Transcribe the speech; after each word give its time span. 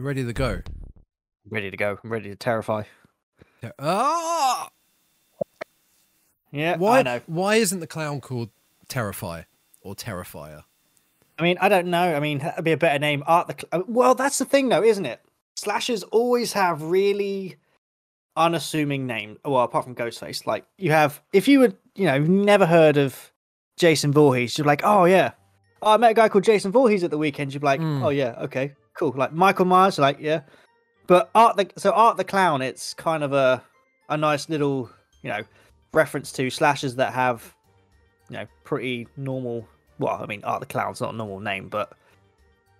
You 0.00 0.06
ready 0.06 0.24
to 0.24 0.32
go? 0.32 0.62
Ready 1.50 1.70
to 1.70 1.76
go. 1.76 1.98
I'm 2.02 2.10
ready 2.10 2.30
to 2.30 2.34
terrify. 2.34 2.84
Yeah. 3.62 3.72
Ah! 3.78 4.70
Yeah, 6.50 6.72
I 6.72 6.76
Why? 6.78 7.02
know. 7.02 7.20
Why 7.26 7.56
isn't 7.56 7.80
the 7.80 7.86
clown 7.86 8.22
called 8.22 8.48
Terrify 8.88 9.42
or 9.82 9.94
Terrifier? 9.94 10.62
I 11.38 11.42
mean, 11.42 11.58
I 11.60 11.68
don't 11.68 11.88
know. 11.88 12.16
I 12.16 12.18
mean, 12.18 12.38
that'd 12.38 12.64
be 12.64 12.72
a 12.72 12.78
better 12.78 12.98
name. 12.98 13.22
Art 13.26 13.48
the. 13.48 13.52
Cl- 13.60 13.82
uh, 13.82 13.84
well, 13.86 14.14
that's 14.14 14.38
the 14.38 14.46
thing, 14.46 14.70
though, 14.70 14.82
isn't 14.82 15.04
it? 15.04 15.20
Slashers 15.56 16.02
always 16.04 16.54
have 16.54 16.80
really 16.80 17.56
unassuming 18.38 19.06
names. 19.06 19.36
Well, 19.44 19.64
apart 19.64 19.84
from 19.84 19.94
Ghostface, 19.94 20.46
like 20.46 20.64
you 20.78 20.92
have. 20.92 21.20
If 21.34 21.46
you 21.46 21.60
would, 21.60 21.76
you 21.94 22.06
know, 22.06 22.18
never 22.20 22.64
heard 22.64 22.96
of 22.96 23.32
Jason 23.76 24.12
Voorhees, 24.14 24.56
you're 24.56 24.66
like, 24.66 24.80
oh 24.82 25.04
yeah. 25.04 25.32
Oh, 25.82 25.92
I 25.92 25.96
met 25.98 26.12
a 26.12 26.14
guy 26.14 26.30
called 26.30 26.44
Jason 26.44 26.72
Voorhees 26.72 27.04
at 27.04 27.10
the 27.10 27.18
weekend. 27.18 27.52
You're 27.52 27.60
like, 27.60 27.80
Hmm. 27.80 28.02
oh 28.02 28.08
yeah, 28.08 28.36
okay, 28.44 28.72
cool. 28.94 29.12
Like 29.16 29.32
Michael 29.32 29.64
Myers, 29.64 29.98
like 29.98 30.18
yeah. 30.20 30.42
But 31.06 31.30
Art 31.34 31.56
the 31.56 31.70
so 31.76 31.90
Art 31.92 32.16
the 32.16 32.24
Clown, 32.24 32.62
it's 32.62 32.94
kind 32.94 33.22
of 33.24 33.32
a 33.32 33.62
a 34.08 34.16
nice 34.16 34.48
little, 34.48 34.90
you 35.22 35.30
know, 35.30 35.42
reference 35.92 36.32
to 36.32 36.50
slashers 36.50 36.96
that 36.96 37.12
have, 37.12 37.54
you 38.28 38.36
know, 38.36 38.46
pretty 38.64 39.08
normal. 39.16 39.66
Well, 39.98 40.18
I 40.22 40.26
mean, 40.26 40.42
Art 40.44 40.60
the 40.60 40.66
Clown's 40.66 41.00
not 41.00 41.14
a 41.14 41.16
normal 41.16 41.40
name, 41.40 41.68
but 41.68 41.92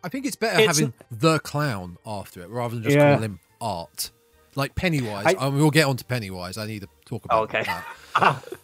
I 0.02 0.08
think 0.08 0.26
it's 0.26 0.36
better 0.36 0.60
It's- 0.60 0.78
having 0.78 0.94
the 1.10 1.38
clown 1.40 1.98
after 2.06 2.40
it 2.42 2.48
rather 2.50 2.74
than 2.74 2.84
just 2.84 2.96
Yeah. 2.96 3.14
calling 3.14 3.22
him 3.24 3.40
Art. 3.60 4.10
Like 4.54 4.74
Pennywise. 4.74 5.26
I- 5.26 5.36
I... 5.38 5.50
mean, 5.50 5.58
we'll 5.58 5.70
get 5.70 5.86
on 5.86 5.96
to 5.96 6.04
Pennywise. 6.04 6.56
I 6.58 6.66
need 6.66 6.80
to 6.82 6.88
talk 7.04 7.24
about 7.24 7.38
Oh, 7.40 7.42
okay. 7.44 7.62
that. 7.64 8.44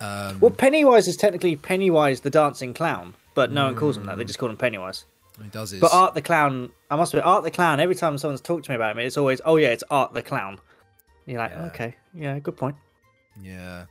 Um, 0.00 0.40
well, 0.40 0.50
Pennywise 0.50 1.06
is 1.08 1.16
technically 1.16 1.56
Pennywise 1.56 2.20
the 2.20 2.28
dancing 2.28 2.74
clown, 2.74 3.14
but 3.34 3.52
no 3.52 3.66
one 3.66 3.76
calls 3.76 3.96
him 3.96 4.04
that. 4.06 4.18
They 4.18 4.24
just 4.24 4.38
call 4.40 4.50
him 4.50 4.56
Pennywise. 4.56 5.04
He 5.42 5.48
does 5.48 5.70
his. 5.70 5.80
But 5.80 5.92
Art 5.92 6.14
the 6.14 6.22
Clown, 6.22 6.70
I 6.90 6.96
must 6.96 7.12
admit, 7.14 7.26
Art 7.26 7.44
the 7.44 7.50
Clown. 7.50 7.80
Every 7.80 7.94
time 7.94 8.16
someone's 8.18 8.40
talked 8.40 8.64
to 8.66 8.70
me 8.70 8.76
about 8.76 8.92
him, 8.92 8.98
it's 9.04 9.16
always, 9.16 9.40
oh 9.44 9.56
yeah, 9.56 9.68
it's 9.68 9.84
Art 9.90 10.12
the 10.14 10.22
Clown. 10.22 10.58
You're 11.26 11.38
like, 11.38 11.52
Yeah. 11.52 11.64
okay, 11.66 11.96
yeah, 12.14 12.38
good 12.38 12.56
point. 12.56 12.76
yeah. 13.42 13.86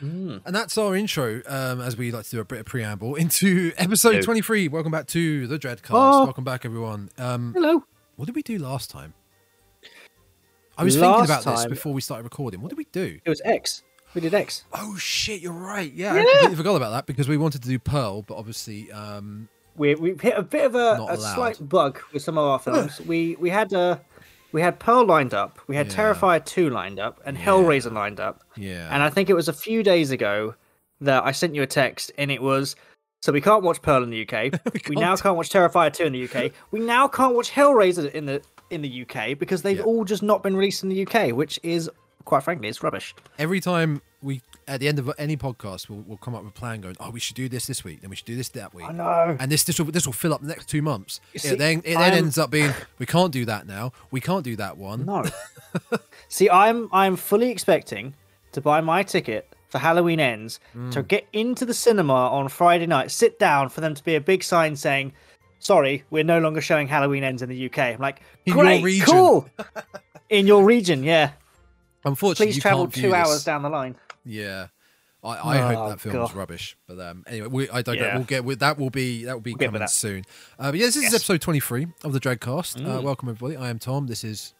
Mm. 0.00 0.42
And 0.44 0.54
that's 0.54 0.76
our 0.76 0.96
intro, 0.96 1.40
um, 1.46 1.80
as 1.80 1.96
we 1.96 2.10
like 2.10 2.24
to 2.24 2.30
do 2.32 2.40
a 2.40 2.44
bit 2.44 2.58
of 2.58 2.66
preamble 2.66 3.14
into 3.16 3.72
episode 3.78 4.16
No. 4.16 4.22
23. 4.22 4.68
Welcome 4.68 4.90
back 4.92 5.06
to 5.08 5.46
the 5.46 5.58
Dreadcast. 5.58 5.90
Oh. 5.92 6.24
Welcome 6.24 6.44
back, 6.44 6.64
everyone. 6.64 7.10
Um, 7.16 7.52
Hello. 7.54 7.84
what 8.16 8.26
did 8.26 8.34
we 8.34 8.42
do 8.42 8.58
last 8.58 8.90
time? 8.90 9.14
I 10.76 10.82
was 10.82 10.94
thinking 10.96 11.10
Last 11.10 11.44
about 11.44 11.56
this 11.56 11.66
before 11.66 11.92
we 11.92 12.00
started 12.00 12.24
recording. 12.24 12.60
What 12.60 12.70
did 12.70 12.78
we 12.78 12.86
do? 12.90 13.20
It 13.24 13.28
was 13.28 13.40
X. 13.44 13.84
We 14.14 14.20
did 14.20 14.34
X. 14.34 14.64
Oh 14.72 14.96
shit, 14.96 15.40
you're 15.40 15.52
right. 15.52 15.92
Yeah, 15.92 16.14
I 16.14 16.18
completely 16.24 16.56
forgot 16.56 16.74
about 16.74 16.90
that 16.90 17.06
because 17.06 17.28
we 17.28 17.36
wanted 17.36 17.62
to 17.62 17.68
do 17.68 17.78
Pearl, 17.78 18.22
but 18.22 18.36
obviously, 18.36 18.90
um, 18.90 19.48
We 19.76 19.94
we 19.96 20.14
hit 20.20 20.34
a 20.36 20.42
bit 20.42 20.64
of 20.66 20.74
a, 20.74 21.04
a 21.08 21.16
slight 21.16 21.58
bug 21.68 22.00
with 22.12 22.22
some 22.22 22.38
of 22.38 22.44
our 22.44 22.58
films. 22.58 23.00
we 23.00 23.36
we 23.40 23.50
had 23.50 23.72
uh, 23.74 23.98
we 24.52 24.60
had 24.60 24.78
Pearl 24.78 25.04
lined 25.06 25.34
up, 25.34 25.58
we 25.66 25.74
had 25.76 25.88
Yeah. 25.88 25.94
Terrifier 26.12 26.44
two 26.44 26.70
lined 26.70 27.00
up, 27.00 27.20
and 27.24 27.36
Yeah. 27.36 27.44
Hellraiser 27.44 27.92
lined 27.92 28.20
up. 28.20 28.42
yeah, 28.56 28.88
And 28.92 29.02
I 29.02 29.10
think 29.10 29.28
it 29.28 29.34
was 29.34 29.48
a 29.48 29.52
few 29.52 29.82
days 29.82 30.10
ago 30.12 30.54
that 31.00 31.24
I 31.24 31.32
sent 31.32 31.54
you 31.56 31.62
a 31.62 31.66
text, 31.66 32.12
and 32.18 32.30
it 32.30 32.40
was 32.40 32.76
so 33.20 33.32
we 33.32 33.40
can't 33.40 33.62
watch 33.64 33.80
Pearl 33.82 34.02
in 34.02 34.10
the 34.10 34.22
UK. 34.22 34.52
we, 34.88 34.94
now 34.96 35.08
can't. 35.08 35.22
can't 35.22 35.36
watch 35.36 35.48
Terrifier 35.48 35.90
2 35.92 36.04
in 36.04 36.12
the 36.12 36.24
UK. 36.28 36.52
We 36.70 36.78
now 36.80 37.08
can't 37.08 37.34
watch 37.34 37.50
Hellraiser 37.50 38.12
in 38.12 38.26
the 38.26 38.42
in 38.70 38.82
the 38.82 39.02
UK 39.06 39.36
because 39.38 39.62
they've 39.62 39.78
Yeah. 39.78 39.84
all 39.84 40.04
just 40.04 40.22
not 40.22 40.42
been 40.42 40.54
released 40.56 40.82
in 40.84 40.88
the 40.88 41.06
UK, 41.06 41.32
which 41.34 41.58
is 41.62 41.90
quite 42.24 42.42
frankly, 42.42 42.68
it's 42.68 42.82
rubbish. 42.82 43.14
every 43.38 43.60
time 43.60 44.00
we 44.22 44.40
at 44.66 44.80
the 44.80 44.88
end 44.88 44.98
of 44.98 45.10
any 45.18 45.36
podcast, 45.36 45.88
we'll, 45.88 46.00
we'll 46.06 46.16
come 46.18 46.34
up 46.34 46.42
with 46.44 46.50
a 46.52 46.58
plan, 46.58 46.80
going, 46.80 46.96
"Oh, 47.00 47.10
we 47.10 47.20
should 47.20 47.36
do 47.36 47.48
this 47.48 47.66
this 47.66 47.84
week, 47.84 48.00
then 48.00 48.10
we 48.10 48.16
should 48.16 48.26
do 48.26 48.36
this 48.36 48.48
that 48.50 48.74
week." 48.74 48.86
I 48.88 48.92
know. 48.92 49.36
And 49.38 49.50
this 49.50 49.64
this 49.64 49.78
will 49.78 49.86
this 49.86 50.06
will 50.06 50.12
fill 50.12 50.32
up 50.34 50.40
the 50.40 50.46
next 50.48 50.68
two 50.68 50.82
months. 50.82 51.20
You 51.32 51.52
it 51.52 51.58
then 51.58 51.78
it 51.78 51.94
then 51.94 51.96
I'm- 51.98 52.12
ends 52.14 52.38
up 52.38 52.50
being 52.50 52.72
we 52.98 53.06
can't 53.06 53.32
do 53.32 53.44
that 53.46 53.66
now. 53.66 53.92
We 54.10 54.20
can't 54.20 54.44
do 54.44 54.56
that 54.56 54.76
one. 54.76 55.04
No. 55.06 55.24
See, 56.28 56.48
I'm 56.50 56.88
I'm 56.92 57.16
fully 57.16 57.50
expecting 57.50 58.14
to 58.52 58.60
buy 58.60 58.80
my 58.80 59.02
ticket 59.02 59.54
for 59.68 59.78
Halloween 59.78 60.20
ends 60.20 60.60
to 60.92 61.02
Mm. 61.02 61.08
get 61.08 61.26
into 61.32 61.64
the 61.66 61.74
cinema 61.74 62.12
on 62.14 62.48
Friday 62.48 62.86
night, 62.86 63.10
sit 63.10 63.38
down 63.40 63.68
for 63.68 63.80
them 63.80 63.94
to 63.94 64.04
be 64.04 64.14
a 64.14 64.20
big 64.20 64.44
sign 64.44 64.76
saying, 64.76 65.12
"Sorry, 65.58 66.04
we're 66.10 66.22
no 66.24 66.38
longer 66.38 66.60
showing 66.60 66.86
Halloween 66.88 67.24
ends 67.24 67.42
in 67.42 67.48
the 67.48 67.66
UK." 67.66 67.78
I'm 67.94 68.00
like, 68.00 68.20
"Great, 68.48 68.84
region." 68.84 69.06
cool." 69.06 69.48
in 70.30 70.46
your 70.46 70.64
region, 70.64 71.02
yeah. 71.02 71.32
Unfortunately, 72.04 72.46
Please 72.46 72.56
you 72.56 72.62
travel 72.62 72.86
two 72.86 73.14
hours 73.14 73.30
this. 73.30 73.44
down 73.44 73.62
the 73.62 73.70
line. 73.70 73.96
Yeah. 74.24 74.68
I, 75.22 75.28
I 75.54 75.56
hope 75.58 75.78
Oh, 75.78 75.88
that 75.88 76.00
film 76.00 76.16
was 76.18 76.30
God. 76.32 76.36
rubbish, 76.38 76.76
but 76.86 77.00
um, 77.00 77.24
anyway, 77.26 77.46
we, 77.48 77.70
I 77.70 77.80
don't. 77.80 77.96
Yeah. 77.96 78.16
We'll 78.16 78.24
get 78.26 78.44
with 78.44 78.58
that. 78.58 78.76
Will 78.78 78.90
be 78.90 79.24
that 79.24 79.32
will 79.32 79.40
be 79.40 79.54
We'll 79.54 79.70
coming 79.70 79.88
soon. 79.88 80.24
Uh, 80.58 80.70
but 80.70 80.78
yeah, 80.80 80.84
this 80.86 80.96
is 80.96 81.14
episode 81.14 81.40
twenty 81.40 81.60
three 81.60 81.86
of 82.02 82.12
the 82.12 82.20
Dreadcast. 82.20 82.76
Uh, 82.84 82.98
Mm. 83.00 83.02
welcome 83.02 83.30
everybody. 83.30 83.56
I 83.56 83.70
am 83.70 83.78
Tom. 83.78 84.06
This 84.06 84.22
is 84.22 84.52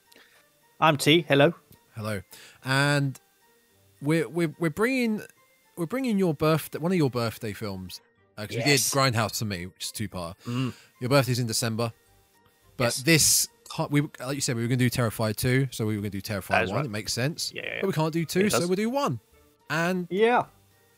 I'm 0.81 0.97
T. 0.97 1.27
Hello. 1.29 1.53
hello, 1.95 2.23
and 2.65 3.21
we're 4.01 4.27
we're 4.27 4.55
we're 4.59 4.71
bringing 4.71 5.21
we're 5.77 5.85
bringing 5.85 6.19
your 6.19 6.33
birthday 6.33 6.79
one 6.79 6.93
of 6.93 6.97
your 6.97 7.11
birthday 7.11 7.53
films 7.53 8.01
because 8.35 8.57
we 8.57 8.63
did 8.63 8.81
Grindhouse 8.81 9.39
for 9.41 9.45
me, 9.45 9.67
which 9.67 9.85
is 9.85 9.93
two 9.93 10.09
part. 10.09 10.39
Mm. 10.47 10.73
Your 10.99 11.11
birthday's 11.11 11.39
in 11.41 11.47
December, 11.47 11.93
but 12.79 12.85
Yes. 12.85 13.03
this 13.03 13.49
we 13.91 14.01
like 14.19 14.35
you 14.35 14.41
said 14.41 14.57
we 14.57 14.63
were 14.63 14.69
going 14.69 14.79
to 14.79 14.89
do 14.89 14.91
Terrifier 14.91 15.37
two, 15.37 15.69
so 15.73 15.85
we 15.85 15.97
were 15.97 16.01
going 16.01 16.13
to 16.13 16.21
do 16.21 16.23
Terrifier 16.23 16.69
one. 16.69 16.77
right. 16.77 16.85
It 16.87 16.91
makes 16.91 17.13
sense, 17.13 17.53
Yeah, 17.55 17.63
yeah, 17.67 17.79
but 17.83 17.89
we 17.89 17.93
can't 17.93 18.15
do 18.15 18.25
two, 18.25 18.49
so 18.49 18.61
we'll 18.67 18.77
do 18.77 18.89
one. 18.89 19.21
And 19.71 20.07
Yeah. 20.11 20.45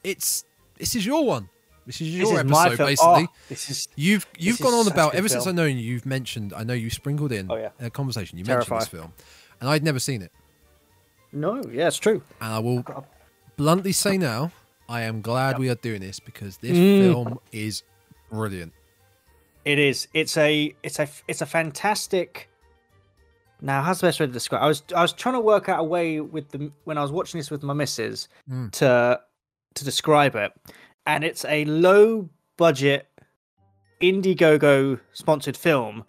it's 0.04 0.44
this 0.78 0.94
is 0.94 1.04
your 1.06 1.25
one. 1.27 1.49
This 1.87 2.00
is 2.00 2.09
This 2.09 2.16
your 2.22 2.32
is 2.34 2.38
episode, 2.41 2.77
film. 2.77 2.88
basically. 2.88 3.25
Oh, 3.31 3.34
this 3.49 3.71
is 3.71 3.88
You've 3.94 4.27
you've 4.38 4.59
gone 4.59 4.75
on 4.75 4.88
about 4.88 5.15
ever 5.15 5.28
since 5.28 5.43
I 5.43 5.47
film. 5.47 5.56
know 5.56 5.65
you. 5.66 5.77
You've 5.77 6.04
mentioned. 6.06 6.53
I 6.54 6.65
know 6.65 6.75
you 6.75 6.91
sprinkled 6.91 7.31
in 7.32 7.50
Oh, 7.50 7.56
yeah. 7.56 7.71
a 7.81 7.91
conversation. 7.91 8.38
You 8.38 8.44
mentioned 8.44 8.81
this 8.81 8.88
film, 8.88 9.12
and 9.60 9.71
I'd 9.71 9.84
never 9.84 10.00
seen 10.00 10.21
it. 10.22 10.32
no. 11.32 11.62
Yeah, 11.71 11.87
it's 11.88 11.99
true. 11.99 12.22
And 12.41 12.53
I 12.53 12.59
will 12.59 12.84
bluntly 13.56 13.93
say 13.93 14.19
now, 14.19 14.50
I 14.88 15.03
am 15.03 15.21
glad 15.21 15.59
we 15.59 15.69
are 15.71 15.75
doing 15.77 16.00
this 16.00 16.19
because 16.21 16.56
this 16.59 16.77
Mm. 16.77 17.00
film 17.00 17.38
is 17.53 17.83
brilliant. 18.31 18.72
It 19.65 19.78
is. 19.78 20.09
It's 20.15 20.37
a. 20.37 20.75
It's 20.83 20.98
a. 20.98 21.09
It's 21.28 21.41
a 21.41 21.47
fantastic. 21.47 22.48
Now, 23.60 23.82
how's 23.82 24.00
the 24.00 24.06
best 24.08 24.20
way 24.20 24.26
to 24.26 24.32
describe? 24.32 24.62
I 24.62 24.66
was. 24.66 24.82
I 24.94 25.00
was 25.02 25.12
trying 25.12 25.34
to 25.34 25.40
work 25.40 25.68
out 25.68 25.80
a 25.80 25.84
way 25.84 26.20
with 26.20 26.50
the 26.50 26.70
when 26.84 26.98
I 26.98 27.02
was 27.02 27.10
watching 27.12 27.38
this 27.38 27.50
with 27.50 27.62
my 27.62 27.72
missus 27.74 28.28
Mm. 28.50 28.70
to 28.72 29.20
to 29.74 29.84
describe 29.84 30.34
it, 30.36 30.52
and 31.06 31.24
it's 31.24 31.44
a 31.46 31.64
low 31.64 32.28
budget 32.58 33.08
Indiegogo 34.02 35.00
sponsored 35.12 35.56
film 35.56 36.04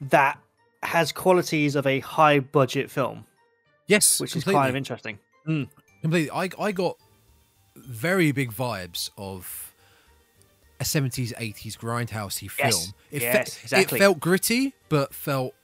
that 0.00 0.38
has 0.82 1.12
qualities 1.12 1.74
of 1.74 1.86
a 1.86 2.00
high 2.00 2.38
budget 2.40 2.90
film, 2.90 3.24
Yes, 3.86 4.20
which 4.20 4.36
is 4.36 4.44
kind 4.44 4.68
of 4.68 4.76
interesting. 4.76 5.18
Mm. 5.48 5.68
completely. 6.02 6.30
I 6.30 6.48
I 6.58 6.72
got 6.72 6.96
very 7.76 8.30
big 8.32 8.52
vibes 8.52 9.10
of 9.18 9.74
a 10.78 10.84
seventies 10.84 11.32
eighties 11.38 11.76
grindhousey 11.76 12.50
Yes, 12.58 12.74
film. 12.76 12.94
It, 13.10 13.18
fe- 13.20 13.24
yes, 13.24 13.58
exactly. 13.62 13.98
it 13.98 14.00
felt 14.00 14.20
gritty, 14.20 14.74
but 14.88 15.12
felt 15.12 15.54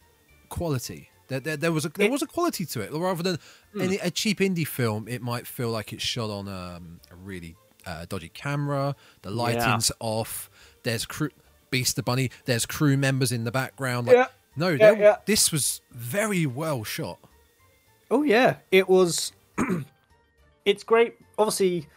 quality. 0.49 1.10
There, 1.31 1.41
there, 1.41 1.57
there 1.57 1.73
was 1.73 1.85
a 1.85 1.89
there 1.89 2.07
It- 2.09 2.11
was 2.13 2.23
a 2.23 2.27
quality 2.27 2.67
to 2.67 2.81
it, 2.83 2.93
rather 2.93 3.23
than 3.23 3.39
Hmm. 3.73 3.81
any, 3.83 3.97
a 3.99 4.11
cheap 4.11 4.41
indie 4.41 4.67
film. 4.67 5.07
It 5.09 5.23
might 5.23 5.47
feel 5.47 5.71
like 5.71 5.93
it's 5.93 6.03
shot 6.03 6.29
on 6.29 6.49
um, 6.49 7.01
a 7.11 7.15
really 7.17 7.57
uh, 7.87 8.05
dodgy 8.09 8.29
camera. 8.29 8.95
The 9.23 9.31
lighting's 9.31 9.91
off. 10.01 10.51
There's 10.83 11.07
crew, 11.07 11.31
Beast 11.71 11.95
the 11.97 12.03
Bunny. 12.03 12.31
There's 12.45 12.67
crew 12.67 12.97
members 12.97 13.31
in 13.33 13.45
the 13.45 13.53
background. 13.53 14.09
Like, 14.09 14.17
Yeah, 14.17 14.27
no, 14.57 14.69
yeah, 14.71 14.93
yeah. 14.93 15.17
this 15.25 15.51
was 15.53 15.81
very 15.93 16.45
well 16.47 16.83
shot. 16.85 17.19
Oh 18.11 18.23
yeah, 18.25 18.57
it 18.73 18.89
was. 18.89 19.33
it's 20.65 20.83
great. 20.83 21.15
Obviously, 21.39 21.89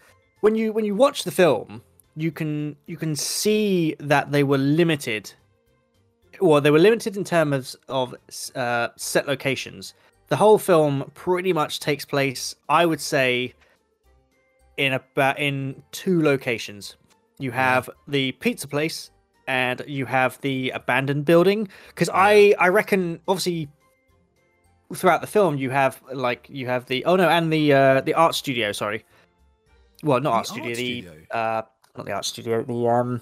when 0.42 0.56
you 0.56 0.72
when 0.74 0.86
you 0.86 0.96
watch 0.96 1.24
the 1.24 1.32
film, 1.32 1.82
you 2.16 2.32
can 2.32 2.76
you 2.86 2.98
can 2.98 3.16
see 3.16 3.96
that 4.00 4.32
they 4.32 4.44
were 4.44 4.58
limited. 4.60 5.34
Well, 6.42 6.62
they 6.62 6.72
were 6.72 6.80
limited 6.80 7.16
in 7.18 7.24
terms 7.24 7.76
of 7.88 8.16
uh, 8.56 8.90
set 8.96 9.28
locations. 9.28 9.94
The 10.28 10.36
whole 10.36 10.58
film 10.58 11.12
pretty 11.14 11.54
much 11.54 11.80
takes 11.80 12.06
place, 12.06 12.56
I 12.70 12.86
would 12.86 13.02
say, 13.02 13.54
in 14.78 14.94
about 14.94 15.40
in 15.40 15.84
two 15.92 16.22
locations. 16.22 16.96
You 17.40 17.52
have 17.52 17.90
the 18.08 18.32
pizza 18.34 18.68
place 18.68 19.12
and 19.48 19.82
you 19.88 20.06
have 20.06 20.40
the 20.42 20.72
abandoned 20.72 21.26
building. 21.26 21.68
Because 21.90 22.10
I 22.14 22.56
I 22.60 22.70
reckon 22.70 23.20
obviously 23.28 23.70
throughout 24.94 25.22
the 25.22 25.28
film 25.28 25.58
you 25.58 25.70
have 25.72 26.02
like 26.14 26.48
you 26.50 26.68
have 26.68 26.86
the 26.86 27.04
oh 27.06 27.16
no 27.16 27.28
and 27.28 27.52
the 27.52 27.74
uh 27.74 28.02
the 28.02 28.14
art 28.14 28.36
studio 28.36 28.72
sorry 28.72 29.04
well 30.04 30.20
not 30.20 30.30
The 30.32 30.36
art 30.36 30.48
studio 30.48 30.66
art 30.70 30.76
the 30.78 31.02
studio? 31.02 31.26
uh 31.32 31.62
not 31.98 32.06
the 32.06 32.12
art 32.12 32.26
studio 32.26 32.64
the 32.64 32.74
um 32.88 33.22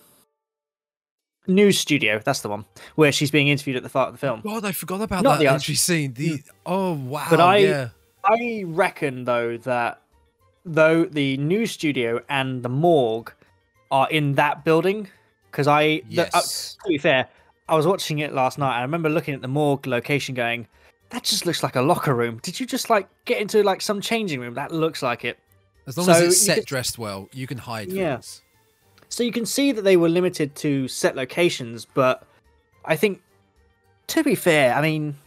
news 1.47 1.79
studio 1.79 2.21
that's 2.23 2.41
the 2.41 2.49
one 2.49 2.65
where 2.95 3.11
she's 3.11 3.31
being 3.31 3.47
interviewed 3.47 3.75
at 3.75 3.83
the 3.83 3.89
start 3.89 4.09
of 4.09 4.13
the 4.13 4.19
film 4.19 4.41
God, 4.41 4.63
I 4.63 4.71
forgot 4.71 5.01
about 5.01 5.23
Not 5.23 5.39
that 5.39 5.43
the 5.45 5.51
entry 5.51 5.75
scene. 5.75 6.13
The 6.13 6.41
oh 6.65 6.93
wow, 6.93 7.27
But 7.29 7.39
I- 7.39 7.57
yeah. 7.57 7.89
i 8.23 8.63
reckon 8.67 9.23
though 9.25 9.57
that 9.57 10.01
though 10.65 11.05
the 11.05 11.38
news 11.38 11.71
studio 11.71 12.21
and 12.29 12.61
the 12.63 12.69
morgue 12.69 13.33
are 13.89 14.07
in 14.11 14.35
that 14.35 14.63
building 14.63 15.07
because 15.49 15.67
i 15.67 16.01
the- 16.09 16.21
uh, 16.23 16.29
Yes. 16.35 16.77
to 16.83 16.89
be 16.89 16.97
fair 16.97 17.27
I 17.69 17.75
was 17.75 17.88
watching 17.88 18.19
it 18.19 18.33
last 18.33 18.57
night. 18.57 18.77
I 18.77 18.81
remember 18.81 19.07
looking 19.07 19.33
at 19.33 19.41
the 19.41 19.47
morgue 19.47 19.88
location, 19.88 20.35
going, 20.35 20.67
"That 21.11 21.23
just 21.23 21.45
looks 21.45 21.63
like 21.63 21.77
a 21.77 21.81
locker 21.81 22.13
room. 22.13 22.39
Did 22.43 22.59
you 22.59 22.65
just 22.65 22.89
like 22.89 23.07
get 23.23 23.39
into 23.39 23.63
like 23.63 23.79
some 23.81 24.01
changing 24.01 24.41
room? 24.41 24.55
That 24.55 24.73
looks 24.73 25.01
like 25.01 25.23
it." 25.23 25.39
As 25.88 25.95
long 25.97 26.05
So 26.07 26.11
as 26.11 26.21
it's 26.21 26.41
set 26.41 26.55
could- 26.57 26.65
dressed 26.65 26.97
well, 26.97 27.29
you 27.31 27.47
can 27.47 27.59
hide 27.59 27.89
Yeah. 27.89 28.15
things. 28.15 28.41
So 29.11 29.23
you 29.23 29.33
can 29.33 29.45
see 29.45 29.73
that 29.73 29.81
they 29.81 29.97
were 29.97 30.07
limited 30.07 30.55
to 30.55 30.87
set 30.87 31.17
locations, 31.17 31.83
but 31.83 32.23
I 32.85 32.95
think, 32.95 33.21
to 34.07 34.23
be 34.23 34.35
fair, 34.35 34.73
I 34.73 34.81
mean, 34.81 35.17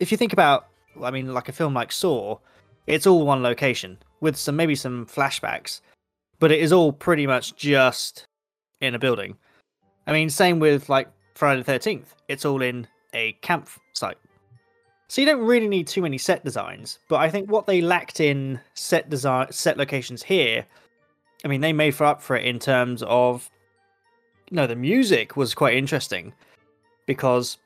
if 0.00 0.10
you 0.10 0.16
think 0.16 0.32
about, 0.32 0.68
I 1.02 1.10
mean, 1.10 1.34
like 1.34 1.50
a 1.50 1.52
film 1.52 1.74
like 1.74 1.92
Saw, 1.92 2.38
it's 2.86 3.06
all 3.06 3.26
one 3.26 3.42
location 3.42 3.98
with 4.22 4.38
some 4.38 4.56
maybe 4.56 4.74
some 4.74 5.04
flashbacks, 5.04 5.82
but 6.38 6.50
it 6.50 6.60
is 6.60 6.72
all 6.72 6.92
pretty 6.92 7.26
much 7.26 7.54
just 7.56 8.26
in 8.80 8.94
a 8.94 8.98
building. 8.98 9.36
I 10.06 10.12
mean, 10.12 10.30
same 10.30 10.58
with 10.58 10.88
like 10.88 11.08
Friday 11.34 11.60
the 11.60 11.64
Thirteenth, 11.64 12.14
it's 12.28 12.46
all 12.46 12.62
in 12.62 12.88
a 13.12 13.32
campsite. 13.42 14.16
So 15.08 15.20
you 15.20 15.26
don't 15.26 15.44
really 15.44 15.68
need 15.68 15.86
too 15.86 16.00
many 16.00 16.16
set 16.16 16.42
designs, 16.42 17.00
but 17.10 17.16
I 17.16 17.28
think 17.28 17.50
what 17.50 17.66
they 17.66 17.82
lacked 17.82 18.18
in 18.18 18.60
set 18.72 19.10
design, 19.10 19.52
set 19.52 19.76
locations 19.76 20.22
here 20.22 20.64
I 21.44 21.48
mean, 21.48 21.60
they 21.60 21.72
made 21.72 21.94
for 21.94 22.04
up 22.04 22.22
for 22.22 22.36
it 22.36 22.44
in 22.44 22.58
terms 22.58 23.02
of, 23.06 23.50
you 24.50 24.56
know, 24.56 24.66
the 24.66 24.76
music 24.76 25.36
was 25.36 25.54
quite 25.54 25.76
interesting 25.76 26.32
because 27.06 27.58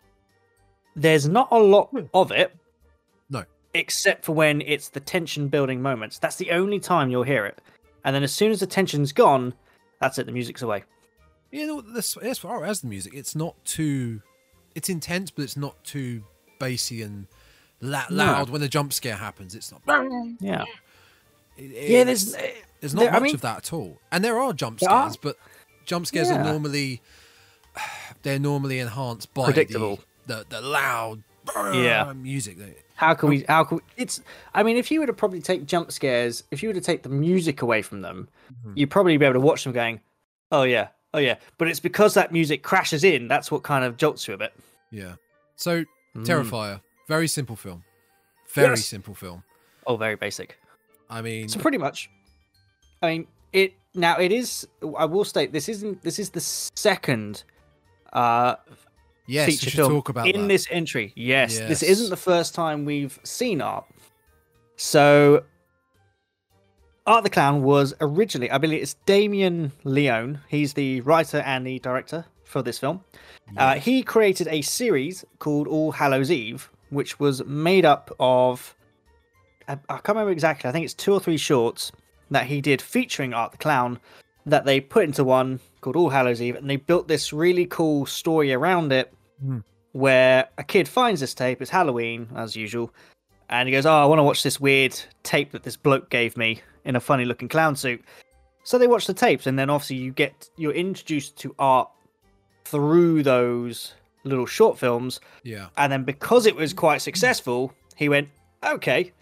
there's 0.96 1.28
not 1.28 1.48
a 1.50 1.58
lot 1.58 1.88
hmm. 1.90 2.06
of 2.14 2.30
it. 2.30 2.54
No. 3.28 3.44
Except 3.74 4.24
for 4.24 4.32
when 4.32 4.60
it's 4.62 4.88
the 4.88 5.00
tension 5.00 5.48
building 5.48 5.80
moments. 5.80 6.18
That's 6.18 6.36
the 6.36 6.50
only 6.50 6.80
time 6.80 7.10
you'll 7.10 7.22
hear 7.22 7.46
it. 7.46 7.60
And 8.04 8.14
then 8.14 8.22
as 8.22 8.32
soon 8.32 8.50
as 8.50 8.60
the 8.60 8.66
tension's 8.66 9.12
gone, 9.12 9.54
that's 10.00 10.18
it, 10.18 10.26
the 10.26 10.32
music's 10.32 10.62
away. 10.62 10.84
You 11.50 11.66
know, 11.66 12.00
as 12.22 12.38
far 12.38 12.64
as 12.64 12.80
the 12.80 12.86
music, 12.86 13.12
it's 13.14 13.34
not 13.34 13.62
too. 13.64 14.22
It's 14.74 14.88
intense, 14.88 15.30
but 15.30 15.42
it's 15.42 15.56
not 15.56 15.82
too 15.84 16.22
bassy 16.60 17.02
and 17.02 17.26
la- 17.80 18.04
No. 18.08 18.24
loud 18.24 18.50
when 18.50 18.60
the 18.60 18.68
jump 18.68 18.92
scare 18.92 19.16
happens. 19.16 19.54
It's 19.54 19.72
not. 19.72 19.82
Yeah. 20.40 20.64
It- 21.56 21.70
Yeah, 21.70 21.98
it's- 22.02 22.32
there's 22.32 22.52
There's 22.80 22.94
not 22.94 23.00
there- 23.02 23.10
I 23.10 23.14
much 23.14 23.22
mean- 23.22 23.34
of 23.34 23.40
that 23.42 23.56
at 23.58 23.72
all. 23.72 24.00
And 24.10 24.24
there 24.24 24.38
are 24.38 24.52
jump 24.52 24.78
There 24.80 24.90
are. 24.90 25.10
scares, 25.10 25.16
but 25.16 25.36
jump 25.86 26.06
scares 26.06 26.30
are 26.30 26.42
normally 26.42 27.00
they're 28.22 28.38
normally 28.38 28.78
enhanced 28.78 29.32
by 29.34 29.44
Predictable. 29.46 30.00
The, 30.26 30.44
the 30.48 30.56
the 30.56 30.60
loud 30.60 31.22
Yeah. 31.74 32.12
music. 32.12 32.58
How 32.96 33.14
can 33.14 33.28
we? 33.30 33.44
How 33.48 33.64
can 33.64 33.78
we, 33.78 33.82
it's? 33.96 34.20
I 34.54 34.62
mean, 34.62 34.76
if 34.76 34.90
you 34.90 35.00
were 35.00 35.06
to 35.06 35.12
probably 35.12 35.40
take 35.40 35.64
jump 35.66 35.90
scares, 35.90 36.44
if 36.50 36.62
you 36.62 36.68
were 36.68 36.74
to 36.74 36.80
take 36.80 37.02
the 37.02 37.08
music 37.08 37.62
away 37.62 37.80
from 37.82 38.02
them, 38.02 38.28
Mhm. 38.66 38.72
you'd 38.76 38.90
probably 38.90 39.16
be 39.16 39.24
able 39.24 39.34
to 39.34 39.40
watch 39.40 39.64
them 39.64 39.72
going, 39.72 40.00
"Oh 40.52 40.64
yeah, 40.64 40.88
oh 41.14 41.18
yeah." 41.18 41.36
But 41.56 41.68
it's 41.68 41.80
because 41.80 42.14
that 42.14 42.30
music 42.32 42.62
crashes 42.62 43.02
in. 43.04 43.26
That's 43.26 43.50
what 43.50 43.62
kind 43.62 43.84
of 43.84 43.96
jolts 43.96 44.28
you 44.28 44.34
a 44.34 44.36
bit. 44.38 44.52
Yeah. 44.90 45.14
So 45.56 45.84
Mm. 46.16 46.26
Terrifier, 46.26 46.80
very 47.08 47.28
simple 47.28 47.54
film, 47.56 47.84
very 48.52 48.70
Yes. 48.70 48.84
simple 48.86 49.14
film. 49.14 49.44
Oh, 49.86 49.96
very 49.96 50.16
basic. 50.16 50.58
I 51.08 51.22
mean, 51.22 51.48
So 51.48 51.60
pretty 51.60 51.78
much, 51.78 52.10
I 53.02 53.08
mean 53.08 53.26
it. 53.52 53.74
Now 53.94 54.18
it 54.18 54.32
is. 54.32 54.66
I 54.96 55.04
will 55.04 55.24
state 55.24 55.52
this 55.52 55.68
isn't. 55.68 56.02
This 56.02 56.18
is 56.18 56.30
the 56.30 56.40
second 56.40 57.44
uh 58.12 58.56
yes, 59.26 59.46
feature 59.46 59.70
film 59.70 59.92
talk 59.92 60.08
about 60.08 60.28
in 60.28 60.42
that. 60.42 60.48
this 60.48 60.66
entry. 60.70 61.12
Yes, 61.16 61.58
this 61.58 61.82
isn't 61.82 62.10
the 62.10 62.16
first 62.16 62.54
time 62.54 62.84
we've 62.84 63.18
seen 63.22 63.60
art. 63.60 63.86
So, 64.76 65.44
Art 67.06 67.24
the 67.24 67.30
Clown 67.30 67.62
was 67.62 67.94
originally, 68.00 68.50
I 68.50 68.58
believe 68.58 68.82
it's 68.82 68.94
Damien 69.04 69.72
Leone. 69.84 70.40
He's 70.48 70.72
the 70.72 71.02
writer 71.02 71.38
and 71.38 71.66
the 71.66 71.78
director 71.80 72.24
for 72.44 72.62
this 72.62 72.78
film. 72.78 73.04
Uh, 73.56 73.74
he 73.74 74.02
created 74.02 74.48
a 74.48 74.62
series 74.62 75.24
called 75.38 75.68
All 75.68 75.92
Hallows 75.92 76.30
Eve, 76.30 76.70
which 76.88 77.20
was 77.20 77.44
made 77.44 77.84
up 77.84 78.10
of, 78.18 78.74
I 79.68 79.76
can't 79.88 80.08
remember 80.08 80.30
exactly, 80.30 80.68
I 80.68 80.72
think 80.72 80.84
it's 80.84 80.94
two 80.94 81.12
or 81.12 81.20
three 81.20 81.36
shorts 81.36 81.92
that 82.30 82.46
he 82.46 82.60
did 82.60 82.80
featuring 82.80 83.32
Art 83.34 83.52
the 83.52 83.58
Clown 83.58 83.98
that 84.46 84.64
they 84.64 84.80
put 84.80 85.04
into 85.04 85.24
one 85.24 85.60
called 85.80 85.96
All 85.96 86.10
Hallows 86.10 86.40
Eve, 86.42 86.56
and 86.56 86.68
they 86.68 86.76
built 86.76 87.08
this 87.08 87.32
really 87.32 87.66
cool 87.66 88.06
story 88.06 88.52
around 88.52 88.92
it 88.92 89.12
Hmm. 89.42 89.58
where 89.92 90.48
a 90.58 90.62
kid 90.64 90.86
finds 90.86 91.20
this 91.20 91.32
tape, 91.34 91.62
it's 91.62 91.70
Halloween, 91.70 92.28
as 92.36 92.54
usual, 92.54 92.92
and 93.48 93.66
he 93.68 93.72
goes, 93.72 93.86
Oh, 93.86 93.92
I 93.92 94.04
want 94.04 94.18
to 94.18 94.22
watch 94.24 94.42
this 94.42 94.60
weird 94.60 94.98
tape 95.22 95.52
that 95.52 95.62
this 95.62 95.76
bloke 95.76 96.10
gave 96.10 96.36
me 96.36 96.60
in 96.84 96.94
a 96.96 97.00
funny 97.00 97.24
looking 97.24 97.48
clown 97.48 97.74
suit. 97.76 98.02
So 98.64 98.76
they 98.78 98.86
watch 98.86 99.06
the 99.06 99.14
tapes, 99.14 99.46
and 99.46 99.58
then 99.58 99.70
obviously 99.70 99.96
you 99.96 100.12
get 100.12 100.48
you're 100.56 100.72
introduced 100.74 101.38
to 101.38 101.54
art 101.58 101.88
through 102.64 103.22
those 103.22 103.94
little 104.24 104.46
short 104.46 104.78
films, 104.78 105.20
yeah. 105.42 105.68
and 105.78 105.90
then 105.90 106.04
because 106.04 106.44
it 106.46 106.54
was 106.54 106.72
quite 106.74 106.98
successful, 107.00 107.72
he 107.96 108.08
went, 108.08 108.28
Okay, 108.64 109.12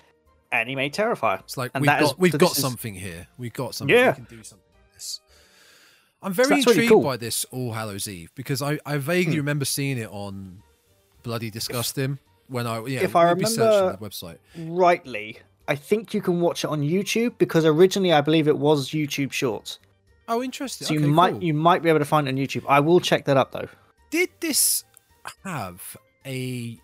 made 0.53 0.95
Terrifier. 0.95 1.41
It's 1.41 1.57
like 1.57 1.71
And 1.75 1.83
we've 1.83 1.87
that 1.89 2.03
is- 2.03 2.09
got 2.11 2.19
we've 2.19 2.33
so 2.33 2.39
got 2.39 2.49
this 2.51 2.59
is- 2.59 2.63
something 2.65 2.95
here. 2.95 3.27
We've 3.39 3.53
got 3.53 3.75
something. 3.75 3.95
Yeah. 3.95 4.11
We 4.11 4.15
can 4.15 4.25
do 4.25 4.43
something 4.43 4.65
with 4.87 4.95
this. 4.95 5.21
I'm 6.23 6.33
very 6.33 6.49
really 6.49 6.61
intrigued 6.63 6.89
cool. 6.91 7.03
by 7.03 7.17
this 7.17 7.45
All 7.53 7.73
Hallows 7.73 8.09
Eve 8.09 8.31
because 8.35 8.61
I, 8.61 8.79
I 8.85 8.97
vaguely 8.99 9.35
Hmm. 9.35 9.39
remember 9.41 9.65
seeing 9.65 9.99
it 9.99 10.09
on 10.11 10.63
Bloody 11.23 11.51
Disgusting 11.51 12.19
when 12.49 12.67
I 12.67 12.85
yeah 12.87 13.01
if 13.01 13.15
I 13.15 13.33
maybe 13.35 13.45
searched 13.47 13.61
on 13.61 13.83
remember- 13.85 13.99
the 14.01 14.09
website. 14.09 14.39
Rightly, 14.57 15.39
I 15.69 15.75
think 15.77 16.15
you 16.15 16.21
can 16.23 16.41
watch 16.41 16.65
it 16.65 16.69
on 16.71 16.81
YouTube 16.83 17.37
because 17.39 17.65
originally 17.65 18.13
I 18.13 18.21
believe 18.21 18.49
it 18.49 18.59
was 18.59 18.91
YouTube 18.91 19.33
Shorts. 19.33 19.79
Oh, 20.27 20.43
interesting. 20.43 20.87
So 20.89 20.95
you 20.95 21.01
Okay, 21.01 21.09
might 21.09 21.33
cool. 21.33 21.45
you 21.45 21.55
might 21.55 21.83
be 21.83 21.89
able 21.89 21.99
to 22.01 22.05
find 22.05 22.27
it 22.27 22.33
on 22.33 22.37
YouTube. 22.37 22.65
I 22.69 22.81
will 22.81 23.01
check 23.01 23.25
that 23.27 23.37
up 23.37 23.53
though. 23.53 23.69
Did 24.11 24.31
this 24.41 24.85
have 25.45 25.97
a 26.27 26.79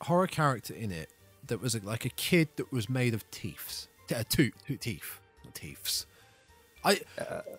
horror 0.00 0.26
character 0.26 0.74
in 0.74 0.90
it 0.92 1.10
that 1.48 1.60
was 1.60 1.82
like 1.82 2.04
a 2.04 2.10
kid 2.10 2.48
that 2.56 2.72
was 2.72 2.88
made 2.88 3.14
of 3.14 3.28
teeth? 3.30 3.88
Uh, 4.14 4.22
tooth, 4.28 4.52
teeth, 4.80 5.20
not 5.44 5.54
teeths. 5.54 6.06
I 6.84 7.00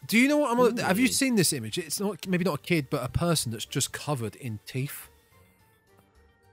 do 0.05 0.19
you 0.19 0.27
know 0.27 0.37
what 0.37 0.51
I'm? 0.51 0.59
on- 0.59 0.77
Have 0.77 0.99
you 0.99 1.07
seen 1.07 1.35
this 1.35 1.51
image? 1.51 1.77
It's 1.77 1.99
not 1.99 2.27
maybe 2.27 2.43
not 2.43 2.55
a 2.55 2.61
kid, 2.61 2.87
but 2.89 3.03
a 3.03 3.09
person 3.09 3.51
that's 3.51 3.65
just 3.65 3.91
covered 3.91 4.35
in 4.35 4.59
teeth. 4.67 5.09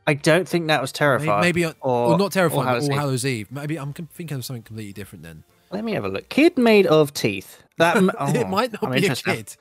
I 0.06 0.14
don't 0.14 0.48
think 0.48 0.66
that 0.66 0.80
was 0.80 0.92
Maybe, 1.00 1.26
maybe 1.26 1.64
uh, 1.64 1.74
or, 1.80 2.18
not 2.18 2.32
terrifying. 2.32 2.66
All 2.66 2.74
Hallows. 2.74 2.88
Hallows 2.88 3.26
Eve. 3.26 3.52
Maybe 3.52 3.76
I'm 3.76 3.92
thinking 3.92 4.36
of 4.36 4.44
something 4.44 4.62
completely 4.62 4.92
different 4.92 5.22
then. 5.22 5.44
Let 5.70 5.84
me 5.84 5.92
have 5.92 6.04
a 6.04 6.08
look. 6.08 6.28
Kid 6.28 6.58
made 6.58 6.86
of 6.86 7.14
teeth. 7.14 7.62
That 7.78 7.96
m- 7.96 8.10
it 8.10 8.16
oh, 8.18 8.44
might 8.48 8.72
not 8.72 8.84
I'm 8.84 8.92
be 8.92 9.06
a 9.06 9.14
kid. 9.14 9.56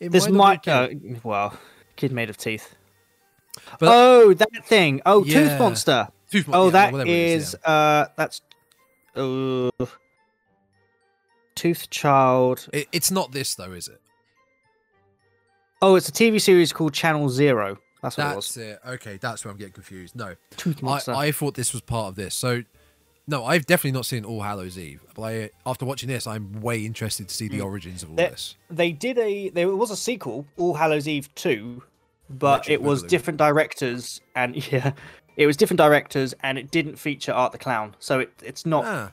It 0.00 0.10
This 0.10 0.28
might, 0.28 0.64
might. 0.64 0.66
not 0.66 0.90
be 0.90 0.96
a 0.96 0.98
kid. 1.00 1.16
Uh, 1.16 1.20
well, 1.22 1.58
kid 1.96 2.12
made 2.12 2.30
of 2.30 2.36
teeth. 2.38 2.74
But- 3.78 3.88
oh, 3.90 4.32
that 4.34 4.64
thing. 4.64 5.02
Oh, 5.04 5.24
Yeah. 5.24 5.34
Tooth 5.50 5.58
Monster. 5.58 6.08
Oh, 6.52 6.66
yeah, 6.66 6.70
that 6.90 6.94
it 6.94 7.08
is. 7.08 7.56
yeah. 7.64 7.70
Uh, 7.70 8.06
that's. 8.16 8.40
Uh, 9.14 9.70
Tooth 11.54 11.90
Child. 11.90 12.68
It- 12.72 12.88
it's 12.92 13.10
not 13.10 13.32
this 13.32 13.54
though, 13.54 13.72
is 13.72 13.88
it? 13.88 14.00
Oh, 15.80 15.96
it's 15.96 16.08
a 16.08 16.12
TV 16.12 16.40
series 16.40 16.72
called 16.72 16.94
Channel 16.94 17.28
Zero. 17.28 17.78
That's 18.02 18.16
what 18.16 18.32
it 18.32 18.36
was. 18.36 18.54
That's 18.54 18.56
it. 18.56 18.78
Okay, 18.86 19.16
that's 19.20 19.44
where 19.44 19.52
I'm 19.52 19.58
getting 19.58 19.72
confused. 19.74 20.16
No, 20.16 20.34
Tooth 20.56 20.78
I, 20.82 20.86
Monster. 20.86 21.12
I 21.14 21.30
thought 21.32 21.54
this 21.54 21.72
was 21.72 21.82
part 21.82 22.08
of 22.08 22.14
this. 22.16 22.34
So, 22.34 22.62
no, 23.28 23.44
I've 23.44 23.66
definitely 23.66 23.92
not 23.92 24.06
seen 24.06 24.24
All 24.24 24.42
Hallows 24.42 24.78
Eve. 24.78 25.00
But 25.14 25.22
I, 25.22 25.50
after 25.66 25.84
watching 25.84 26.08
this, 26.08 26.26
I'm 26.26 26.60
way 26.60 26.84
interested 26.84 27.28
to 27.28 27.34
see 27.34 27.48
the 27.48 27.60
origins 27.60 28.02
of 28.02 28.10
all 28.10 28.16
There- 28.16 28.30
this. 28.30 28.56
they 28.70 28.90
did 28.92 29.18
a 29.18 29.50
there 29.50 29.68
was 29.76 29.90
a 29.90 29.96
sequel 29.96 30.46
all 30.56 30.74
hallows 30.74 31.06
eve 31.06 31.32
2 31.34 31.82
but 32.30 32.46
Electric 32.68 32.72
it 32.74 32.82
was 32.82 33.02
different 33.02 33.36
directors 33.38 34.20
and 34.34 34.56
yeah 34.72 34.92
it 35.36 35.46
was 35.46 35.56
different 35.56 35.78
directors 35.78 36.34
and 36.42 36.58
it 36.58 36.70
didn't 36.70 36.96
feature 36.96 37.32
art 37.32 37.52
the 37.52 37.58
clown 37.58 37.94
so 37.98 38.20
it, 38.20 38.32
it's 38.42 38.64
not 38.66 38.84
Ah, 38.86 39.10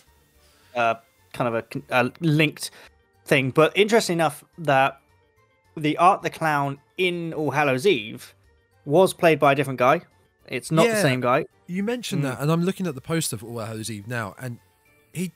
uh, 0.75 0.95
kind 1.33 1.53
of 1.55 1.63
a, 1.91 2.01
a 2.01 2.11
linked 2.19 2.71
thing 3.25 3.51
but 3.51 3.71
interesting 3.77 4.13
enough 4.15 4.43
that 4.57 4.99
the 5.77 5.97
art 5.97 6.21
the 6.21 6.29
clown 6.29 6.79
in 6.97 7.33
all 7.33 7.51
hallows 7.51 7.85
eve 7.85 8.33
was 8.85 9.13
played 9.13 9.39
by 9.39 9.51
a 9.53 9.55
different 9.55 9.79
guy 9.79 10.01
it's 10.47 10.71
not 10.71 10.87
the 10.87 11.01
same 11.01 11.21
guy 11.21 11.45
you 11.67 11.83
mentioned 11.83 12.23
Mm. 12.23 12.29
that, 12.31 12.41
and 12.41 12.51
I'm 12.51 12.63
looking 12.63 12.87
at 12.87 12.95
the 12.95 13.01
poster 13.01 13.37
for 13.37 13.45
All 13.45 13.59
Hallows 13.59 13.91
Eve 13.91 14.07
now, 14.07 14.33
and 14.39 14.57
he, 15.13 15.31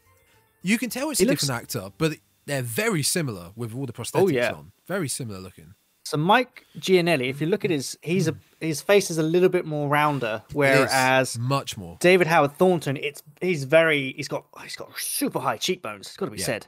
you 0.63 0.79
can 0.79 0.89
tell 0.89 1.11
it's 1.11 1.19
He 1.19 1.25
a 1.25 1.29
looks- 1.29 1.41
different 1.41 1.61
actor, 1.61 1.91
but 1.99 2.13
they're 2.47 2.63
very 2.63 3.03
similar 3.03 3.51
with 3.55 3.75
all 3.75 3.85
the 3.85 3.93
prosthetics 3.93 4.19
Oh, 4.23 4.27
yeah. 4.29 4.51
on. 4.51 4.71
Very 4.87 5.07
similar 5.07 5.39
looking. 5.39 5.75
So 6.13 6.17
mike 6.19 6.65
giannelli 6.77 7.29
if 7.29 7.41
you 7.41 7.47
look 7.47 7.65
at 7.65 7.71
his 7.71 7.97
he's 8.01 8.27
a 8.27 8.35
his 8.59 8.81
face 8.81 9.09
is 9.09 9.17
a 9.17 9.23
little 9.23 9.49
bit 9.49 9.65
more 9.65 9.89
rounder 9.89 10.43
whereas 10.53 11.37
much 11.39 11.75
more. 11.77 11.97
David 11.99 12.27
Howard 12.27 12.53
Thornton, 12.57 12.97
it's 12.97 13.21
he's 13.41 13.63
very 13.65 14.13
he's 14.13 14.27
got 14.27 14.45
he's 14.61 14.75
got 14.75 14.97
super 14.97 15.39
high 15.39 15.57
cheekbones. 15.57 16.07
It's 16.07 16.17
got 16.17 16.27
to 16.27 16.31
be 16.31 16.37
Yeah. 16.37 16.45
said. 16.45 16.67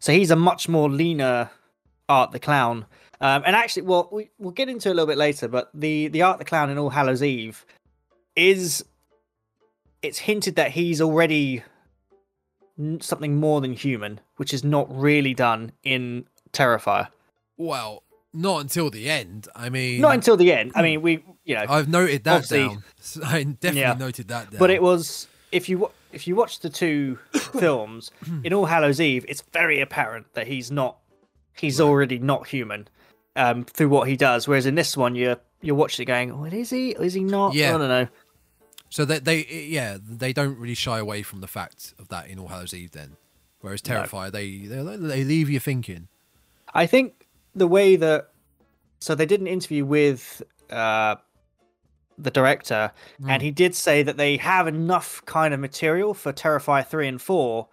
So 0.00 0.12
he's 0.12 0.30
a 0.30 0.36
much 0.36 0.68
more 0.68 0.88
leaner 0.88 1.50
Art 2.08 2.32
the 2.32 2.38
Clown. 2.38 2.86
Um, 3.20 3.42
and 3.44 3.54
actually, 3.56 3.82
well, 3.82 4.08
we, 4.12 4.30
we'll 4.38 4.52
get 4.52 4.68
into 4.68 4.88
it 4.88 4.92
a 4.92 4.94
little 4.94 5.06
bit 5.06 5.18
later. 5.18 5.46
But 5.48 5.70
the 5.74 6.08
the 6.08 6.22
Art 6.22 6.38
the 6.38 6.44
Clown 6.44 6.70
in 6.70 6.78
All 6.78 6.90
Hallows 6.90 7.22
Eve 7.22 7.64
is 8.34 8.84
it's 10.02 10.18
hinted 10.18 10.56
that 10.56 10.70
he's 10.72 11.00
already 11.00 11.62
something 13.00 13.36
more 13.36 13.60
than 13.60 13.72
human, 13.72 14.20
which 14.36 14.54
is 14.54 14.64
not 14.64 14.86
really 14.90 15.34
done 15.34 15.72
in 15.82 16.26
Terrifier. 16.52 17.08
Well, 17.56 18.04
Not 18.34 18.60
until 18.60 18.90
the 18.90 19.08
end. 19.08 19.48
I 19.54 19.68
mean, 19.70 20.00
Not 20.00 20.14
until 20.14 20.36
the 20.36 20.52
end. 20.52 20.72
I 20.74 20.82
mean, 20.82 21.02
we 21.02 21.24
you 21.44 21.54
know, 21.54 21.64
I've 21.68 21.88
noted 21.88 22.24
that 22.24 22.48
down. 22.48 22.84
I 23.24 23.42
definitely 23.44 23.80
Yeah. 23.80 23.94
noted 23.94 24.28
that 24.28 24.50
down. 24.50 24.58
but 24.58 24.70
it 24.70 24.82
was 24.82 25.26
if 25.50 25.68
you 25.68 25.90
if 26.12 26.26
you 26.26 26.36
watch 26.36 26.60
the 26.60 26.68
two 26.70 27.18
films 27.32 28.10
in 28.44 28.52
All 28.52 28.66
Hallows 28.66 29.00
Eve, 29.00 29.24
it's 29.28 29.42
very 29.52 29.80
apparent 29.80 30.32
that 30.34 30.46
he's 30.46 30.70
not 30.70 30.98
he's 31.56 31.80
already 31.80 32.18
not 32.18 32.46
human 32.48 32.88
um, 33.36 33.64
through 33.64 33.88
what 33.88 34.08
he 34.08 34.16
does. 34.16 34.46
Whereas 34.46 34.66
in 34.66 34.74
this 34.74 34.96
one, 34.96 35.14
you're 35.14 35.38
you're 35.62 35.74
watching 35.74 36.02
it 36.04 36.06
going, 36.06 36.38
"Well, 36.38 36.52
is 36.52 36.70
he? 36.70 36.90
Is 36.90 37.14
he 37.14 37.24
not? 37.24 37.54
Yeah. 37.54 37.74
I 37.74 37.78
don't 37.78 37.88
know." 37.88 38.08
So 38.90 39.04
they, 39.04 39.18
they, 39.18 39.44
yeah, 39.68 39.98
they 40.02 40.32
don't 40.32 40.56
really 40.58 40.74
shy 40.74 40.98
away 40.98 41.22
from 41.22 41.40
the 41.42 41.46
fact 41.46 41.92
of 41.98 42.08
that 42.08 42.28
in 42.28 42.38
All 42.38 42.48
Hallows 42.48 42.72
Eve. 42.72 42.92
Then, 42.92 43.16
whereas 43.60 43.86
No. 43.86 44.02
Terrifier, 44.02 44.30
they, 44.32 44.58
they 44.66 44.82
they 44.96 45.24
leave 45.24 45.50
you 45.50 45.60
thinking. 45.60 46.08
I 46.74 46.86
think 46.86 47.17
the 47.58 47.66
way 47.68 47.96
that 47.96 48.28
so 49.00 49.14
they 49.14 49.26
did 49.26 49.40
an 49.40 49.46
interview 49.46 49.84
with 49.84 50.42
uh, 50.70 51.16
the 52.16 52.30
director, 52.30 52.90
Hmm. 53.20 53.30
and 53.30 53.42
he 53.42 53.50
did 53.50 53.74
say 53.74 54.02
that 54.02 54.16
they 54.16 54.36
have 54.38 54.66
enough 54.66 55.24
kind 55.24 55.54
of 55.54 55.60
material 55.60 56.14
for 56.14 56.32
Terrifier 56.32 56.86
three 56.86 57.06
and 57.08 57.20
four, 57.22 57.68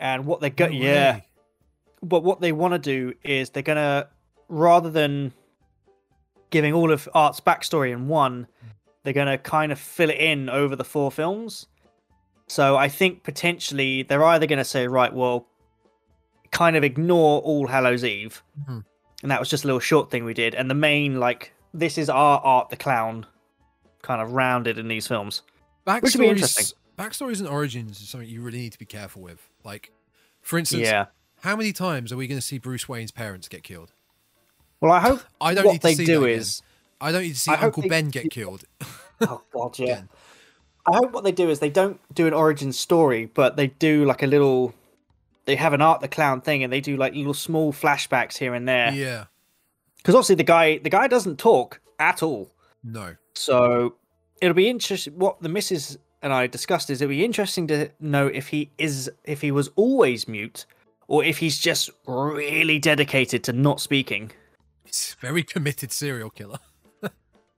and 0.00 0.26
what 0.26 0.40
they 0.40 0.50
go 0.50 0.66
No 0.66 0.72
yeah, 0.72 1.20
but 2.02 2.24
what 2.24 2.40
they 2.40 2.52
want 2.52 2.72
to 2.74 2.78
do 2.78 3.14
is 3.22 3.50
they're 3.50 3.62
gonna 3.62 4.08
rather 4.48 4.90
than 4.90 5.32
giving 6.50 6.72
all 6.74 6.90
of 6.92 7.08
Art's 7.14 7.40
backstory 7.40 7.92
in 7.92 8.08
one, 8.08 8.46
they're 9.02 9.12
gonna 9.12 9.38
kind 9.38 9.70
of 9.72 9.78
fill 9.78 10.10
it 10.10 10.18
in 10.18 10.48
over 10.48 10.74
the 10.76 10.84
four 10.84 11.10
films. 11.12 11.66
So 12.46 12.76
I 12.76 12.88
think 12.88 13.22
potentially 13.22 14.02
they're 14.02 14.24
either 14.24 14.46
gonna 14.46 14.64
say, 14.64 14.86
right, 14.86 15.12
well, 15.14 15.46
kind 16.50 16.76
of 16.76 16.84
ignore 16.84 17.40
All 17.40 17.66
Hallows 17.68 18.04
Eve, 18.04 18.42
Mhm. 18.68 18.84
And 19.22 19.30
that 19.30 19.40
was 19.40 19.48
just 19.48 19.64
a 19.64 19.66
little 19.66 19.80
short 19.80 20.10
thing 20.10 20.24
we 20.24 20.34
did, 20.34 20.54
and 20.54 20.70
the 20.70 20.74
main 20.74 21.20
like 21.20 21.52
this 21.72 21.98
is 21.98 22.08
our 22.08 22.38
Art 22.40 22.70
the 22.70 22.76
Clown, 22.76 23.26
kind 24.02 24.20
of 24.22 24.32
rounded 24.32 24.78
in 24.78 24.88
these 24.88 25.06
films. 25.06 25.42
Which 25.84 26.02
would 26.02 26.02
be 26.02 26.18
Backstories, 26.18 26.28
interesting. 26.28 26.78
backstories 26.98 27.40
and 27.40 27.48
origins 27.48 28.00
is 28.00 28.08
something 28.08 28.28
you 28.28 28.40
really 28.40 28.58
need 28.58 28.72
to 28.72 28.78
be 28.78 28.86
careful 28.86 29.22
with. 29.22 29.48
Like, 29.64 29.92
for 30.40 30.58
instance, 30.58 30.82
yeah. 30.82 31.06
how 31.40 31.56
many 31.56 31.72
times 31.72 32.12
are 32.12 32.16
we 32.16 32.26
going 32.26 32.38
to 32.40 32.46
see 32.46 32.58
Bruce 32.58 32.88
Wayne's 32.88 33.10
parents 33.10 33.48
get 33.48 33.62
killed? 33.62 33.92
Well, 34.80 34.92
I 34.92 35.00
hope 35.00 35.22
I 35.40 35.54
don't 35.54 35.64
what 35.66 35.72
need 35.72 35.80
to 35.80 35.86
they 35.88 35.94
see 35.94 36.04
do 36.06 36.20
that 36.20 36.26
again. 36.26 36.44
I 37.00 37.12
don't 37.12 37.22
need 37.22 37.34
to 37.34 37.40
see 37.40 37.50
I 37.50 37.60
Uncle 37.60 37.82
Ben 37.88 38.08
get 38.08 38.30
killed. 38.30 38.64
Oh 39.20 39.42
god, 39.52 39.78
yeah. 39.78 40.02
I 40.86 40.96
hope 40.96 41.12
what 41.12 41.22
they 41.22 41.30
do 41.30 41.48
is 41.48 41.60
they 41.60 41.70
don't 41.70 42.00
do 42.12 42.26
an 42.26 42.34
origin 42.34 42.72
story, 42.72 43.26
but 43.32 43.56
they 43.56 43.68
do 43.68 44.04
like 44.04 44.24
a 44.24 44.26
little. 44.26 44.74
They 45.46 45.56
have 45.56 45.72
an 45.72 45.82
art 45.82 46.00
the 46.00 46.08
clown 46.08 46.40
thing, 46.40 46.62
and 46.64 46.72
they 46.72 46.80
do 46.80 46.96
like 46.96 47.14
little 47.14 47.34
small 47.34 47.72
flashbacks 47.72 48.36
here 48.38 48.54
and 48.54 48.66
there. 48.68 48.92
yeah, 48.92 49.24
Because 49.98 50.14
obviously 50.14 50.36
the 50.36 50.42
guy, 50.44 50.78
the 50.78 50.90
guy 50.90 51.06
doesn't 51.06 51.38
talk 51.38 51.80
at 51.98 52.22
all. 52.22 52.50
no, 52.82 53.16
So 53.34 53.96
it'll 54.40 54.54
be 54.54 54.68
interesting. 54.68 55.14
What 55.18 55.42
the 55.42 55.48
missus 55.48 55.98
and 56.22 56.32
I 56.32 56.46
discussed 56.46 56.88
is 56.88 57.02
it'll 57.02 57.10
be 57.10 57.24
interesting 57.24 57.66
to 57.68 57.90
know 58.00 58.26
if 58.26 58.48
he 58.48 58.70
is, 58.78 59.10
if 59.24 59.42
he 59.42 59.50
was 59.50 59.68
always 59.76 60.26
mute, 60.26 60.64
or 61.08 61.22
if 61.22 61.38
he's 61.38 61.58
just 61.58 61.90
really 62.06 62.78
dedicated 62.78 63.44
to 63.44 63.52
not 63.52 63.78
speaking. 63.80 64.30
it's 64.86 65.12
a 65.12 65.26
very 65.26 65.42
committed 65.42 65.92
serial 65.92 66.30
killer. 66.30 66.58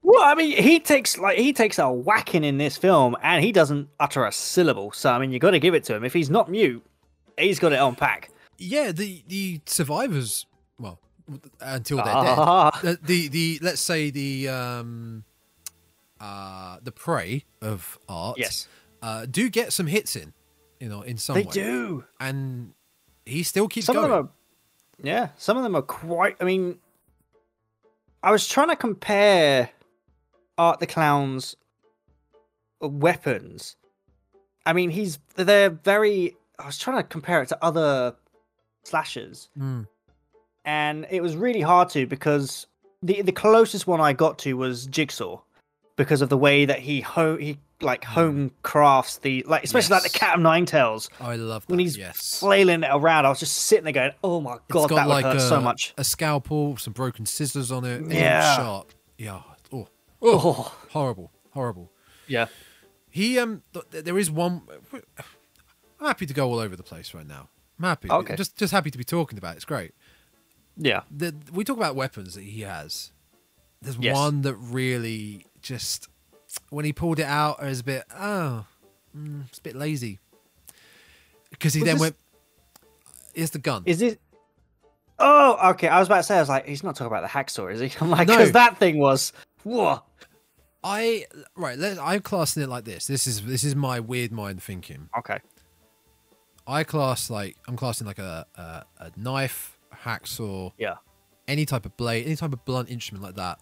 Well, 0.03 0.23
I 0.23 0.35
mean, 0.35 0.61
he 0.63 0.79
takes 0.79 1.17
like 1.17 1.37
he 1.37 1.51
takes 1.51 1.77
a 1.79 1.91
whacking 1.91 2.45
in 2.45 2.57
this 2.57 2.77
film, 2.77 3.17
and 3.21 3.43
he 3.43 3.51
doesn't 3.51 3.89
utter 3.99 4.25
a 4.25 4.31
syllable. 4.31 4.93
So 4.93 5.11
I 5.11 5.19
mean, 5.19 5.31
you 5.31 5.39
got 5.39 5.51
to 5.51 5.59
give 5.59 5.73
it 5.73 5.83
to 5.85 5.95
him. 5.95 6.05
If 6.05 6.13
he's 6.13 6.29
not 6.29 6.49
mute, 6.49 6.81
he's 7.37 7.59
got 7.59 7.73
it 7.73 7.79
on 7.79 7.95
pack. 7.95 8.29
Yeah, 8.57 8.91
the 8.91 9.23
the 9.27 9.61
survivors, 9.65 10.45
well, 10.79 10.99
until 11.61 11.97
they're 11.97 12.05
Ah. 12.07 12.71
dead. 12.81 12.99
The, 13.03 13.05
the 13.05 13.27
the 13.27 13.59
let's 13.61 13.81
say 13.81 14.09
the 14.09 14.47
um 14.49 15.23
uh 16.19 16.77
the 16.81 16.91
prey 16.91 17.43
of 17.61 17.99
art, 18.09 18.37
Yes, 18.39 18.67
uh, 19.03 19.25
do 19.29 19.49
get 19.49 19.71
some 19.73 19.85
hits 19.87 20.15
in, 20.15 20.33
you 20.79 20.89
know, 20.89 21.01
in 21.03 21.17
some 21.17 21.35
they 21.35 21.43
way, 21.43 21.51
do. 21.51 22.03
and 22.19 22.73
he 23.25 23.43
still 23.43 23.67
keeps 23.67 23.85
Some 23.85 23.95
going. 23.97 24.05
of 24.05 24.11
them 24.11 24.25
are, 24.25 25.05
yeah, 25.07 25.29
some 25.37 25.57
of 25.57 25.63
them 25.63 25.75
are 25.75 25.81
quite. 25.83 26.37
I 26.39 26.45
mean, 26.45 26.79
I 28.23 28.31
was 28.31 28.47
trying 28.47 28.69
to 28.69 28.75
compare 28.75 29.69
Art 30.57 30.79
the 30.79 30.87
Clown's 30.87 31.55
weapons. 32.81 33.75
I 34.65 34.73
mean, 34.73 34.89
he's 34.89 35.19
they're 35.35 35.69
very. 35.69 36.36
I 36.59 36.65
was 36.65 36.77
trying 36.77 36.97
to 36.97 37.03
compare 37.03 37.41
it 37.43 37.49
to 37.49 37.63
other 37.63 38.15
slashers, 38.83 39.49
Mm. 39.57 39.87
and 40.65 41.05
it 41.09 41.21
was 41.21 41.35
really 41.35 41.61
hard 41.61 41.89
to 41.91 42.05
because 42.07 42.67
the 43.03 43.21
the 43.21 43.31
closest 43.31 43.87
one 43.87 44.01
I 44.01 44.13
got 44.13 44.39
to 44.39 44.53
was 44.55 44.87
Jigsaw 44.87 45.39
because 45.95 46.21
of 46.21 46.29
the 46.29 46.37
way 46.37 46.65
that 46.65 46.79
he 46.79 47.01
ho- 47.01 47.37
he 47.37 47.59
like 47.79 48.03
home 48.03 48.51
crafts 48.63 49.17
the 49.19 49.43
like 49.47 49.63
especially 49.63 49.93
like 49.93 50.03
the 50.03 50.09
cat 50.17 50.35
of 50.35 50.41
nine 50.41 50.65
tails 50.65 51.09
I 51.21 51.35
love 51.35 51.63
that. 51.67 51.69
when 51.69 51.77
he's 51.79 51.95
yes. 51.95 52.39
flailing 52.39 52.81
it 52.83 52.89
around. 52.91 53.25
I 53.25 53.29
was 53.29 53.39
just 53.39 53.53
sitting 53.55 53.83
there 53.83 53.93
going, 53.93 54.11
"Oh 54.23 54.41
my 54.41 54.57
god, 54.71 54.89
that 54.89 55.07
would 55.07 55.23
hurt 55.23 55.35
a, 55.37 55.39
so 55.39 55.61
much." 55.61 55.93
a 55.97 56.03
scalpel, 56.03 56.77
some 56.77 56.93
broken 56.93 57.25
scissors 57.27 57.71
on 57.71 57.85
it. 57.85 58.01
Yeah, 58.07 58.13
Yeah. 58.19 58.55
sharp. 58.55 58.93
Yeah. 59.17 59.41
Oh, 59.71 59.77
oh, 59.81 59.87
Oh, 60.21 60.75
horrible, 60.89 61.31
horrible. 61.51 61.91
yeah. 62.27 62.47
He 63.09 63.37
um, 63.39 63.61
th- 63.73 64.03
there 64.05 64.17
is 64.17 64.29
one. 64.31 64.61
I'm 65.99 66.07
happy 66.07 66.25
to 66.25 66.33
go 66.33 66.49
all 66.49 66.59
over 66.59 66.75
the 66.75 66.83
place 66.83 67.13
right 67.13 67.27
now. 67.27 67.49
I'm 67.79 67.85
happy. 67.85 68.09
Okay. 68.09 68.35
Just 68.35 68.57
just 68.57 68.71
happy 68.71 68.91
to 68.91 68.97
be 68.97 69.03
talking 69.03 69.37
about. 69.37 69.53
it. 69.53 69.57
It's 69.57 69.65
great. 69.65 69.93
Yeah. 70.77 71.01
The, 71.15 71.33
we 71.51 71.63
talk 71.63 71.77
about 71.77 71.95
weapons 71.95 72.35
that 72.35 72.43
he 72.43 72.61
has. 72.61 73.11
There's 73.81 73.97
Yes. 73.97 74.15
one 74.15 74.41
that 74.43 74.55
really 74.55 75.45
just 75.61 76.07
when 76.69 76.85
he 76.85 76.93
pulled 76.93 77.19
it 77.19 77.25
out, 77.25 77.61
I 77.61 77.67
was 77.69 77.79
a 77.81 77.83
bit 77.83 78.03
oh, 78.15 78.65
mm, 79.15 79.47
it's 79.49 79.59
a 79.59 79.61
bit 79.61 79.75
lazy. 79.75 80.19
Because 81.49 81.73
he 81.73 81.81
Was 81.81 81.87
then 81.87 81.95
this- 81.95 82.01
went. 82.01 82.15
Here's 83.33 83.51
the 83.51 83.59
gun. 83.59 83.83
Is 83.85 84.01
it? 84.01 84.19
Oh, 85.19 85.71
okay. 85.71 85.87
I 85.87 85.99
was 85.99 86.07
about 86.07 86.17
to 86.17 86.23
say, 86.23 86.37
I 86.37 86.39
was 86.39 86.49
like, 86.49 86.67
he's 86.67 86.83
not 86.83 86.95
talking 86.95 87.07
about 87.07 87.21
the 87.21 87.27
hacksaw, 87.29 87.71
is 87.73 87.79
he? 87.79 87.91
I'm 88.01 88.09
like, 88.09 88.27
No. 88.27 88.35
because 88.37 88.51
that 88.53 88.77
thing 88.77 88.97
was, 88.99 89.33
whoa. 89.63 90.01
I 90.83 91.25
right. 91.55 91.77
Let, 91.77 91.97
I'm 91.99 92.21
classing 92.21 92.63
it 92.63 92.69
like 92.69 92.85
this. 92.85 93.07
This 93.07 93.25
is 93.27 93.43
this 93.43 93.63
is 93.63 93.75
my 93.75 93.99
weird 93.99 94.31
mind 94.31 94.61
thinking. 94.61 95.09
Okay. 95.17 95.39
I 96.67 96.83
class 96.83 97.29
like 97.29 97.55
I'm 97.67 97.75
classing 97.77 98.05
like 98.07 98.19
a 98.19 98.45
a, 98.55 98.83
a 99.05 99.11
knife, 99.15 99.77
a 99.91 99.95
hacksaw, 99.95 100.71
Yeah. 100.77 100.95
any 101.47 101.65
type 101.65 101.85
of 101.85 101.95
blade, 101.97 102.25
any 102.25 102.35
type 102.35 102.53
of 102.53 102.63
blunt 102.65 102.89
instrument 102.89 103.23
like 103.23 103.35
that. 103.35 103.59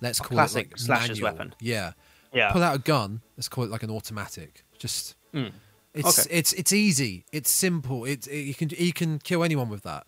Let's 0.00 0.18
call 0.20 0.36
classic 0.36 0.66
it 0.66 0.70
like 0.72 0.78
slasher's 0.78 1.20
manual. 1.20 1.32
weapon. 1.32 1.54
Yeah. 1.60 1.92
Yeah. 2.32 2.52
Pull 2.52 2.62
out 2.62 2.76
a 2.76 2.78
gun. 2.78 3.20
Let's 3.36 3.48
call 3.48 3.64
it 3.64 3.70
like 3.70 3.82
an 3.82 3.90
automatic. 3.90 4.64
Just 4.78 5.14
Mm. 5.34 5.52
it's 5.94 6.18
Okay. 6.26 6.38
it's 6.38 6.52
it's 6.54 6.72
easy. 6.72 7.24
It's 7.32 7.50
simple. 7.50 8.04
It's 8.04 8.26
it, 8.26 8.38
you 8.40 8.54
can 8.54 8.70
you 8.76 8.92
can 8.92 9.18
kill 9.18 9.42
anyone 9.44 9.68
with 9.68 9.82
that. 9.84 10.06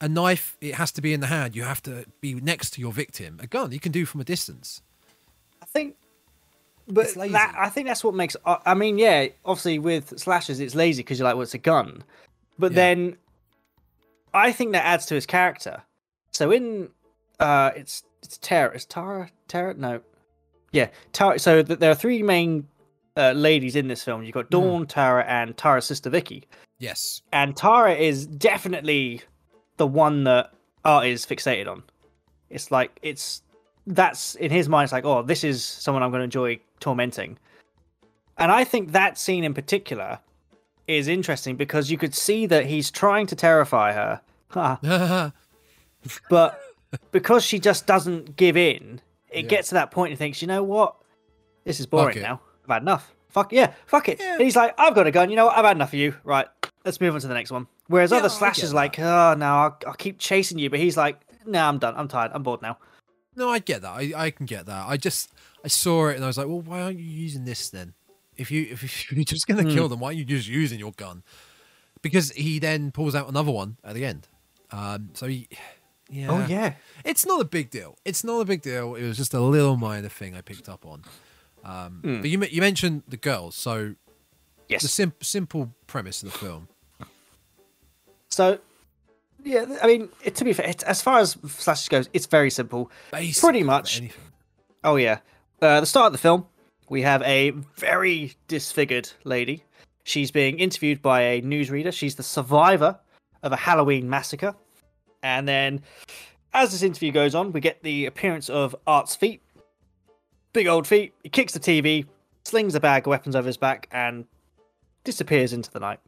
A 0.00 0.08
knife, 0.08 0.56
it 0.60 0.74
has 0.76 0.92
to 0.92 1.02
be 1.02 1.12
in 1.12 1.20
the 1.20 1.26
hand. 1.26 1.56
You 1.56 1.64
have 1.64 1.82
to 1.82 2.04
be 2.20 2.34
next 2.34 2.70
to 2.74 2.80
your 2.80 2.92
victim. 2.92 3.38
A 3.42 3.46
gun, 3.48 3.72
you 3.72 3.80
can 3.80 3.90
do 3.92 4.06
from 4.06 4.20
a 4.20 4.24
distance. 4.24 4.80
I 5.60 5.66
think, 5.66 5.96
but 6.88 7.04
It's 7.06 7.14
that 7.14 7.54
I 7.58 7.68
think 7.68 7.86
that's 7.86 8.02
what 8.02 8.14
makes. 8.14 8.36
I 8.44 8.74
mean, 8.74 8.98
yeah, 8.98 9.28
obviously 9.44 9.78
with 9.78 10.18
slashes, 10.18 10.60
it's 10.60 10.74
lazy 10.74 11.02
because 11.02 11.18
you're 11.18 11.24
like, 11.28 11.34
well, 11.34 11.42
it's 11.42 11.54
a 11.54 11.58
gun, 11.58 12.02
but 12.58 12.72
Yeah. 12.72 12.76
then 12.76 13.16
I 14.34 14.52
think 14.52 14.72
that 14.72 14.84
adds 14.84 15.06
to 15.06 15.14
his 15.14 15.26
character. 15.26 15.82
So 16.32 16.50
in, 16.50 16.88
uh, 17.40 17.70
it's 17.76 18.02
it's 18.22 18.38
Tara. 18.38 18.74
Is 18.74 18.84
Tara 18.84 19.30
Tara? 19.48 19.74
No, 19.74 20.00
yeah, 20.72 20.88
Tara. 21.12 21.38
So 21.38 21.62
th- 21.62 21.78
there 21.78 21.90
are 21.90 21.94
three 21.94 22.22
main 22.22 22.66
uh, 23.16 23.32
ladies 23.32 23.74
in 23.76 23.88
this 23.88 24.02
film. 24.04 24.22
You've 24.22 24.34
got 24.34 24.50
Dawn, 24.50 24.86
Tara, 24.86 25.24
and 25.24 25.56
Tara's 25.56 25.84
sister 25.86 26.10
Vicky. 26.10 26.44
Yes. 26.80 27.22
and 27.32 27.56
Tara 27.56 27.94
is 27.94 28.24
definitely 28.26 29.22
the 29.78 29.86
one 29.86 30.22
that 30.24 30.52
Art 30.84 31.06
is 31.06 31.26
fixated 31.26 31.66
on. 31.66 31.82
It's 32.50 32.70
like 32.70 32.98
it's 33.02 33.42
that's 33.86 34.36
in 34.36 34.50
his 34.52 34.68
mind. 34.68 34.84
It's 34.84 34.92
like, 34.92 35.04
oh, 35.04 35.22
this 35.22 35.42
is 35.42 35.64
someone 35.64 36.02
I'm 36.04 36.10
going 36.10 36.20
to 36.20 36.24
enjoy 36.24 36.60
tormenting, 36.80 37.38
and 38.36 38.50
I 38.52 38.64
think 38.64 38.92
that 38.92 39.18
scene 39.18 39.44
in 39.44 39.54
particular 39.54 40.18
is 40.86 41.08
interesting 41.08 41.56
because 41.56 41.90
you 41.90 41.98
could 41.98 42.14
see 42.14 42.46
that 42.46 42.66
he's 42.66 42.90
trying 42.90 43.26
to 43.26 43.36
terrify 43.36 43.92
her, 43.92 44.20
but 46.30 46.60
because 47.12 47.44
she 47.44 47.58
just 47.58 47.86
doesn't 47.86 48.36
give 48.36 48.56
in, 48.56 49.00
it 49.30 49.44
Yeah. 49.44 49.48
gets 49.50 49.68
to 49.68 49.74
that 49.74 49.90
point 49.90 50.10
and 50.12 50.18
thinks, 50.18 50.40
you 50.40 50.48
know 50.48 50.62
what, 50.62 50.94
this 51.64 51.80
is 51.80 51.86
boring 51.86 52.20
now. 52.22 52.40
I've 52.64 52.70
had 52.74 52.82
enough. 52.82 53.12
Fuck 53.28 53.52
yeah, 53.52 53.74
fuck 53.86 54.08
it. 54.08 54.18
Yeah. 54.20 54.34
And 54.34 54.42
he's 54.42 54.56
like, 54.56 54.74
I've 54.78 54.94
got 54.94 55.06
a 55.06 55.10
gun. 55.10 55.28
You 55.28 55.36
know 55.36 55.46
what? 55.46 55.56
I've 55.58 55.64
had 55.64 55.76
enough 55.76 55.90
of 55.90 55.98
you. 55.98 56.14
Right, 56.24 56.46
let's 56.84 57.00
move 57.00 57.14
on 57.14 57.20
to 57.20 57.28
the 57.28 57.34
next 57.34 57.50
one. 57.50 57.66
Whereas 57.88 58.10
Yeah, 58.10 58.18
other 58.18 58.30
slashers 58.30 58.72
like, 58.72 58.98
oh 58.98 59.34
no, 59.36 59.46
I'll, 59.46 59.78
I'll 59.86 59.94
keep 59.94 60.18
chasing 60.18 60.58
you, 60.58 60.70
but 60.70 60.78
he's 60.78 60.96
like, 60.96 61.20
no, 61.46 61.60
I'm 61.62 61.78
done. 61.78 61.94
I'm 61.96 62.08
tired. 62.08 62.30
I'm 62.34 62.42
bored 62.42 62.62
now. 62.62 62.78
No, 63.36 63.50
I 63.50 63.58
get 63.58 63.82
that. 63.82 63.90
I, 63.90 64.12
I 64.16 64.30
can 64.30 64.46
get 64.46 64.66
that. 64.66 64.86
I 64.88 64.96
just 64.96 65.30
I 65.68 65.70
saw 65.70 66.08
it 66.08 66.14
and 66.16 66.24
I 66.24 66.26
was 66.28 66.38
like, 66.38 66.46
well, 66.46 66.62
why 66.62 66.80
aren't 66.80 66.98
you 66.98 67.04
using 67.04 67.44
this 67.44 67.68
then? 67.68 67.92
If 68.36 68.50
you 68.50 68.68
if 68.72 69.12
you're 69.12 69.24
just 69.24 69.46
gonna 69.46 69.62
Hmm. 69.64 69.70
kill 69.76 69.88
them, 69.88 70.00
why 70.00 70.08
aren't 70.08 70.18
you 70.18 70.24
just 70.24 70.48
using 70.48 70.78
your 70.78 70.92
gun? 70.92 71.22
Because 72.00 72.30
he 72.32 72.58
then 72.58 72.90
pulls 72.90 73.14
out 73.14 73.28
another 73.28 73.52
one 73.52 73.76
at 73.84 73.94
the 73.94 74.04
end. 74.04 74.28
Um, 74.70 75.10
so 75.14 75.26
he 75.26 75.48
Yeah. 76.10 76.28
Oh 76.30 76.46
yeah. 76.48 76.74
It's 77.04 77.26
not 77.26 77.40
a 77.40 77.44
big 77.44 77.68
deal. 77.70 77.96
It's 78.04 78.24
not 78.24 78.40
a 78.40 78.44
big 78.46 78.62
deal. 78.62 78.94
It 78.94 79.06
was 79.06 79.16
just 79.18 79.34
a 79.34 79.40
little 79.40 79.76
minor 79.76 80.08
thing 80.08 80.34
I 80.34 80.40
picked 80.40 80.68
up 80.68 80.86
on. 80.86 81.02
Um, 81.64 82.00
Hmm. 82.02 82.20
But 82.22 82.30
you 82.30 82.42
you 82.44 82.60
mentioned 82.62 83.02
the 83.08 83.16
girls, 83.18 83.54
so 83.56 83.94
Yes. 84.68 84.82
the 84.82 84.88
sim- 84.88 85.14
simple 85.20 85.74
premise 85.86 86.22
of 86.22 86.32
the 86.32 86.38
film. 86.38 86.68
So, 88.30 88.58
yeah, 89.42 89.64
I 89.82 89.86
mean, 89.86 90.08
it, 90.22 90.34
to 90.36 90.44
be 90.44 90.52
fair, 90.52 90.66
it, 90.68 90.82
as 90.84 91.00
far 91.02 91.18
as 91.20 91.36
slashes 91.48 91.88
goes, 91.88 92.08
it's 92.12 92.26
very 92.26 92.50
simple. 92.50 92.90
Basic 93.10 93.42
Pretty 93.42 93.62
much. 93.62 93.98
anything. 93.98 94.20
Oh 94.84 94.96
yeah, 94.96 95.18
uh, 95.62 95.80
the 95.80 95.86
start 95.86 96.06
of 96.06 96.12
the 96.12 96.18
film, 96.18 96.46
we 96.88 97.02
have 97.02 97.22
a 97.22 97.50
very 97.76 98.34
disfigured 98.48 99.10
lady. 99.24 99.64
She's 100.04 100.30
being 100.30 100.58
interviewed 100.58 101.02
by 101.02 101.20
a 101.22 101.42
newsreader. 101.42 101.92
She's 101.92 102.14
the 102.14 102.22
survivor 102.22 102.98
of 103.42 103.52
a 103.52 103.56
Halloween 103.56 104.08
massacre, 104.08 104.54
and 105.22 105.46
then, 105.46 105.82
as 106.54 106.72
this 106.72 106.82
interview 106.82 107.12
goes 107.12 107.34
on, 107.34 107.52
we 107.52 107.60
get 107.60 107.82
the 107.82 108.06
appearance 108.06 108.48
of 108.48 108.74
Art's 108.86 109.14
feet, 109.14 109.42
big 110.52 110.66
old 110.66 110.86
feet. 110.86 111.12
He 111.22 111.28
kicks 111.28 111.52
the 111.52 111.60
TV, 111.60 112.06
slings 112.44 112.74
a 112.74 112.80
bag 112.80 113.02
of 113.06 113.10
weapons 113.10 113.36
over 113.36 113.46
his 113.46 113.56
back, 113.58 113.88
and 113.92 114.24
disappears 115.04 115.52
into 115.52 115.70
the 115.70 115.80
night. 115.80 116.00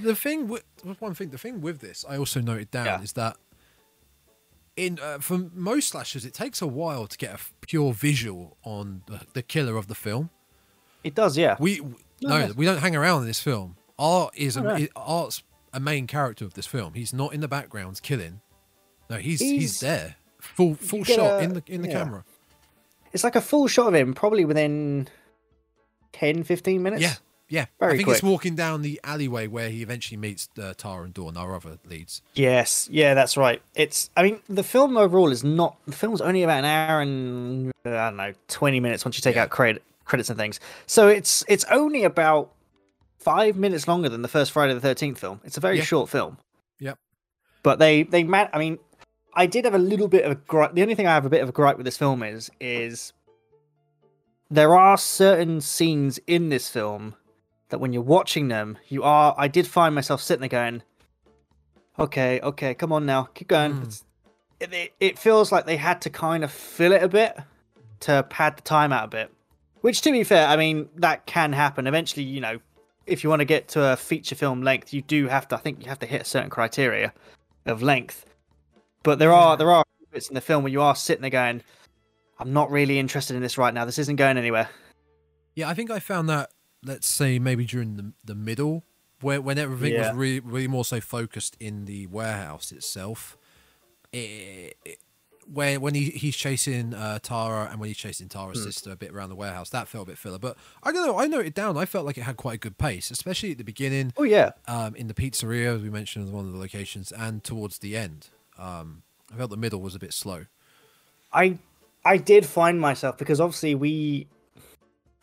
The 0.00 0.14
thing 0.14 0.48
with 0.48 0.64
one 1.00 1.14
thing, 1.14 1.30
the 1.30 1.38
thing 1.38 1.60
with 1.60 1.80
this, 1.80 2.04
I 2.08 2.16
also 2.16 2.40
noted 2.40 2.70
down 2.70 2.86
Yeah. 2.86 3.02
is 3.02 3.12
that 3.14 3.36
in 4.78 4.98
uh, 5.02 5.18
for 5.18 5.38
most 5.54 5.88
slashers, 5.88 6.24
it 6.24 6.32
takes 6.34 6.62
a 6.62 6.66
while 6.66 7.06
to 7.06 7.18
get 7.18 7.30
a 7.30 7.34
f- 7.34 7.52
pure 7.60 7.92
visual 7.92 8.56
on 8.62 9.02
the, 9.06 9.20
the 9.34 9.42
killer 9.42 9.76
of 9.76 9.88
the 9.88 9.94
film. 9.94 10.30
It 11.04 11.14
does, 11.14 11.36
yeah. 11.36 11.56
We 11.58 11.80
No, 12.22 12.46
no, 12.46 12.52
we 12.56 12.64
don't 12.64 12.78
hang 12.78 12.96
around 12.96 13.22
in 13.22 13.26
this 13.28 13.40
film. 13.40 13.76
Art 13.98 14.32
is 14.36 14.56
a, 14.56 14.62
no. 14.62 14.86
Art's 14.96 15.42
a 15.72 15.80
main 15.80 16.06
character 16.06 16.44
of 16.44 16.54
this 16.54 16.66
film. 16.66 16.94
He's 16.94 17.12
not 17.12 17.34
in 17.34 17.40
the 17.40 17.48
background 17.48 18.00
killing. 18.02 18.40
No, 19.10 19.16
he's 19.16 19.40
he's, 19.40 19.50
He's- 19.60 19.80
there, 19.80 20.16
full 20.40 20.74
full 20.74 21.04
shot 21.04 21.40
a- 21.40 21.44
in 21.44 21.54
the 21.54 21.62
in 21.66 21.82
the 21.82 21.88
yeah. 21.88 21.94
camera. 22.04 22.24
It's 23.12 23.24
like 23.24 23.36
a 23.36 23.40
full 23.40 23.66
shot 23.68 23.88
of 23.88 23.94
him, 23.94 24.12
probably 24.14 24.44
within 24.44 25.08
10, 26.12 26.44
15 26.44 26.82
minutes. 26.82 27.02
Yeah, 27.02 27.14
yeah. 27.48 27.66
Very 27.80 27.94
I 27.94 27.96
think 27.96 28.08
it's 28.08 28.22
walking 28.22 28.54
down 28.54 28.82
the 28.82 29.00
alleyway 29.04 29.46
where 29.46 29.68
he 29.70 29.82
eventually 29.82 30.16
meets 30.16 30.48
uh, 30.60 30.74
Tara 30.76 31.04
and 31.04 31.14
Dawn, 31.14 31.36
our 31.36 31.54
other 31.56 31.78
leads. 31.88 32.22
Yes, 32.34 32.88
yeah, 32.90 33.14
that's 33.14 33.36
right. 33.36 33.62
It's, 33.74 34.10
I 34.16 34.22
mean, 34.22 34.40
the 34.48 34.62
film 34.62 34.96
overall 34.96 35.30
is 35.32 35.42
not. 35.44 35.76
The 35.86 35.92
film's 35.96 36.20
only 36.20 36.42
about 36.42 36.60
an 36.60 36.64
hour 36.66 37.00
and 37.00 37.72
uh, 37.86 37.90
I 37.90 38.08
don't 38.08 38.16
know, 38.16 38.32
twenty 38.48 38.80
minutes 38.80 39.04
once 39.04 39.16
you 39.16 39.22
take 39.22 39.36
Yeah. 39.36 39.42
out 39.44 39.50
credit 39.50 39.82
credits 40.04 40.30
and 40.30 40.38
things. 40.38 40.60
So 40.86 41.08
it's 41.08 41.44
it's 41.48 41.64
only 41.70 42.04
about 42.04 42.50
five 43.18 43.56
minutes 43.56 43.86
longer 43.88 44.08
than 44.08 44.22
the 44.22 44.28
first 44.28 44.52
Friday 44.52 44.72
the 44.74 44.80
Thirteenth 44.80 45.18
film. 45.18 45.40
It's 45.44 45.56
a 45.56 45.60
very 45.60 45.78
Yeah. 45.78 45.84
short 45.84 46.08
film. 46.08 46.38
Yep. 46.80 46.98
But 47.62 47.78
they 47.78 48.04
they 48.04 48.24
man, 48.24 48.48
I 48.52 48.58
mean, 48.58 48.78
I 49.34 49.46
did 49.46 49.64
have 49.64 49.74
a 49.74 49.78
little 49.78 50.08
bit 50.08 50.24
of 50.24 50.32
a 50.32 50.34
gripe. 50.36 50.74
The 50.74 50.82
only 50.82 50.94
thing 50.94 51.06
I 51.06 51.14
have 51.14 51.26
a 51.26 51.30
bit 51.30 51.42
of 51.42 51.48
a 51.48 51.52
gripe 51.52 51.76
with 51.76 51.84
this 51.84 51.96
film 51.96 52.22
is 52.22 52.50
is 52.60 53.12
there 54.50 54.74
are 54.74 54.96
certain 54.96 55.60
scenes 55.60 56.18
in 56.26 56.48
this 56.48 56.70
film 56.70 57.14
that 57.68 57.78
when 57.78 57.92
you're 57.92 58.02
watching 58.02 58.48
them, 58.48 58.78
you 58.88 59.02
are. 59.02 59.34
I 59.36 59.48
did 59.48 59.66
find 59.66 59.94
myself 59.94 60.20
sitting 60.20 60.40
there 60.40 60.48
going, 60.48 60.82
"Okay, 61.98 62.40
okay, 62.40 62.74
come 62.74 62.92
on 62.92 63.06
now, 63.06 63.24
keep 63.34 63.48
going." 63.48 63.74
Mm. 63.74 64.02
It, 64.60 64.72
it, 64.72 64.92
it 64.98 65.18
feels 65.18 65.52
like 65.52 65.66
they 65.66 65.76
had 65.76 66.00
to 66.02 66.10
kind 66.10 66.42
of 66.42 66.50
fill 66.50 66.92
it 66.92 67.02
a 67.02 67.08
bit 67.08 67.38
to 68.00 68.24
pad 68.24 68.56
the 68.56 68.62
time 68.62 68.92
out 68.92 69.04
a 69.04 69.08
bit. 69.08 69.32
Which, 69.80 70.00
to 70.02 70.12
be 70.12 70.24
fair, 70.24 70.48
I 70.48 70.56
mean 70.56 70.88
that 70.96 71.26
can 71.26 71.52
happen. 71.52 71.86
Eventually, 71.86 72.24
you 72.24 72.40
know, 72.40 72.58
if 73.06 73.22
you 73.22 73.30
want 73.30 73.40
to 73.40 73.46
get 73.46 73.68
to 73.68 73.92
a 73.92 73.96
feature 73.96 74.34
film 74.34 74.62
length, 74.62 74.92
you 74.92 75.02
do 75.02 75.28
have 75.28 75.48
to. 75.48 75.56
I 75.56 75.58
think 75.58 75.82
you 75.82 75.88
have 75.88 76.00
to 76.00 76.06
hit 76.06 76.22
a 76.22 76.24
certain 76.24 76.50
criteria 76.50 77.12
of 77.66 77.82
length. 77.82 78.24
But 79.02 79.18
there 79.18 79.32
are 79.32 79.56
there 79.56 79.70
are 79.70 79.84
bits 80.10 80.28
in 80.28 80.34
the 80.34 80.40
film 80.40 80.64
where 80.64 80.72
you 80.72 80.82
are 80.82 80.96
sitting 80.96 81.22
there 81.22 81.30
going, 81.30 81.62
"I'm 82.38 82.52
not 82.52 82.70
really 82.70 82.98
interested 82.98 83.36
in 83.36 83.42
this 83.42 83.58
right 83.58 83.72
now. 83.72 83.84
This 83.84 83.98
isn't 83.98 84.16
going 84.16 84.36
anywhere." 84.38 84.68
Yeah, 85.54 85.68
I 85.68 85.74
think 85.74 85.90
I 85.90 85.98
found 85.98 86.28
that. 86.28 86.50
Let's 86.84 87.08
say 87.08 87.38
maybe 87.38 87.64
during 87.64 87.96
the 87.96 88.12
the 88.24 88.34
middle, 88.34 88.84
where 89.20 89.40
when 89.40 89.58
everything 89.58 89.94
Yeah. 89.94 90.08
was 90.08 90.16
really 90.16 90.40
really 90.40 90.68
more 90.68 90.84
so 90.84 91.00
focused 91.00 91.56
in 91.60 91.84
the 91.86 92.06
warehouse 92.06 92.72
itself. 92.72 93.36
It, 94.12 94.76
it, 94.84 94.98
where 95.50 95.80
when 95.80 95.94
he, 95.94 96.10
he's 96.10 96.36
chasing 96.36 96.92
uh, 96.92 97.18
Tara 97.20 97.68
and 97.70 97.80
when 97.80 97.88
he's 97.88 97.96
chasing 97.96 98.28
Tara's 98.28 98.58
Hmm. 98.58 98.64
sister 98.64 98.92
a 98.92 98.96
bit 98.96 99.12
around 99.12 99.30
the 99.30 99.34
warehouse, 99.34 99.70
that 99.70 99.88
felt 99.88 100.06
a 100.06 100.10
bit 100.10 100.18
filler. 100.18 100.38
But 100.38 100.58
I 100.82 100.92
don't 100.92 101.06
know. 101.06 101.18
I 101.18 101.26
noted 101.26 101.54
down. 101.54 101.78
I 101.78 101.86
felt 101.86 102.04
like 102.04 102.18
it 102.18 102.22
had 102.22 102.36
quite 102.36 102.54
a 102.56 102.58
good 102.58 102.76
pace, 102.76 103.10
especially 103.10 103.52
at 103.52 103.58
the 103.58 103.64
beginning, 103.64 104.12
Oh 104.18 104.24
yeah, 104.24 104.50
um, 104.66 104.94
in 104.94 105.08
the 105.08 105.14
pizzeria 105.14 105.74
as 105.76 105.82
we 105.82 105.88
mentioned 105.88 106.26
as 106.26 106.30
one 106.30 106.44
of 106.46 106.52
the 106.52 106.58
locations, 106.58 107.12
and 107.12 107.42
towards 107.42 107.78
the 107.78 107.96
end. 107.96 108.28
Um, 108.58 109.02
I 109.32 109.36
felt 109.38 109.48
the 109.50 109.56
middle 109.56 109.80
was 109.80 109.94
a 109.94 109.98
bit 109.98 110.12
slow. 110.12 110.44
I 111.32 111.58
I 112.04 112.18
did 112.18 112.44
find 112.44 112.78
myself 112.80 113.16
because 113.16 113.40
obviously 113.40 113.74
we 113.74 114.26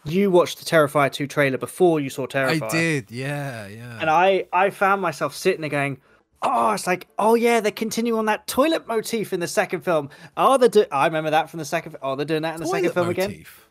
you 0.05 0.31
watched 0.31 0.59
the 0.59 0.65
Terrifier 0.65 1.11
2 1.11 1.27
trailer 1.27 1.57
before 1.57 1.99
you 1.99 2.09
saw 2.09 2.25
Terrifier. 2.27 2.63
I 2.63 2.69
did, 2.69 3.11
yeah, 3.11 3.67
yeah. 3.67 3.97
And 3.99 4.09
I 4.09 4.45
I 4.53 4.69
found 4.69 5.01
myself 5.01 5.35
sitting 5.35 5.61
there 5.61 5.69
going, 5.69 5.99
"Oh, 6.41 6.71
it's 6.71 6.87
like, 6.87 7.07
oh 7.17 7.35
yeah, 7.35 7.59
they're 7.59 7.71
continuing 7.71 8.19
on 8.19 8.25
that 8.25 8.47
toilet 8.47 8.87
motif 8.87 9.33
in 9.33 9.39
the 9.39 9.47
second 9.47 9.81
film. 9.81 10.09
Oh, 10.37 10.57
they 10.57 10.67
do 10.67 10.85
I 10.91 11.05
remember 11.07 11.31
that 11.31 11.49
from 11.49 11.59
the 11.59 11.65
second 11.65 11.95
Oh, 12.01 12.15
they're 12.15 12.25
doing 12.25 12.43
that 12.43 12.55
in 12.55 12.61
the 12.61 12.67
second 12.67 12.81
Toilet 12.83 12.93
film 12.93 13.09
again. 13.09 13.29
motif. 13.31 13.67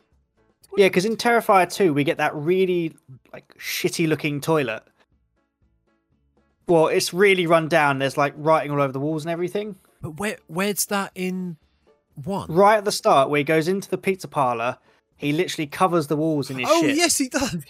Yeah, 0.76 0.88
because 0.88 1.04
in 1.04 1.16
Terrifier 1.16 1.72
2 1.72 1.94
we 1.94 2.02
get 2.04 2.18
that 2.18 2.34
really 2.34 2.96
like 3.32 3.54
shitty 3.58 4.08
looking 4.08 4.40
toilet. 4.40 4.82
Well, 6.66 6.88
it's 6.88 7.12
really 7.12 7.46
run 7.46 7.68
down. 7.68 7.98
There's 7.98 8.16
like 8.16 8.34
writing 8.36 8.70
all 8.72 8.80
over 8.80 8.92
the 8.92 9.00
walls 9.00 9.24
and 9.24 9.30
everything. 9.30 9.76
But 10.00 10.18
where 10.18 10.38
where's 10.46 10.86
that 10.86 11.12
in 11.14 11.56
one? 12.24 12.50
Right 12.50 12.76
at 12.78 12.84
the 12.84 12.92
start, 12.92 13.28
where 13.30 13.38
he 13.38 13.44
goes 13.44 13.68
into 13.68 13.88
the 13.88 13.98
pizza 13.98 14.28
parlor, 14.28 14.78
he 15.16 15.32
literally 15.32 15.66
covers 15.66 16.06
the 16.08 16.16
walls 16.16 16.50
in 16.50 16.58
his 16.58 16.68
Oh 16.70 16.82
shit. 16.82 16.96
yes, 16.96 17.18
he 17.18 17.28
does. 17.28 17.64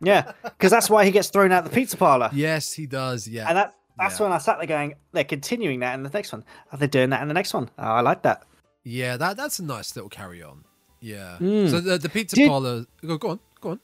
Yeah, 0.00 0.32
because 0.42 0.70
that's 0.72 0.90
why 0.90 1.04
he 1.04 1.10
gets 1.12 1.28
thrown 1.28 1.52
out 1.52 1.64
the 1.64 1.70
pizza 1.70 1.96
parlor. 1.96 2.28
yes, 2.32 2.72
he 2.72 2.86
does. 2.86 3.28
Yeah. 3.28 3.48
And 3.48 3.56
that 3.56 3.74
that's 3.98 4.18
Yeah. 4.18 4.24
when 4.26 4.32
I 4.32 4.38
sat 4.38 4.58
there 4.58 4.66
going, 4.66 4.94
they're 5.12 5.22
continuing 5.24 5.80
that 5.80 5.94
in 5.94 6.02
the 6.02 6.10
next 6.10 6.32
one. 6.32 6.44
Are 6.72 6.78
they 6.78 6.86
doing 6.88 7.10
that 7.10 7.22
in 7.22 7.28
the 7.28 7.34
next 7.34 7.54
one? 7.54 7.70
Oh, 7.78 7.82
I 7.82 8.00
like 8.00 8.22
that. 8.22 8.42
yeah, 8.84 9.16
that 9.16 9.36
that's 9.36 9.58
a 9.58 9.64
nice 9.64 9.94
little 9.94 10.08
carry 10.10 10.42
on. 10.42 10.64
Yeah. 11.00 11.36
Mm. 11.40 11.70
So 11.70 11.80
the 11.80 11.98
the 11.98 12.08
pizza 12.08 12.34
Did- 12.36 12.48
parlor. 12.48 12.84
Go, 13.06 13.16
go 13.18 13.28
on, 13.30 13.40
go 13.60 13.70
on. 13.70 13.80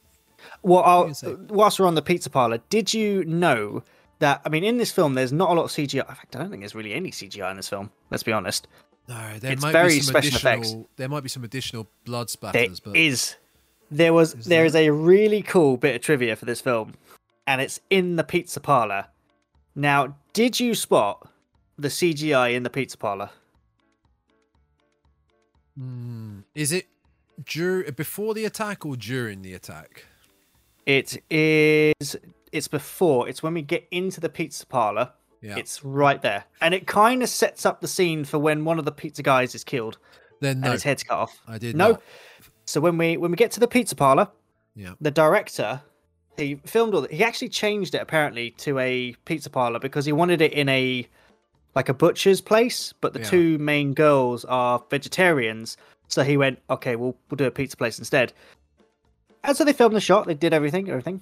Well, 0.62 0.82
I'll, 0.84 1.12
whilst 1.48 1.80
we're 1.80 1.86
on 1.86 1.94
the 1.96 2.02
pizza 2.02 2.30
parlor, 2.30 2.58
did 2.70 2.94
you 2.94 3.24
know 3.24 3.82
that? 4.20 4.40
I 4.44 4.48
mean, 4.48 4.62
in 4.64 4.76
this 4.78 4.90
film, 4.92 5.14
there's 5.14 5.32
not 5.32 5.50
a 5.50 5.52
lot 5.54 5.64
of 5.64 5.70
CGI. 5.70 6.08
In 6.08 6.14
fact, 6.14 6.36
I 6.36 6.38
don't 6.38 6.50
think 6.50 6.62
there's 6.62 6.74
really 6.76 6.94
any 6.94 7.10
CGI 7.10 7.50
in 7.50 7.56
this 7.56 7.68
film. 7.68 7.90
Let's 8.10 8.22
be 8.22 8.32
honest. 8.32 8.68
No, 9.08 9.38
there 9.38 9.52
It's 9.52 9.62
might 9.62 9.72
very 9.72 9.88
be 9.94 10.00
some 10.00 10.12
special 10.12 10.28
additional. 10.28 10.52
effects. 10.60 10.74
There 10.96 11.08
might 11.08 11.22
be 11.22 11.28
some 11.30 11.42
additional 11.44 11.88
blood 12.04 12.28
There 12.28 12.52
splatters, 12.52 12.80
but 12.84 12.94
is, 12.96 13.36
there 13.90 14.12
was, 14.12 14.34
Is 14.34 14.44
there 14.44 14.58
there? 14.58 14.66
is 14.66 14.74
a 14.76 14.90
really 14.90 15.40
cool 15.42 15.76
bit 15.78 15.96
of 15.96 16.02
trivia 16.02 16.36
for 16.36 16.44
this 16.44 16.60
film, 16.60 16.94
and 17.46 17.60
it's 17.62 17.80
in 17.88 18.16
the 18.16 18.24
pizza 18.24 18.60
parlor. 18.60 19.06
Now, 19.74 20.16
did 20.34 20.60
you 20.60 20.74
spot 20.74 21.26
the 21.78 21.88
CGI 21.88 22.54
in 22.54 22.64
the 22.64 22.70
pizza 22.70 22.98
parlor? 22.98 23.30
Hmm. 25.78 26.40
is 26.56 26.72
it 26.72 26.88
dur- 27.44 27.90
before 27.92 28.34
the 28.34 28.44
attack 28.44 28.84
or 28.84 28.96
during 28.96 29.42
the 29.42 29.54
attack? 29.54 30.04
It 30.86 31.22
is. 31.30 32.16
It's 32.50 32.66
before. 32.66 33.28
It's 33.28 33.42
when 33.42 33.54
we 33.54 33.62
get 33.62 33.86
into 33.90 34.20
the 34.20 34.28
pizza 34.28 34.66
parlor. 34.66 35.12
Yeah. 35.40 35.56
It's 35.56 35.84
right 35.84 36.20
there, 36.20 36.44
and 36.60 36.74
it 36.74 36.86
kind 36.86 37.22
of 37.22 37.28
sets 37.28 37.64
up 37.64 37.80
the 37.80 37.86
scene 37.88 38.24
for 38.24 38.38
when 38.38 38.64
one 38.64 38.78
of 38.78 38.84
the 38.84 38.92
pizza 38.92 39.22
guys 39.22 39.54
is 39.54 39.62
killed 39.64 39.98
then 40.40 40.52
and 40.56 40.60
no, 40.62 40.72
his 40.72 40.82
head's 40.82 41.02
cut 41.04 41.18
off. 41.18 41.40
I 41.46 41.58
did 41.58 41.76
No. 41.76 41.90
not. 41.92 42.02
So 42.64 42.80
when 42.80 42.98
we 42.98 43.16
when 43.16 43.30
we 43.30 43.36
get 43.36 43.50
to 43.52 43.60
the 43.60 43.68
pizza 43.68 43.94
parlor, 43.96 44.28
Yeah. 44.74 44.94
the 45.00 45.10
director 45.10 45.80
he 46.36 46.54
filmed 46.64 46.94
all. 46.94 47.00
The, 47.02 47.14
he 47.14 47.24
actually 47.24 47.48
changed 47.48 47.94
it 47.96 47.98
apparently 48.02 48.50
to 48.52 48.78
a 48.78 49.12
pizza 49.24 49.50
parlor 49.50 49.78
because 49.80 50.04
he 50.06 50.12
wanted 50.12 50.40
it 50.40 50.52
in 50.52 50.68
a 50.68 51.06
like 51.74 51.88
a 51.88 51.94
butcher's 51.94 52.40
place, 52.40 52.92
but 53.00 53.12
the 53.12 53.20
Yeah. 53.20 53.28
two 53.28 53.58
main 53.58 53.92
girls 53.94 54.44
are 54.44 54.82
vegetarians. 54.90 55.76
So 56.08 56.22
he 56.22 56.36
went, 56.36 56.60
okay, 56.70 56.94
we'll 56.96 57.16
we'll 57.30 57.36
do 57.36 57.44
a 57.44 57.50
pizza 57.50 57.76
place 57.76 57.98
instead. 57.98 58.32
And 59.44 59.56
so 59.56 59.64
they 59.64 59.72
filmed 59.72 59.94
the 59.96 60.00
shot. 60.00 60.26
They 60.26 60.34
did 60.34 60.52
everything, 60.52 60.88
everything. 60.88 61.20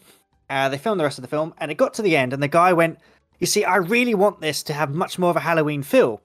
Uh, 0.48 0.68
they 0.68 0.78
filmed 0.78 1.00
the 1.00 1.04
rest 1.04 1.18
of 1.18 1.22
the 1.22 1.28
film, 1.28 1.54
and 1.58 1.70
it 1.70 1.74
got 1.76 1.94
to 1.94 2.02
the 2.02 2.16
end, 2.16 2.32
and 2.32 2.42
the 2.42 2.48
guy 2.48 2.72
went, 2.72 2.98
"You 3.38 3.46
see, 3.46 3.64
I 3.64 3.76
really 3.76 4.14
want 4.14 4.40
this 4.40 4.62
to 4.64 4.72
have 4.72 4.94
much 4.94 5.18
more 5.18 5.30
of 5.30 5.36
a 5.36 5.40
Halloween 5.40 5.82
feel." 5.82 6.20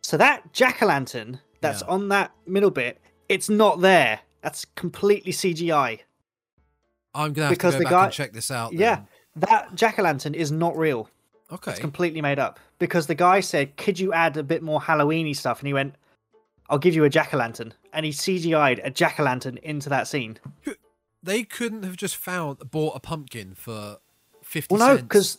So 0.00 0.16
that 0.16 0.52
jack 0.52 0.82
o' 0.82 0.86
lantern 0.86 1.40
that's 1.60 1.82
Yeah. 1.82 1.88
on 1.88 2.08
that 2.08 2.32
middle 2.46 2.70
bit, 2.70 3.00
it's 3.28 3.48
not 3.48 3.80
there. 3.80 4.20
That's 4.42 4.64
completely 4.76 5.32
CGI. 5.32 6.00
I'm 7.14 7.32
gonna 7.32 7.48
have 7.48 7.56
Because 7.56 7.74
to 7.74 7.78
go 7.80 7.84
back 7.84 7.90
guy- 7.90 8.04
and 8.04 8.12
check 8.12 8.32
this 8.32 8.50
out. 8.50 8.72
Yeah, 8.72 8.96
then. 8.96 9.06
that 9.48 9.74
jack 9.74 9.98
o' 9.98 10.02
lantern 10.02 10.34
is 10.34 10.52
not 10.52 10.76
real. 10.76 11.08
Okay. 11.50 11.70
It's 11.72 11.80
completely 11.80 12.20
made 12.20 12.38
up. 12.38 12.58
Because 12.78 13.06
the 13.06 13.14
guy 13.14 13.40
said, 13.40 13.76
"Could 13.76 13.98
you 13.98 14.12
add 14.12 14.36
a 14.36 14.42
bit 14.42 14.62
more 14.62 14.80
Halloweeny 14.80 15.34
stuff?" 15.34 15.60
And 15.60 15.66
he 15.66 15.72
went, 15.72 15.94
"I'll 16.68 16.78
give 16.78 16.94
you 16.94 17.04
a 17.04 17.08
jack 17.08 17.32
o' 17.32 17.38
lantern." 17.38 17.72
And 17.92 18.04
he 18.04 18.12
CGI'd 18.12 18.80
a 18.84 18.90
jack 18.90 19.18
o' 19.18 19.22
lantern 19.22 19.56
into 19.62 19.88
that 19.88 20.06
scene. 20.08 20.38
They 21.22 21.42
couldn't 21.44 21.82
have 21.84 21.96
just 21.96 22.16
found 22.16 22.70
bought 22.70 22.94
a 22.96 23.00
pumpkin 23.00 23.54
for 23.54 23.98
fifty 24.42 24.74
Well, 24.74 24.96
no, 24.96 25.02
because 25.02 25.38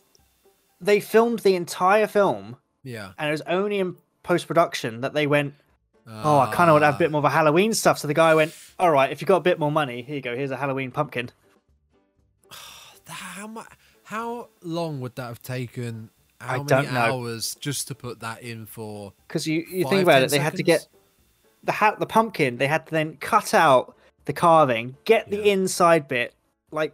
they 0.81 0.99
filmed 0.99 1.39
the 1.39 1.55
entire 1.55 2.07
film, 2.07 2.57
yeah, 2.83 3.11
and 3.17 3.27
it 3.29 3.31
was 3.31 3.41
only 3.41 3.79
in 3.79 3.95
post 4.23 4.47
production 4.47 5.01
that 5.01 5.13
they 5.13 5.25
went, 5.27 5.53
oh, 6.07 6.39
I 6.39 6.53
kind 6.53 6.69
of 6.69 6.75
want 6.75 6.81
to 6.83 6.85
have 6.87 6.95
a 6.95 6.97
Ah. 6.97 6.99
bit 6.99 7.11
more 7.11 7.19
of 7.19 7.25
a 7.25 7.29
Halloween 7.29 7.73
stuff. 7.73 7.97
So 7.99 8.07
the 8.07 8.13
guy 8.13 8.35
went, 8.35 8.53
all 8.79 8.91
right, 8.91 9.11
if 9.11 9.21
you've 9.21 9.27
got 9.27 9.37
a 9.37 9.41
bit 9.41 9.57
more 9.59 9.71
money, 9.71 10.01
here 10.01 10.15
you 10.15 10.21
go. 10.21 10.35
Here's 10.35 10.51
a 10.51 10.57
Halloween 10.57 10.91
pumpkin. 10.91 11.29
How 13.07 13.47
much? 13.47 13.67
How 14.03 14.49
long 14.61 15.01
would 15.01 15.15
that 15.15 15.27
have 15.27 15.41
taken? 15.41 16.09
How 16.39 16.59
I 16.61 16.63
many 16.63 16.87
hours 16.87 17.55
just 17.55 17.87
to 17.87 17.95
put 17.95 18.19
that 18.19 18.41
in 18.43 18.65
for? 18.67 19.13
Because 19.27 19.47
you, 19.47 19.65
you 19.69 19.83
Five, 19.83 19.89
think 19.89 20.03
about 20.03 20.21
it, 20.21 20.29
they 20.29 20.37
had 20.39 20.55
to 20.55 20.63
get 20.63 20.87
the 21.63 21.71
hat, 21.71 21.99
the 21.99 22.05
pumpkin. 22.05 22.57
They 22.57 22.67
had 22.67 22.85
to 22.85 22.91
then 22.91 23.17
cut 23.17 23.53
out 23.55 23.95
the 24.25 24.33
carving, 24.33 24.97
get 25.05 25.29
the 25.31 25.37
Yeah. 25.37 25.53
inside 25.53 26.07
bit, 26.07 26.33
like 26.71 26.93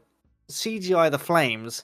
CGI 0.50 1.10
the 1.12 1.20
flames. 1.20 1.84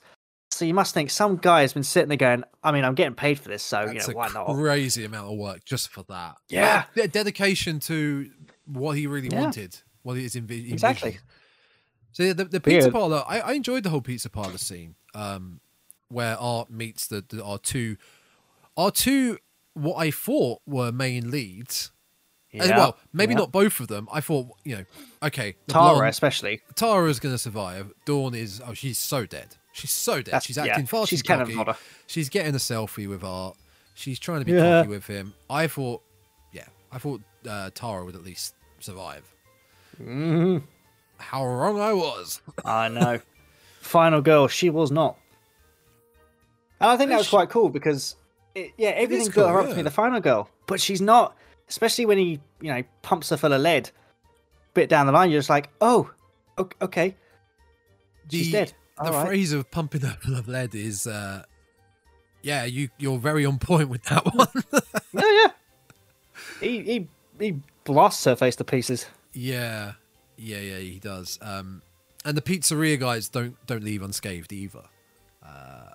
So 0.60 0.66
you 0.66 0.74
must 0.74 0.94
think 0.94 1.10
some 1.10 1.38
guy 1.38 1.62
has 1.62 1.72
been 1.72 1.84
sitting 1.84 2.10
there 2.10 2.18
going, 2.18 2.44
I 2.62 2.74
mean, 2.74 2.84
I'm 2.84 2.94
getting 2.94 3.16
paid 3.16 3.40
for 3.40 3.48
this, 3.48 3.64
so 3.64 3.86
you 3.86 3.94
know 3.94 4.06
why 4.12 4.28
not? 4.34 4.46
crazy 4.54 5.06
amount 5.06 5.32
of 5.32 5.38
work 5.38 5.64
just 5.64 5.88
for 5.88 6.04
that. 6.10 6.36
Yeah. 6.50 6.84
De- 6.94 7.08
dedication 7.08 7.80
to 7.82 8.30
what 8.66 8.98
he 8.98 9.08
really 9.08 9.30
Yeah. 9.32 9.40
wanted, 9.40 9.78
what 10.04 10.18
he 10.18 10.26
is 10.26 10.36
envi- 10.36 10.70
Exactly. 10.70 11.12
envisioned. 11.12 11.30
So 12.12 12.24
yeah, 12.24 12.34
the, 12.34 12.44
the 12.44 12.60
But 12.60 12.74
yeah. 12.74 12.80
pizza 12.80 12.92
parlor, 12.92 13.24
I, 13.26 13.40
I 13.40 13.52
enjoyed 13.54 13.84
the 13.84 13.90
whole 13.90 14.02
pizza 14.02 14.30
parlor 14.30 14.58
scene, 14.58 14.96
um, 15.16 15.62
where 16.10 16.36
Art 16.38 16.70
meets 16.70 17.08
the, 17.08 17.24
the 17.30 17.42
our 17.42 17.58
two, 17.58 17.96
our 18.76 18.92
two 18.92 19.38
what 19.76 19.96
I 19.96 20.12
thought 20.12 20.60
were 20.68 20.92
main 20.92 21.32
leads. 21.32 21.92
As 22.54 22.68
Yeah, 22.68 22.78
well, 22.80 22.98
maybe 23.14 23.32
yeah. 23.34 23.40
not 23.40 23.52
both 23.54 23.80
of 23.80 23.88
them. 23.88 24.10
I 24.12 24.20
thought, 24.20 24.48
you 24.66 24.76
know, 24.76 24.86
okay, 25.24 25.56
Tara, 25.68 25.94
blonde- 25.94 26.10
especially. 26.10 26.60
Tara's 26.76 27.20
gonna 27.22 27.38
survive. 27.38 27.94
Dawn 28.04 28.36
is 28.36 28.62
oh 28.68 28.74
she's 28.74 28.98
so 28.98 29.26
dead. 29.26 29.56
She's 29.72 29.92
so 29.92 30.16
dead. 30.16 30.26
That's- 30.26 30.46
she's 30.46 30.58
yeah, 30.58 30.66
acting 30.66 30.86
far 30.88 31.06
she's 31.08 31.22
too 31.22 31.28
cannon 31.28 31.46
cocky. 31.46 31.56
fodder. 31.58 31.78
She's 32.08 32.30
getting 32.30 32.54
a 32.56 32.58
selfie 32.58 33.08
with 33.08 33.24
Art. 33.24 33.56
She's 33.94 34.20
trying 34.20 34.40
to 34.40 34.46
be 34.46 34.54
Yeah. 34.54 34.80
cocky 34.80 34.90
with 34.90 35.08
him. 35.08 35.34
I 35.50 35.68
thought, 35.68 36.02
yeah, 36.52 36.66
I 36.92 36.98
thought 36.98 37.22
uh, 37.48 37.70
Tara 37.74 38.04
would 38.06 38.16
at 38.16 38.24
least 38.24 38.56
survive. 38.80 39.24
Mhm. 40.02 40.64
How 41.18 41.46
wrong 41.46 41.80
I 41.80 41.94
was. 41.94 42.42
I 42.66 42.88
know. 42.90 43.20
Final 43.82 44.22
girl, 44.22 44.48
she 44.48 44.70
was 44.70 44.92
not. 44.92 45.18
And 46.82 46.90
I 46.92 46.98
think 46.98 47.10
that 47.10 47.18
was 47.18 47.28
quite 47.30 47.50
cool 47.50 47.70
because, 47.70 48.16
it, 48.56 48.72
yeah, 48.78 48.90
everything 48.90 49.28
cool, 49.32 49.44
built 49.44 49.52
her 49.54 49.60
up 49.62 49.70
to 49.70 49.76
be 49.76 49.82
the 49.82 49.92
final 49.92 50.20
girl, 50.22 50.50
but 50.66 50.80
she's 50.80 51.02
not. 51.02 51.36
Especially 51.68 52.06
when 52.06 52.18
he, 52.18 52.40
you 52.62 52.72
know, 52.74 52.84
pumps 53.02 53.30
her 53.30 53.38
full 53.38 53.54
of 53.54 53.62
lead. 53.62 53.92
Bit 54.74 54.90
down 54.90 55.06
the 55.06 55.12
line, 55.12 55.30
you're 55.30 55.40
just 55.40 55.50
like, 55.50 55.70
oh, 55.82 56.10
okay, 56.82 57.16
she's 58.32 58.48
The- 58.48 58.52
dead. 58.52 58.74
The 59.04 59.12
right. 59.12 59.28
phrase 59.28 59.54
of 59.54 59.70
pumping 59.72 60.04
up 60.06 60.24
of 60.26 60.48
lead 60.50 60.76
is, 60.76 61.08
uh, 61.08 61.44
yeah, 62.42 62.66
you 62.66 62.90
you're 62.98 63.18
very 63.18 63.46
on 63.46 63.58
point 63.60 63.90
with 63.90 64.04
that 64.04 64.26
one. 64.34 64.48
Yeah, 65.14 65.22
yeah. 65.44 65.48
He 66.60 66.82
he 66.84 67.08
he 67.40 67.60
blasts 67.86 68.26
her 68.26 68.36
face 68.36 68.56
to 68.58 68.64
pieces. 68.64 69.06
yeah, 69.34 69.94
yeah, 70.38 70.60
yeah, 70.60 70.78
he 70.80 71.00
does. 71.00 71.38
Um, 71.42 71.82
and 72.26 72.36
the 72.38 72.42
pizzeria 72.42 73.00
guys 73.00 73.30
don't 73.30 73.56
don't 73.68 73.84
leave 73.84 74.02
unscathed 74.02 74.52
either. 74.52 74.84
Uh, 75.46 75.94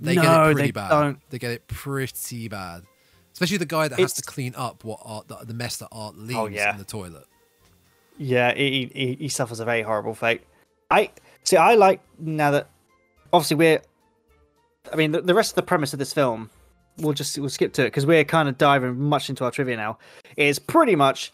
they 0.00 0.14
get 0.14 0.24
it 0.24 0.44
pretty 0.54 0.62
they 0.62 0.70
bad. 0.72 0.88
don't. 0.88 1.18
They 1.30 1.38
get 1.38 1.50
it 1.52 1.66
pretty 1.68 2.48
bad. 2.48 2.84
Especially 3.32 3.56
the 3.58 3.66
guy 3.66 3.88
that 3.88 3.98
has 3.98 4.12
to 4.14 4.22
clean 4.22 4.54
up 4.56 4.84
what 4.84 5.00
art 5.04 5.28
the, 5.28 5.36
the 5.36 5.54
mess 5.54 5.76
that 5.78 5.88
art 5.92 6.16
leaves 6.16 6.38
Oh, 6.38 6.46
yeah. 6.46 6.72
in 6.72 6.78
the 6.78 6.84
toilet. 6.84 7.24
Yeah, 8.18 8.54
he, 8.54 8.90
he 8.94 9.14
he 9.14 9.28
suffers 9.28 9.58
a 9.60 9.64
very 9.64 9.82
horrible 9.82 10.14
fate. 10.14 10.42
I 10.90 11.10
see. 11.44 11.56
I 11.56 11.74
like 11.74 12.00
now 12.18 12.50
that 12.52 12.68
obviously 13.32 13.56
we're. 13.56 13.80
I 14.92 14.96
mean, 14.96 15.12
the, 15.12 15.20
the 15.20 15.34
rest 15.34 15.52
of 15.52 15.54
the 15.56 15.62
premise 15.62 15.92
of 15.92 15.98
this 15.98 16.12
film, 16.12 16.50
we'll 16.98 17.12
just 17.14 17.38
we'll 17.38 17.48
skip 17.48 17.72
to 17.74 17.82
it 17.82 17.86
because 17.86 18.04
we're 18.06 18.24
kind 18.24 18.48
of 18.48 18.58
diving 18.58 18.98
much 18.98 19.30
into 19.30 19.44
our 19.44 19.50
trivia 19.50 19.76
now. 19.76 19.98
Is 20.36 20.58
pretty 20.58 20.96
much 20.96 21.32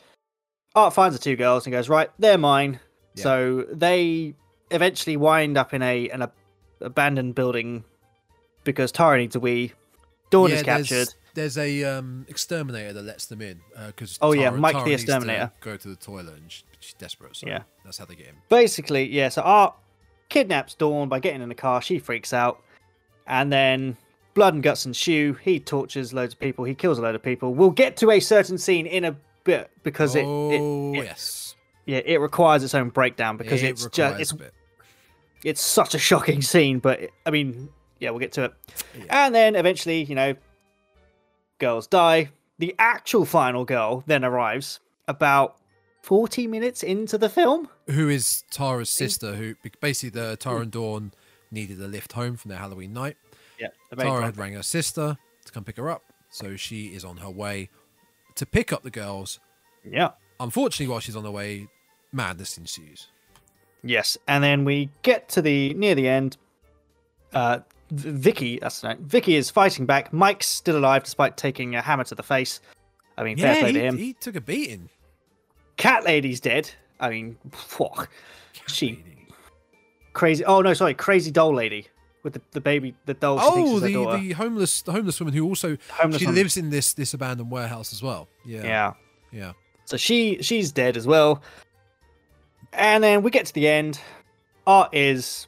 Art 0.74 0.92
finds 0.92 1.16
the 1.16 1.22
two 1.22 1.34
girls 1.36 1.66
and 1.66 1.72
goes 1.72 1.88
right, 1.88 2.10
they're 2.18 2.38
mine. 2.38 2.78
Yeah. 3.14 3.22
So 3.22 3.66
they 3.72 4.34
eventually 4.70 5.16
wind 5.16 5.56
up 5.56 5.72
in 5.74 5.82
a 5.82 6.08
an 6.10 6.22
ab- 6.22 6.32
abandoned 6.80 7.34
building 7.34 7.84
because 8.64 8.92
Tara 8.92 9.16
needs 9.18 9.34
a 9.34 9.40
wee. 9.40 9.72
Dawn 10.30 10.50
is 10.52 10.62
there's- 10.62 10.88
captured. 10.88 11.14
There's 11.34 11.56
a 11.56 11.84
um, 11.84 12.26
exterminator 12.28 12.92
that 12.94 13.02
lets 13.04 13.26
them 13.26 13.40
in 13.40 13.60
because 13.86 14.18
Oh, 14.20 14.32
yeah, 14.32 14.50
Mike 14.50 14.84
the 14.84 14.92
Exterminator. 14.92 15.52
go 15.60 15.76
to 15.76 15.88
the 15.88 15.94
toilet 15.94 16.34
and 16.36 16.50
she, 16.50 16.64
she's 16.80 16.94
desperate. 16.94 17.36
So 17.36 17.46
Yeah. 17.46 17.62
that's 17.84 17.96
how 17.96 18.06
they 18.06 18.16
get 18.16 18.26
him. 18.26 18.36
basically, 18.48 19.04
yeah, 19.08 19.28
so 19.28 19.42
Art 19.42 19.74
kidnaps 20.28 20.74
Dawn 20.74 21.08
by 21.08 21.20
getting 21.20 21.42
in 21.42 21.48
the 21.48 21.54
car. 21.54 21.82
She 21.82 21.98
freaks 21.98 22.32
out. 22.32 22.62
And 23.26 23.52
then 23.52 23.96
blood 24.34 24.54
and 24.54 24.62
guts 24.62 24.86
ensue. 24.86 25.34
He 25.34 25.60
tortures 25.60 26.12
loads 26.12 26.34
of 26.34 26.40
people. 26.40 26.64
He 26.64 26.74
kills 26.74 26.98
a 26.98 27.02
load 27.02 27.14
of 27.14 27.22
people. 27.22 27.54
We'll 27.54 27.70
get 27.70 27.96
to 27.98 28.10
a 28.10 28.20
certain 28.20 28.56
scene 28.56 28.86
in 28.86 29.04
a 29.04 29.16
bit 29.44 29.70
because 29.82 30.14
it, 30.14 30.24
oh 30.24 30.50
it, 30.50 31.00
it 31.00 31.04
yes, 31.04 31.56
yeah, 31.86 32.00
it 32.04 32.20
requires 32.20 32.62
its 32.62 32.74
own 32.74 32.90
breakdown 32.90 33.36
because 33.36 33.62
It 33.62 33.70
it's 33.70 33.86
just 33.86 34.20
it's 34.20 34.34
it's 35.44 35.60
such 35.60 35.94
a 35.94 35.98
shocking 35.98 36.42
scene, 36.42 36.78
but 36.78 37.00
I 37.26 37.30
mean, 37.30 37.68
yeah, 37.98 38.10
we'll 38.10 38.20
get 38.20 38.32
to 38.32 38.44
it. 38.44 38.54
And 39.10 39.34
then 39.34 39.56
eventually, 39.56 40.04
you 40.04 40.14
know, 40.14 40.34
girls 41.58 41.86
die. 41.86 42.30
The 42.58 42.74
actual 42.78 43.24
final 43.24 43.64
girl 43.64 44.02
then 44.06 44.24
arrives 44.24 44.80
about 45.06 45.56
40 46.02 46.46
minutes 46.46 46.82
into 46.82 47.18
the 47.18 47.28
film. 47.28 47.68
Who 47.90 48.08
is 48.08 48.44
Tara's 48.50 48.90
sister, 48.90 49.34
who 49.34 49.54
basically 49.80 50.10
the 50.10 50.36
Tara 50.36 50.60
and 50.60 50.70
Dawn 50.70 51.12
needed 51.50 51.80
a 51.80 51.86
lift 51.86 52.12
home 52.12 52.36
from 52.36 52.50
their 52.50 52.58
Halloween 52.58 52.92
night. 52.92 53.16
Yeah, 53.58 53.68
Tara 53.96 54.24
had 54.24 54.36
rang 54.36 54.54
her 54.54 54.62
sister 54.62 55.16
to 55.44 55.52
come 55.52 55.64
pick 55.64 55.76
her 55.76 55.90
up, 55.90 56.02
so 56.30 56.56
she 56.56 56.86
is 56.86 57.04
on 57.04 57.18
her 57.18 57.30
way 57.30 57.70
to 58.36 58.46
pick 58.46 58.72
up 58.72 58.82
the 58.82 58.90
girls. 58.90 59.40
Yeah. 59.84 60.10
Unfortunately, 60.40 60.90
while 60.90 61.00
she's 61.00 61.16
on 61.16 61.24
the 61.24 61.30
way, 61.30 61.66
madness 62.12 62.56
ensues. 62.58 63.08
Yes, 63.82 64.16
and 64.26 64.42
then 64.42 64.64
we 64.64 64.90
get 65.02 65.28
to 65.30 65.42
the 65.42 65.74
near 65.74 65.94
the 65.94 66.08
end. 66.08 66.36
Uh, 67.32 67.60
Vicky, 67.90 68.58
that's 68.58 68.84
right. 68.84 68.98
Vicky 68.98 69.34
is 69.34 69.50
fighting 69.50 69.86
back. 69.86 70.12
Mike's 70.12 70.46
still 70.46 70.76
alive 70.76 71.04
despite 71.04 71.36
taking 71.36 71.74
a 71.74 71.82
hammer 71.82 72.04
to 72.04 72.14
the 72.14 72.22
face. 72.22 72.60
I 73.16 73.24
mean, 73.24 73.38
fair 73.38 73.56
play 73.56 73.72
he, 73.72 73.78
to 73.78 73.80
him. 73.80 73.96
he 73.96 74.12
took 74.12 74.36
a 74.36 74.40
beating. 74.40 74.90
Cat 75.76 76.04
lady's 76.04 76.40
dead. 76.40 76.70
I 77.00 77.10
mean, 77.10 77.36
phew, 77.52 77.88
she 78.66 79.02
crazy. 80.12 80.44
Oh 80.44 80.60
no, 80.60 80.74
sorry, 80.74 80.94
crazy 80.94 81.30
doll 81.30 81.54
lady 81.54 81.86
with 82.22 82.34
the, 82.34 82.42
the 82.52 82.60
baby, 82.60 82.94
the 83.06 83.14
doll. 83.14 83.38
Oh, 83.40 83.78
the, 83.80 83.88
the 84.18 84.32
homeless 84.32 84.82
the 84.82 84.92
homeless 84.92 85.20
woman 85.20 85.34
who 85.34 85.44
also 85.44 85.76
Homeless 85.92 86.20
she 86.20 86.26
woman. 86.26 86.40
lives 86.40 86.56
in 86.56 86.70
this 86.70 86.92
this 86.94 87.14
abandoned 87.14 87.50
warehouse 87.50 87.92
as 87.92 88.02
well. 88.02 88.28
Yeah, 88.44 88.62
yeah. 88.64 88.92
yeah. 89.32 89.52
So 89.84 89.96
she 89.96 90.42
she's 90.42 90.72
dead 90.72 90.96
as 90.96 91.06
well. 91.06 91.42
And 92.72 93.02
then 93.02 93.22
we 93.22 93.30
get 93.30 93.46
to 93.46 93.54
the 93.54 93.66
end. 93.68 94.00
Art 94.66 94.94
is 94.94 95.46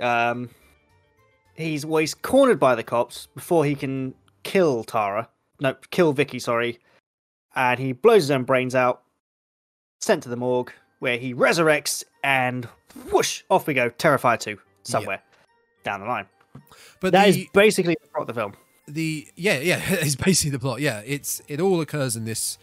um 0.00 0.50
he's 1.54 1.84
well 1.84 1.98
he's 1.98 2.14
cornered 2.14 2.60
by 2.60 2.74
the 2.74 2.82
cops 2.82 3.28
before 3.34 3.64
he 3.64 3.74
can 3.74 4.14
kill 4.42 4.84
Tara. 4.84 5.28
No, 5.60 5.74
kill 5.90 6.12
Vicky, 6.12 6.38
sorry. 6.38 6.78
And 7.56 7.78
he 7.78 7.92
blows 7.92 8.24
his 8.24 8.30
own 8.32 8.42
brains 8.42 8.74
out, 8.74 9.03
sent 10.04 10.22
to 10.24 10.28
the 10.28 10.36
morgue, 10.36 10.72
where 11.00 11.18
he 11.18 11.34
resurrects 11.34 12.04
and 12.22 12.66
whoosh, 13.10 13.42
off 13.50 13.66
we 13.66 13.74
go, 13.74 13.90
Terrifier 13.90 14.38
2, 14.38 14.58
somewhere 14.82 15.20
down 15.82 16.00
the 16.00 16.06
line. 16.06 16.26
But 17.00 17.12
That 17.12 17.28
is 17.28 17.36
the, 17.36 17.48
basically 17.52 17.96
the 18.00 18.08
plot 18.08 18.22
of 18.22 18.26
the 18.28 18.34
film. 18.40 18.52
the 18.86 19.26
yeah 19.34 19.58
yeah 19.58 19.80
it's 19.88 20.14
basically 20.16 20.50
the 20.52 20.58
plot 20.58 20.80
yeah 20.80 21.00
it's 21.04 21.42
it 21.48 21.60
all 21.60 21.80
occurs 21.80 22.16
in 22.16 22.24
this 22.24 22.58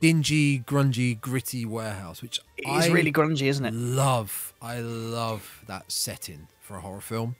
dingy 0.00 0.58
grungy 0.60 1.18
gritty 1.20 1.64
warehouse 1.64 2.22
which 2.22 2.40
is 2.58 2.88
really 2.90 3.12
grungy, 3.12 3.42
isn't 3.46 3.64
it? 3.64 3.72
love 3.72 4.52
i 4.60 4.80
love 4.80 5.62
that 5.68 5.90
setting 5.90 6.48
for 6.60 6.76
a 6.76 6.80
horror 6.80 7.00
film 7.00 7.36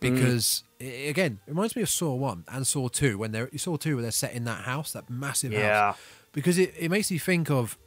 Mm. 0.00 0.10
because 0.16 0.64
again 0.80 1.38
it 1.46 1.50
reminds 1.50 1.74
me 1.76 1.80
of 1.82 1.88
saw 1.88 2.12
1 2.14 2.44
and 2.48 2.66
saw 2.66 2.88
2 2.88 3.16
when 3.16 3.30
they're 3.32 3.48
saw 3.56 3.76
2 3.76 3.94
where 3.96 4.02
they're 4.02 4.10
set 4.10 4.34
in 4.34 4.44
that 4.44 4.64
house 4.64 4.92
that 4.92 5.08
massive 5.08 5.52
Yeah. 5.52 5.92
house 5.92 5.98
because 6.32 6.58
it, 6.58 6.74
it 6.78 6.90
makes 6.90 7.10
you 7.12 7.18
think 7.20 7.48
of 7.48 7.78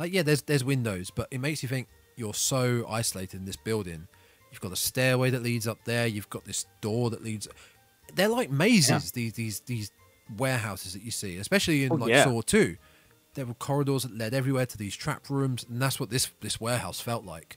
like 0.00 0.12
yeah 0.12 0.22
there's 0.22 0.42
there's 0.42 0.64
windows 0.64 1.10
but 1.10 1.28
it 1.30 1.38
makes 1.40 1.62
you 1.62 1.68
think 1.68 1.86
you're 2.16 2.34
so 2.34 2.86
isolated 2.88 3.38
in 3.38 3.44
this 3.44 3.56
building 3.56 4.08
you've 4.50 4.60
got 4.60 4.72
a 4.72 4.76
stairway 4.76 5.30
that 5.30 5.42
leads 5.42 5.68
up 5.68 5.78
there 5.84 6.06
you've 6.06 6.30
got 6.30 6.44
this 6.44 6.66
door 6.80 7.10
that 7.10 7.22
leads 7.22 7.46
they're 8.14 8.28
like 8.28 8.50
mazes 8.50 9.12
these 9.12 9.34
these 9.34 9.60
these 9.60 9.92
warehouses 10.36 10.94
that 10.94 11.02
you 11.02 11.10
see 11.10 11.36
especially 11.36 11.84
in 11.84 11.92
Oh, 11.92 11.96
like 11.96 12.10
yeah. 12.10 12.24
saw 12.24 12.40
2 12.40 12.76
there 13.34 13.46
were 13.46 13.54
corridors 13.54 14.02
that 14.02 14.16
led 14.16 14.34
everywhere 14.34 14.66
to 14.66 14.76
these 14.78 14.96
trap 14.96 15.28
rooms 15.28 15.64
and 15.68 15.80
that's 15.80 16.00
what 16.00 16.10
this 16.10 16.30
this 16.40 16.60
warehouse 16.60 17.00
felt 17.00 17.24
like 17.24 17.56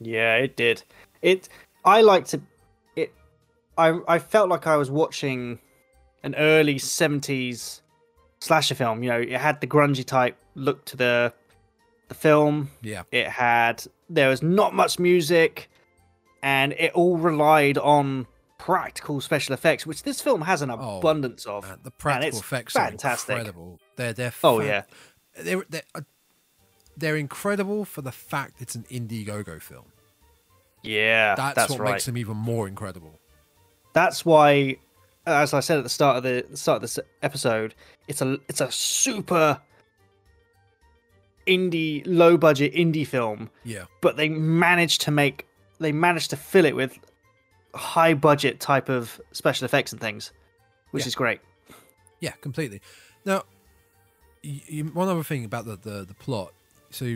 Yeah, 0.00 0.36
it 0.36 0.56
did. 0.56 0.82
It. 1.22 1.48
I 1.84 2.00
liked 2.02 2.30
to. 2.30 2.40
It. 2.96 3.12
I. 3.78 3.98
I 4.08 4.18
felt 4.18 4.48
like 4.48 4.66
I 4.66 4.76
was 4.76 4.90
watching 4.90 5.58
an 6.22 6.34
early 6.34 6.74
'70s 6.76 7.80
slasher 8.44 8.74
film. 8.74 9.02
You 9.02 9.10
know, 9.10 9.20
it 9.20 9.32
had 9.32 9.60
the 9.60 9.66
grungy 9.66 10.04
type 10.04 10.36
look 10.54 10.84
to 10.86 10.96
the 10.96 11.32
the 12.08 12.14
film. 12.14 12.70
yeah 12.82 13.02
It 13.10 13.26
had. 13.28 13.84
There 14.10 14.28
was 14.28 14.42
not 14.42 14.74
much 14.74 14.98
music, 14.98 15.70
and 16.42 16.72
it 16.74 16.92
all 16.92 17.16
relied 17.16 17.78
on 17.78 18.26
practical 18.58 19.20
special 19.20 19.54
effects, 19.54 19.86
which 19.86 20.02
this 20.02 20.20
film 20.20 20.42
has 20.42 20.60
an 20.62 20.70
Oh, 20.70 20.98
abundance 20.98 21.46
of. 21.46 21.64
Man, 21.64 21.78
the 21.82 21.90
practical 21.90 22.28
it's 22.28 22.40
effects 22.40 22.72
fantastic. 22.74 23.30
are 23.34 23.38
incredible. 23.38 23.80
They're 23.96 24.12
they're 24.12 24.32
Oh, 24.42 24.60
yeah. 24.60 24.82
they're 25.40 25.64
they're, 25.68 25.82
uh, 25.94 26.02
they're 26.96 27.16
incredible 27.16 27.84
for 27.84 28.02
the 28.02 28.12
fact 28.12 28.60
it's 28.60 28.74
an 28.74 28.84
Indiegogo 28.90 29.60
film. 29.60 29.86
Yeah, 30.82 31.34
That's, 31.34 31.54
that's, 31.56 31.70
what 31.70 31.80
right. 31.80 31.92
makes 31.92 32.04
them 32.04 32.18
even 32.18 32.36
more 32.36 32.68
incredible. 32.68 33.18
That's 33.94 34.22
why, 34.24 34.76
as 35.26 35.54
I 35.54 35.60
said 35.60 35.78
at 35.78 35.84
the 35.84 35.90
start 35.90 36.16
of 36.18 36.22
the, 36.22 36.44
the 36.50 36.56
start 36.56 36.76
of 36.76 36.82
this 36.82 36.98
episode, 37.22 37.74
it's 38.08 38.20
a 38.22 38.38
it's 38.48 38.60
a 38.60 38.70
super 38.70 39.60
indie, 41.46 42.02
low 42.06 42.36
budget 42.36 42.72
indie 42.74 43.06
film, 43.06 43.50
Yeah, 43.64 43.84
but 44.00 44.16
they 44.16 44.28
managed 44.28 45.00
to 45.02 45.10
make 45.10 45.46
they 45.80 45.92
managed 45.92 46.30
to 46.30 46.36
fill 46.36 46.64
it 46.64 46.74
with 46.76 46.98
high 47.74 48.14
budget 48.14 48.60
type 48.60 48.88
of 48.88 49.20
special 49.32 49.64
effects 49.64 49.92
and 49.92 50.00
things, 50.00 50.32
which 50.92 51.04
Yeah. 51.04 51.08
is 51.08 51.14
great. 51.14 51.40
yeah, 52.20 52.30
completely. 52.40 52.80
Now, 53.24 53.42
you, 54.42 54.84
one 54.84 55.08
other 55.08 55.22
thing 55.22 55.44
about 55.44 55.64
the, 55.66 55.76
the 55.76 56.04
the 56.04 56.14
plot. 56.14 56.52
So, 56.90 57.06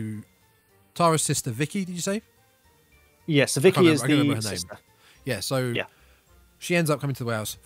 Tara's 0.93 1.21
sister 1.23 1.51
Vicky, 1.51 1.85
did 1.85 1.93
you 1.95 2.01
say? 2.01 2.21
Yeah, 3.25 3.45
so 3.45 3.61
Vicky 3.61 3.87
is 3.87 4.03
remember 4.03 4.35
the 4.35 4.41
sister. 4.41 4.77
Yeah. 5.23 5.39
So 5.39 5.69
Yeah. 5.69 5.85
she 6.57 6.75
ends 6.75 6.89
up 6.89 6.99
coming 6.99 7.13
to 7.15 7.23
the 7.23 7.27
warehouse, 7.27 7.57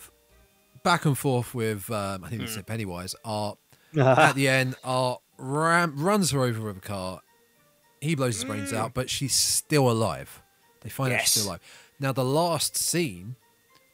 back 0.84 1.04
and 1.04 1.18
forth 1.18 1.54
with 1.54 1.90
um, 1.90 2.22
I 2.22 2.28
think 2.28 2.40
Hmm. 2.42 2.44
it's 2.44 2.54
said 2.54 2.66
Pennywise. 2.66 3.16
Art 3.24 3.58
at 3.98 4.34
the 4.36 4.46
end, 4.48 4.76
Art 4.84 5.20
ram- 5.38 5.96
runs 5.96 6.30
her 6.30 6.42
over 6.42 6.60
with 6.68 6.76
a 6.76 6.80
car. 6.80 7.20
He 8.00 8.14
blows 8.14 8.36
his 8.36 8.44
brains 8.44 8.72
out, 8.72 8.92
but 8.94 9.08
she's 9.10 9.34
still 9.34 9.90
alive. 9.90 10.42
They 10.82 10.90
find 10.90 11.12
out 11.12 11.22
she's 11.22 11.30
still 11.30 11.44
Mm. 11.44 11.48
Alive. 11.48 11.60
Now 12.00 12.12
the 12.12 12.24
last 12.24 12.76
scene 12.76 13.36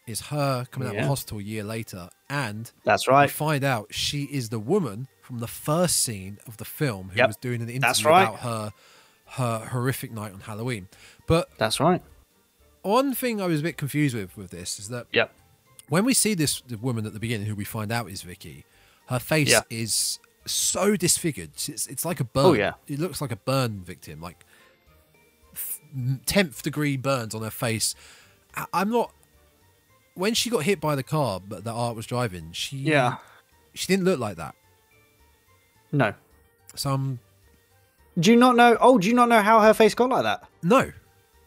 is 0.06 0.20
her 0.22 0.66
coming 0.70 0.88
out 0.88 0.96
of 0.96 1.02
the 1.02 1.06
hospital 1.08 1.38
a 1.38 1.42
year 1.42 1.62
later, 1.62 2.08
and 2.28 2.70
That's 2.84 3.06
we 3.06 3.12
right. 3.12 3.30
find 3.30 3.62
out 3.62 3.94
she 3.94 4.24
is 4.24 4.48
the 4.48 4.58
woman 4.58 5.06
from 5.22 5.38
the 5.38 5.46
first 5.46 5.98
scene 5.98 6.38
of 6.48 6.56
the 6.56 6.64
film 6.64 7.10
who 7.10 7.18
Yep, 7.18 7.26
was 7.28 7.36
doing 7.36 7.56
an 7.62 7.68
interview 7.68 7.80
that's 7.80 8.04
right. 8.04 8.22
about 8.24 8.40
her 8.40 8.72
her 9.34 9.66
horrific 9.66 10.10
night 10.10 10.32
on 10.32 10.40
Halloween. 10.40 10.88
But 11.28 11.48
That's 11.56 11.78
right. 11.78 12.02
one 12.82 13.14
thing 13.14 13.40
I 13.40 13.46
was 13.46 13.60
a 13.60 13.62
bit 13.62 13.76
confused 13.76 14.16
with 14.16 14.36
with 14.36 14.50
this 14.50 14.80
is 14.80 14.88
that 14.88 15.06
Yep. 15.12 15.32
When 15.90 16.06
we 16.06 16.14
see 16.14 16.32
this 16.32 16.62
the 16.62 16.78
woman 16.78 17.04
at 17.04 17.12
the 17.12 17.20
beginning, 17.20 17.46
who 17.46 17.54
we 17.54 17.64
find 17.64 17.92
out 17.92 18.08
is 18.10 18.22
Vicky, 18.22 18.64
her 19.08 19.18
face 19.18 19.50
Yeah. 19.50 19.60
is 19.68 20.18
so 20.46 20.96
disfigured. 20.96 21.50
It's, 21.68 21.86
it's 21.86 22.04
like 22.06 22.18
a 22.20 22.24
burn. 22.24 22.44
Oh, 22.46 22.52
yeah. 22.54 22.72
it 22.88 22.98
looks 22.98 23.20
like 23.20 23.30
a 23.32 23.36
burn 23.36 23.80
victim, 23.84 24.22
like 24.22 24.46
tenth 26.26 26.62
degree 26.62 26.96
burns 26.96 27.34
on 27.34 27.42
her 27.42 27.50
face. 27.50 27.94
I'm 28.72 28.90
not. 28.90 29.12
When 30.14 30.34
she 30.34 30.50
got 30.50 30.64
hit 30.64 30.80
by 30.80 30.96
the 30.96 31.02
car 31.02 31.40
but 31.40 31.64
that 31.64 31.72
Art 31.72 31.96
was 31.96 32.06
driving, 32.06 32.52
she 32.52 32.76
Yeah. 32.78 33.16
she 33.74 33.86
didn't 33.86 34.04
look 34.04 34.18
like 34.20 34.36
that. 34.36 34.54
No. 35.92 36.14
Some. 36.74 37.18
Do 38.18 38.30
you 38.30 38.36
not 38.36 38.56
know? 38.56 38.76
Oh, 38.80 38.98
do 38.98 39.08
you 39.08 39.14
not 39.14 39.28
know 39.28 39.40
how 39.40 39.60
her 39.60 39.72
face 39.74 39.94
got 39.94 40.10
like 40.10 40.22
that? 40.24 40.44
no. 40.62 40.92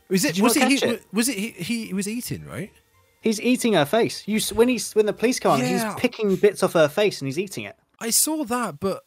Was 0.09 0.25
it 0.25 0.39
was 0.39 0.55
it, 0.57 0.67
he, 0.67 0.75
it? 0.75 1.03
was 1.11 1.27
it 1.29 1.37
he 1.37 1.49
he 1.51 1.93
was 1.93 2.07
eating 2.07 2.45
right? 2.45 2.71
He's 3.23 3.39
eating 3.39 3.73
her 3.73 3.85
face. 3.85 4.27
You 4.27 4.41
when 4.53 4.67
he's 4.67 4.93
when 4.93 5.05
the 5.05 5.13
police 5.13 5.39
come, 5.39 5.59
yeah. 5.59 5.65
he's 5.65 6.01
picking 6.01 6.35
bits 6.35 6.61
off 6.61 6.73
her 6.73 6.89
face 6.89 7.21
and 7.21 7.27
he's 7.27 7.39
eating 7.39 7.63
it. 7.63 7.77
I 7.99 8.09
saw 8.09 8.43
that, 8.43 8.81
but 8.81 9.03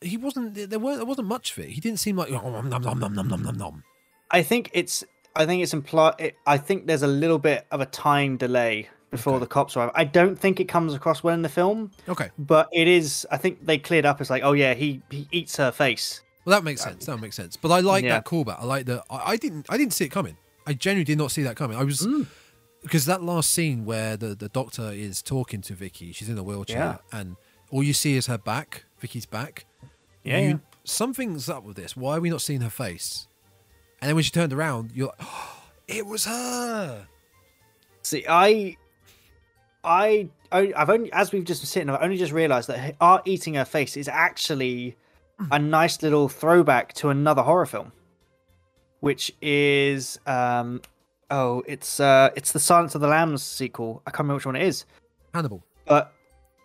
he 0.00 0.16
wasn't. 0.16 0.54
There 0.68 0.80
were 0.80 0.96
there 0.96 1.06
wasn't 1.06 1.28
much 1.28 1.52
of 1.52 1.60
it. 1.60 1.70
He 1.70 1.80
didn't 1.80 2.00
seem 2.00 2.16
like 2.16 2.30
oh, 2.32 2.60
nom 2.60 2.68
nom 2.68 2.82
nom 2.82 3.14
nom 3.14 3.28
nom 3.28 3.42
nom 3.42 3.56
nom. 3.56 3.84
I 4.32 4.42
think 4.42 4.70
it's. 4.72 5.04
I 5.36 5.46
think 5.46 5.62
it's 5.62 5.72
implied. 5.72 6.14
It, 6.18 6.36
I 6.44 6.58
think 6.58 6.88
there's 6.88 7.02
a 7.02 7.06
little 7.06 7.38
bit 7.38 7.66
of 7.70 7.80
a 7.80 7.86
time 7.86 8.36
delay 8.36 8.88
before 9.12 9.34
okay. 9.34 9.40
the 9.40 9.46
cops 9.46 9.76
arrive. 9.76 9.92
I 9.94 10.04
don't 10.04 10.36
think 10.36 10.58
it 10.58 10.64
comes 10.64 10.92
across 10.92 11.22
well 11.22 11.34
in 11.34 11.42
the 11.42 11.48
film. 11.48 11.92
Okay. 12.08 12.30
But 12.38 12.68
it 12.72 12.88
is. 12.88 13.26
I 13.30 13.36
think 13.36 13.64
they 13.64 13.78
cleared 13.78 14.06
up. 14.06 14.20
It's 14.20 14.30
like, 14.30 14.42
oh 14.42 14.54
yeah, 14.54 14.74
he 14.74 15.02
he 15.08 15.28
eats 15.30 15.56
her 15.58 15.70
face. 15.70 16.22
Well, 16.44 16.56
that 16.56 16.64
makes 16.64 16.82
sense. 16.82 17.06
That 17.06 17.18
makes 17.18 17.36
sense. 17.36 17.56
But 17.56 17.70
I 17.70 17.80
like 17.80 18.02
yeah. 18.02 18.14
that 18.14 18.24
callback. 18.24 18.60
I 18.60 18.64
like 18.64 18.86
that. 18.86 19.04
I, 19.10 19.32
I, 19.32 19.36
didn't. 19.36 19.66
I 19.68 19.76
didn't 19.76 19.94
see 19.94 20.04
it 20.04 20.10
coming. 20.10 20.36
I 20.66 20.74
genuinely 20.74 21.04
did 21.04 21.18
not 21.18 21.30
see 21.30 21.42
that 21.42 21.56
coming. 21.56 21.76
I 21.76 21.84
was. 21.84 22.00
Mm 22.00 22.26
because 22.86 23.04
that 23.06 23.22
last 23.22 23.50
scene 23.50 23.84
where 23.84 24.16
the 24.16 24.34
the 24.34 24.48
doctor 24.48 24.90
is 24.92 25.22
talking 25.22 25.60
to 25.62 25.74
Vicky. 25.74 26.12
She's 26.12 26.28
in 26.28 26.38
a 26.38 26.42
wheelchair, 26.42 27.00
and 27.12 27.36
all 27.70 27.82
you 27.82 27.92
see 27.92 28.16
is 28.16 28.26
her 28.26 28.38
back. 28.38 28.84
Vicky's 29.00 29.26
back. 29.26 29.66
Yeah, 30.24 30.38
You- 30.38 30.48
yeah. 30.48 30.56
Something's 30.84 31.48
up 31.48 31.64
with 31.64 31.74
this. 31.76 31.96
Why 31.96 32.16
are 32.16 32.20
we 32.20 32.30
not 32.30 32.40
seeing 32.40 32.60
her 32.60 32.70
face? 32.70 33.26
And 34.00 34.08
then 34.08 34.14
when 34.14 34.22
she 34.22 34.30
turned 34.30 34.52
around, 34.52 34.92
you're 34.94 35.08
like, 35.08 35.16
oh, 35.20 35.62
it 35.88 36.06
was 36.06 36.24
her. 36.26 37.08
See, 38.02 38.24
I, 38.28 38.76
I, 39.82 40.28
I- 40.52 40.72
I've 40.76 40.90
only 40.90 41.12
as 41.12 41.32
we've 41.32 41.44
just 41.44 41.62
been 41.62 41.66
sitting, 41.66 41.90
I've 41.90 42.02
only 42.02 42.16
just 42.16 42.32
realised 42.32 42.68
that 42.68 42.94
our 43.00 43.20
eating 43.24 43.54
her 43.54 43.64
face 43.64 43.96
is 43.96 44.06
actually 44.08 44.96
a 45.50 45.58
nice 45.58 46.02
little 46.02 46.28
throwback 46.28 46.92
to 46.94 47.08
another 47.10 47.42
horror 47.42 47.66
film, 47.66 47.90
which 49.00 49.32
is 49.42 50.18
um, 50.26 50.80
oh, 51.30 51.62
it's 51.66 52.00
uh, 52.00 52.30
it's 52.36 52.52
the 52.52 52.60
Silence 52.60 52.94
of 52.94 53.00
the 53.00 53.08
Lambs 53.08 53.42
sequel. 53.42 54.02
I 54.06 54.10
can't 54.10 54.20
remember 54.20 54.34
which 54.36 54.46
one 54.46 54.56
it 54.56 54.62
is, 54.62 54.84
Hannibal. 55.34 55.62
but 55.86 56.12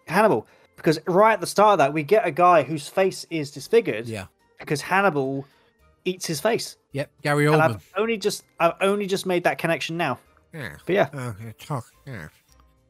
Hannibal. 0.07 0.47
Because 0.75 0.99
right 1.05 1.33
at 1.33 1.41
the 1.41 1.47
start 1.47 1.73
of 1.73 1.77
that, 1.79 1.93
we 1.93 2.01
get 2.03 2.25
a 2.25 2.31
guy 2.31 2.63
whose 2.63 2.87
face 2.87 3.25
is 3.29 3.51
disfigured 3.51 4.07
Yeah. 4.07 4.25
because 4.59 4.81
Hannibal 4.81 5.45
eats 6.05 6.25
his 6.25 6.39
face. 6.41 6.75
Yep. 6.93 7.11
Gary 7.21 7.45
And 7.45 7.55
Oldman. 7.55 7.75
I've 7.75 7.93
only 7.97 8.17
just 8.17 8.43
I've 8.59 8.73
only 8.81 9.05
just 9.05 9.25
made 9.27 9.43
that 9.43 9.57
connection 9.59 9.95
now. 9.97 10.17
Yeah. 10.53 10.75
But 10.85 10.95
yeah, 10.95 11.09
Okay. 11.13 11.53
Talk. 11.59 11.85
Yeah. 12.07 12.27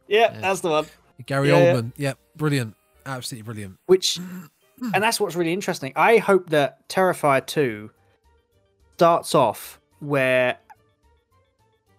yeah, 0.08 0.32
Yeah. 0.34 0.40
that's 0.42 0.62
the 0.62 0.70
one. 0.70 0.86
Gary 1.26 1.50
Yeah, 1.50 1.58
yeah. 1.60 1.74
Oldman. 1.74 1.92
Yep. 1.98 2.18
Brilliant. 2.38 2.76
Absolutely 3.06 3.44
brilliant. 3.46 3.78
which 3.88 4.18
and 4.94 5.04
that's 5.04 5.20
what's 5.20 5.36
really 5.36 5.54
interesting 5.54 5.92
i 5.96 6.18
hope 6.18 6.50
that 6.50 6.88
terrifier 6.90 7.46
2 7.46 7.92
starts 8.96 9.36
off 9.36 9.80
where 10.00 10.58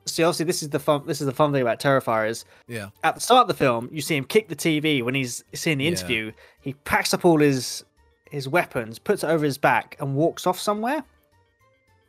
see 0.06 0.22
obviously 0.22 0.44
this 0.46 0.62
is 0.62 0.70
the 0.70 0.78
fun 0.78 1.02
this 1.06 1.20
is 1.20 1.26
the 1.26 1.32
fun 1.32 1.52
thing 1.52 1.62
about 1.62 1.78
terrifier 1.80 2.28
is 2.28 2.44
Yeah. 2.66 2.88
at 3.04 3.14
the 3.14 3.20
start 3.20 3.42
of 3.42 3.48
the 3.48 3.54
film 3.54 3.88
you 3.92 4.00
see 4.00 4.16
him 4.16 4.24
kick 4.24 4.48
the 4.48 4.56
tv 4.56 5.02
when 5.02 5.14
he's 5.14 5.44
seeing 5.54 5.78
the 5.78 5.84
Yeah. 5.84 5.90
interview 5.90 6.32
he 6.60 6.74
packs 6.84 7.14
up 7.14 7.24
all 7.24 7.38
his 7.38 7.84
his 8.30 8.48
weapons 8.48 8.98
puts 8.98 9.22
it 9.22 9.28
over 9.28 9.44
his 9.44 9.58
back 9.58 9.96
and 10.00 10.14
walks 10.16 10.46
off 10.46 10.58
somewhere 10.58 11.04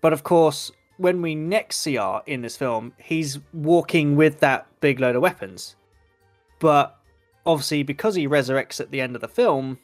but 0.01 0.11
of 0.13 0.23
course 0.23 0.71
when 0.97 1.21
we 1.21 1.35
next 1.35 1.77
see 1.77 1.97
art 1.97 2.27
in 2.27 2.41
this 2.41 2.55
film 2.57 2.93
he's 2.97 3.39
walking 3.53 4.15
with 4.15 4.39
that 4.39 4.65
big 4.81 4.99
load 4.99 5.15
of 5.15 5.21
weapons 5.21 5.75
but 6.59 6.97
obviously 7.45 7.83
because 7.83 8.15
he 8.15 8.27
resurrects 8.27 8.79
at 8.79 8.89
the 8.91 9.01
end 9.01 9.15
of 9.15 9.21
the 9.21 9.27
film 9.27 9.77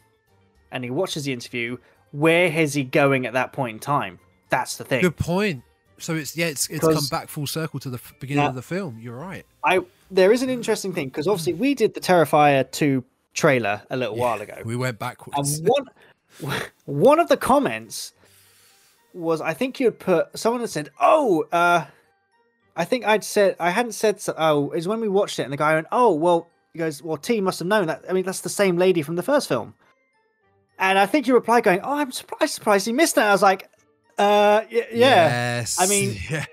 and 0.72 0.84
he 0.84 0.90
watches 0.90 1.26
the 1.26 1.34
interview 1.34 1.78
where 2.12 2.48
is 2.48 2.74
he 2.74 2.84
going 2.84 3.26
at 3.26 3.34
that 3.34 3.52
point 3.54 3.76
in 3.76 3.80
time 3.80 4.20
that's 4.50 4.78
the 4.78 4.84
thing 4.84 5.02
Good 5.02 5.18
point. 5.18 5.62
So 6.02 6.16
it's 6.16 6.36
yeah, 6.38 6.48
it's 6.48 6.68
it's 6.70 6.86
come 6.86 7.06
back 7.12 7.30
full 7.30 7.48
circle 7.48 7.80
to 7.82 7.90
the 7.90 8.00
beginning 8.20 8.44
Yeah. 8.44 8.50
of 8.50 8.56
the 8.56 8.62
film. 8.62 9.00
You're 9.02 9.18
right. 9.18 9.46
i 9.64 9.80
there 10.12 10.32
is 10.32 10.42
an 10.42 10.50
interesting 10.50 10.94
thing 10.94 11.08
because 11.10 11.28
obviously 11.28 11.54
we 11.54 11.76
did 11.76 11.94
the 11.94 12.00
terrifier 12.00 12.70
2 12.72 13.04
trailer 13.36 13.82
a 13.92 13.96
little 13.98 14.16
while 14.16 14.42
ago 14.42 14.56
We 14.66 14.76
went 14.76 14.98
backwards. 14.98 15.60
and 15.60 15.68
one 15.70 16.62
one 16.86 17.20
of 17.20 17.28
the 17.30 17.38
comments 17.38 18.14
was 19.14 19.40
i 19.42 19.54
think 19.54 19.80
you 19.80 19.86
had 19.88 20.00
put 20.00 20.38
someone 20.38 20.62
had 20.62 20.70
said 20.70 20.90
oh 21.00 21.46
uh 21.52 21.86
i 22.76 22.86
think 22.86 23.06
i'd 23.06 23.24
said 23.24 23.56
i 23.60 23.70
hadn't 23.70 23.92
said 23.94 24.20
so, 24.20 24.34
oh 24.38 24.72
is 24.72 24.88
when 24.88 25.00
we 25.00 25.08
watched 25.08 25.38
it 25.40 25.44
and 25.44 25.54
the 25.54 25.58
guy 25.58 25.76
went 25.76 25.88
oh 25.92 26.12
well 26.14 26.48
he 26.74 26.80
goes 26.80 27.04
well 27.04 27.18
t 27.18 27.40
must 27.42 27.60
have 27.60 27.68
known 27.68 27.88
that 27.88 28.04
i 28.10 28.14
mean 28.14 28.24
that's 28.24 28.42
the 28.42 28.50
same 28.50 28.78
lady 28.78 29.02
from 29.04 29.16
the 29.16 29.24
first 29.24 29.48
film 29.48 29.74
and 30.80 30.98
i 30.98 31.06
think 31.06 31.28
you 31.28 31.34
replied 31.36 31.64
going 31.64 31.80
oh 31.84 31.94
i'm 31.98 32.12
surprised 32.12 32.54
surprised 32.54 32.86
he 32.88 32.94
missed 32.94 33.16
that 33.16 33.28
i 33.28 33.32
was 33.32 33.42
like 33.44 33.70
uh 34.20 34.62
y- 34.72 34.88
yeah 34.92 35.60
Yes. 35.60 35.78
I 35.80 35.88
mean, 35.88 36.18
yes. 36.30 36.48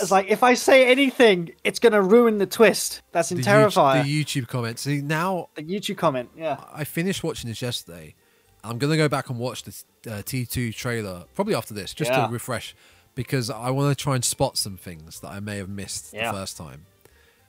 it's 0.00 0.10
like 0.10 0.28
if 0.28 0.42
i 0.42 0.54
say 0.54 0.90
anything 0.90 1.50
it's 1.64 1.78
gonna 1.78 2.02
ruin 2.02 2.38
the 2.38 2.46
twist 2.46 3.02
that's 3.12 3.30
in 3.32 3.38
the 3.38 3.42
terrifier 3.42 4.02
YouTube, 4.02 4.04
the 4.04 4.24
YouTube 4.24 4.48
comments. 4.48 4.82
See 4.82 5.00
now, 5.00 5.48
the 5.54 5.62
youtube 5.62 5.96
comment 5.96 6.28
yeah 6.36 6.60
I 6.72 6.84
finished 6.84 7.24
watching 7.24 7.48
this 7.48 7.60
yesterday. 7.62 8.14
I'm 8.62 8.78
gonna 8.78 8.96
go 8.96 9.08
back 9.08 9.30
and 9.30 9.38
watch 9.38 9.62
the 9.62 9.70
uh, 10.10 10.22
T2 10.22 10.74
trailer 10.74 11.24
probably 11.34 11.54
after 11.54 11.72
this, 11.74 11.94
just 11.94 12.10
Yeah. 12.10 12.26
to 12.26 12.32
refresh, 12.32 12.74
because 13.14 13.48
I 13.48 13.70
want 13.70 13.96
to 13.96 14.02
try 14.02 14.14
and 14.16 14.24
spot 14.24 14.56
some 14.56 14.76
things 14.76 15.20
that 15.20 15.28
I 15.28 15.40
may 15.40 15.56
have 15.58 15.68
missed 15.68 16.12
Yeah. 16.12 16.32
the 16.32 16.38
first 16.38 16.56
time. 16.56 16.86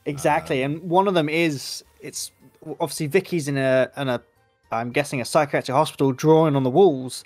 Exactly, 0.06 0.62
and 0.64 0.82
one 0.84 1.08
of 1.08 1.14
them 1.16 1.28
is 1.28 1.84
it's 2.00 2.32
obviously 2.80 3.08
Vicky's 3.08 3.48
in 3.48 3.58
a 3.58 3.90
in 3.98 4.08
a 4.08 4.22
I'm 4.72 4.92
guessing 4.92 5.20
a 5.22 5.26
psychiatric 5.26 5.76
hospital 5.76 6.12
drawing 6.12 6.56
on 6.56 6.64
the 6.64 6.70
walls 6.70 7.24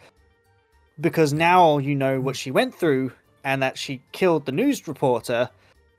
because 1.02 1.34
now 1.34 1.78
you 1.78 1.96
know 1.96 2.22
what 2.22 2.36
hmm. 2.36 2.40
she 2.40 2.52
went 2.52 2.76
through 2.76 3.12
and 3.44 3.62
that 3.62 3.78
she 3.78 4.02
killed 4.12 4.46
the 4.46 4.52
news 4.52 4.88
reporter. 4.88 5.50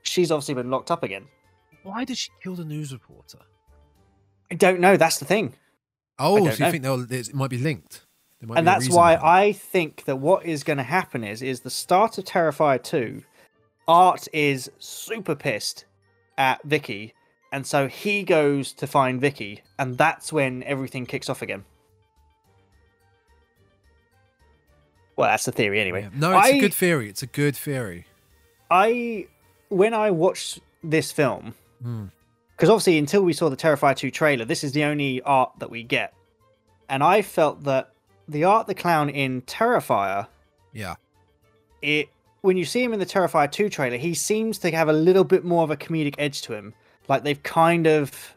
She's 0.03 0.31
obviously 0.31 0.55
been 0.55 0.69
locked 0.71 0.91
up 0.91 1.03
again. 1.03 1.25
Why 1.83 2.05
did 2.05 2.17
she 2.17 2.31
kill 2.41 2.55
the 2.55 2.65
news 2.65 2.93
reporter? 2.93 3.39
I 4.51 4.55
don't 4.55 4.79
know. 4.79 4.97
That's 4.97 5.17
the 5.17 5.25
thing, 5.25 5.53
Oh, 6.19 6.37
so 6.37 6.51
you 6.51 6.59
know. 6.59 6.71
think 6.71 6.83
they'll, 6.83 7.11
it 7.11 7.33
might 7.33 7.49
be 7.49 7.57
linked? 7.57 8.05
There 8.39 8.47
might 8.47 8.57
and 8.57 8.65
be 8.65 8.69
that's 8.69 8.89
why 8.89 9.13
it. 9.13 9.19
I 9.23 9.51
think 9.51 10.05
that 10.05 10.17
what 10.17 10.45
is 10.45 10.63
going 10.63 10.77
to 10.77 10.83
happen 10.83 11.23
is 11.23 11.41
is 11.41 11.61
the 11.61 11.69
start 11.69 12.17
of 12.17 12.25
Terrifier 12.25 12.81
two. 12.81 13.23
Art 13.87 14.27
is 14.31 14.71
super 14.79 15.35
pissed 15.35 15.85
at 16.37 16.63
Vicky 16.63 17.13
and 17.53 17.67
so 17.67 17.87
he 17.87 18.23
goes 18.23 18.73
to 18.73 18.87
find 18.87 19.21
Vicky, 19.21 19.61
and 19.77 19.95
that's 19.95 20.33
when 20.33 20.63
everything 20.63 21.05
kicks 21.05 21.29
off 21.29 21.43
again. 21.43 21.63
Well, 25.15 25.29
that's 25.29 25.45
the 25.45 25.51
theory 25.51 25.79
anyway. 25.79 26.03
Yeah. 26.03 26.09
No, 26.15 26.37
it's 26.37 26.47
I- 26.47 26.51
a 26.51 26.59
good 26.59 26.73
theory. 26.73 27.09
It's 27.09 27.21
a 27.23 27.27
good 27.27 27.55
theory. 27.55 28.05
I 28.71 29.27
when 29.69 29.93
I 29.93 30.11
watched 30.11 30.59
this 30.83 31.11
film, 31.11 31.53
Hmm. 31.81 32.05
because 32.55 32.69
obviously 32.69 32.97
until 32.97 33.23
we 33.23 33.33
saw 33.33 33.49
the 33.49 33.57
Terrifier 33.57 33.95
2 33.95 34.11
trailer, 34.11 34.45
this 34.45 34.63
is 34.63 34.71
the 34.73 34.83
only 34.83 35.21
art 35.21 35.51
that 35.59 35.69
we 35.69 35.83
get. 35.83 36.13
And 36.89 37.03
I 37.03 37.21
felt 37.21 37.63
that 37.63 37.91
the 38.27 38.43
art 38.43 38.67
the 38.67 38.75
clown 38.75 39.09
in 39.09 39.41
Terrifier, 39.43 40.27
Yeah. 40.73 40.95
it 41.81 42.09
when 42.41 42.57
you 42.57 42.65
see 42.65 42.83
him 42.83 42.91
in 42.93 42.99
the 42.99 43.05
Terrifier 43.05 43.49
2 43.51 43.69
trailer, 43.69 43.97
he 43.97 44.13
seems 44.13 44.57
to 44.59 44.71
have 44.71 44.89
a 44.89 44.93
little 44.93 45.23
bit 45.23 45.45
more 45.45 45.63
of 45.63 45.71
a 45.71 45.77
comedic 45.77 46.15
edge 46.17 46.41
to 46.43 46.53
him. 46.53 46.73
Like 47.07 47.23
they've 47.23 47.41
kind 47.41 47.87
of 47.87 48.35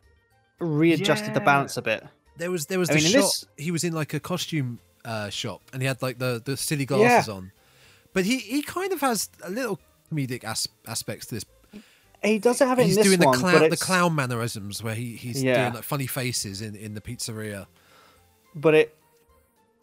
readjusted 0.58 1.34
the 1.34 1.40
balance 1.40 1.76
a 1.76 1.82
bit. 1.82 2.04
There 2.36 2.50
was 2.50 2.66
there 2.66 2.78
was 2.78 2.90
I 2.90 2.94
the 2.94 3.00
mean, 3.00 3.12
shot. 3.12 3.20
this- 3.20 3.46
He 3.56 3.70
was 3.70 3.84
in 3.84 3.92
like 3.94 4.12
a 4.14 4.20
costume 4.20 4.78
uh, 5.06 5.30
shop, 5.30 5.62
and 5.72 5.80
he 5.80 5.88
had 5.88 6.02
like 6.02 6.18
the 6.18 6.42
the 6.44 6.56
silly 6.56 6.84
glasses 6.84 7.28
on. 7.28 7.52
But 8.12 8.24
he 8.24 8.38
he 8.38 8.62
kind 8.62 8.92
of 8.92 9.00
has 9.00 9.30
a 9.42 9.50
little 9.50 9.78
comedic 10.12 10.44
as- 10.44 10.68
aspects 10.86 11.26
to 11.26 11.36
this. 11.36 11.44
He 12.22 12.38
doesn't 12.38 12.66
have 12.66 12.78
it 12.78 12.86
He's 12.86 12.96
in 12.96 13.02
this 13.02 13.06
doing 13.08 13.20
the 13.20 13.26
one, 13.28 13.38
clown 13.38 13.70
the 13.70 13.76
clown 13.76 14.14
mannerisms 14.14 14.82
where 14.82 14.94
he 14.94 15.16
he's 15.16 15.42
Yeah. 15.42 15.62
doing 15.62 15.74
like 15.74 15.84
funny 15.84 16.06
faces 16.06 16.60
in 16.60 16.74
in 16.74 16.94
the 16.94 17.00
pizzeria. 17.00 17.66
but 18.54 18.74
it 18.74 18.96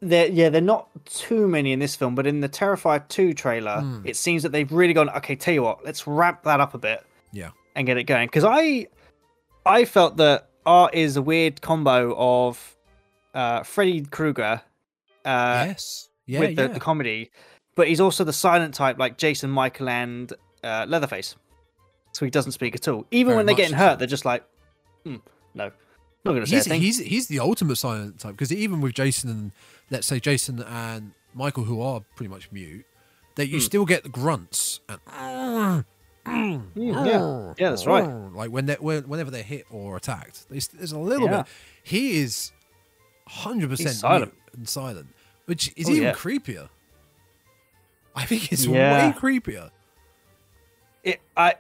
they're 0.02 0.28
yeah 0.28 0.50
they're 0.50 0.60
not 0.62 0.90
too 1.06 1.48
many 1.48 1.72
in 1.72 1.80
this 1.80 1.96
film 1.96 2.14
but 2.16 2.28
in 2.28 2.42
the 2.42 2.50
terrifier 2.50 3.08
2 3.08 3.34
trailer 3.34 3.80
Hmm. 3.80 4.02
it 4.04 4.18
seems 4.18 4.44
that 4.44 4.52
they've 4.52 4.70
really 4.70 4.94
gone 4.94 5.10
okay 5.12 5.36
tell 5.38 5.54
you 5.54 5.62
what 5.64 5.86
let's 5.86 6.06
ramp 6.08 6.44
that 6.44 6.60
up 6.60 6.74
a 6.74 6.78
bit 6.78 7.06
Yeah. 7.32 7.52
and 7.76 7.86
get 7.88 7.96
it 7.98 8.04
going 8.04 8.28
because 8.28 8.44
i 8.46 8.88
i 9.66 9.86
felt 9.86 10.18
that 10.18 10.50
art 10.66 10.94
is 10.94 11.16
a 11.16 11.22
weird 11.22 11.62
combo 11.62 12.14
of 12.18 12.76
uh 13.34 13.64
freddy 13.64 14.02
krueger 14.02 14.62
uh 15.26 15.66
yes. 15.68 16.10
Yeah. 16.26 16.40
with 16.40 16.56
the, 16.56 16.62
yeah. 16.64 16.68
the 16.70 16.80
comedy 16.80 17.32
but 17.76 17.88
he's 17.88 18.00
also 18.00 18.24
the 18.24 18.34
silent 18.34 18.74
type 18.74 18.98
like 18.98 19.18
jason 19.18 19.50
michael 19.50 19.90
and 19.90 20.32
uh 20.64 20.86
leatherface 20.88 21.36
so 22.14 22.26
he 22.26 22.32
doesn't 22.32 22.52
speak 22.54 22.76
at 22.76 22.88
all 22.88 23.06
even 23.12 23.28
Very 23.32 23.38
when 23.38 23.46
they're 23.46 23.56
getting 23.56 23.72
so. 23.72 23.78
hurt 23.78 24.00
they're 24.00 24.08
just 24.08 24.26
like 24.26 24.44
hmm, 25.04 25.16
no 25.54 25.72
not 26.26 26.34
gonna 26.34 26.46
he's, 26.46 26.68
thing 26.68 26.80
he's 26.82 27.00
he's 27.00 27.28
the 27.28 27.40
ultimate 27.40 27.76
silent 27.76 28.20
type 28.20 28.32
because 28.32 28.54
even 28.54 28.80
with 28.80 28.94
Jason 28.94 29.30
and 29.30 29.52
let's 29.90 30.08
say 30.08 30.20
Jason 30.22 30.62
and 30.64 31.12
Michael 31.34 31.66
who 31.66 31.82
are 31.82 32.00
pretty 32.16 32.30
much 32.30 32.50
mute, 32.52 32.86
that 33.36 33.48
you 33.48 33.60
still 33.60 33.84
get 33.86 34.04
the 34.04 34.10
grunts 34.10 34.80
and 34.88 35.84
Mm, 36.26 36.64
yeah 36.76 37.54
yeah 37.58 37.70
that's 37.72 37.86
right 37.86 38.06
like 38.34 38.50
when 38.50 38.66
they 38.66 38.76
when, 38.76 39.04
whenever 39.10 39.30
they're 39.30 39.44
hit 39.44 39.66
or 39.70 39.98
attacked, 39.98 40.48
there's, 40.50 40.70
there's 40.70 40.94
a 40.94 40.98
little 40.98 41.28
Yeah. 41.28 41.42
bit. 41.44 41.48
He 41.84 42.22
is 42.22 42.54
hundred 43.28 43.70
percent 43.70 43.96
silent. 43.96 44.34
and 44.54 44.68
silent, 44.68 45.08
which 45.46 45.72
is 45.76 45.88
Oh, 45.88 45.92
even 45.92 46.04
yeah. 46.04 46.14
creepier. 46.14 46.70
I 48.16 48.26
think 48.26 48.52
it's 48.52 48.66
Yeah. 48.66 48.94
way 48.94 49.14
creepier. 49.18 49.72
it, 51.04 51.20
I, 51.36 51.56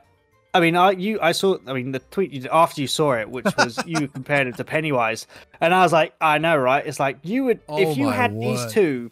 I 0.53 0.59
mean, 0.59 0.75
I 0.75 0.91
you 0.91 1.19
I 1.21 1.31
saw. 1.31 1.57
I 1.67 1.73
mean, 1.73 1.91
the 1.91 1.99
tweet 1.99 2.31
you 2.31 2.41
did 2.41 2.51
after 2.51 2.79
you 2.81 2.87
saw 2.87 3.13
it, 3.13 3.29
which 3.29 3.47
was 3.57 3.83
you 3.87 4.07
compared 4.13 4.47
it 4.47 4.55
to 4.57 4.63
Pennywise, 4.63 5.25
and 5.59 5.73
I 5.73 5.81
was 5.81 5.91
like, 5.91 6.13
I 6.21 6.37
know, 6.37 6.55
right? 6.55 6.85
It's 6.85 6.99
like 6.99 7.17
you 7.23 7.45
would 7.45 7.59
Oh 7.67 7.77
if 7.79 7.97
you 7.97 8.09
had 8.09 8.39
these 8.39 8.71
two 8.71 9.09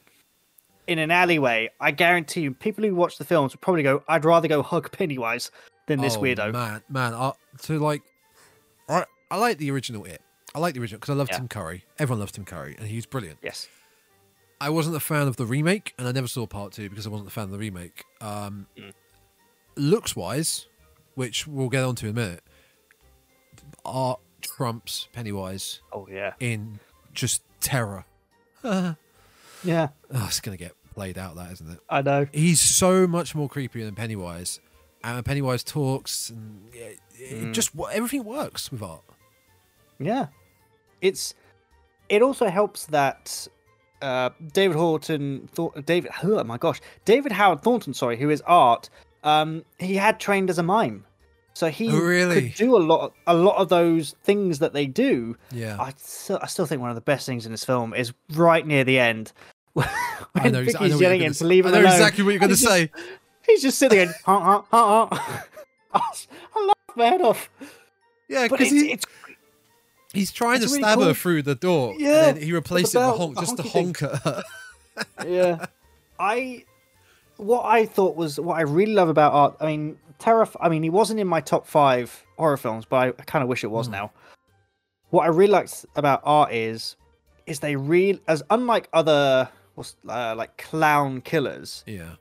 in 0.88 1.00
an 1.00 1.10
alleyway. 1.10 1.72
I 1.80 1.92
guarantee 1.92 2.42
you, 2.42 2.54
people 2.54 2.84
who 2.84 2.94
watch 2.94 3.18
the 3.18 3.26
films 3.26 3.54
would 3.54 3.62
probably 3.62 3.82
go, 3.84 4.04
"I'd 4.08 4.24
rather 4.24 4.48
go 4.48 4.62
hug 4.62 4.92
Pennywise 4.92 5.50
than 5.88 6.00
this 6.00 6.16
Oh, 6.16 6.22
weirdo." 6.22 6.54
Man, 6.54 6.84
man, 6.90 7.14
I, 7.16 7.32
so 7.60 7.78
like, 7.78 8.04
I 8.88 9.06
I 9.32 9.38
like 9.38 9.58
the 9.58 9.72
original 9.72 10.06
It. 10.06 10.22
I 10.54 10.60
like 10.60 10.74
the 10.74 10.82
original 10.82 11.00
because 11.00 11.14
I 11.14 11.18
love 11.18 11.30
Yeah. 11.30 11.38
Tim 11.38 11.48
Curry. 11.48 11.86
Everyone 12.00 12.20
loves 12.20 12.34
Tim 12.34 12.46
Curry, 12.46 12.76
and 12.78 12.88
he's 12.88 13.06
brilliant. 13.06 13.40
Yes. 13.42 13.68
I 14.60 14.70
wasn't 14.70 14.96
a 14.96 15.00
fan 15.00 15.28
of 15.28 15.38
the 15.38 15.46
remake, 15.46 15.94
and 15.98 16.08
I 16.08 16.12
never 16.12 16.28
saw 16.28 16.46
part 16.46 16.74
two 16.74 16.90
because 16.90 17.08
I 17.08 17.10
wasn't 17.10 17.30
a 17.30 17.32
fan 17.32 17.46
of 17.46 17.52
the 17.52 17.58
remake. 17.58 18.04
Um, 18.20 18.68
Mm. 18.78 18.94
Looks 19.78 20.16
wise, 20.16 20.68
which 21.16 21.48
we'll 21.48 21.70
get 21.70 21.84
onto 21.84 22.06
in 22.08 22.12
a 22.12 22.14
minute, 22.14 22.44
art 23.86 24.20
trumps 24.42 25.08
Pennywise 25.14 25.82
Oh 25.94 26.08
yeah. 26.12 26.34
in 26.40 26.80
just 27.14 27.42
terror. 27.60 28.06
oh, 28.64 28.96
Yeah, 29.64 29.90
it's 30.12 30.40
gonna 30.42 30.58
get 30.58 30.74
played 30.94 31.18
out, 31.18 31.36
that 31.38 31.52
isn't 31.54 31.70
it? 31.72 31.80
I 31.90 32.02
know. 32.02 32.28
He's 32.34 32.60
so 32.60 33.08
much 33.08 33.34
more 33.34 33.48
creepy 33.48 33.84
than 33.84 33.96
Pennywise, 33.96 34.60
and 35.04 35.16
when 35.16 35.24
Pennywise 35.24 35.64
talks, 35.64 36.30
and 36.30 36.74
it, 36.76 37.00
it 37.18 37.46
Mm. 37.46 37.54
just 37.54 37.72
everything 37.94 38.24
works 38.26 38.72
with 38.72 38.82
art. 38.84 39.04
Yeah, 40.00 40.28
it's. 41.02 41.34
It 42.10 42.22
also 42.22 42.48
helps 42.50 42.88
that 42.88 43.48
uh, 44.02 44.32
David 44.54 44.76
Horton, 44.76 45.48
Thor- 45.54 45.74
David, 45.86 46.12
oh 46.24 46.44
my 46.44 46.58
gosh, 46.58 46.82
David 47.06 47.32
Howard 47.32 47.62
Thornton, 47.62 47.94
sorry, 47.94 48.18
who 48.18 48.30
is 48.30 48.42
art. 48.42 48.90
Um, 49.24 49.64
he 49.80 49.96
had 49.96 50.20
trained 50.20 50.50
as 50.50 50.58
a 50.58 50.64
mime, 50.64 51.06
so 51.54 51.70
he 51.70 51.90
Oh, 51.90 51.98
really? 52.00 52.50
could 52.50 52.56
do 52.56 52.76
a 52.76 52.80
lot, 52.80 53.14
a 53.28 53.34
lot 53.34 53.56
of 53.58 53.70
those 53.70 54.16
things 54.24 54.60
that 54.60 54.74
they 54.74 54.88
do. 54.88 55.38
Yeah, 55.52 55.78
I 55.80 55.94
still, 55.98 56.40
I 56.42 56.48
still 56.48 56.66
think 56.66 56.82
one 56.82 56.90
of 56.90 56.96
the 56.96 57.02
best 57.02 57.26
things 57.26 57.46
in 57.46 57.52
this 57.54 57.64
film 57.64 57.94
is 57.94 58.12
right 58.34 58.66
near 58.68 58.84
the 58.84 59.00
end. 59.00 59.32
when 59.74 59.88
I 60.36 60.50
know, 60.50 60.64
exa- 60.66 60.82
I 60.82 60.88
know 60.90 61.00
yelling 61.00 61.20
gonna 61.20 61.28
in 61.28 61.34
say. 61.34 61.46
I 61.46 61.62
know 61.62 61.70
alone. 61.70 61.86
exactly 61.86 62.24
what 62.26 62.32
you're 62.32 62.40
going 62.40 62.50
to 62.50 62.56
He's 62.56 62.62
just- 62.64 62.74
say. 62.74 62.92
He's 63.46 63.62
just 63.62 63.78
sitting 63.80 63.98
there, 64.00 64.16
huh, 64.26 64.62
huh, 64.70 65.08
huh. 65.10 65.40
I 65.94 66.66
laughed 66.66 66.98
my 66.98 67.06
head 67.06 67.22
off. 67.22 67.50
Yeah, 68.28 68.48
because 68.48 68.72
it's, 68.72 68.82
he, 68.82 68.92
it's 68.92 69.06
he's 70.13 70.32
trying 70.32 70.60
to 70.62 70.65
really 70.67 70.80
stab 70.82 71.00
her 71.00 71.13
through 71.13 71.43
the 71.43 71.56
door. 71.56 71.95
Yeah, 71.97 72.28
and 72.30 72.38
then 72.38 72.43
he 72.43 72.54
replaced 72.54 72.95
it 72.95 73.00
with 73.00 73.08
a 73.08 73.12
honk 73.13 73.39
just 73.39 73.58
to 73.58 73.63
honky 73.63 73.69
thing. 73.71 73.86
honk 74.00 74.04
at 74.04 74.21
her. 74.24 74.43
yeah 75.28 75.65
i 76.19 76.63
what 77.38 77.63
i 77.65 77.86
thought 77.86 78.15
was 78.17 78.38
what 78.39 78.56
i 78.58 78.62
really 78.62 78.91
love 78.91 79.08
about 79.08 79.32
art 79.32 79.56
i 79.62 79.65
mean 79.65 79.97
terror 80.19 80.45
i 80.60 80.67
mean 80.67 80.84
he 80.84 80.89
wasn't 80.89 81.17
in 81.17 81.26
my 81.28 81.39
top 81.39 81.65
five 81.65 82.26
horror 82.38 82.58
films 82.58 82.84
but 82.86 82.95
i, 82.97 83.08
I 83.08 83.24
kind 83.24 83.41
of 83.41 83.47
wish 83.47 83.63
it 83.63 83.71
was 83.71 83.88
Hmm. 83.88 83.93
now 83.93 84.12
what 85.12 85.24
i 85.24 85.28
really 85.28 85.54
liked 85.54 85.86
about 85.95 86.21
art 86.26 86.52
is 86.52 86.97
is 87.47 87.62
they 87.62 87.78
real 87.78 88.19
as 88.28 88.43
unlike 88.50 88.89
other 88.91 89.50
what's 89.76 89.95
uh, 90.10 90.36
like 90.38 90.58
clown 90.58 91.21
killers 91.21 91.86
yeah, 91.88 92.15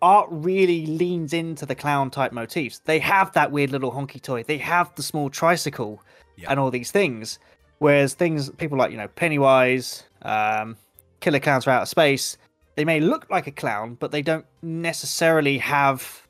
art 0.00 0.26
really 0.30 0.86
leans 0.86 1.34
into 1.34 1.66
the 1.66 1.74
clown 1.74 2.10
type 2.10 2.32
motifs 2.32 2.80
they 2.86 2.98
have 2.98 3.30
that 3.34 3.52
weird 3.52 3.70
little 3.70 3.92
honky 3.92 4.20
toy 4.20 4.42
they 4.42 4.58
have 4.58 4.92
the 4.96 5.02
small 5.02 5.28
tricycle 5.28 6.02
Yeah. 6.36 6.50
and 6.50 6.58
all 6.60 6.70
these 6.70 6.90
things 6.90 7.38
whereas 7.78 8.14
things 8.14 8.50
people 8.50 8.76
like 8.78 8.90
you 8.90 8.96
know 8.96 9.08
pennywise 9.08 10.04
um 10.22 10.76
killer 11.20 11.40
clowns 11.40 11.64
from 11.64 11.74
outer 11.74 11.86
space 11.86 12.36
they 12.76 12.84
may 12.84 13.00
look 13.00 13.26
like 13.30 13.46
a 13.46 13.52
clown 13.52 13.96
but 14.00 14.10
they 14.10 14.22
don't 14.22 14.44
necessarily 14.62 15.58
have 15.58 16.26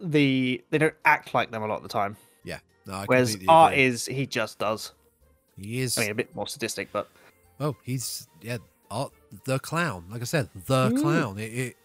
the 0.00 0.62
they 0.70 0.78
don't 0.78 0.94
act 1.04 1.34
like 1.34 1.50
them 1.50 1.62
a 1.62 1.66
lot 1.66 1.76
of 1.76 1.82
the 1.82 1.88
time 1.88 2.16
yeah. 2.44 2.58
No, 2.86 2.94
I 2.94 3.04
whereas 3.06 3.36
art 3.48 3.72
agree. 3.72 3.84
is 3.84 4.06
he 4.06 4.26
just 4.26 4.58
does 4.58 4.92
he 5.56 5.80
is. 5.80 5.98
i 5.98 6.02
mean 6.02 6.10
a 6.10 6.14
bit 6.14 6.34
more 6.34 6.46
sadistic 6.46 6.88
but 6.92 7.08
oh, 7.60 7.76
he's 7.82 8.28
yeah, 8.40 8.58
art 8.90 9.12
the 9.44 9.58
clown. 9.58 10.04
Like 10.10 10.22
I 10.22 10.24
said, 10.24 10.48
the 10.66 10.90
Mm. 10.90 11.00
clown. 11.02 11.38
It, 11.38 11.52
it 11.52 11.76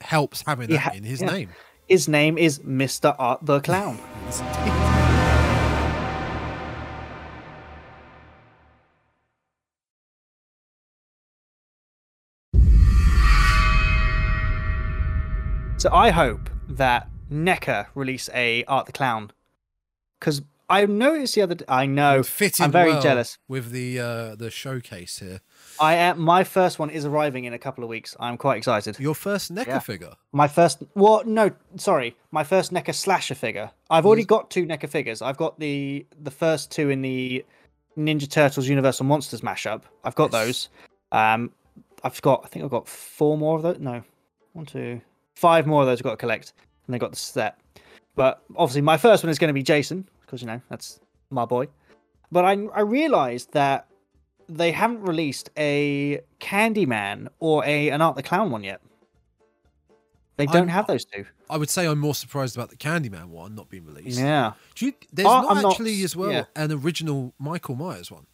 helps 0.00 0.42
having 0.46 0.68
that 0.70 0.78
ha- 0.78 0.90
in 0.94 1.04
his 1.04 1.20
yeah. 1.20 1.30
name. 1.30 1.50
his 1.86 2.08
name 2.08 2.38
is 2.38 2.58
mr 2.60 3.14
art 3.18 3.38
the 3.42 3.60
clown 3.60 3.98
So 15.80 15.88
I 15.94 16.10
hope 16.10 16.50
that 16.68 17.08
NECA 17.32 17.86
release 17.94 18.28
a 18.34 18.64
Art 18.64 18.84
the 18.84 18.92
Clown, 18.92 19.32
because 20.18 20.42
I 20.68 20.84
noticed 20.84 21.34
the 21.36 21.40
other. 21.40 21.54
day. 21.54 21.64
I 21.68 21.86
know 21.86 22.22
I'm 22.60 22.70
very 22.70 22.90
well 22.92 23.00
jealous. 23.00 23.38
with 23.48 23.70
the 23.70 23.98
uh, 23.98 24.34
the 24.34 24.50
showcase 24.50 25.20
here. 25.20 25.40
I 25.80 25.94
am. 25.94 26.20
My 26.20 26.44
first 26.44 26.78
one 26.78 26.90
is 26.90 27.06
arriving 27.06 27.44
in 27.46 27.54
a 27.54 27.58
couple 27.58 27.82
of 27.82 27.88
weeks. 27.88 28.14
I'm 28.20 28.36
quite 28.36 28.58
excited. 28.58 28.98
Your 29.00 29.14
first 29.14 29.54
NECA 29.54 29.66
Yeah. 29.66 29.78
figure. 29.78 30.12
My 30.32 30.48
first. 30.48 30.82
Well, 30.94 31.22
no, 31.24 31.50
sorry. 31.76 32.14
My 32.30 32.44
first 32.44 32.74
NECA 32.74 32.94
slasher 32.94 33.34
figure. 33.34 33.70
I've 33.88 34.04
already 34.04 34.24
got 34.24 34.50
two 34.50 34.66
NECA 34.66 34.86
figures. 34.90 35.22
I've 35.22 35.38
got 35.38 35.58
the 35.58 36.04
the 36.20 36.30
first 36.30 36.70
two 36.70 36.90
in 36.90 37.00
the 37.00 37.42
Ninja 37.96 38.30
Turtles 38.30 38.68
Universal 38.68 39.06
Monsters 39.06 39.40
mashup. 39.40 39.84
I've 40.04 40.14
got 40.14 40.30
Yes. 40.30 40.44
those. 40.44 40.68
Um, 41.10 41.52
I've 42.04 42.20
got. 42.20 42.42
I 42.44 42.48
think 42.48 42.66
I've 42.66 42.70
got 42.70 42.86
four 42.86 43.38
more 43.38 43.56
of 43.56 43.62
those. 43.62 43.78
No, 43.78 44.02
one, 44.52 44.66
two, 44.66 45.00
five 45.40 45.66
more 45.66 45.80
of 45.82 45.86
those. 45.88 45.98
I've 46.00 46.04
got 46.04 46.10
to 46.10 46.16
collect, 46.16 46.52
and 46.86 46.94
they 46.94 46.98
got 46.98 47.10
the 47.12 47.16
set. 47.16 47.58
But 48.14 48.42
obviously, 48.56 48.82
my 48.82 48.96
first 48.98 49.22
one 49.24 49.30
is 49.30 49.38
going 49.38 49.48
to 49.48 49.54
be 49.54 49.62
Jason 49.62 50.06
because 50.20 50.40
you 50.42 50.46
know 50.46 50.60
that's 50.68 51.00
my 51.30 51.44
boy. 51.44 51.68
But 52.30 52.44
I 52.44 52.52
I 52.74 52.80
realized 52.82 53.52
that 53.52 53.86
they 54.48 54.72
haven't 54.72 55.02
released 55.02 55.50
a 55.56 56.20
Candyman 56.40 57.28
or 57.38 57.64
a 57.64 57.88
an 57.90 58.02
Art 58.02 58.16
the 58.16 58.22
Clown 58.22 58.50
one 58.50 58.64
yet. 58.64 58.80
They 60.36 60.46
don't 60.46 60.56
I'm- 60.56 60.68
have 60.68 60.86
those 60.86 61.04
two. 61.04 61.24
I 61.50 61.56
would 61.56 61.68
say 61.68 61.86
I'm 61.86 61.98
more 61.98 62.14
surprised 62.14 62.56
about 62.56 62.70
the 62.70 62.76
Candyman 62.76 63.26
one 63.26 63.54
not 63.56 63.68
being 63.68 63.84
released. 63.84 64.18
Yeah. 64.20 64.52
Do 64.76 64.86
you, 64.86 64.92
there's 65.12 65.26
Oh, 65.26 65.42
not 65.42 65.50
I'm 65.56 65.62
not- 65.62 65.72
actually 65.72 66.02
as 66.04 66.14
well 66.14 66.30
yeah. 66.30 66.44
an 66.54 66.70
original 66.70 67.34
Michael 67.40 67.74
Myers 67.74 68.08
one. 68.10 68.26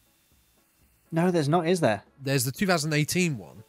No, 1.11 1.31
there's 1.31 1.49
not, 1.49 1.67
is 1.67 1.79
there? 1.79 2.03
There's 2.21 2.45
the 2.45 2.51
2018 2.51 3.37
one, 3.39 3.63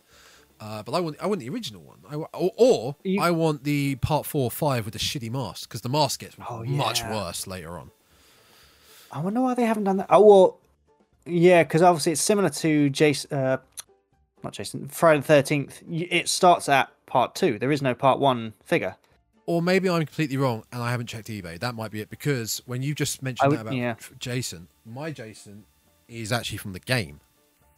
uh, 0.61 0.83
but 0.83 0.93
I 0.95 1.01
want 1.01 1.17
I 1.21 1.27
want 1.27 1.41
the 1.41 1.49
original 1.49 1.83
one. 1.83 1.99
I, 2.11 2.15
or 2.17 2.51
or 2.57 2.97
You- 3.05 3.21
I 3.21 3.31
want 3.31 3.65
the 3.65 3.95
part 3.97 4.27
four 4.27 4.45
or 4.45 4.51
five 4.51 4.85
with 4.85 4.93
the 4.95 4.99
shitty 5.01 5.31
mask 5.31 5.69
because 5.69 5.81
the 5.83 5.89
mask 5.89 6.21
gets 6.21 6.37
Oh, 6.49 6.65
much 6.65 7.01
yeah. 7.01 7.15
worse 7.15 7.47
later 7.47 7.79
on. 7.79 7.91
I 9.11 9.21
wonder 9.21 9.41
why 9.41 9.55
they 9.55 9.65
haven't 9.65 9.85
done 9.85 9.97
that. 9.99 10.07
Oh 10.11 10.21
well, 10.25 10.59
yeah, 11.25 11.63
because 11.63 11.83
obviously 11.83 12.13
it's 12.13 12.21
similar 12.21 12.51
to 12.51 12.91
Jason, 12.91 13.33
uh, 13.37 13.57
not 14.43 14.53
Jason, 14.53 14.89
Friday 14.89 15.21
the 15.21 15.27
Thirteenth. 15.27 15.83
It 15.89 16.29
starts 16.29 16.69
at 16.69 16.91
part 17.07 17.35
two. 17.35 17.59
There 17.59 17.73
is 17.73 17.81
no 17.83 17.95
part 17.95 18.19
one 18.19 18.53
figure. 18.65 18.97
Or 19.47 19.63
maybe 19.63 19.89
I'm 19.89 20.05
completely 20.05 20.37
wrong 20.37 20.65
and 20.73 20.83
I 20.83 20.91
haven't 20.91 21.07
checked 21.07 21.29
eBay. 21.29 21.59
That 21.59 21.75
might 21.75 21.91
be 21.91 22.03
it 22.03 22.11
because 22.11 22.61
when 22.67 22.83
you 22.83 22.95
just 22.95 23.23
mentioned 23.23 23.49
would- 23.51 23.59
that 23.59 23.63
about 23.63 23.75
yeah. 23.75 23.95
Jason, 24.19 24.69
my 24.85 25.11
Jason 25.11 25.65
is 26.07 26.31
actually 26.33 26.59
from 26.59 26.75
the 26.75 26.81
game, 26.81 27.21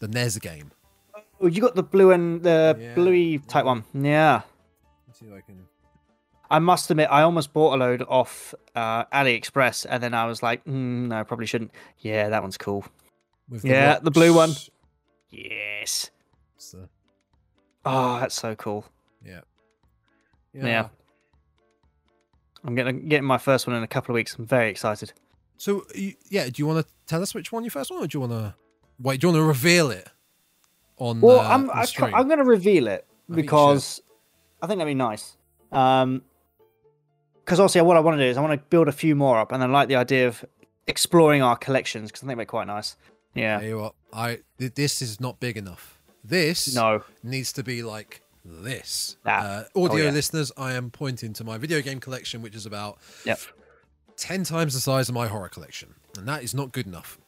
the 0.01 0.09
NES 0.09 0.39
game. 0.39 0.73
Oh, 1.41 1.47
you 1.47 1.61
got 1.63 1.75
the 1.75 1.83
blue 1.83 2.11
and 2.13 2.43
the 2.43 2.77
Yeah, 2.79 2.95
bluey 2.95 3.39
type 3.39 3.65
one. 3.65 3.85
Yeah. 3.95 4.43
Let's 5.07 5.21
see 5.21 5.27
if 5.27 5.33
I 5.33 5.41
can. 5.41 5.67
I 6.51 6.59
must 6.59 6.91
admit, 6.91 7.09
I 7.11 7.23
almost 7.23 7.53
bought 7.53 7.75
a 7.75 7.77
load 7.77 8.03
off 8.09 8.55
uh, 8.75 9.05
AliExpress, 9.07 9.87
and 9.89 10.03
then 10.03 10.15
I 10.15 10.27
was 10.27 10.43
like, 10.43 10.65
mm, 10.65 11.09
no, 11.09 11.21
I 11.21 11.23
probably 11.23 11.47
shouldn't. 11.47 11.71
Yeah, 11.99 12.29
that 12.29 12.43
one's 12.43 12.59
cool. 12.59 12.85
With 13.49 13.65
Yeah, 13.65 14.01
the 14.01 14.11
blue 14.11 14.35
one. 14.35 14.51
Yes. 15.31 16.11
The- 16.73 16.89
Oh, 17.85 18.21
that's 18.21 18.35
so 18.35 18.55
cool. 18.57 18.85
yeah. 19.25 19.41
Yeah. 20.53 20.89
I'm 22.63 22.75
getting 22.75 23.09
getting 23.09 23.25
my 23.27 23.39
first 23.39 23.67
one 23.67 23.75
in 23.75 23.83
a 23.83 23.87
couple 23.89 24.13
of 24.13 24.17
weeks. 24.17 24.37
I'm 24.39 24.45
very 24.45 24.69
excited. 24.69 25.15
So 25.57 25.87
yeah, 26.29 26.45
do 26.47 26.53
you 26.57 26.67
want 26.67 26.87
to 26.87 26.93
tell 27.07 27.23
us 27.23 27.33
which 27.35 27.53
one 27.53 27.65
you 27.65 27.71
first 27.71 27.91
one, 27.91 28.03
or 28.03 28.07
do 28.07 28.17
you 28.17 28.21
want 28.21 28.33
to 28.33 28.55
wait? 29.01 29.21
Do 29.21 29.29
you 29.29 29.33
want 29.33 29.41
to 29.43 29.47
reveal 29.47 29.91
it 29.91 30.09
on? 31.01 31.21
Well, 31.21 31.41
uh, 31.41 31.49
I'm 31.49 31.71
on 31.71 32.15
I'm 32.15 32.27
going 32.29 32.39
to 32.39 32.45
reveal 32.45 32.87
it 32.87 33.07
I 33.31 33.35
because 33.35 34.01
I 34.63 34.67
think 34.67 34.79
that'd 34.79 34.91
be 34.91 34.95
nice. 34.95 35.37
Um, 35.73 36.23
because 37.45 37.59
obviously, 37.59 37.81
what 37.83 37.97
I 37.97 38.01
want 38.01 38.19
to 38.19 38.25
do 38.25 38.31
is 38.31 38.37
I 38.37 38.41
want 38.43 38.53
to 38.61 38.65
build 38.69 38.87
a 38.89 38.93
few 38.93 39.17
more 39.17 39.39
up, 39.39 39.51
and 39.53 39.63
I 39.63 39.67
like 39.67 39.89
the 39.89 39.97
idea 39.97 40.29
of 40.29 40.45
exploring 40.87 41.43
our 41.43 41.57
collections 41.57 42.11
because 42.11 42.23
I 42.23 42.27
think 42.29 42.37
they're 42.37 42.47
quite 42.47 42.67
nice. 42.69 42.97
Yeah. 43.35 43.59
Tell 43.59 43.69
you 43.69 43.79
what, 43.79 43.95
I 44.13 44.41
th- 44.59 44.75
this 44.75 45.01
is 45.03 45.21
not 45.21 45.41
big 45.41 45.57
enough. 45.57 45.99
This 46.25 46.75
No. 46.75 47.03
needs 47.23 47.53
to 47.55 47.63
be 47.63 47.83
like 47.83 48.23
this. 48.45 49.17
Ah. 49.25 49.31
Uh, 49.31 49.65
Oh, 49.75 49.85
audio 49.87 50.07
yeah. 50.07 50.11
listeners, 50.11 50.51
I 50.57 50.73
am 50.75 50.91
pointing 50.91 51.33
to 51.35 51.45
my 51.45 51.59
video 51.59 51.81
game 51.81 52.01
collection, 52.01 52.43
which 52.43 52.55
is 52.57 52.67
about 52.67 52.99
Yep. 53.25 53.39
ten 54.17 54.43
times 54.45 54.75
the 54.75 54.81
size 54.81 55.09
of 55.09 55.15
my 55.15 55.29
horror 55.29 55.49
collection, 55.49 55.95
and 56.19 56.27
that 56.29 56.43
is 56.43 56.55
not 56.55 56.73
good 56.73 56.87
enough. 56.87 57.19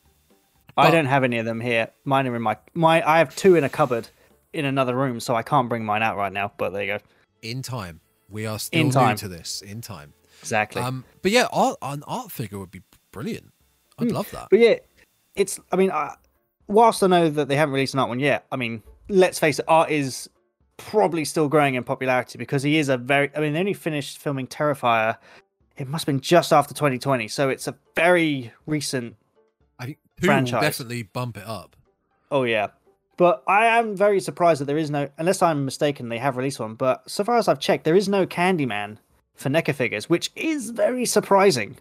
I 0.77 0.91
don't 0.91 1.07
have 1.07 1.23
any 1.25 1.39
of 1.39 1.45
them 1.45 1.61
here. 1.61 1.89
Mine 2.05 2.27
are 2.27 2.37
in 2.37 2.43
my 2.43 2.57
my. 2.75 3.07
I 3.07 3.19
have 3.19 3.35
two 3.37 3.57
in 3.57 3.65
a 3.65 3.69
cupboard 3.69 4.09
in 4.53 4.65
another 4.65 4.95
room, 4.97 5.21
so 5.21 5.35
I 5.35 5.43
can't 5.43 5.69
bring 5.69 5.85
mine 5.85 6.03
out 6.03 6.17
right 6.17 6.33
now. 6.33 6.53
But 6.57 6.71
there 6.71 6.83
you 6.83 6.93
go. 6.95 6.99
In 7.43 7.63
time, 7.63 8.01
we 8.31 8.47
are 8.47 8.59
still 8.59 8.81
In 8.81 8.87
new 8.89 8.93
time. 8.93 9.17
to 9.17 9.29
this. 9.29 9.63
In 9.63 9.81
time. 9.81 10.13
Exactly. 10.41 10.81
Um, 10.83 11.05
but 11.23 11.31
yeah, 11.31 11.47
art, 11.53 11.77
an 11.83 12.03
art 12.07 12.31
figure 12.33 12.59
would 12.59 12.71
be 12.71 12.83
brilliant. 13.13 13.53
I'd 13.99 14.09
Mm. 14.09 14.13
love 14.13 14.31
that. 14.33 14.49
But 14.51 14.59
yeah, 14.61 14.77
it's. 15.37 15.61
I 15.71 15.77
mean, 15.77 15.91
I, 15.91 16.15
whilst 16.69 17.03
I 17.03 17.07
know 17.07 17.29
that 17.29 17.49
they 17.49 17.57
haven't 17.57 17.75
released 17.75 17.95
an 17.95 18.01
art 18.01 18.09
one 18.09 18.21
yet, 18.21 18.47
I 18.51 18.57
mean, 18.57 18.83
let's 19.09 19.39
face 19.39 19.59
it, 19.59 19.65
art 19.69 19.91
is 19.91 20.29
probably 20.79 21.25
still 21.25 21.49
growing 21.49 21.75
in 21.75 21.85
popularity 21.85 22.39
because 22.39 22.63
he 22.63 22.79
is 22.79 22.89
a 22.89 22.97
very. 22.97 23.31
I 23.37 23.41
mean, 23.41 23.53
they 23.53 23.61
only 23.61 23.75
finished 23.75 24.19
filming 24.19 24.47
Terrifier. 24.47 25.17
It 25.77 25.87
must 25.89 26.03
have 26.03 26.07
been 26.15 26.21
just 26.21 26.53
after 26.53 26.75
2020, 26.75 27.29
so 27.29 27.49
it's 27.49 27.67
a 27.69 27.75
very 27.95 28.53
recent. 28.67 29.17
Will 30.23 30.35
franchise. 30.35 30.63
definitely 30.63 31.03
bump 31.03 31.37
it 31.37 31.47
up. 31.47 31.77
Oh 32.31 32.45
yeah, 32.45 32.69
but 33.17 33.43
I 33.47 33.67
am 33.79 33.95
very 33.97 34.21
surprised 34.21 34.61
that 34.61 34.65
there 34.67 34.79
is 34.79 34.91
no. 34.91 35.09
Unless 35.19 35.43
I'm 35.43 35.65
mistaken, 35.65 36.09
they 36.09 36.19
have 36.19 36.37
released 36.37 36.59
one. 36.61 36.75
But 36.75 37.09
so 37.11 37.25
far 37.25 37.37
as 37.39 37.49
I've 37.49 37.61
checked, 37.61 37.85
there 37.85 37.97
is 37.97 38.09
no 38.09 38.27
Candyman 38.27 38.99
for 39.35 39.49
NECA 39.51 39.75
figures, 39.75 40.09
which 40.09 40.31
is 40.37 40.71
very 40.71 41.05
surprising. 41.05 41.77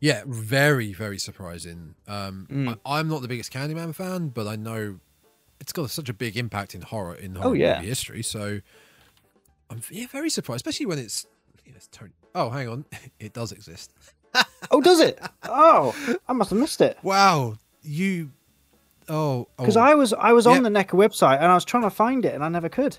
Yeah, 0.00 0.22
very, 0.26 0.92
very 0.94 1.18
surprising. 1.18 1.94
Um, 2.08 2.46
Mm. 2.50 2.78
I, 2.86 2.98
I'm 2.98 3.08
not 3.08 3.20
the 3.22 3.28
biggest 3.28 3.52
Candyman 3.52 3.94
fan, 3.94 4.28
but 4.28 4.46
I 4.46 4.56
know 4.56 4.98
it's 5.60 5.72
got 5.74 5.90
such 5.90 6.08
a 6.08 6.14
big 6.14 6.36
impact 6.38 6.74
in 6.74 6.80
horror 6.80 7.14
in 7.14 7.34
horror 7.34 7.50
Oh, 7.50 7.52
yeah. 7.52 7.76
movie 7.76 7.88
history. 7.88 8.22
So 8.22 8.60
I'm 9.68 9.82
yeah 9.90 10.06
very 10.10 10.30
surprised, 10.30 10.56
especially 10.66 10.86
when 10.86 10.98
it's. 10.98 11.26
it's 11.66 11.86
Tony. 11.88 12.12
Oh, 12.34 12.48
hang 12.50 12.68
on, 12.68 12.84
it 13.20 13.32
does 13.34 13.52
exist. 13.52 13.92
Oh, 14.72 14.80
does 14.80 15.00
it? 15.00 15.18
oh, 15.44 15.94
I 16.28 16.32
must 16.32 16.50
have 16.50 16.58
missed 16.60 16.80
it. 16.80 16.96
Wow, 17.02 17.56
you. 17.82 18.30
Oh, 19.08 19.48
Because 19.58 19.76
oh, 19.76 19.80
I 19.80 19.94
was 19.96 20.12
I 20.12 20.32
was 20.32 20.46
on 20.46 20.62
Yep. 20.62 20.62
the 20.64 20.70
NECA 20.78 20.90
website 21.08 21.36
and 21.38 21.46
I 21.46 21.54
was 21.54 21.64
trying 21.64 21.82
to 21.82 21.90
find 21.90 22.24
it 22.24 22.34
and 22.34 22.44
I 22.44 22.48
never 22.48 22.68
could. 22.68 22.98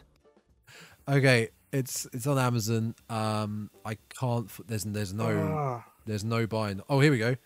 okay. 1.07 1.49
It's 1.71 2.05
it's 2.11 2.27
on 2.27 2.37
Amazon. 2.37 2.95
Um, 3.09 3.69
I 3.85 3.95
can't. 4.19 4.49
There's 4.67 4.83
there's 4.83 5.13
no 5.13 5.29
Ah. 5.55 5.85
there's 6.05 6.25
no 6.25 6.45
buying. 6.45 6.81
Oh, 6.89 6.99
here 6.99 7.11
we 7.11 7.17
go. 7.17 7.37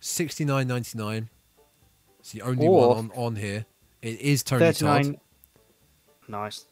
Sixty 0.00 0.44
nine 0.44 0.66
ninety 0.66 0.98
nine. 0.98 1.30
It's 2.18 2.32
the 2.32 2.42
only 2.42 2.66
Or- 2.66 2.88
one 2.88 2.98
on 2.98 3.10
on 3.14 3.36
here. 3.36 3.64
It 4.02 4.20
is 4.20 4.42
Tony 4.42 4.64
Todd. 4.72 4.74
39. 5.04 5.20
Nice. 6.26 6.66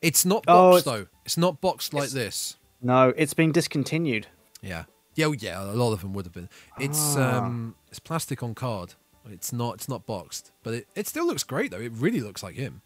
It's 0.00 0.24
not 0.24 0.44
Oh, 0.48 0.72
boxed 0.72 0.86
it's- 0.86 1.00
though. 1.00 1.06
It's 1.26 1.36
not 1.36 1.60
boxed 1.60 1.92
like 1.92 2.08
this. 2.10 2.56
No, 2.80 3.12
it's 3.16 3.34
been 3.34 3.52
discontinued. 3.52 4.26
Yeah. 4.62 4.84
Yeah, 5.14 5.26
well, 5.26 5.36
yeah, 5.36 5.62
a 5.62 5.72
lot 5.72 5.92
of 5.92 6.02
them 6.02 6.12
would 6.12 6.26
have 6.26 6.34
been. 6.34 6.48
It's 6.78 7.16
Ah. 7.16 7.38
um 7.44 7.74
it's 7.88 7.98
plastic 7.98 8.42
on 8.42 8.54
card. 8.54 8.94
It's 9.28 9.52
not 9.52 9.74
it's 9.74 9.88
not 9.88 10.06
boxed. 10.06 10.52
But 10.62 10.74
it, 10.74 10.88
it 10.94 11.08
still 11.08 11.26
looks 11.26 11.42
great 11.42 11.70
though. 11.70 11.80
It 11.80 11.92
really 11.92 12.20
looks 12.20 12.42
like 12.42 12.54
him. 12.54 12.82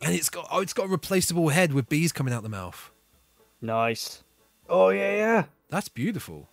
And 0.00 0.14
it's 0.14 0.28
got 0.30 0.46
oh 0.50 0.60
it's 0.60 0.72
got 0.72 0.86
a 0.86 0.88
replaceable 0.88 1.48
head 1.48 1.72
with 1.72 1.88
bees 1.88 2.12
coming 2.12 2.32
out 2.32 2.42
the 2.42 2.48
mouth. 2.48 2.90
Nice. 3.60 4.22
Oh 4.68 4.90
yeah, 4.90 5.14
yeah. 5.16 5.44
That's 5.68 5.88
beautiful. 5.88 6.48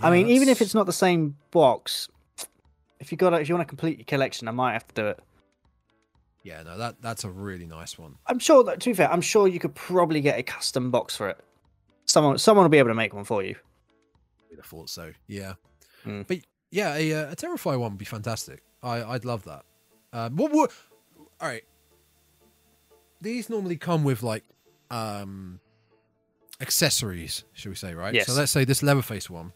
I 0.00 0.06
Yeah, 0.08 0.10
mean, 0.22 0.28
even 0.28 0.48
if 0.48 0.60
it's 0.62 0.74
not 0.74 0.86
the 0.86 0.92
same 0.92 1.36
box, 1.50 2.08
if 3.00 3.10
you 3.10 3.18
got 3.18 3.34
if 3.40 3.48
you 3.48 3.54
want 3.56 3.66
to 3.66 3.70
complete 3.70 3.98
your 3.98 4.04
collection, 4.04 4.46
I 4.46 4.52
might 4.52 4.72
have 4.74 4.86
to 4.88 4.94
do 4.94 5.06
it. 5.08 5.20
Yeah, 6.44 6.62
no, 6.62 6.78
that 6.78 7.02
that's 7.02 7.24
a 7.24 7.30
really 7.30 7.66
nice 7.66 7.98
one. 7.98 8.16
I'm 8.26 8.38
sure 8.38 8.62
that 8.64 8.80
to 8.80 8.90
be 8.90 8.94
fair, 8.94 9.10
I'm 9.10 9.20
sure 9.20 9.48
you 9.48 9.58
could 9.58 9.74
probably 9.74 10.20
get 10.20 10.38
a 10.38 10.42
custom 10.42 10.90
box 10.92 11.16
for 11.16 11.28
it. 11.28 11.40
Someone 12.08 12.38
someone 12.38 12.64
will 12.64 12.70
be 12.70 12.78
able 12.78 12.88
to 12.88 12.94
make 12.94 13.12
one 13.12 13.24
for 13.24 13.42
you. 13.42 13.54
I'd 14.50 14.64
thought 14.64 14.88
so. 14.88 15.12
Yeah. 15.26 15.54
Mm. 16.04 16.26
But 16.26 16.38
yeah, 16.70 16.96
a, 16.96 17.12
uh, 17.12 17.32
a 17.32 17.36
Terrify 17.36 17.76
one 17.76 17.92
would 17.92 17.98
be 17.98 18.04
fantastic. 18.04 18.62
I, 18.82 19.02
I'd 19.04 19.24
love 19.24 19.44
that. 19.44 19.64
Um, 20.12 20.36
what 20.36 20.50
would. 20.52 20.70
All 21.40 21.48
right. 21.48 21.64
These 23.20 23.50
normally 23.50 23.76
come 23.76 24.04
with 24.04 24.22
like 24.22 24.44
um 24.90 25.60
accessories, 26.60 27.44
should 27.52 27.68
we 27.68 27.74
say, 27.76 27.94
right? 27.94 28.14
Yes. 28.14 28.26
So 28.26 28.32
let's 28.32 28.52
say 28.52 28.64
this 28.64 28.82
Leatherface 28.82 29.28
one. 29.28 29.52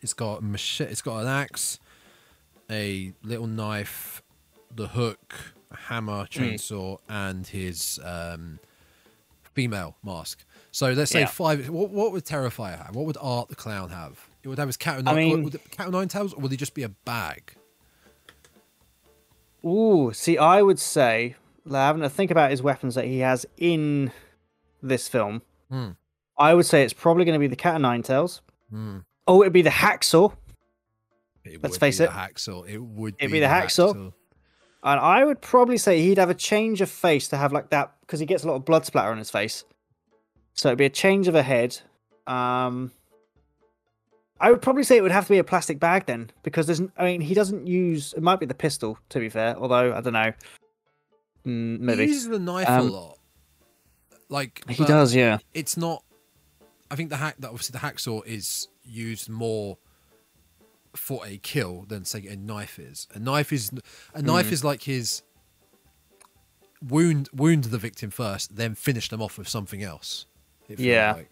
It's 0.00 0.14
got 0.14 0.42
machete, 0.42 0.92
it's 0.92 1.02
got 1.02 1.22
an 1.22 1.28
axe, 1.28 1.80
a 2.70 3.12
little 3.22 3.46
knife, 3.46 4.22
the 4.74 4.88
hook, 4.88 5.34
a 5.70 5.76
hammer, 5.76 6.26
chainsaw, 6.26 6.98
and 7.08 7.46
his 7.46 7.98
um, 8.04 8.60
female 9.54 9.96
mask. 10.04 10.44
So 10.72 10.90
let's 10.92 11.10
say 11.12 11.20
Yeah. 11.20 11.26
five. 11.26 11.68
What, 11.70 11.90
what 11.90 12.12
would 12.12 12.24
Terrifier 12.24 12.76
have? 12.84 12.94
What 12.96 13.06
would 13.06 13.16
Art 13.20 13.48
the 13.48 13.54
Clown 13.54 13.90
have? 13.90 14.28
It 14.42 14.48
would 14.48 14.58
have 14.58 14.68
his 14.68 14.76
cat. 14.76 14.96
O' 14.96 14.98
I 14.98 15.02
nine, 15.02 15.16
mean- 15.16 15.44
would 15.44 15.54
it 15.54 15.70
cat 15.70 15.90
nine 15.90 16.08
tails, 16.08 16.34
or 16.34 16.40
would 16.40 16.50
he 16.50 16.56
just 16.56 16.74
be 16.74 16.82
a 16.82 16.88
bag? 16.88 17.54
Ooh, 19.64 20.12
see, 20.12 20.36
I 20.36 20.60
would 20.62 20.78
say, 20.78 21.36
having 21.70 22.02
to 22.02 22.10
think 22.10 22.30
about 22.30 22.50
his 22.50 22.62
weapons 22.62 22.94
that 22.96 23.06
he 23.06 23.20
has 23.20 23.46
in 23.56 24.12
this 24.82 25.08
film, 25.08 25.42
Hmm. 25.70 25.90
I 26.36 26.52
would 26.52 26.66
say 26.66 26.82
it's 26.82 26.92
probably 26.92 27.24
going 27.24 27.34
to 27.34 27.38
be 27.38 27.46
the 27.46 27.56
cat 27.56 27.76
of 27.76 27.80
nine 27.82 28.02
tails. 28.02 28.42
Hmm. 28.70 28.98
Oh, 29.26 29.40
it'd 29.42 29.52
be 29.54 29.62
the 29.62 29.70
hacksaw, 29.70 30.34
It 31.44 31.62
Let's 31.62 31.76
face 31.78 32.00
it. 32.00 32.10
the 32.10 32.14
hacksaw. 32.16 32.68
It 32.68 32.78
would 32.82 33.14
It'd 33.18 33.30
be 33.30 33.36
be 33.36 33.40
the 33.40 33.46
hacksaw. 33.46 34.12
And 34.84 35.00
I 35.00 35.24
would 35.24 35.40
probably 35.40 35.78
say 35.78 36.00
he'd 36.02 36.18
have 36.18 36.30
a 36.30 36.34
change 36.34 36.80
of 36.80 36.90
face 36.90 37.28
to 37.28 37.36
have 37.36 37.52
like 37.52 37.70
that 37.70 37.94
because 38.00 38.20
he 38.20 38.26
gets 38.26 38.44
a 38.44 38.48
lot 38.48 38.54
of 38.56 38.64
blood 38.64 38.84
splatter 38.86 39.10
on 39.10 39.18
his 39.18 39.30
face. 39.30 39.64
So 40.52 40.68
it'd 40.68 40.78
be 40.78 40.84
a 40.84 40.90
change 40.90 41.26
of 41.26 41.34
a 41.34 41.42
head. 41.42 41.78
Um, 42.26 42.92
I 44.40 44.50
would 44.50 44.62
probably 44.62 44.84
say 44.84 44.96
it 44.96 45.02
would 45.02 45.10
have 45.10 45.24
to 45.24 45.30
be 45.32 45.38
a 45.38 45.44
plastic 45.44 45.80
bag 45.80 46.06
then, 46.06 46.30
because 46.42 46.66
there's. 46.66 46.82
I 46.98 47.04
mean, 47.04 47.20
he 47.20 47.34
doesn't 47.34 47.66
use. 47.66 48.12
It 48.16 48.22
might 48.22 48.40
be 48.40 48.46
the 48.46 48.54
pistol, 48.54 48.98
to 49.08 49.18
be 49.18 49.28
fair. 49.28 49.56
Although 49.56 49.94
I 49.94 50.00
don't 50.00 50.12
know. 50.12 50.32
Mm, 51.46 51.94
He 51.98 52.04
uses 52.04 52.28
the 52.28 52.38
knife 52.38 52.68
Um, 52.68 52.88
a 52.88 52.90
lot. 52.90 53.18
Like 54.28 54.62
he 54.68 54.84
does. 54.84 55.14
Yeah. 55.14 55.38
It's 55.54 55.76
not. 55.76 56.02
I 56.90 56.96
think 56.96 57.10
the 57.10 57.16
hack. 57.16 57.36
That 57.38 57.48
obviously 57.48 57.72
the 57.72 57.86
hacksaw 57.86 58.26
is 58.26 58.68
used 58.82 59.28
more 59.28 59.78
for 60.96 61.26
a 61.26 61.38
kill 61.38 61.84
than 61.88 62.04
say 62.04 62.26
a 62.26 62.36
knife 62.36 62.78
is. 62.78 63.06
A 63.14 63.18
knife 63.18 63.52
is 63.52 63.70
a 64.14 64.22
knife 64.22 64.46
Mm. 64.48 64.52
is 64.52 64.64
like 64.64 64.82
his 64.82 65.22
wound 66.88 67.28
wound 67.34 67.64
the 67.64 67.78
victim 67.78 68.10
first, 68.10 68.56
then 68.56 68.74
finish 68.74 69.08
them 69.08 69.22
off 69.22 69.38
with 69.38 69.48
something 69.48 69.82
else. 69.82 70.26
it 70.68 70.76
feels 70.76 70.80
Yeah. 70.80 71.12
like. 71.12 71.30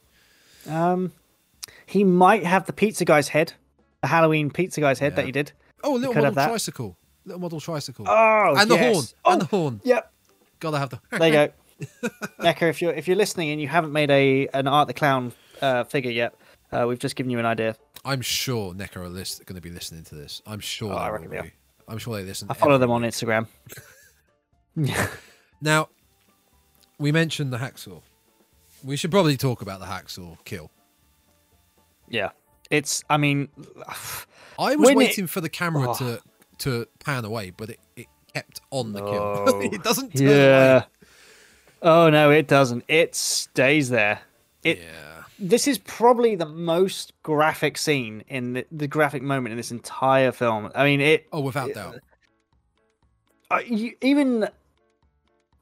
Um, 0.74 1.12
he 1.86 2.04
might 2.04 2.44
have 2.44 2.66
the 2.66 2.72
pizza 2.74 3.04
guy's 3.06 3.28
head, 3.28 3.54
the 4.02 4.08
Halloween 4.08 4.50
pizza 4.50 4.80
guy's 4.80 4.98
head 4.98 5.16
that 5.16 5.24
he 5.24 5.32
did. 5.32 5.52
Oh, 5.82 5.96
a 5.96 5.98
little 5.98 6.14
model 6.14 6.32
that. 6.32 6.48
tricycle. 6.48 6.96
Little 7.24 7.40
model 7.40 7.58
tricycle. 7.60 8.04
Oh, 8.08 8.54
and 8.58 8.70
the 8.70 8.74
yes. 8.74 8.92
horn. 8.94 9.04
Oh, 9.24 9.32
And 9.32 9.40
the 9.40 9.46
horn. 9.46 9.80
yep. 9.84 10.12
Gotta 10.60 10.78
have 10.78 10.90
the. 10.90 11.00
There 11.18 11.26
you 11.28 11.32
go. 11.32 11.48
NECA, 12.40 12.68
if 12.68 12.82
you're 12.82 12.92
if 12.92 13.08
you're 13.08 13.16
listening 13.16 13.50
and 13.50 13.60
you 13.60 13.68
haven't 13.68 13.92
made 13.92 14.10
a 14.10 14.48
an 14.48 14.68
Art 14.68 14.86
the 14.86 14.94
Clown 14.94 15.32
uh, 15.62 15.84
figure 15.84 16.10
yet, 16.10 16.34
uh, 16.72 16.86
we've 16.88 16.98
just 16.98 17.16
given 17.16 17.30
you 17.30 17.38
an 17.38 17.46
idea. 17.46 17.76
I'm 18.04 18.20
sure 18.20 18.72
NECA 18.74 18.96
are 18.96 19.08
list- 19.08 19.44
going 19.46 19.54
to 19.56 19.60
be 19.62 19.70
listening 19.70 20.04
to 20.04 20.14
this. 20.14 20.42
I'm 20.46 20.60
sure 20.60 20.92
Oh, 20.92 20.96
I 20.96 21.06
they 21.06 21.12
reckon 21.12 21.30
they 21.30 21.38
are. 21.38 21.52
I'm 21.88 21.98
sure 21.98 22.16
they 22.16 22.24
listen. 22.24 22.48
I 22.50 22.54
follow 22.54 22.78
them 22.78 22.90
on. 22.90 23.02
Instagram. 23.02 23.46
Now, 25.60 25.88
we 26.98 27.12
mentioned 27.12 27.52
the 27.52 27.58
hacksaw. 27.58 28.00
We 28.82 28.96
should 28.96 29.10
probably 29.12 29.36
talk 29.36 29.62
about 29.62 29.78
the 29.80 29.86
hacksaw 29.86 30.36
kill. 30.44 30.70
yeah, 32.08 32.30
it's. 32.70 33.04
I 33.08 33.16
mean, 33.16 33.48
I 34.58 34.74
was 34.74 34.86
When 34.86 34.90
it- 34.92 34.96
waiting 34.96 35.26
for 35.28 35.40
the 35.40 35.48
camera 35.48 35.90
Oh. 35.90 35.94
to 35.94 36.20
to 36.58 36.86
pan 37.04 37.24
away, 37.24 37.50
but 37.50 37.70
it, 37.70 37.78
it 37.96 38.06
kept 38.34 38.60
on 38.70 38.92
the 38.92 39.00
No. 39.00 39.44
kill. 39.46 39.60
it 39.72 39.82
doesn't 39.84 40.16
turn 40.16 40.26
yeah. 40.28 40.72
away. 40.76 40.84
Oh 41.82 42.10
no, 42.10 42.30
it 42.30 42.48
doesn't. 42.48 42.84
It 42.88 43.14
stays 43.14 43.88
there. 43.88 44.20
It. 44.64 44.78
Yeah. 44.78 45.11
This 45.42 45.66
is 45.66 45.78
probably 45.78 46.36
the 46.36 46.46
most 46.46 47.12
graphic 47.24 47.76
scene 47.76 48.22
in 48.28 48.52
the, 48.52 48.66
the 48.70 48.86
graphic 48.86 49.22
moment 49.22 49.50
in 49.50 49.56
this 49.56 49.72
entire 49.72 50.30
film. 50.30 50.70
I 50.74 50.84
mean, 50.84 51.00
it 51.00 51.26
Oh, 51.32 51.40
without 51.40 51.74
doubt. 51.74 51.96
uh, 53.50 53.60
you, 53.66 53.92
even 54.00 54.48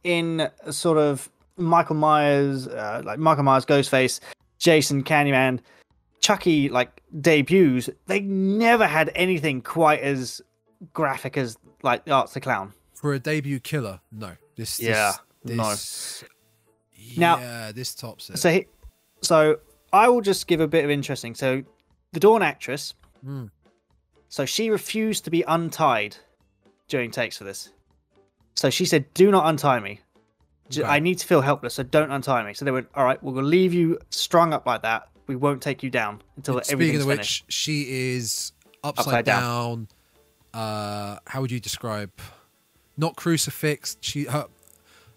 in 0.04 0.48
sort 0.70 0.98
of 0.98 1.30
Michael 1.56 1.96
Myers, 1.96 2.68
uh, 2.68 3.00
like 3.04 3.18
Michael 3.18 3.44
Myers, 3.44 3.64
Ghostface, 3.64 4.20
Jason, 4.58 5.02
Candyman, 5.02 5.60
Chucky, 6.20 6.68
like 6.68 7.02
debuts, 7.20 7.88
they 8.06 8.20
never 8.20 8.86
had 8.86 9.10
anything 9.14 9.62
quite 9.62 10.00
as 10.00 10.42
graphic 10.92 11.36
as 11.38 11.56
like 11.82 12.04
the 12.04 12.10
Arts 12.12 12.34
the 12.34 12.40
Clown. 12.40 12.74
For 12.94 13.14
a 13.14 13.18
debut 13.18 13.60
killer, 13.60 14.00
no. 14.12 14.32
This. 14.56 14.78
Yeah, 14.78 15.12
This, 15.42 15.56
no. 15.56 15.70
this, 15.70 16.24
Now- 17.16 17.38
Yeah, 17.38 17.72
this 17.72 17.94
tops 17.94 18.28
it. 18.28 18.36
So, 18.38 18.50
he, 18.50 18.66
so 19.22 19.58
I 19.92 20.08
will 20.08 20.20
just 20.20 20.46
give 20.46 20.60
a 20.60 20.68
bit 20.68 20.84
of 20.84 20.90
interesting. 20.90 21.34
So, 21.34 21.62
the 22.12 22.20
Dawn 22.20 22.42
actress, 22.42 22.94
Mm. 23.26 23.50
so 24.28 24.44
she 24.46 24.70
refused 24.70 25.24
to 25.24 25.30
be 25.30 25.42
untied 25.46 26.16
during 26.88 27.10
takes 27.10 27.36
for 27.38 27.44
this. 27.44 27.70
So 28.54 28.70
she 28.70 28.84
said, 28.84 29.12
"Do 29.14 29.30
not 29.30 29.46
untie 29.46 29.80
me. 29.80 30.00
J- 30.68 30.82
Okay. 30.82 30.90
I 30.90 30.98
need 31.00 31.18
to 31.18 31.26
feel 31.26 31.40
helpless, 31.40 31.74
so 31.74 31.82
don't 31.82 32.10
untie 32.10 32.44
me." 32.44 32.54
So 32.54 32.64
they 32.64 32.70
went, 32.70 32.88
"All 32.94 33.04
right, 33.04 33.22
we'll 33.22 33.42
leave 33.42 33.72
you 33.74 33.98
strung 34.10 34.52
up 34.52 34.66
like 34.66 34.82
that. 34.82 35.08
We 35.26 35.36
won't 35.36 35.62
take 35.62 35.82
you 35.82 35.90
down 35.90 36.22
until 36.36 36.54
Speaking 36.60 36.72
everything's 36.72 37.02
of 37.02 37.06
which, 37.08 37.44
she 37.48 38.12
is 38.16 38.52
upside, 38.82 39.06
Upside 39.06 39.24
down. 39.24 39.88
down. 40.52 40.60
Uh, 40.62 41.18
how 41.26 41.40
would 41.40 41.50
you 41.52 41.60
describe? 41.60 42.10
Not 42.96 43.16
crucifixed. 43.16 44.04
She 44.04 44.24
her 44.24 44.46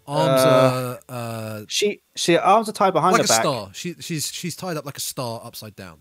arms 0.06 0.40
Uh, 0.42 0.98
are 1.08 1.14
uh, 1.14 1.64
She, 1.68 2.00
she 2.14 2.36
arms 2.36 2.68
are 2.68 2.72
tied 2.72 2.92
behind 2.92 3.12
like 3.12 3.22
her 3.22 3.24
a 3.26 3.28
back. 3.28 3.40
star. 3.42 3.70
She 3.72 3.94
she's 4.00 4.30
she's 4.32 4.54
tied 4.56 4.76
up 4.76 4.84
like 4.84 4.96
a 4.96 5.00
star 5.00 5.40
upside 5.44 5.74
down. 5.76 6.00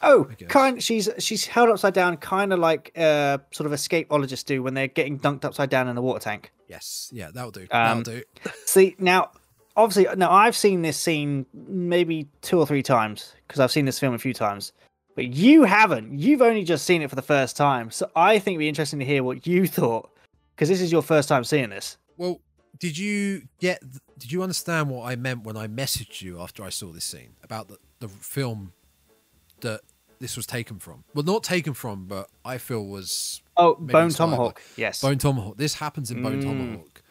Oh, 0.00 0.24
kind. 0.48 0.80
She's 0.80 1.08
she's 1.18 1.46
held 1.46 1.70
upside 1.70 1.92
down, 1.94 2.18
kind 2.18 2.52
of 2.52 2.60
like 2.60 2.92
uh, 2.96 3.38
sort 3.50 3.66
of 3.66 3.72
escapologists 3.72 4.44
do 4.44 4.62
when 4.62 4.74
they're 4.74 4.86
getting 4.86 5.18
dunked 5.18 5.44
upside 5.44 5.70
down 5.70 5.88
in 5.88 5.96
a 5.96 6.02
water 6.02 6.20
tank. 6.20 6.52
Yes, 6.68 7.10
yeah, 7.12 7.30
that'll 7.34 7.50
do. 7.50 7.62
Um, 7.72 8.02
that'll 8.02 8.02
do. 8.02 8.22
See 8.66 8.94
now, 9.00 9.32
obviously, 9.76 10.14
now 10.16 10.30
I've 10.30 10.54
seen 10.56 10.82
this 10.82 10.96
scene 10.96 11.46
maybe 11.52 12.28
two 12.42 12.60
or 12.60 12.66
three 12.66 12.82
times 12.82 13.34
because 13.48 13.58
I've 13.58 13.72
seen 13.72 13.86
this 13.86 13.98
film 13.98 14.14
a 14.14 14.18
few 14.18 14.32
times, 14.34 14.72
but 15.16 15.26
you 15.34 15.64
haven't. 15.64 16.16
You've 16.16 16.42
only 16.42 16.62
just 16.62 16.84
seen 16.86 17.02
it 17.02 17.10
for 17.10 17.16
the 17.16 17.22
first 17.22 17.56
time, 17.56 17.90
so 17.90 18.08
I 18.14 18.38
think 18.38 18.54
it'd 18.54 18.60
be 18.60 18.68
interesting 18.68 19.00
to 19.00 19.04
hear 19.04 19.24
what 19.24 19.48
you 19.48 19.66
thought 19.66 20.10
because 20.54 20.68
this 20.68 20.80
is 20.80 20.92
your 20.92 21.02
first 21.02 21.28
time 21.28 21.42
seeing 21.42 21.70
this. 21.70 21.96
Well, 22.16 22.40
did 22.78 22.98
you 22.98 23.42
get? 23.60 23.82
Did 24.18 24.32
you 24.32 24.42
understand 24.42 24.90
what 24.90 25.04
I 25.08 25.16
meant 25.16 25.44
when 25.44 25.56
I 25.56 25.66
messaged 25.68 26.22
you 26.22 26.40
after 26.40 26.62
I 26.64 26.70
saw 26.70 26.92
this 26.92 27.04
scene 27.04 27.36
about 27.42 27.68
the 27.68 27.78
the 28.00 28.08
film 28.08 28.72
that 29.60 29.80
this 30.20 30.36
was 30.36 30.46
taken 30.46 30.78
from? 30.78 31.04
Well, 31.14 31.24
not 31.24 31.42
taken 31.44 31.74
from, 31.74 32.06
but 32.06 32.28
I 32.44 32.58
feel 32.58 32.84
was 32.84 33.42
Oh, 33.56 33.74
Bone 33.74 34.10
Tomahawk. 34.10 34.60
Yes, 34.76 35.00
Bone 35.02 35.18
Tomahawk. 35.18 35.56
This 35.56 35.74
happens 35.74 36.10
in 36.10 36.22
Bone 36.22 36.40
Mm. 36.40 36.42
Tomahawk. 36.42 37.02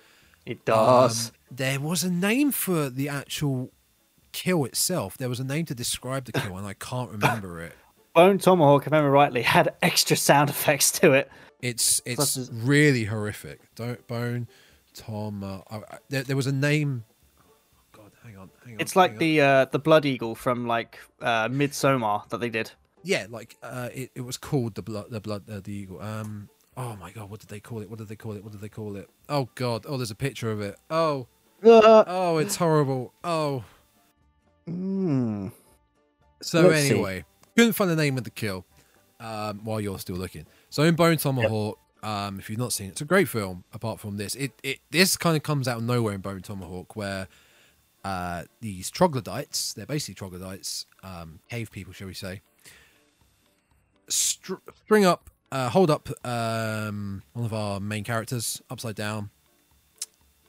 it 0.45 0.64
does. 0.66 1.30
Um, 1.30 1.34
there 1.51 1.80
was 1.80 2.03
a 2.03 2.12
name 2.12 2.51
for 2.51 2.89
the 2.89 3.10
actual 3.10 3.72
kill 4.34 4.66
itself. 4.66 5.18
There 5.18 5.30
was 5.30 5.39
a 5.39 5.43
name 5.43 5.66
to 5.66 5.76
describe 5.76 6.26
the 6.26 6.32
kill, 6.34 6.58
and 6.58 6.68
I 6.68 6.74
can't 6.74 7.10
remember 7.12 7.62
it. 7.62 7.74
Bone 8.14 8.38
Tomahawk, 8.38 8.88
if 8.88 8.93
I 8.93 8.97
remember 8.97 9.12
rightly, 9.12 9.41
had 9.43 9.74
extra 9.82 10.16
sound 10.18 10.49
effects 10.49 10.91
to 10.99 11.12
it. 11.14 11.30
It's 11.62 12.01
it's 12.05 12.38
as- 12.38 12.51
really 12.51 13.05
horrific. 13.05 13.60
Don't 13.76 14.05
Bone 14.08 14.47
Tom. 14.98 15.43
Uh, 15.43 15.60
I, 15.70 15.78
I- 15.78 15.98
there, 16.10 16.24
there 16.24 16.36
was 16.36 16.48
a 16.48 16.52
name. 16.52 17.04
Oh 17.39 17.43
God, 17.93 18.12
hang 18.24 18.38
on, 18.38 18.50
hang 18.66 18.76
on. 18.76 18.82
It's 18.82 18.95
like 18.95 19.18
the 19.18 19.41
uh, 19.41 19.66
the 19.66 19.80
Blood 19.80 20.06
Eagle 20.06 20.36
from 20.36 20.68
like 20.68 21.00
uh, 21.22 21.48
Midsommar 21.50 22.28
that 22.30 22.39
they 22.39 22.50
did. 22.50 22.72
yeah, 23.04 23.28
like 23.30 23.56
uh, 23.64 23.89
it, 23.93 24.12
it 24.16 24.22
was 24.22 24.38
called 24.38 24.76
the 24.76 24.82
blood, 24.82 25.06
the 25.10 25.22
blood, 25.22 25.43
uh, 25.50 25.60
the 25.64 25.72
eagle. 25.74 26.02
Um, 26.02 26.50
oh 26.76 26.95
my 26.98 27.12
God, 27.12 27.30
what 27.30 27.39
did 27.39 27.50
they 27.50 27.60
call 27.60 27.82
it? 27.82 27.89
What 27.89 28.00
did 28.00 28.08
they 28.10 28.16
call 28.16 28.34
it? 28.36 28.43
What 28.43 28.52
did 28.52 28.62
they 28.62 28.70
call 28.70 28.95
it? 28.98 29.10
Oh 29.30 29.48
God, 29.56 29.86
oh, 29.88 29.98
there's 29.98 30.12
a 30.12 30.16
picture 30.16 30.52
of 30.52 30.60
it. 30.62 30.76
Oh, 30.89 31.28
Uh, 31.64 32.04
oh, 32.08 32.38
it's 32.38 32.56
horrible. 32.58 33.14
Oh, 33.24 33.64
mm. 34.70 35.52
So 36.41 36.62
Let's 36.68 36.82
see. 36.84 36.91
anyway, 36.91 37.26
couldn't 37.56 37.74
find 37.74 37.89
the 37.89 37.95
name 37.95 38.18
of 38.18 38.24
the 38.24 38.30
kill 38.30 38.66
um, 39.20 39.62
while 39.64 39.82
you're 39.82 40.00
still 40.00 40.18
looking. 40.18 40.45
So 40.70 40.84
in 40.84 40.95
Bone 40.95 41.18
Tomahawk, 41.18 41.80
um, 42.08 42.39
if 42.39 42.49
you've 42.49 42.58
not 42.58 42.72
seen 42.72 42.88
it, 42.88 42.91
it's 42.91 43.01
a 43.01 43.05
great 43.05 43.28
film. 43.28 43.66
Apart 43.74 43.99
from 43.99 44.16
this, 44.16 44.34
it, 44.36 44.53
it 44.64 44.80
this 44.91 45.18
kind 45.18 45.36
of 45.36 45.43
comes 45.43 45.68
out 45.68 45.78
of 45.78 45.84
nowhere 45.84 46.14
in 46.14 46.22
Bone 46.22 46.41
Tomahawk, 46.41 46.95
where 46.95 47.28
uh, 48.05 48.43
these 48.62 48.89
troglodytes, 48.89 49.74
they're 49.74 49.86
basically 49.86 50.16
troglodytes, 50.16 50.86
um, 51.03 51.39
cave 51.49 51.70
people, 51.70 51.91
shall 51.91 52.08
we 52.08 52.14
say, 52.14 52.39
str- 54.08 54.64
string 54.86 55.03
up, 55.03 55.30
uh, 55.51 55.68
hold 55.68 55.91
up 55.91 56.08
um, 56.26 57.24
one 57.34 57.43
of 57.43 57.53
our 57.53 57.82
main 57.82 58.05
characters 58.05 58.62
upside 58.70 58.95
down, 58.95 59.30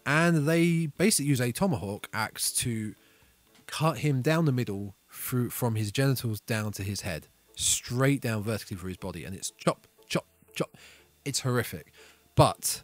and 0.07 0.47
they 0.47 0.87
basically 0.87 1.29
use 1.29 1.41
a 1.41 1.51
tomahawk 1.51 2.09
axe 2.15 2.53
to 2.53 2.95
cut 3.67 3.99
him 3.99 4.23
down 4.23 4.45
the 4.45 4.53
middle 4.53 4.95
through 5.11 5.51
from 5.51 5.75
his 5.75 5.91
genitals 5.91 6.39
down 6.39 6.71
to 6.71 6.85
his 6.85 7.01
head, 7.01 7.27
straight 7.57 8.21
down 8.21 8.45
vertically 8.45 8.77
through 8.77 8.91
his 8.91 8.97
body, 8.97 9.25
and 9.25 9.35
it's 9.35 9.51
chop, 9.51 9.89
chop, 10.07 10.25
chop. 10.55 10.71
It's 11.29 11.41
horrific, 11.41 11.93
but 12.35 12.83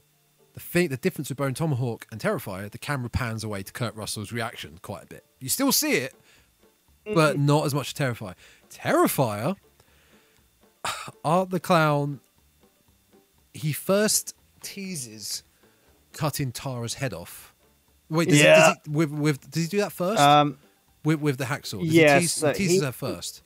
the 0.52 0.60
thing, 0.60 0.88
the 0.88 0.96
difference 0.96 1.28
with 1.30 1.38
Bone 1.38 1.54
Tomahawk 1.54 2.06
and 2.12 2.20
Terrifier, 2.20 2.70
the 2.70 2.78
camera 2.78 3.08
pans 3.10 3.42
away 3.42 3.62
to 3.62 3.72
Kurt 3.72 3.94
Russell's 3.96 4.32
reaction 4.32 4.78
quite 4.82 5.04
a 5.04 5.06
bit. 5.06 5.24
You 5.40 5.48
still 5.48 5.72
see 5.72 5.92
it, 5.92 6.14
but 7.14 7.38
not 7.38 7.64
as 7.66 7.74
much 7.74 7.88
as 7.88 7.94
Terrifier. 7.94 8.34
Terrifier, 8.70 9.56
Art 11.24 11.50
the 11.50 11.58
Clown, 11.60 12.20
he 13.52 13.72
first 13.72 14.34
teases 14.62 15.42
cutting 16.12 16.52
Tara's 16.52 16.94
head 16.94 17.14
off. 17.14 17.54
Wait, 18.10 18.28
does, 18.28 18.40
Yeah. 18.42 18.54
he, 18.54 18.60
does 18.60 18.76
he, 18.84 18.90
with, 18.92 19.10
with, 19.10 19.50
does 19.50 19.62
he 19.64 19.68
do 19.68 19.78
that 19.78 19.92
first? 19.92 20.20
Um, 20.20 20.58
with, 21.04 21.20
with 21.20 21.38
the 21.38 21.44
hacksaw. 21.44 21.80
Does 21.80 21.92
yes, 21.92 22.12
he, 22.12 22.20
tease, 22.20 22.32
so 22.32 22.48
he 22.48 22.54
teases 22.54 22.80
he- 22.80 22.84
her 22.84 22.92
first. 22.92 23.42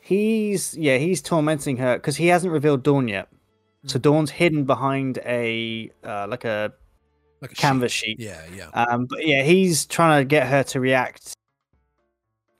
He's 0.00 0.76
yeah, 0.76 0.98
he's 0.98 1.22
tormenting 1.22 1.78
her 1.78 1.96
because 1.96 2.16
he 2.16 2.26
hasn't 2.26 2.52
revealed 2.52 2.82
Dawn 2.82 3.08
yet. 3.08 3.26
So 3.86 3.98
Dawn's 3.98 4.30
hidden 4.30 4.64
behind 4.64 5.18
a 5.26 5.90
uh, 6.02 6.26
like 6.28 6.44
a 6.44 6.72
Like 7.40 7.52
a 7.52 7.54
canvas 7.54 7.92
sheet. 7.92 8.18
sheet. 8.18 8.26
Yeah, 8.26 8.40
yeah. 8.54 8.68
Um, 8.72 9.06
but 9.06 9.26
yeah, 9.26 9.42
he's 9.42 9.86
trying 9.86 10.20
to 10.20 10.24
get 10.24 10.46
her 10.48 10.62
to 10.64 10.80
react. 10.80 11.34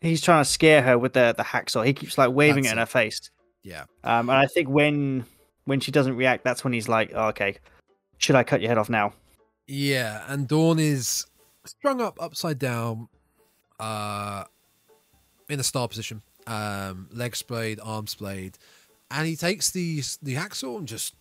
He's 0.01 0.21
trying 0.21 0.45
to 0.45 0.49
scare 0.51 0.83
her 0.83 0.99
with 0.99 1.15
the 1.15 1.35
the 1.37 1.43
hacksaw. 1.43 1.85
He 1.87 1.95
keeps 1.95 2.19
like 2.19 2.31
waving 2.33 2.65
That's 2.65 2.73
it 2.73 2.73
in 2.73 2.79
it. 2.79 2.83
her 2.83 2.87
face. 2.87 3.31
yeah. 3.63 3.85
Um, 4.03 4.29
and 4.29 4.39
I 4.39 4.47
think 4.47 4.69
when 4.69 5.25
when 5.65 5.81
she 5.81 5.91
doesn't 5.91 6.17
react, 6.17 6.45
that's 6.45 6.63
when 6.63 6.75
he's 6.75 6.89
like, 6.89 7.13
oh, 7.15 7.29
okay, 7.29 7.57
should 8.19 8.37
I 8.37 8.45
cut 8.45 8.61
your 8.61 8.69
head 8.69 8.77
off 8.79 8.91
now? 8.91 9.15
Yeah, 9.67 10.25
and 10.29 10.47
Dawn 10.47 10.79
is 10.79 11.25
strung 11.65 12.03
up 12.03 12.19
upside 12.21 12.59
down, 12.59 13.09
uh, 13.81 14.45
in 15.49 15.59
a 15.59 15.63
star 15.63 15.89
position, 15.89 16.21
um, 16.47 17.09
legs 17.11 17.39
splayed, 17.39 17.81
arms 17.83 18.11
splayed, 18.11 18.59
and 19.15 19.27
he 19.27 19.37
takes 19.37 19.71
the 19.71 20.03
the 20.23 20.35
hacksaw 20.35 20.77
and 20.79 20.89
just. 20.89 21.15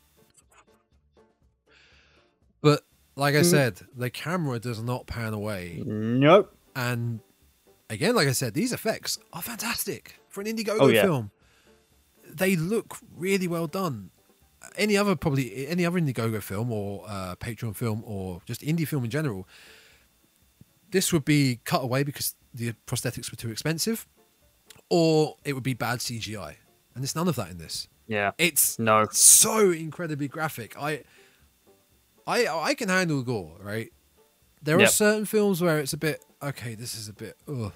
But 2.61 2.85
like 3.15 3.35
I 3.35 3.39
Mm. 3.41 3.45
said, 3.51 3.81
the 3.95 4.09
camera 4.09 4.59
does 4.59 4.81
not 4.81 5.05
pan 5.05 5.33
away, 5.33 5.83
Nope. 5.85 6.55
and 6.75 7.19
again, 7.89 8.15
like 8.15 8.27
I 8.27 8.31
said, 8.31 8.53
these 8.53 8.71
effects 8.73 9.19
are 9.33 9.41
fantastic 9.41 10.15
for 10.29 10.41
an 10.41 10.47
Indiegogo 10.47 10.77
Oh, 10.81 10.87
yeah. 10.87 11.03
film. 11.03 11.31
They 12.27 12.55
look 12.55 12.97
really 13.15 13.47
well 13.47 13.67
done. 13.67 14.09
any 14.77 14.95
other 14.95 15.13
probably 15.13 15.67
any 15.67 15.85
other 15.85 15.99
Indiegogo 15.99 16.41
film 16.41 16.71
or 16.71 17.03
uh, 17.07 17.35
Patreon 17.35 17.75
film 17.75 18.01
or 18.05 18.41
just 18.45 18.61
indie 18.61 18.87
film 18.87 19.03
in 19.03 19.09
general, 19.11 19.45
this 20.89 21.11
would 21.11 21.25
be 21.25 21.59
cut 21.65 21.83
away 21.83 22.01
because 22.03 22.33
the 22.53 22.71
prosthetics 22.87 23.29
were 23.29 23.35
too 23.35 23.51
expensive, 23.51 24.07
or 24.89 25.35
it 25.43 25.51
would 25.51 25.63
be 25.63 25.73
bad 25.73 25.99
CGI, 25.99 26.55
and 26.93 27.03
there's 27.03 27.15
none 27.15 27.27
of 27.27 27.35
that 27.35 27.49
in 27.51 27.57
this. 27.57 27.87
Yeah. 28.07 28.31
It's 28.37 28.77
No. 28.79 29.05
so 29.11 29.71
incredibly 29.71 30.27
graphic. 30.27 30.75
I, 30.79 31.03
I, 32.27 32.47
I 32.47 32.73
can 32.73 32.89
handle 32.89 33.21
gore, 33.23 33.57
right? 33.61 33.91
There 34.61 34.79
are 34.79 34.87
certain 34.87 35.25
films 35.25 35.61
where 35.61 35.79
it's 35.79 35.91
a 35.93 35.97
bit 35.97 36.23
okay. 36.41 36.75
This 36.75 36.95
is 36.95 37.09
a 37.09 37.13
bit. 37.13 37.35
Ugh. 37.49 37.73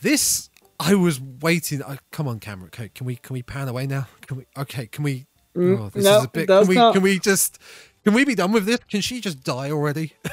This 0.00 0.50
I 0.78 0.94
was 0.94 1.20
waiting. 1.20 1.82
I, 1.82 1.98
come 2.12 2.28
on, 2.28 2.38
camera. 2.38 2.66
Okay, 2.66 2.88
can 2.94 3.06
we 3.06 3.16
can 3.16 3.34
we 3.34 3.42
pan 3.42 3.66
away 3.68 3.86
now? 3.86 4.06
Can 4.26 4.36
we? 4.36 4.46
Okay, 4.56 4.86
can 4.86 5.02
we? 5.02 5.26
Mm, 5.56 5.78
oh, 5.80 5.88
this 5.88 6.04
no, 6.04 6.18
is 6.18 6.24
a 6.24 6.28
bit. 6.28 6.46
Can 6.46 6.66
we? 6.68 6.74
not- 6.76 6.94
Can 6.94 7.02
we 7.02 7.18
just? 7.18 7.58
Can 8.04 8.14
we 8.14 8.24
be 8.24 8.36
done 8.36 8.52
with 8.52 8.66
this? 8.66 8.78
Can 8.88 9.00
she 9.00 9.20
just 9.20 9.42
die 9.44 9.70
already? 9.70 10.12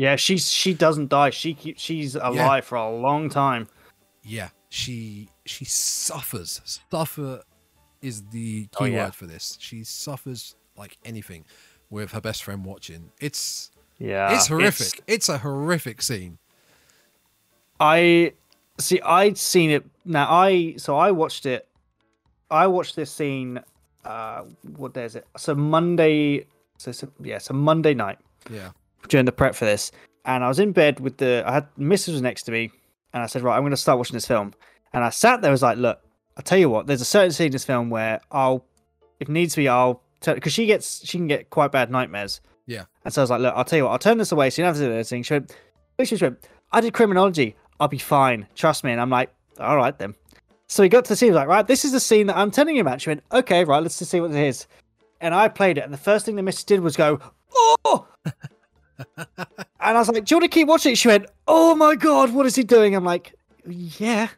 Yeah, 0.00 0.14
she's 0.14 0.48
she 0.48 0.74
doesn't 0.74 1.08
die. 1.08 1.30
She 1.30 1.54
keeps 1.54 1.82
she's 1.82 2.14
alive 2.14 2.64
for 2.64 2.76
a 2.76 2.88
long 2.88 3.28
time. 3.28 3.66
yeah, 4.22 4.50
she 4.68 5.28
she 5.46 5.64
suffers. 5.64 6.80
Suffer 6.90 7.42
is 8.02 8.22
the 8.30 8.64
key 8.66 8.68
Oh, 8.80 8.84
yeah. 8.84 9.04
word 9.04 9.14
for 9.14 9.26
this. 9.26 9.56
She 9.60 9.82
suffers 9.84 10.54
like 10.76 10.98
anything 11.04 11.44
with 11.90 12.12
her 12.12 12.20
best 12.20 12.44
friend 12.44 12.64
watching. 12.64 13.10
It's 13.20 13.70
Yeah. 13.98 14.34
it's 14.34 14.46
horrific. 14.48 15.02
It's, 15.06 15.28
a 15.28 15.38
horrific 15.38 16.02
scene. 16.02 16.38
I 17.80 18.32
see. 18.78 19.00
I'd 19.00 19.38
seen 19.38 19.70
it. 19.70 19.84
Now 20.04 20.26
I 20.30 20.74
so 20.76 20.96
I 20.96 21.10
watched 21.10 21.46
it. 21.46 21.66
I 22.50 22.66
watched 22.66 22.96
this 22.96 23.10
scene. 23.10 23.60
Uh, 24.04 24.44
what 24.76 24.94
day 24.94 25.04
is 25.04 25.16
it? 25.16 25.26
So 25.36 25.54
Monday. 25.54 26.46
So, 26.78 26.92
so 26.92 27.08
yeah, 27.22 27.38
so 27.38 27.54
Monday 27.54 27.94
night 27.94 28.18
Yeah. 28.50 28.70
during 29.08 29.26
the 29.26 29.32
prep 29.32 29.54
for 29.54 29.64
this, 29.64 29.90
and 30.24 30.44
I 30.44 30.48
was 30.48 30.58
in 30.60 30.72
bed 30.72 31.00
with 31.00 31.16
the. 31.18 31.42
I 31.46 31.52
had 31.52 31.68
Mrs. 31.76 32.12
was 32.12 32.22
next 32.22 32.44
to 32.44 32.52
me, 32.52 32.70
and 33.12 33.22
I 33.22 33.26
said, 33.26 33.42
right, 33.42 33.56
I'm 33.56 33.62
going 33.62 33.70
to 33.70 33.76
start 33.76 33.98
watching 33.98 34.14
this 34.14 34.26
film. 34.26 34.52
And 34.92 35.04
I 35.04 35.10
sat 35.10 35.42
there, 35.42 35.50
was 35.50 35.62
like, 35.62 35.78
look, 35.78 36.00
I'll 36.36 36.42
tell 36.42 36.58
you 36.58 36.70
what. 36.70 36.86
There's 36.86 37.00
a 37.00 37.06
certain 37.06 37.32
scene 37.32 37.46
in 37.46 37.52
this 37.52 37.64
film 37.64 37.90
where 37.90 38.20
I'll, 38.30 38.64
if 39.20 39.28
needs 39.28 39.56
be, 39.56 39.68
I'll 39.68 40.02
because 40.24 40.52
she 40.52 40.66
gets 40.66 41.06
she 41.06 41.16
can 41.16 41.28
get 41.28 41.50
quite 41.50 41.70
bad 41.70 41.90
nightmares. 41.90 42.40
Yeah. 42.66 42.84
And 43.04 43.14
so 43.14 43.20
I 43.20 43.24
was 43.24 43.30
like, 43.30 43.40
look, 43.40 43.54
I'll 43.56 43.64
tell 43.64 43.76
you 43.76 43.84
what, 43.84 43.92
I'll 43.92 43.98
turn 43.98 44.18
this 44.18 44.32
away 44.32 44.50
so 44.50 44.60
you 44.60 44.66
don't 44.66 44.74
have 44.74 44.82
to 44.82 44.88
do 44.88 44.94
anything. 44.94 45.22
She 45.22 45.34
went, 45.34 45.52
she 46.04 46.16
went, 46.16 46.48
I 46.72 46.80
did 46.80 46.92
criminology. 46.92 47.56
I'll 47.80 47.88
be 47.88 47.98
fine. 47.98 48.46
Trust 48.54 48.84
me. 48.84 48.92
And 48.92 49.00
I'm 49.00 49.10
like, 49.10 49.32
all 49.58 49.76
right 49.76 49.96
then. 49.98 50.14
So 50.66 50.82
we 50.82 50.88
got 50.88 51.04
to 51.06 51.10
the 51.10 51.16
scene, 51.16 51.32
like, 51.32 51.48
right, 51.48 51.66
this 51.66 51.84
is 51.84 51.92
the 51.92 52.00
scene 52.00 52.26
that 52.26 52.36
I'm 52.36 52.50
telling 52.50 52.76
you 52.76 52.82
about. 52.82 53.00
She 53.00 53.08
went, 53.08 53.22
okay, 53.32 53.64
right, 53.64 53.82
let's 53.82 53.98
just 53.98 54.10
see 54.10 54.20
what 54.20 54.32
it 54.32 54.36
is. 54.36 54.66
And 55.20 55.34
I 55.34 55.48
played 55.48 55.78
it, 55.78 55.84
and 55.84 55.92
the 55.92 55.98
first 55.98 56.26
thing 56.26 56.36
the 56.36 56.42
missus 56.42 56.64
did 56.64 56.80
was 56.80 56.94
go, 56.94 57.18
oh! 57.54 58.06
and 59.16 59.36
I 59.80 59.92
was 59.94 60.08
like, 60.08 60.24
do 60.24 60.34
you 60.34 60.40
want 60.40 60.50
to 60.50 60.54
keep 60.54 60.68
watching? 60.68 60.94
She 60.94 61.08
went, 61.08 61.26
oh 61.46 61.74
my 61.74 61.94
god, 61.94 62.32
what 62.32 62.46
is 62.46 62.54
he 62.56 62.62
doing? 62.64 62.94
I'm 62.94 63.04
like, 63.04 63.34
yeah. 63.66 64.28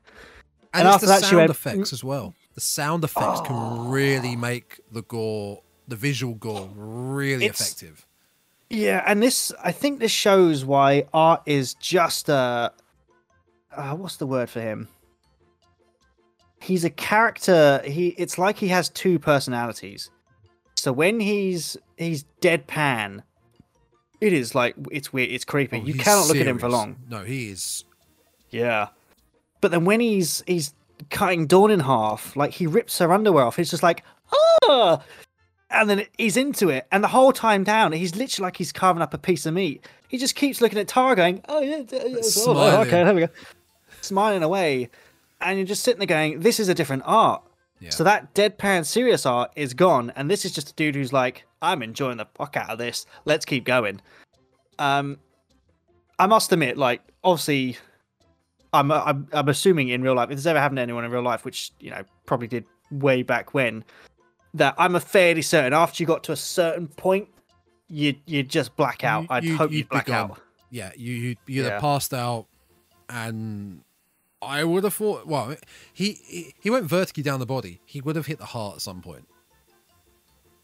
And, 0.72 0.86
And 0.86 0.88
it's 0.88 0.94
after 0.96 1.06
the 1.06 1.12
that, 1.12 1.20
she 1.22 1.26
sound 1.30 1.36
went, 1.38 1.50
effects 1.50 1.92
as 1.92 2.04
well. 2.04 2.34
The 2.54 2.60
sound 2.60 3.04
effects 3.04 3.40
can 3.42 3.88
really 3.88 4.36
make 4.36 4.80
the 4.92 5.02
gore, 5.02 5.62
the 5.88 5.96
visual 5.96 6.34
gore, 6.34 6.68
really 6.74 7.46
It's- 7.46 7.60
effective. 7.60 8.06
Yeah, 8.72 9.02
and 9.04 9.20
this, 9.20 9.50
I 9.64 9.72
think 9.72 9.98
this 9.98 10.12
shows 10.12 10.64
why 10.64 11.08
art 11.12 11.42
is 11.44 11.74
just 11.74 12.28
a, 12.28 12.72
uh, 13.76 13.94
what's 13.96 14.18
the 14.18 14.28
word 14.28 14.48
for 14.48 14.60
him? 14.60 14.86
He's 16.60 16.84
a 16.84 16.90
character. 16.90 17.82
He, 17.84 18.08
it's 18.10 18.38
like 18.38 18.58
he 18.58 18.68
has 18.68 18.88
two 18.88 19.18
personalities. 19.18 20.10
So 20.76 20.92
when 20.92 21.18
he's 21.18 21.76
he's 21.96 22.24
deadpan, 22.40 23.22
it 24.20 24.32
is 24.32 24.54
like 24.54 24.74
it's 24.90 25.12
weird. 25.12 25.30
It's 25.30 25.44
creepy. 25.44 25.78
Oh, 25.78 25.84
you 25.84 25.94
he's 25.94 26.02
cannot 26.02 26.28
look 26.28 26.36
at 26.36 26.46
him 26.46 26.58
for 26.58 26.68
long. 26.68 26.96
No, 27.08 27.24
he 27.24 27.50
is. 27.50 27.84
Yeah. 28.50 28.88
But 29.60 29.70
then 29.70 29.84
when 29.84 30.00
he's 30.00 30.42
he's 30.46 30.74
cutting 31.10 31.46
Dawn 31.46 31.70
in 31.70 31.80
half, 31.80 32.36
like 32.36 32.52
he 32.52 32.66
rips 32.66 32.98
her 32.98 33.12
underwear 33.12 33.44
off, 33.44 33.58
it's 33.58 33.70
just 33.70 33.82
like, 33.82 34.04
ah! 34.68 35.02
And 35.70 35.88
then 35.88 36.06
he's 36.18 36.36
into 36.36 36.68
it. 36.68 36.86
And 36.90 37.04
the 37.04 37.08
whole 37.08 37.32
time 37.32 37.62
down, 37.62 37.92
he's 37.92 38.16
literally 38.16 38.46
like 38.46 38.56
he's 38.56 38.72
carving 38.72 39.02
up 39.02 39.14
a 39.14 39.18
piece 39.18 39.46
of 39.46 39.54
meat. 39.54 39.86
He 40.08 40.18
just 40.18 40.34
keeps 40.34 40.60
looking 40.60 40.78
at 40.80 40.88
Tara 40.88 41.14
going, 41.14 41.42
oh, 41.48 41.60
yeah, 41.60 41.84
oh, 41.92 42.80
okay, 42.82 43.04
there 43.04 43.14
we 43.14 43.20
go. 43.20 43.28
Smiling 44.00 44.42
away. 44.42 44.90
And 45.40 45.58
you're 45.58 45.66
just 45.66 45.84
sitting 45.84 46.00
there 46.00 46.06
going, 46.08 46.40
this 46.40 46.58
is 46.58 46.68
a 46.68 46.74
different 46.74 47.04
art. 47.06 47.42
Yeah. 47.78 47.90
So 47.90 48.02
that 48.02 48.34
deadpan 48.34 48.84
serious 48.84 49.24
art 49.24 49.52
is 49.54 49.72
gone. 49.72 50.12
And 50.16 50.28
this 50.28 50.44
is 50.44 50.50
just 50.52 50.70
a 50.70 50.74
dude 50.74 50.96
who's 50.96 51.12
like, 51.12 51.46
I'm 51.62 51.82
enjoying 51.82 52.16
the 52.18 52.26
fuck 52.34 52.56
out 52.56 52.70
of 52.70 52.78
this. 52.78 53.06
Let's 53.24 53.44
keep 53.44 53.64
going. 53.64 54.00
Um, 54.78 55.18
I 56.18 56.26
must 56.26 56.52
admit, 56.52 56.76
like, 56.78 57.02
obviously, 57.24 57.76
I'm, 58.72 58.90
I'm 58.90 59.26
I'm 59.32 59.48
assuming 59.48 59.88
in 59.88 60.02
real 60.02 60.14
life, 60.14 60.30
if 60.30 60.36
this 60.36 60.46
ever 60.46 60.60
happened 60.60 60.76
to 60.78 60.82
anyone 60.82 61.04
in 61.04 61.10
real 61.10 61.22
life, 61.22 61.44
which 61.44 61.72
you 61.80 61.90
know 61.90 62.02
probably 62.26 62.46
did 62.48 62.64
way 62.90 63.22
back 63.22 63.52
when, 63.54 63.84
that 64.54 64.74
I'm 64.78 64.94
a 64.96 65.00
fairly 65.00 65.42
certain 65.42 65.72
after 65.72 66.02
you 66.02 66.06
got 66.06 66.22
to 66.24 66.32
a 66.32 66.36
certain 66.36 66.86
point, 66.88 67.28
you 67.88 68.14
you 68.26 68.42
just 68.42 68.76
black 68.76 69.02
out. 69.04 69.22
You- 69.22 69.26
I'd 69.30 69.44
you- 69.44 69.56
hope 69.56 69.72
you'd 69.72 69.88
black 69.88 70.08
out. 70.08 70.38
yeah, 70.70 70.92
you 70.96 71.12
you'd, 71.14 71.38
you'd 71.46 71.64
Yeah. 71.66 71.72
have 71.72 71.80
passed 71.80 72.14
out, 72.14 72.46
and 73.08 73.82
I 74.40 74.64
would 74.64 74.84
have 74.84 74.94
thought. 74.94 75.26
Well, 75.26 75.56
he 75.92 76.12
he, 76.26 76.54
he 76.60 76.70
went 76.70 76.84
vertically 76.86 77.22
down 77.22 77.40
the 77.40 77.46
body. 77.46 77.80
He 77.84 78.00
would 78.00 78.16
have 78.16 78.26
hit 78.26 78.38
the 78.38 78.46
heart 78.46 78.76
at 78.76 78.82
some 78.82 79.02
point. 79.02 79.26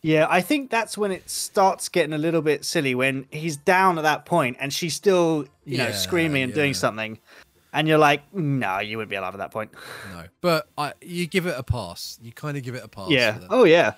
Yeah, 0.06 0.26
I 0.30 0.40
think 0.40 0.70
that's 0.70 0.96
when 0.96 1.10
it 1.10 1.28
starts 1.28 1.88
getting 1.88 2.12
a 2.12 2.18
little 2.18 2.42
bit 2.42 2.64
silly 2.64 2.94
when 2.94 3.26
he's 3.32 3.56
down 3.56 3.98
at 3.98 4.02
that 4.02 4.24
point 4.24 4.56
and 4.60 4.72
she's 4.72 4.94
still 4.94 5.46
you 5.64 5.78
know 5.78 5.90
screaming 5.90 6.44
and 6.44 6.54
doing 6.54 6.74
something, 6.74 7.18
and 7.72 7.88
you're 7.88 7.98
like, 7.98 8.22
no, 8.32 8.78
you 8.78 8.98
wouldn't 8.98 9.10
be 9.10 9.16
alive 9.16 9.34
at 9.34 9.38
that 9.38 9.50
point. 9.50 9.72
No, 10.14 10.24
but 10.40 10.68
I 10.78 10.92
you 11.00 11.26
give 11.26 11.46
it 11.46 11.54
a 11.58 11.62
pass. 11.64 12.18
You 12.22 12.30
kind 12.32 12.56
of 12.56 12.62
give 12.62 12.74
it 12.76 12.84
a 12.84 12.88
pass. 12.88 13.10
yeah. 13.10 13.38
Oh 13.50 13.64
yeah, 13.64 13.94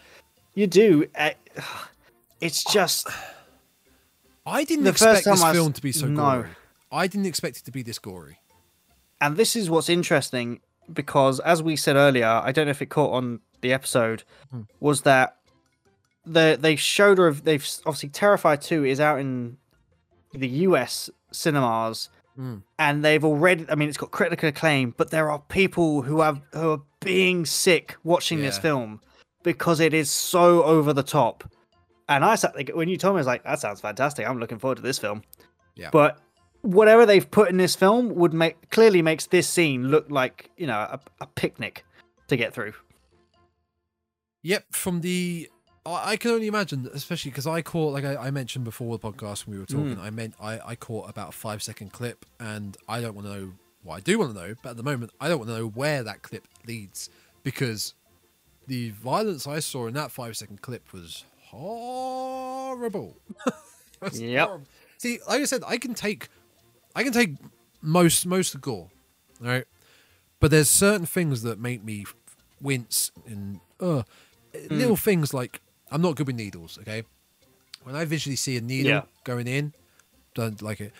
you 0.55 0.67
do. 0.67 1.07
Uh, 1.15 1.31
It's 2.41 2.65
just 2.73 3.07
I 4.47 4.65
didn't 4.65 4.85
the 4.85 4.93
first 4.93 5.03
expect 5.03 5.25
this 5.27 5.41
time 5.41 5.47
I 5.47 5.51
s- 5.51 5.57
film 5.57 5.73
to 5.75 5.83
be 5.83 5.93
so 5.93 6.07
no. 6.07 6.23
gory. 6.23 6.49
I 6.91 7.07
didn't 7.07 7.27
expect 7.27 7.59
it 7.59 7.65
to 7.65 7.71
be 7.71 7.83
this 7.83 7.99
gory. 7.99 8.39
and 9.21 9.37
this 9.37 9.57
is 9.57 9.69
what's 9.69 9.89
interesting 9.91 10.61
because 10.91 11.39
as 11.41 11.63
we 11.63 11.77
said 11.77 11.97
earlier 11.97 12.27
i 12.49 12.51
don't 12.51 12.65
know 12.67 12.71
if 12.71 12.81
it 12.81 12.89
caught 12.89 13.13
on 13.13 13.41
the 13.61 13.73
episode 13.75 14.23
Hmm. 14.51 14.63
was 14.81 15.03
that 15.03 15.37
the 16.29 16.57
they 16.61 16.76
showed 16.76 17.18
her 17.18 17.33
they've 17.33 17.66
obviously 17.87 18.09
terrifier 18.11 18.61
2 18.62 18.85
is 18.85 19.01
out 19.01 19.18
in 19.18 19.57
the 20.33 20.49
us 20.49 21.11
cinemas 21.33 22.09
Mm. 22.39 22.62
and 22.79 23.05
they've 23.05 23.24
already 23.24 23.66
i 23.68 23.74
mean 23.74 23.89
it's 23.89 23.99
got 23.99 24.12
critical 24.12 24.49
acclaim 24.49 24.95
but 24.97 25.11
there 25.11 25.29
are 25.29 25.41
people 25.49 26.03
who 26.03 26.20
have 26.20 26.41
who 26.53 26.70
are 26.70 26.83
being 27.01 27.45
sick 27.45 27.97
watching 28.05 28.41
this 28.41 28.59
film 28.59 29.01
because 29.43 29.81
it 29.81 29.93
is 29.93 30.09
so 30.09 30.62
over 30.62 30.93
the 30.93 31.03
top. 31.03 31.43
And 32.09 32.24
i 32.24 32.37
sat 32.37 32.55
there 32.55 32.76
when 32.76 32.89
you 32.89 32.97
told 32.97 33.14
me 33.14 33.18
i 33.18 33.20
was 33.22 33.26
like 33.26 33.43
that 33.43 33.59
sounds 33.59 33.81
fantastic. 33.81 34.24
I'm 34.24 34.39
looking 34.39 34.61
forward 34.61 34.76
to 34.76 34.83
this 34.83 35.01
film. 35.01 35.24
Yeah. 35.74 35.89
but 35.91 36.20
whatever 36.62 37.05
they've 37.07 37.29
put 37.29 37.49
in 37.51 37.57
this 37.57 37.74
film 37.74 38.14
would 38.14 38.33
make 38.33 38.70
clearly 38.70 39.03
makes 39.03 39.26
this 39.26 39.49
scene 39.49 39.89
look 39.89 40.07
like 40.09 40.49
you 40.57 40.68
know 40.68 40.79
a, 40.79 41.01
a 41.20 41.26
picnic 41.26 41.85
to 42.29 42.37
get 42.37 42.55
through. 42.55 42.72
Yep, 44.43 44.64
from 44.70 45.01
the 45.01 45.51
I 45.87 46.12
I 46.12 46.16
can 46.16 46.31
only 46.33 46.47
imagine, 46.47 46.89
especially 46.93 47.31
because 47.31 47.47
I 47.47 47.62
caught, 47.62 47.93
like 47.93 48.05
I, 48.05 48.16
I 48.16 48.31
mentioned 48.31 48.64
before 48.64 48.97
the 48.97 49.12
podcast 49.12 49.47
when 49.47 49.55
we 49.57 49.61
were 49.61 49.66
talking, 49.66 49.97
Mm. 49.97 50.01
I 50.03 50.11
meant 50.11 50.35
I, 50.41 50.61
I 50.64 50.74
caught 50.76 51.09
about 51.09 51.31
a 51.31 51.33
five 51.33 51.62
second 51.62 51.93
clip, 51.93 52.24
and 52.41 52.76
I 52.89 53.01
don't 53.01 53.14
want 53.14 53.26
to 53.29 53.33
know. 53.35 53.53
Well, 53.85 53.97
I 53.97 54.01
do 54.01 54.18
want 54.18 54.35
to 54.35 54.41
know, 54.41 54.55
but 54.62 54.70
at 54.70 54.76
the 54.76 54.83
moment, 54.83 55.12
I 55.20 55.29
don't 55.29 55.39
want 55.39 55.51
to 55.51 55.57
know 55.57 55.66
where 55.68 56.03
that 56.03 56.22
clip 56.22 56.47
leads 56.66 57.09
because 57.43 57.95
the 58.66 58.91
violence 58.91 59.47
I 59.47 59.61
saw 59.61 59.87
in 59.87 59.95
that 59.95 60.11
five 60.11 60.37
second 60.37 60.61
clip 60.62 60.93
was 60.93 61.24
horrible. 61.43 63.16
Was 64.01 64.20
Yep. 64.20 64.47
horrible. 64.47 64.66
See, 64.99 65.18
like 65.29 65.41
I 65.41 65.45
said, 65.45 65.62
I 65.66 65.76
can 65.79 65.93
take, 65.95 66.29
I 66.95 67.03
can 67.03 67.12
take 67.12 67.31
most 67.83 68.26
most 68.26 68.55
of 68.55 68.61
the 68.61 68.64
gore, 68.64 68.91
right, 69.41 69.64
but 70.41 70.51
there's 70.53 70.68
certain 70.70 71.07
things 71.07 71.43
that 71.43 71.59
make 71.59 71.83
me 71.85 72.05
wince 72.61 73.11
and 73.26 73.61
uh 73.81 74.03
little 74.70 74.97
things 74.97 75.33
like 75.35 75.61
I'm 75.91 76.03
not 76.03 76.16
good 76.16 76.26
with 76.26 76.36
needles. 76.36 76.78
Okay, 76.82 77.03
when 77.82 77.95
I 77.97 78.05
visually 78.05 78.36
see 78.36 78.57
a 78.57 78.61
needle 78.61 78.91
Yeah. 78.93 79.03
going 79.24 79.47
in, 79.47 79.72
don't 80.34 80.61
like 80.62 80.80
it. 80.80 80.93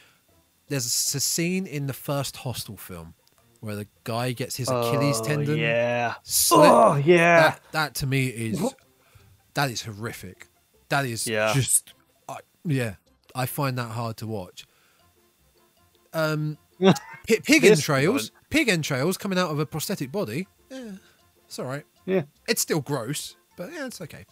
There's 0.69 0.87
a 1.15 1.21
scene 1.21 1.67
in 1.67 1.87
the 1.87 1.93
first 1.95 2.37
Hostel 2.39 2.77
film 2.77 3.15
where 3.61 3.75
the 3.75 3.87
guy 4.05 4.33
gets 4.33 4.57
his 4.57 4.69
Achilles 4.69 5.19
Oh, 5.21 5.25
tendon. 5.25 5.57
yeah 5.59 6.15
slit. 6.23 6.69
oh 6.71 6.95
yeah 6.97 7.41
That, 7.43 7.61
that 7.73 7.95
to 7.97 8.07
me 8.07 8.27
is 8.27 8.63
that 9.55 9.71
is 9.71 9.83
horrific. 9.83 10.47
That 10.91 11.05
is 11.07 11.27
Yeah. 11.27 11.53
just 11.55 11.93
I, 12.29 12.39
yeah. 12.65 12.95
I 13.35 13.47
find 13.47 13.77
that 13.79 13.91
hard 13.91 14.17
to 14.19 14.27
watch. 14.27 14.65
Um, 16.13 16.57
pi- 16.81 16.95
pig 17.45 17.65
entrails, 17.65 18.31
pig 18.51 18.69
entrails 18.69 19.17
coming 19.19 19.39
out 19.39 19.51
of 19.51 19.59
a 19.59 19.67
prosthetic 19.67 20.11
body. 20.13 20.47
Yeah, 20.71 20.93
it's 21.47 21.59
all 21.59 21.65
right. 21.67 21.85
yeah 22.07 22.23
It's 22.47 22.63
still 22.63 22.81
gross, 22.81 23.37
but 23.57 23.73
yeah, 23.73 23.87
it's 23.87 24.01
okay. 24.01 24.25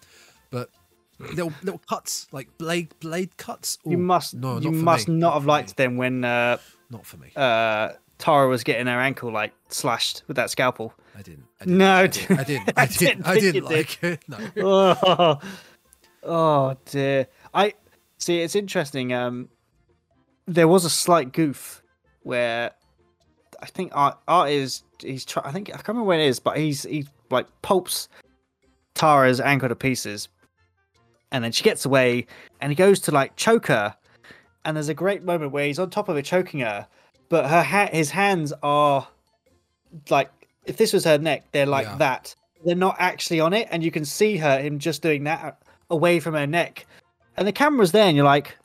But 0.51 0.71
little 1.19 1.53
little 1.63 1.81
cuts, 1.89 2.27
like 2.33 2.57
blade 2.59 2.95
blade 3.01 3.37
cuts. 3.37 3.79
You 3.85 3.99
must 3.99 4.35
no, 4.35 4.59
you 4.59 4.71
not 4.71 4.83
must 4.85 5.09
me, 5.09 5.17
not 5.17 5.35
have 5.35 5.47
liked 5.47 5.77
them 5.77 5.97
when 5.97 6.25
uh, 6.25 6.59
Not 6.91 7.07
for 7.07 7.17
me. 7.17 7.31
uh, 7.37 7.91
Tara 8.19 8.49
was 8.49 8.65
getting 8.65 8.87
her 8.87 9.01
ankle 9.01 9.31
like 9.33 9.53
slashed 9.69 10.23
with 10.27 10.37
that 10.37 10.51
scalpel. 10.51 10.95
I 11.17 11.23
didn't. 11.23 11.45
I 11.61 11.65
didn't 11.65 11.79
No, 11.79 11.93
I 11.95 12.07
didn't. 12.07 12.39
I 12.39 12.45
didn't. 12.45 12.69
I 12.69 12.73
I 12.83 12.87
didn't, 12.87 12.99
didn't 12.99 13.27
I 13.27 13.35
didn't 13.35 13.55
you 13.55 13.61
did. 13.61 13.71
like 13.71 14.03
it. 14.05 14.25
No. 14.29 14.39
oh, 14.63 15.41
oh 16.23 16.77
dear. 16.87 17.27
I 17.53 17.75
see. 18.19 18.41
It's 18.41 18.55
interesting. 18.55 19.13
Um, 19.13 19.49
there 20.47 20.69
was 20.69 20.85
a 20.85 20.91
slight 20.91 21.33
goof 21.33 21.83
where 22.23 22.73
I 23.61 23.67
think 23.67 23.93
Art, 23.95 24.19
Art 24.29 24.51
is 24.51 24.83
he's 25.01 25.25
try, 25.25 25.43
I 25.45 25.53
think 25.53 25.71
I 25.71 25.77
can't 25.77 25.89
remember 25.89 26.09
when 26.09 26.21
it 26.21 26.27
is, 26.27 26.39
but 26.41 26.57
he's 26.57 26.83
he 26.85 27.07
like 27.31 27.47
pulps 27.63 28.09
Tara's 28.95 29.41
ankle 29.41 29.69
to 29.69 29.75
pieces, 29.77 30.29
and 31.33 31.43
then 31.45 31.53
she 31.53 31.63
gets 31.65 31.85
away, 31.85 32.27
and 32.61 32.71
he 32.71 32.77
goes 32.77 33.01
to 33.01 33.11
like 33.11 33.37
choke 33.37 33.67
her, 33.67 33.95
and 34.65 34.77
there's 34.77 34.89
a 34.89 34.95
great 34.95 35.23
moment 35.23 35.53
where 35.53 35.67
he's 35.67 35.79
on 35.79 35.91
top 35.91 36.09
of 36.09 36.17
her 36.17 36.23
choking 36.23 36.61
her, 36.61 36.87
but 37.29 37.49
her 37.49 37.63
ha- 37.63 37.91
his 37.93 38.11
hands 38.11 38.53
are 38.63 39.07
like 40.11 40.31
if 40.65 40.77
this 40.77 40.93
was 40.93 41.05
her 41.05 41.19
neck, 41.19 41.45
they're 41.53 41.67
like 41.67 41.87
Yeah. 41.87 41.97
that. 41.99 42.35
They're 42.65 42.75
not 42.75 42.97
actually 42.99 43.41
on 43.41 43.53
it, 43.53 43.69
and 43.71 43.85
you 43.85 43.91
can 43.91 44.05
see 44.05 44.37
her 44.39 44.59
him 44.59 44.79
just 44.79 45.03
doing 45.03 45.25
that 45.25 45.45
uh, 45.45 45.53
away 45.91 46.19
from 46.21 46.35
her 46.35 46.47
neck, 46.47 46.87
and 47.37 47.47
the 47.47 47.53
camera's 47.53 47.93
there, 47.93 48.07
and 48.07 48.17
you're 48.17 48.25
like, 48.25 48.57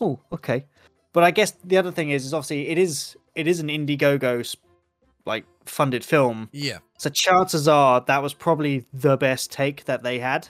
oh, 0.00 0.18
okay. 0.32 0.64
But 1.12 1.24
I 1.24 1.30
guess 1.30 1.50
the 1.64 1.76
other 1.76 1.90
thing 1.92 2.10
is, 2.10 2.24
is 2.24 2.32
obviously 2.32 2.68
it 2.68 2.78
is 2.78 3.16
it 3.34 3.46
is 3.46 3.60
an 3.60 3.68
Indiegogo 3.68 4.54
like 5.26 5.44
funded 5.66 6.04
film, 6.04 6.48
Yeah. 6.52 6.78
so 6.98 7.08
chances 7.10 7.68
are 7.68 8.00
that 8.06 8.22
was 8.22 8.34
probably 8.34 8.86
the 8.92 9.16
best 9.16 9.52
take 9.52 9.84
that 9.84 10.02
they 10.02 10.18
had, 10.18 10.48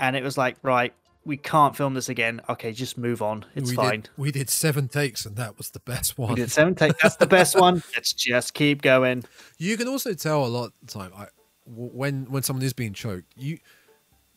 and 0.00 0.16
it 0.16 0.24
was 0.24 0.36
like, 0.36 0.56
right, 0.62 0.92
we 1.24 1.36
can't 1.36 1.76
film 1.76 1.94
this 1.94 2.08
again. 2.08 2.40
Okay, 2.48 2.72
just 2.72 2.98
move 2.98 3.22
on. 3.22 3.44
It's 3.54 3.70
we 3.70 3.76
fine. 3.76 4.00
Did, 4.00 4.10
we 4.16 4.32
did 4.32 4.48
seven 4.50 4.88
takes, 4.88 5.26
and 5.26 5.36
that 5.36 5.58
was 5.58 5.70
the 5.70 5.80
best 5.80 6.18
one. 6.18 6.30
We 6.30 6.36
did 6.36 6.50
seven 6.50 6.74
take. 6.74 6.98
That's 6.98 7.16
the 7.16 7.26
best 7.26 7.58
one. 7.58 7.82
Let's 7.94 8.12
just 8.12 8.54
keep 8.54 8.82
going. 8.82 9.24
You 9.58 9.76
can 9.76 9.86
also 9.86 10.14
tell 10.14 10.44
a 10.44 10.48
lot 10.48 10.66
of 10.66 10.72
the 10.82 10.86
time 10.86 11.12
I, 11.16 11.26
when 11.66 12.24
when 12.24 12.42
someone 12.42 12.64
is 12.64 12.72
being 12.72 12.94
choked, 12.94 13.26
you 13.36 13.58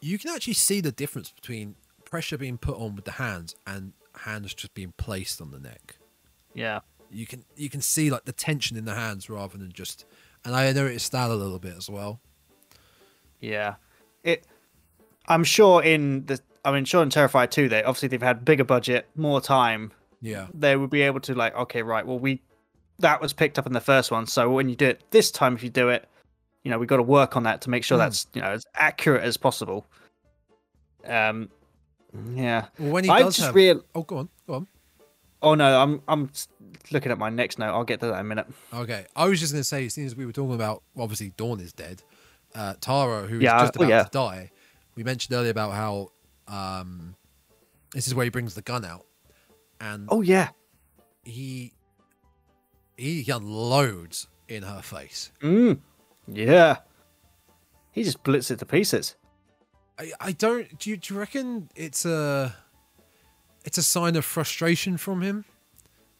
you 0.01 0.19
can 0.19 0.31
actually 0.31 0.53
see 0.53 0.81
the 0.81 0.91
difference 0.91 1.31
between 1.31 1.75
pressure 2.03 2.37
being 2.37 2.57
put 2.57 2.75
on 2.75 2.95
with 2.95 3.05
the 3.05 3.13
hands 3.13 3.55
and 3.65 3.93
hands 4.15 4.53
just 4.53 4.73
being 4.73 4.93
placed 4.97 5.41
on 5.41 5.51
the 5.51 5.59
neck. 5.59 5.95
Yeah. 6.53 6.81
You 7.09 7.25
can 7.25 7.45
you 7.55 7.69
can 7.69 7.81
see 7.81 8.11
like 8.11 8.25
the 8.25 8.33
tension 8.33 8.75
in 8.75 8.85
the 8.85 8.95
hands 8.95 9.29
rather 9.29 9.57
than 9.57 9.71
just. 9.71 10.05
And 10.45 10.53
I 10.53 10.73
noticed 10.73 11.13
that 11.13 11.31
a 11.31 11.35
little 11.35 11.57
bit 11.57 11.77
as 11.77 11.89
well. 11.89 12.19
Yeah. 13.39 13.75
It 14.25 14.45
I'm 15.27 15.43
sure 15.43 15.81
in 15.83 16.25
the 16.25 16.39
I 16.65 16.71
mean 16.71 16.85
sure 16.85 17.03
in 17.03 17.09
Terrifier 17.09 17.49
2 17.49 17.69
they 17.69 17.83
obviously 17.83 18.07
they've 18.09 18.21
had 18.21 18.43
bigger 18.45 18.63
budget, 18.63 19.07
more 19.15 19.41
time. 19.41 19.91
Yeah, 20.21 20.47
They 20.53 20.77
would 20.77 20.89
be 20.89 21.01
able 21.01 21.19
to 21.21 21.35
like, 21.35 21.53
okay, 21.55 21.81
right, 21.81 22.05
well 22.05 22.19
we 22.19 22.41
that 22.99 23.19
was 23.21 23.33
picked 23.33 23.59
up 23.59 23.65
in 23.67 23.73
the 23.73 23.81
first 23.81 24.11
one, 24.11 24.25
so 24.27 24.49
when 24.51 24.69
you 24.69 24.75
do 24.75 24.85
it 24.87 25.03
this 25.11 25.31
time 25.31 25.55
if 25.55 25.63
you 25.63 25.69
do 25.69 25.89
it, 25.89 26.07
you 26.63 26.71
know, 26.71 26.77
we've 26.79 26.87
got 26.87 26.97
to 26.97 27.03
work 27.03 27.35
on 27.35 27.43
that 27.43 27.61
to 27.61 27.69
make 27.69 27.83
sure 27.83 27.97
Hmm. 27.97 28.03
that's, 28.03 28.27
you 28.33 28.41
know, 28.41 28.51
as 28.51 28.65
accurate 28.75 29.23
as 29.23 29.35
possible. 29.37 29.85
Um 31.05 31.49
yeah. 32.33 32.65
well, 32.79 32.91
when 32.91 33.03
he 33.03 33.09
I 33.09 33.19
does 33.19 33.35
just 33.35 33.47
have. 33.47 33.55
real 33.55 33.83
Oh, 33.95 34.03
go 34.03 34.17
on, 34.17 34.29
go 34.47 34.53
on. 34.55 34.67
Oh 35.41 35.55
no, 35.55 35.81
I'm 35.81 36.01
I'm 36.07 36.29
looking 36.91 37.11
at 37.11 37.17
my 37.17 37.29
next 37.29 37.59
note. 37.59 37.73
I'll 37.73 37.83
get 37.83 37.99
to 37.99 38.05
that 38.07 38.13
in 38.13 38.19
a 38.19 38.23
minute. 38.23 38.47
Okay, 38.73 39.05
I 39.15 39.27
was 39.27 39.39
just 39.41 39.51
going 39.51 39.59
to 39.59 39.65
say, 39.65 39.85
as 39.87 39.93
soon 39.93 40.05
as 40.05 40.15
we 40.15 40.25
were 40.25 40.31
talking 40.31 40.53
about 40.55 40.83
obviously 40.97 41.33
Dawn 41.35 41.59
is 41.59 41.73
dead, 41.73 42.01
uh, 42.55 42.75
Tara, 42.79 43.23
who 43.27 43.37
is 43.37 43.43
Yeah, 43.43 43.59
just 43.59 43.73
oh, 43.77 43.81
about 43.83 43.89
yeah. 43.89 44.03
to 44.03 44.09
die, 44.11 44.51
we 44.95 45.03
mentioned 45.03 45.35
earlier 45.35 45.51
about 45.51 45.73
how 45.73 46.11
um, 46.47 47.15
this 47.93 48.07
is 48.07 48.15
where 48.15 48.23
he 48.23 48.29
brings 48.29 48.55
the 48.55 48.61
gun 48.61 48.85
out, 48.85 49.05
and 49.79 50.07
Oh 50.09 50.21
yeah. 50.21 50.49
he 51.23 51.73
he 52.97 53.29
unloads 53.31 54.27
in 54.47 54.63
her 54.63 54.81
face. 54.81 55.31
Mm. 55.41 55.79
Yeah. 56.27 56.77
He 57.91 58.03
just 58.03 58.23
blitz 58.23 58.49
it 58.51 58.59
to 58.59 58.65
pieces. 58.65 59.15
I, 59.99 60.11
I 60.19 60.31
don't. 60.31 60.77
Do 60.79 60.89
you, 60.89 60.97
do 60.97 61.13
you 61.13 61.19
reckon 61.19 61.69
it's 61.75 62.05
a 62.05 62.55
it's 63.65 63.77
a 63.77 63.83
sign 63.83 64.15
of 64.15 64.25
frustration 64.25 64.97
from 64.97 65.21
him 65.21 65.45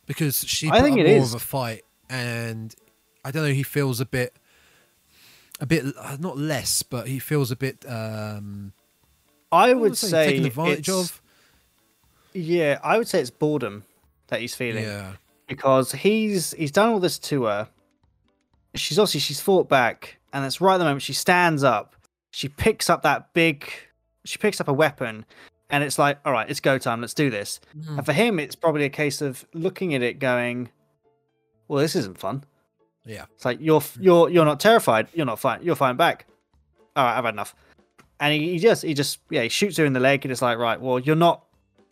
because 0.06 0.44
she 0.48 0.68
I 0.70 0.78
put 0.80 0.84
think 0.84 0.94
up 1.00 1.06
it 1.06 1.10
more 1.16 1.24
is. 1.24 1.34
of 1.34 1.42
a 1.42 1.44
fight, 1.44 1.84
and 2.10 2.74
I 3.26 3.32
don't 3.32 3.44
know. 3.44 3.54
He 3.54 3.64
feels 3.64 4.00
a 4.00 4.06
bit, 4.06 4.36
a 5.60 5.66
bit 5.66 5.86
uh, 5.98 6.18
not 6.20 6.38
less, 6.38 6.84
but 6.84 7.08
he 7.08 7.20
feels 7.20 7.52
a 7.52 7.56
bit. 7.56 7.86
um 7.88 8.74
I 9.52 9.74
would 9.74 9.96
say 9.96 10.28
taken 10.32 10.46
advantage 10.46 10.90
of. 10.90 11.22
Yeah, 12.34 12.80
I 12.84 12.98
would 12.98 13.08
say 13.08 13.22
it's 13.22 13.30
boredom 13.30 13.84
that 14.28 14.42
he's 14.42 14.56
feeling 14.56 14.84
Yeah, 14.84 15.14
because 15.48 15.92
he's 15.92 16.52
he's 16.54 16.72
done 16.72 16.90
all 16.90 17.00
this 17.00 17.20
to 17.20 17.44
her. 17.44 17.70
She's 18.76 18.98
obviously 18.98 19.20
she's 19.20 19.40
fought 19.40 19.70
back, 19.70 20.18
and 20.34 20.44
it's 20.44 20.60
right 20.60 20.76
at 20.76 20.78
the 20.80 20.86
moment 20.86 21.04
she 21.04 21.14
stands 21.14 21.64
up. 21.64 21.96
She 22.32 22.50
picks 22.50 22.90
up 22.90 23.04
that 23.04 23.34
big. 23.34 23.70
She 24.26 24.40
picks 24.40 24.60
up 24.60 24.68
a 24.68 24.74
weapon, 24.74 25.26
and 25.70 25.84
it's 25.84 26.00
like, 26.00 26.18
all 26.26 26.34
right, 26.34 26.50
it's 26.50 26.60
go 26.60 26.80
time. 26.80 27.02
Let's 27.02 27.14
do 27.14 27.30
this. 27.30 27.60
Mm. 27.78 27.98
And 27.98 28.06
for 28.06 28.14
him, 28.14 28.40
it's 28.40 28.56
probably 28.56 28.86
a 28.86 28.90
case 28.90 29.22
of 29.22 29.46
looking 29.54 29.94
at 29.94 30.02
it, 30.02 30.18
going, 30.18 30.70
"Well, 31.68 31.80
this 31.80 31.96
isn't 31.96 32.18
fun." 32.18 32.44
Yeah. 33.06 33.26
It's 33.36 33.46
like 33.46 33.60
you're 33.62 33.82
you're 34.00 34.30
you're 34.30 34.46
not 34.46 34.60
terrified. 34.60 35.08
You're 35.14 35.26
not 35.26 35.40
fine. 35.40 35.62
You're 35.64 35.76
fighting 35.76 35.98
back. 35.98 36.26
All 36.96 37.04
right, 37.06 37.18
I've 37.18 37.26
had 37.26 37.34
enough. 37.34 37.56
And 38.20 38.34
he, 38.34 38.52
he 38.54 38.60
just 38.60 38.84
he 38.84 38.94
just 38.94 39.20
yeah 39.30 39.44
he 39.44 39.50
shoots 39.50 39.78
her 39.78 39.86
in 39.86 39.94
the 39.94 40.00
leg 40.00 40.24
and 40.26 40.32
it's 40.32 40.42
like 40.42 40.58
right 40.58 40.80
well 40.80 41.00
you're 41.00 41.16
not 41.16 41.44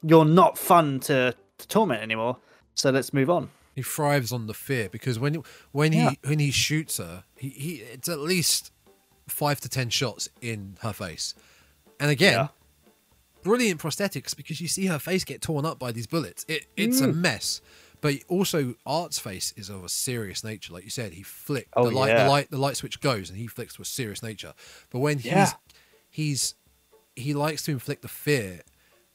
you're 0.03 0.25
not 0.25 0.57
fun 0.57 0.99
to, 1.01 1.35
to 1.57 1.67
torment 1.67 2.01
anymore. 2.01 2.37
So 2.75 2.89
let's 2.89 3.13
move 3.13 3.29
on. 3.29 3.49
He 3.75 3.81
thrives 3.83 4.31
on 4.31 4.47
the 4.47 4.53
fear 4.53 4.89
because 4.89 5.19
when 5.19 5.43
when 5.71 5.91
he 5.91 5.99
Yeah. 5.99 6.11
when 6.25 6.39
he 6.39 6.51
shoots 6.51 6.97
her, 6.97 7.23
he, 7.35 7.49
he 7.49 7.71
it's 7.93 8.07
at 8.09 8.19
least 8.19 8.71
five 9.27 9.59
to 9.61 9.69
ten 9.69 9.89
shots 9.89 10.29
in 10.41 10.77
her 10.81 10.93
face, 10.93 11.33
and 11.99 12.09
again, 12.11 12.33
Yeah. 12.33 12.47
brilliant 13.43 13.81
prosthetics 13.81 14.35
because 14.35 14.59
you 14.61 14.67
see 14.67 14.85
her 14.87 14.99
face 14.99 15.23
get 15.23 15.41
torn 15.41 15.65
up 15.65 15.79
by 15.79 15.91
these 15.91 16.07
bullets. 16.07 16.45
It 16.47 16.67
it's 16.77 17.01
a 17.01 17.07
Mm. 17.07 17.15
mess. 17.15 17.61
But 18.01 18.15
also, 18.27 18.73
Art's 18.85 19.19
face 19.19 19.53
is 19.55 19.69
of 19.69 19.83
a 19.83 19.89
serious 19.89 20.43
nature, 20.43 20.73
like 20.73 20.83
you 20.83 20.89
said. 20.89 21.13
He 21.13 21.21
flicked 21.23 21.69
Oh, 21.75 21.87
the 21.89 21.95
light, 21.95 22.09
yeah. 22.09 22.23
the 22.23 22.29
light, 22.29 22.49
the 22.51 22.57
light 22.57 22.75
switch 22.77 22.99
goes, 22.99 23.29
and 23.29 23.37
he 23.37 23.47
flicks 23.47 23.75
to 23.75 23.83
a 23.83 23.85
serious 23.85 24.23
nature. 24.23 24.53
But 24.89 24.99
when 24.99 25.17
he's 25.19 25.25
Yeah. 25.31 25.51
he's 26.09 26.55
he 27.15 27.33
likes 27.33 27.63
to 27.63 27.71
inflict 27.71 28.01
the 28.01 28.07
fear. 28.07 28.61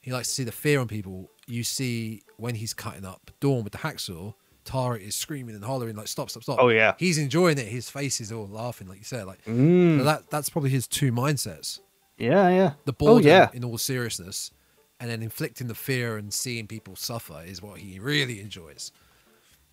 He 0.00 0.12
likes 0.12 0.28
to 0.28 0.34
see 0.34 0.44
the 0.44 0.52
fear 0.52 0.78
on 0.80 0.86
people. 0.86 1.30
You 1.48 1.64
see 1.64 2.22
when 2.36 2.54
he's 2.54 2.72
cutting 2.74 3.04
up 3.04 3.30
Dawn 3.40 3.64
with 3.64 3.72
the 3.72 3.78
hacksaw, 3.78 4.34
Tara 4.64 4.98
is 4.98 5.14
screaming 5.16 5.54
and 5.56 5.64
hollering 5.64 5.96
like 5.96 6.06
stop, 6.08 6.30
stop, 6.30 6.42
stop. 6.44 6.58
Oh, 6.60 6.68
yeah. 6.68 6.94
He's 6.98 7.18
enjoying 7.18 7.58
it. 7.58 7.66
His 7.66 7.88
face 7.90 8.20
is 8.20 8.30
all 8.30 8.46
laughing, 8.46 8.86
like 8.88 8.98
you 8.98 9.04
said. 9.04 9.26
Like 9.26 9.44
Mm. 9.46 9.98
so 9.98 10.04
that 10.04 10.30
that's 10.30 10.48
probably 10.50 10.70
his 10.70 10.86
two 10.86 11.10
mindsets. 11.10 11.80
Yeah, 12.18 12.48
yeah. 12.50 12.72
The 12.84 12.92
oh 12.92 12.96
boredom 12.98 13.26
yeah. 13.28 13.48
in 13.52 13.64
all 13.64 13.78
seriousness, 13.78 14.52
and 15.00 15.10
then 15.10 15.22
inflicting 15.22 15.66
the 15.68 15.74
fear 15.74 16.16
and 16.16 16.32
seeing 16.32 16.66
people 16.66 16.96
suffer 16.96 17.42
is 17.46 17.60
what 17.62 17.78
he 17.78 17.98
really 17.98 18.40
enjoys. 18.40 18.92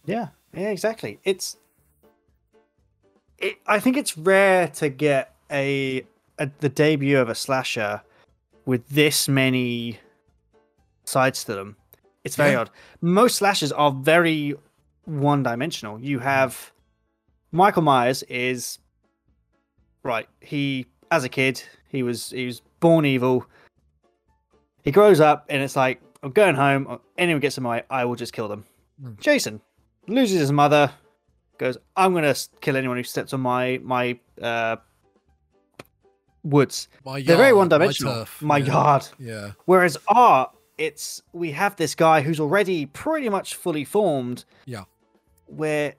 Yeah, 0.06 0.30
yeah, 0.54 0.70
exactly. 0.70 1.20
It's, 1.24 1.58
it, 3.38 3.56
I 3.68 3.80
think 3.80 3.98
it's 3.98 4.18
rare 4.18 4.68
to 4.70 4.90
get 4.90 5.34
a, 5.50 6.04
a 6.40 6.50
the 6.60 6.70
debut 6.70 7.18
of 7.20 7.30
a 7.30 7.36
slasher 7.36 8.02
with 8.66 8.88
this 8.90 9.28
many 9.28 10.00
sides 11.06 11.44
to 11.46 11.54
them. 11.54 11.76
It's 12.24 12.36
very 12.36 12.52
Yeah. 12.52 12.62
odd. 12.62 12.70
Most 13.02 13.36
slashers 13.38 13.72
are 13.72 13.92
very 13.92 14.56
one-dimensional. 15.06 16.00
You 16.00 16.20
have 16.20 16.72
Michael 17.52 17.82
Myers 17.82 18.24
is 18.24 18.80
right. 20.04 20.28
He 20.40 20.86
as 21.12 21.24
a 21.24 21.30
kid 21.30 21.62
he 21.90 22.02
was 22.04 22.30
he 22.32 22.46
was 22.46 22.62
born 22.80 23.06
evil. 23.06 23.46
He 24.84 24.92
grows 24.92 25.20
up 25.20 25.46
and 25.50 25.62
it's 25.64 25.76
like 25.76 26.02
I'm 26.22 26.32
going 26.32 26.56
home. 26.56 27.00
Anyone 27.18 27.40
gets 27.42 27.58
in 27.58 27.64
my 27.64 27.78
way, 27.78 27.84
I 27.90 28.06
will 28.06 28.16
just 28.16 28.34
kill 28.34 28.48
them. 28.48 28.66
Hmm. 29.02 29.14
Jason 29.20 29.62
loses 30.08 30.40
his 30.40 30.52
mother, 30.52 30.92
goes, 31.58 31.78
"I'm 31.96 32.14
gonna 32.14 32.36
kill 32.62 32.76
anyone 32.78 32.98
who 32.98 33.04
steps 33.04 33.34
on 33.34 33.42
my 33.42 33.80
my 33.84 34.20
uh, 34.42 34.78
woods." 36.44 36.88
My 37.06 37.18
yard, 37.18 37.28
They're 37.28 37.38
very 37.38 37.54
one-dimensional. 37.54 38.14
turf, 38.14 38.42
My 38.42 38.58
yeah. 38.58 38.66
yard. 38.66 39.08
Yeah, 39.20 39.52
Whereas 39.66 39.98
art, 40.08 40.52
it's 40.78 41.22
we 41.34 41.52
have 41.52 41.76
this 41.76 41.96
guy 41.96 42.22
who's 42.22 42.40
already 42.40 42.86
pretty 42.86 43.30
much 43.30 43.56
fully 43.56 43.86
formed. 43.86 44.46
Yeah. 44.66 44.84
Where 45.48 45.94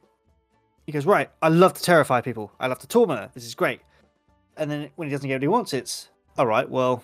he 0.87 0.93
goes, 0.93 1.07
right, 1.07 1.31
I 1.41 1.49
love 1.49 1.75
to 1.75 1.83
terrify 1.83 2.21
people. 2.21 2.53
I 2.61 2.67
love 2.67 2.79
to 2.81 2.87
torment 2.87 3.21
her. 3.21 3.31
This 3.35 3.45
is 3.47 3.55
great. 3.55 3.81
And 4.57 4.71
then 4.71 4.91
when 4.97 5.09
he 5.09 5.13
doesn't 5.15 5.27
get 5.29 5.37
what 5.37 5.43
he 5.43 5.49
wants, 5.49 5.73
it's 5.73 6.11
all 6.37 6.47
right. 6.47 6.69
Well, 6.69 7.03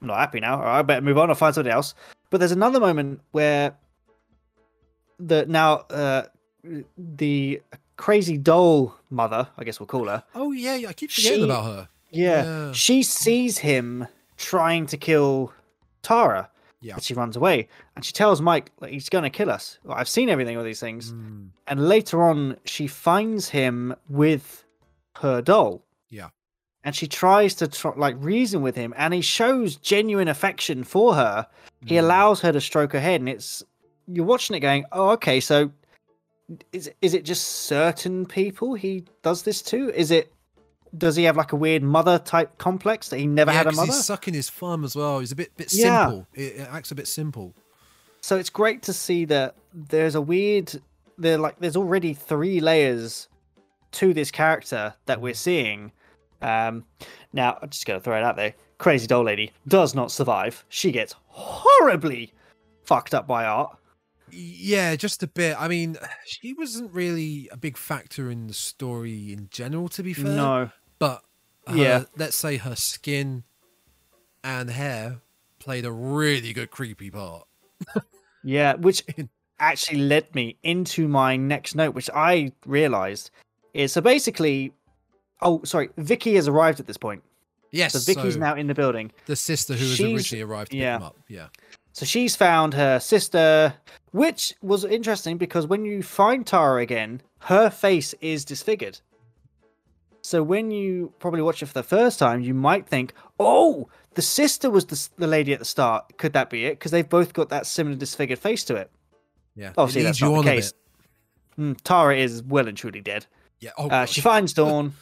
I'm 0.00 0.08
not 0.08 0.18
happy 0.18 0.40
now. 0.40 0.56
All 0.56 0.62
right, 0.64 0.78
I 0.78 0.82
better 0.82 1.00
move 1.02 1.18
on. 1.18 1.28
I'll 1.28 1.34
find 1.34 1.54
somebody 1.54 1.72
else. 1.72 1.94
But 2.30 2.38
there's 2.38 2.52
another 2.52 2.80
moment 2.80 3.20
where 3.32 3.76
the 5.18 5.46
now 5.46 5.78
uh, 5.90 6.24
the 6.96 7.60
crazy 7.96 8.36
doll 8.38 8.94
mother, 9.10 9.48
I 9.56 9.64
guess 9.64 9.80
we'll 9.80 9.86
call 9.86 10.06
her. 10.08 10.22
Oh 10.34 10.52
yeah, 10.52 10.76
yeah. 10.76 10.88
I 10.88 10.92
keep 10.92 11.10
forgetting 11.10 11.38
She- 11.40 11.44
about 11.44 11.64
her. 11.64 11.88
Yeah. 12.10 12.44
Yeah. 12.44 12.72
She 12.72 13.02
sees 13.02 13.58
him 13.58 14.06
trying 14.38 14.86
to 14.86 14.96
kill 14.96 15.52
Tara. 16.02 16.48
Yeah. 16.80 16.94
But 16.94 17.02
she 17.04 17.12
runs 17.12 17.36
away. 17.36 17.68
And 17.96 18.04
she 18.04 18.12
tells 18.12 18.40
Mike 18.40 18.70
like, 18.80 18.92
he's 18.92 19.08
going 19.10 19.24
to 19.24 19.30
kill 19.30 19.50
us. 19.50 19.78
Well, 19.84 19.98
I've 19.98 20.08
seen 20.08 20.30
everything, 20.30 20.56
all 20.56 20.62
these 20.64 20.80
things. 20.80 21.12
Mm, 21.12 21.48
And 21.66 21.88
later 21.88 22.22
on, 22.22 22.56
she 22.64 22.86
finds 22.86 23.48
him 23.50 23.94
with 24.08 24.64
her 25.16 25.42
doll. 25.42 25.82
Yeah. 26.08 26.28
And 26.88 26.96
she 26.96 27.06
tries 27.06 27.54
to 27.56 27.68
tr- 27.68 27.90
like 27.96 28.16
reason 28.18 28.62
with 28.62 28.74
him, 28.74 28.94
and 28.96 29.12
he 29.12 29.20
shows 29.20 29.76
genuine 29.76 30.26
affection 30.26 30.84
for 30.84 31.14
her. 31.14 31.46
He 31.84 31.96
mm. 31.96 31.98
allows 31.98 32.40
her 32.40 32.50
to 32.50 32.62
stroke 32.62 32.92
her 32.92 33.00
head, 33.00 33.20
and 33.20 33.28
it's 33.28 33.62
you're 34.06 34.24
watching 34.24 34.56
it 34.56 34.60
going, 34.60 34.86
"Oh, 34.90 35.10
okay." 35.10 35.38
So, 35.38 35.70
is 36.72 36.90
is 37.02 37.12
it 37.12 37.26
just 37.26 37.44
certain 37.66 38.24
people 38.24 38.72
he 38.72 39.04
does 39.22 39.42
this 39.42 39.60
to? 39.64 39.90
Is 39.90 40.10
it 40.10 40.32
does 40.96 41.14
he 41.14 41.24
have 41.24 41.36
like 41.36 41.52
a 41.52 41.56
weird 41.56 41.82
mother 41.82 42.18
type 42.18 42.56
complex 42.56 43.10
that 43.10 43.18
he 43.18 43.26
never 43.26 43.50
yeah, 43.50 43.58
had 43.58 43.66
a 43.66 43.72
mother? 43.72 43.92
he's 43.92 44.06
sucking 44.06 44.32
his 44.32 44.48
thumb 44.48 44.82
as 44.82 44.96
well. 44.96 45.20
He's 45.20 45.32
a 45.32 45.36
bit 45.36 45.54
bit 45.58 45.70
Yeah. 45.70 46.06
simple. 46.06 46.26
It, 46.32 46.56
it 46.56 46.68
acts 46.72 46.90
a 46.90 46.94
bit 46.94 47.06
simple. 47.06 47.54
So 48.22 48.38
it's 48.38 48.48
great 48.48 48.82
to 48.84 48.94
see 48.94 49.26
that 49.26 49.56
there's 49.74 50.14
a 50.14 50.22
weird 50.22 50.72
there 51.18 51.36
like 51.36 51.58
there's 51.58 51.76
already 51.76 52.14
three 52.14 52.60
layers 52.60 53.28
to 53.92 54.14
this 54.14 54.30
character 54.30 54.94
that 55.04 55.20
we're 55.20 55.34
seeing. 55.34 55.92
Um 56.42 56.84
now 57.32 57.58
I'm 57.60 57.70
just 57.70 57.86
gonna 57.86 58.00
throw 58.00 58.16
it 58.16 58.22
out 58.22 58.36
there. 58.36 58.54
Crazy 58.78 59.06
doll 59.06 59.24
lady 59.24 59.52
does 59.66 59.94
not 59.94 60.10
survive. 60.12 60.64
She 60.68 60.92
gets 60.92 61.14
horribly 61.26 62.32
fucked 62.84 63.14
up 63.14 63.26
by 63.26 63.44
art. 63.44 63.76
Yeah, 64.30 64.94
just 64.96 65.22
a 65.22 65.26
bit. 65.26 65.56
I 65.58 65.68
mean, 65.68 65.96
she 66.26 66.52
wasn't 66.52 66.92
really 66.92 67.48
a 67.50 67.56
big 67.56 67.76
factor 67.78 68.30
in 68.30 68.46
the 68.46 68.52
story 68.54 69.32
in 69.32 69.48
general, 69.50 69.88
to 69.88 70.02
be 70.02 70.12
fair. 70.12 70.24
No. 70.26 70.70
But 70.98 71.22
her, 71.66 71.74
Yeah. 71.76 72.04
let's 72.16 72.36
say 72.36 72.58
her 72.58 72.76
skin 72.76 73.44
and 74.44 74.70
hair 74.70 75.22
played 75.58 75.84
a 75.86 75.90
really 75.92 76.52
good 76.52 76.70
creepy 76.70 77.10
part. 77.10 77.46
Yeah, 78.44 78.74
which 78.74 79.02
actually 79.58 79.98
led 79.98 80.32
me 80.34 80.56
into 80.62 81.08
my 81.08 81.36
next 81.36 81.74
note, 81.74 81.94
which 81.94 82.08
I 82.14 82.52
realized 82.64 83.30
is 83.74 83.92
so 83.92 84.00
basically 84.00 84.72
oh 85.42 85.62
sorry, 85.64 85.90
Vicky 85.96 86.34
has 86.34 86.48
arrived 86.48 86.80
at 86.80 86.86
this 86.86 86.96
point. 86.96 87.22
Yes, 87.70 87.92
So 87.92 87.98
Vicky's 87.98 88.34
so 88.34 88.40
now 88.40 88.54
in 88.54 88.66
the 88.66 88.74
building. 88.74 89.12
the 89.26 89.36
sister 89.36 89.74
who 89.74 89.84
has 89.84 90.00
originally 90.00 90.42
arrived 90.42 90.70
to 90.70 90.76
yeah. 90.78 90.96
pick 90.96 91.00
him 91.02 91.06
up. 91.06 91.16
Yeah, 91.28 91.46
So 91.92 92.06
she's 92.06 92.34
found 92.34 92.72
her 92.74 92.98
sister, 92.98 93.74
which 94.12 94.54
was 94.62 94.84
interesting 94.84 95.36
because 95.36 95.66
when 95.66 95.84
you 95.84 96.02
find 96.02 96.46
Tara 96.46 96.80
again, 96.80 97.20
her 97.40 97.68
face 97.68 98.14
is 98.22 98.44
disfigured. 98.46 99.00
So 100.22 100.42
when 100.42 100.70
you 100.70 101.12
probably 101.18 101.42
watch 101.42 101.62
it 101.62 101.66
for 101.66 101.74
the 101.74 101.82
first 101.82 102.18
time, 102.18 102.40
you 102.40 102.52
might 102.54 102.86
think, 102.86 103.12
"Oh, 103.38 103.88
the 104.14 104.22
sister 104.22 104.70
was 104.70 104.86
the, 104.86 105.08
the 105.16 105.26
lady 105.26 105.52
at 105.52 105.58
the 105.58 105.64
start. 105.64 106.16
Could 106.18 106.32
that 106.32 106.50
be 106.50 106.66
it? 106.66 106.72
Because 106.78 106.90
they've 106.90 107.08
both 107.08 107.32
got 107.32 107.48
that 107.50 107.66
similar 107.66 107.96
disfigured 107.96 108.38
face 108.38 108.64
to 108.64 108.76
it." 108.76 108.90
yeah. 109.54 109.72
Obviously, 109.76 110.02
that's 110.02 110.20
not 110.20 110.36
the 110.44 110.50
case. 110.50 110.72
Mm, 111.58 111.76
Tara 111.82 112.16
is 112.16 112.42
well 112.42 112.68
and 112.68 112.76
truly 112.76 113.00
dead. 113.00 113.26
Yeah. 113.60 113.70
Oh, 113.78 113.88
Uh, 113.88 114.06
she 114.06 114.20
finds 114.20 114.52
Dawn. 114.52 114.94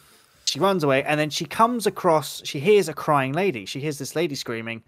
She 0.47 0.59
runs 0.59 0.83
away, 0.83 1.03
and 1.03 1.19
then 1.19 1.29
she 1.29 1.45
comes 1.45 1.85
across. 1.85 2.41
She 2.45 2.59
hears 2.59 2.87
a 2.87 2.93
crying 2.93 3.33
lady. 3.33 3.65
She 3.65 3.81
hears 3.81 3.97
this 3.97 4.15
lady 4.15 4.33
screaming. 4.33 4.81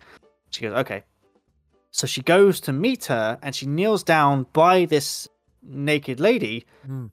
She 0.51 0.61
goes, 0.61 0.73
"Okay." 0.77 1.03
So 1.91 2.07
she 2.07 2.21
goes 2.21 2.61
to 2.61 2.71
meet 2.71 3.05
her, 3.05 3.37
and 3.41 3.53
she 3.53 3.65
kneels 3.65 4.01
down 4.03 4.45
by 4.53 4.85
this 4.85 5.27
naked 5.61 6.19
lady, 6.21 6.65
Hmm. 6.85 7.07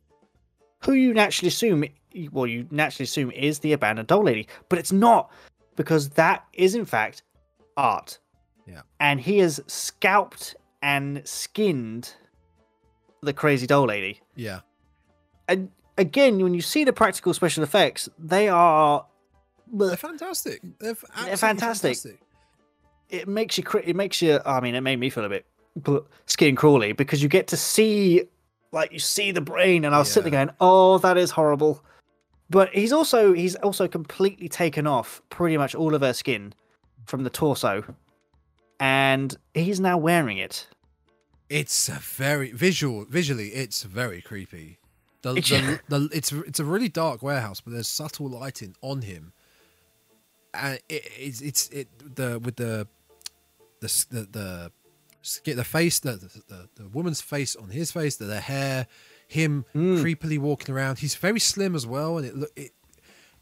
who 0.85 0.93
you 0.93 1.13
naturally 1.13 1.49
assume, 1.49 1.85
well, 2.31 2.47
you 2.47 2.69
naturally 2.71 3.05
assume 3.05 3.33
is 3.33 3.59
the 3.59 3.73
abandoned 3.73 4.07
doll 4.07 4.23
lady, 4.23 4.47
but 4.69 4.79
it's 4.79 4.93
not 4.93 5.31
because 5.75 6.11
that 6.11 6.45
is 6.53 6.77
in 6.77 6.85
fact 6.85 7.23
art. 7.77 8.21
Yeah. 8.67 8.83
And 9.01 9.21
he 9.21 9.39
has 9.39 9.61
scalped 9.67 10.55
and 10.83 11.27
skinned 11.27 12.15
the 13.23 13.33
crazy 13.33 13.67
doll 13.67 13.87
lady 13.87 14.21
yeah. 14.37 14.61
and 15.49 15.71
again, 15.99 16.43
when 16.43 16.55
you 16.55 16.61
see 16.61 16.85
the 16.85 16.93
practical 16.93 17.35
special 17.35 17.63
effects, 17.63 18.09
they 18.19 18.49
are. 18.49 19.07
They're 19.73 19.97
fantastic. 19.97 20.61
They're, 20.79 20.93
f- 20.93 21.05
absolutely 21.11 21.37
fantastic. 21.37 22.19
It 23.11 23.29
makes 23.29 23.59
you. 23.59 23.65
It 23.85 23.97
makes 23.97 24.23
you. 24.23 24.41
I 24.45 24.61
mean, 24.61 24.75
it 24.75 24.81
made 24.81 24.99
me 24.99 25.11
feel 25.11 25.25
a 25.25 25.29
bit 25.29 25.47
skin 26.27 26.57
crawly 26.57 26.93
because 26.93 27.23
you 27.23 27.29
get 27.29 27.49
to 27.49 27.57
see, 27.57 28.25
like, 28.73 28.93
you 28.93 28.99
see 28.99 29.33
the 29.33 29.41
brain, 29.41 29.85
and 29.85 29.95
I 29.95 29.99
was 29.99 30.11
sitting 30.11 30.33
there 30.33 30.47
going, 30.47 30.57
"Oh, 30.61 30.99
that 30.99 31.17
is 31.17 31.31
horrible." 31.31 31.85
But 32.49 32.71
he's 32.71 32.93
also 32.93 33.33
he's 33.33 33.57
also 33.57 33.89
completely 33.89 34.49
taken 34.49 34.87
off 34.87 35.21
pretty 35.31 35.57
much 35.57 35.75
all 35.75 35.95
of 35.95 36.03
her 36.03 36.13
skin 36.13 36.55
from 37.05 37.25
the 37.25 37.31
torso, 37.31 37.83
and 38.79 39.37
he's 39.55 39.81
now 39.81 39.99
wearing 39.99 40.39
it. 40.39 40.69
It's 41.49 41.89
a 41.89 41.99
very 42.01 42.53
visual. 42.53 43.05
Visually, 43.05 43.49
it's 43.49 43.83
very 43.83 44.21
creepy. 44.21 44.79
The, 45.35 45.39
It's- 45.39 45.81
the, 45.89 45.99
the, 45.99 46.09
it's 46.17 46.33
it's 46.33 46.61
a 46.61 46.65
really 46.65 46.89
dark 46.89 47.23
warehouse, 47.23 47.61
but 47.61 47.73
there's 47.73 47.89
subtle 47.89 48.29
lighting 48.29 48.75
on 48.83 49.03
him, 49.03 49.33
and 50.55 50.79
it, 50.89 51.09
it's 51.19 51.41
it's 51.41 51.69
it 51.71 51.89
the 52.17 52.39
with 52.39 52.57
the 52.57 52.87
the 53.81 53.89
the 54.11 54.71
the, 55.45 55.53
the 55.55 55.65
face 55.65 55.99
the, 56.01 56.13
the 56.49 56.69
the 56.77 56.89
woman's 56.89 57.21
face 57.21 57.57
on 57.57 57.71
his 57.71 57.91
face, 57.93 58.17
the, 58.17 58.25
the 58.27 58.41
hair, 58.41 58.87
him 59.29 59.65
Mm. 59.75 59.99
creepily 60.03 60.39
walking 60.39 60.75
around. 60.75 60.99
He's 61.01 61.15
very 61.17 61.41
slim 61.41 61.75
as 61.75 61.87
well, 61.87 62.19
and 62.19 62.27
it 62.27 62.37
look 62.37 62.51
it. 62.57 62.71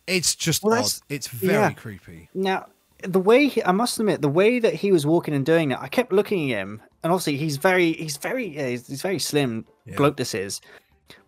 It's 0.06 0.34
just 0.34 0.62
Well, 0.62 0.82
odd. 0.82 0.90
It's 1.08 1.28
very 1.28 1.52
yeah. 1.54 1.72
creepy. 1.72 2.28
Now, 2.34 2.66
the 3.02 3.20
way 3.20 3.48
he, 3.48 3.64
I 3.64 3.72
must 3.72 3.98
admit, 3.98 4.20
the 4.20 4.28
way 4.28 4.58
that 4.58 4.74
he 4.74 4.92
was 4.92 5.06
walking 5.06 5.32
and 5.34 5.46
doing 5.46 5.70
that, 5.70 5.80
I 5.80 5.88
kept 5.88 6.12
looking 6.12 6.52
at 6.52 6.58
him, 6.58 6.82
and 7.02 7.10
obviously 7.12 7.36
he's 7.38 7.56
very, 7.56 7.92
he's 7.94 8.18
very, 8.18 8.46
yeah, 8.48 8.68
he's, 8.68 8.86
he's 8.86 9.00
very 9.02 9.18
slim 9.18 9.64
Yeah. 9.86 9.96
bloke. 9.96 10.16
This 10.18 10.34
is, 10.34 10.60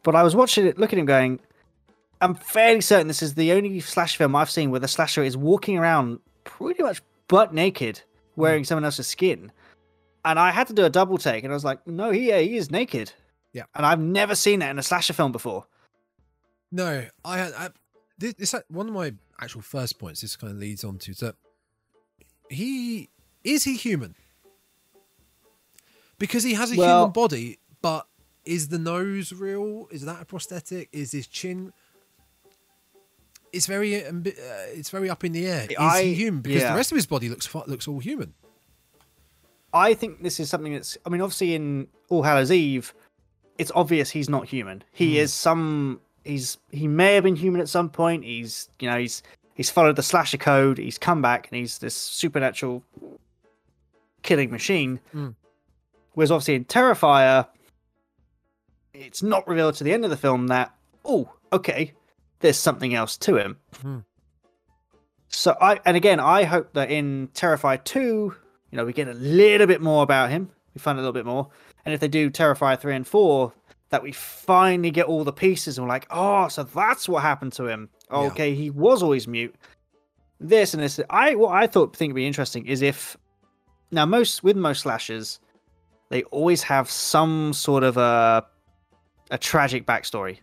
but 0.02 0.14
I 0.14 0.22
was 0.22 0.34
watching 0.34 0.66
it, 0.66 0.78
looking 0.78 0.98
at 0.98 1.00
him, 1.00 1.06
going, 1.06 1.40
I'm 2.20 2.34
fairly 2.34 2.80
certain 2.80 3.08
this 3.08 3.22
is 3.22 3.34
the 3.34 3.52
only 3.52 3.80
slash 3.80 4.16
film 4.16 4.34
I've 4.34 4.50
seen 4.50 4.70
where 4.70 4.80
the 4.80 4.88
slasher 4.88 5.22
is 5.22 5.36
walking 5.36 5.78
around 5.78 6.20
pretty 6.44 6.82
much 6.82 7.02
butt 7.28 7.52
naked, 7.52 8.00
wearing 8.36 8.62
hmm. 8.62 8.66
someone 8.66 8.84
else's 8.84 9.06
skin, 9.06 9.52
and 10.24 10.38
I 10.38 10.50
had 10.50 10.66
to 10.68 10.72
do 10.74 10.84
a 10.84 10.90
double 10.90 11.18
take, 11.18 11.44
and 11.44 11.52
I 11.52 11.54
was 11.54 11.64
like, 11.64 11.86
no, 11.86 12.10
he, 12.10 12.28
yeah, 12.28 12.38
he 12.38 12.56
is 12.56 12.70
naked. 12.70 13.12
Yeah. 13.52 13.64
and 13.74 13.86
I've 13.86 14.00
never 14.00 14.34
seen 14.34 14.58
that 14.58 14.70
in 14.70 14.78
a 14.78 14.82
slasher 14.82 15.14
film 15.14 15.32
before. 15.32 15.66
No, 16.70 17.06
I 17.24 17.38
had 17.38 17.72
this, 18.18 18.34
this. 18.34 18.54
One 18.68 18.88
of 18.88 18.94
my 18.94 19.14
actual 19.40 19.62
first 19.62 19.98
points. 19.98 20.20
This 20.20 20.36
kind 20.36 20.52
of 20.52 20.58
leads 20.58 20.84
on 20.84 20.98
to 20.98 21.14
that 21.14 21.36
he 22.50 23.08
is 23.44 23.64
he 23.64 23.76
human 23.76 24.14
because 26.18 26.42
he 26.42 26.54
has 26.54 26.72
a 26.72 26.76
Well- 26.76 26.98
human 26.98 27.12
body, 27.12 27.58
but 27.80 28.06
is 28.46 28.68
the 28.68 28.78
nose 28.78 29.32
real? 29.32 29.88
Is 29.90 30.04
that 30.06 30.22
a 30.22 30.24
prosthetic? 30.24 30.88
Is 30.92 31.12
his 31.12 31.26
chin? 31.26 31.72
It's 33.52 33.66
very 33.66 34.04
uh, 34.04 34.12
it's 34.74 34.90
very 34.90 35.08
up 35.10 35.24
in 35.24 35.32
the 35.32 35.46
air. 35.46 35.66
Is 35.70 35.76
I- 35.78 36.02
he 36.04 36.14
human? 36.14 36.40
Because 36.42 36.62
yeah. 36.62 36.70
the 36.72 36.76
rest 36.76 36.92
of 36.92 36.96
his 36.96 37.06
body 37.06 37.28
looks 37.28 37.52
looks 37.66 37.88
all 37.88 37.98
human. 37.98 38.34
I 39.72 39.94
think 39.94 40.22
this 40.22 40.40
is 40.40 40.48
something 40.48 40.72
that's. 40.72 40.96
I 41.04 41.08
mean, 41.10 41.20
obviously 41.20 41.54
in 41.54 41.88
All 42.08 42.22
Hallows 42.22 42.50
Eve, 42.50 42.94
it's 43.58 43.72
obvious 43.74 44.10
he's 44.10 44.28
not 44.28 44.46
human. 44.46 44.82
He 44.92 45.14
Hmm. 45.16 45.20
is 45.24 45.32
some. 45.34 46.00
He's 46.24 46.58
he 46.70 46.88
may 46.88 47.14
have 47.14 47.24
been 47.24 47.36
human 47.36 47.60
at 47.60 47.68
some 47.68 47.88
point. 47.90 48.24
He's 48.24 48.68
you 48.80 48.88
know 48.90 48.98
he's 48.98 49.22
he's 49.54 49.70
followed 49.70 49.96
the 49.96 50.02
slasher 50.02 50.38
code. 50.38 50.78
He's 50.78 50.98
come 50.98 51.22
back 51.22 51.48
and 51.50 51.58
he's 51.58 51.78
this 51.78 51.94
supernatural 51.94 52.82
killing 54.22 54.50
machine. 54.50 55.00
Hmm. 55.12 55.30
Whereas 56.14 56.30
obviously 56.30 56.54
in 56.54 56.64
Terrifier, 56.64 57.46
it's 58.98 59.22
not 59.22 59.46
revealed 59.46 59.74
to 59.76 59.84
the 59.84 59.92
end 59.92 60.04
of 60.04 60.10
the 60.10 60.16
film 60.16 60.48
that 60.48 60.74
oh 61.04 61.32
okay, 61.52 61.92
there's 62.40 62.58
something 62.58 62.94
else 62.94 63.16
to 63.18 63.36
him. 63.36 63.58
Hmm. 63.80 63.98
So 65.28 65.56
I 65.60 65.80
and 65.84 65.96
again 65.96 66.20
I 66.20 66.44
hope 66.44 66.72
that 66.74 66.90
in 66.90 67.28
Terrifier 67.28 67.82
two, 67.82 68.34
you 68.70 68.76
know, 68.76 68.84
we 68.84 68.92
get 68.92 69.08
a 69.08 69.14
little 69.14 69.66
bit 69.66 69.80
more 69.80 70.02
about 70.02 70.30
him. 70.30 70.50
We 70.74 70.80
find 70.80 70.98
a 70.98 71.00
little 71.00 71.12
bit 71.12 71.26
more, 71.26 71.48
and 71.84 71.94
if 71.94 72.00
they 72.00 72.08
do 72.08 72.30
Terrifier 72.30 72.78
three 72.78 72.94
and 72.94 73.06
four, 73.06 73.52
that 73.90 74.02
we 74.02 74.12
finally 74.12 74.90
get 74.90 75.06
all 75.06 75.24
the 75.24 75.32
pieces 75.32 75.78
and 75.78 75.86
we're 75.86 75.92
like, 75.92 76.06
oh, 76.10 76.48
so 76.48 76.64
that's 76.64 77.08
what 77.08 77.22
happened 77.22 77.52
to 77.54 77.66
him. 77.66 77.88
Yeah. 78.10 78.18
Okay, 78.18 78.54
he 78.54 78.70
was 78.70 79.02
always 79.02 79.26
mute. 79.26 79.54
This 80.38 80.74
and 80.74 80.82
this. 80.82 81.00
I 81.08 81.34
what 81.34 81.52
I 81.52 81.66
thought 81.66 81.96
think 81.96 82.12
would 82.12 82.16
be 82.16 82.26
interesting 82.26 82.66
is 82.66 82.82
if 82.82 83.16
now 83.90 84.04
most 84.04 84.42
with 84.42 84.56
most 84.56 84.82
slashes 84.82 85.40
they 86.08 86.22
always 86.24 86.62
have 86.62 86.90
some 86.90 87.52
sort 87.52 87.82
of 87.82 87.96
a 87.96 88.46
a 89.30 89.38
tragic 89.38 89.86
backstory. 89.86 90.38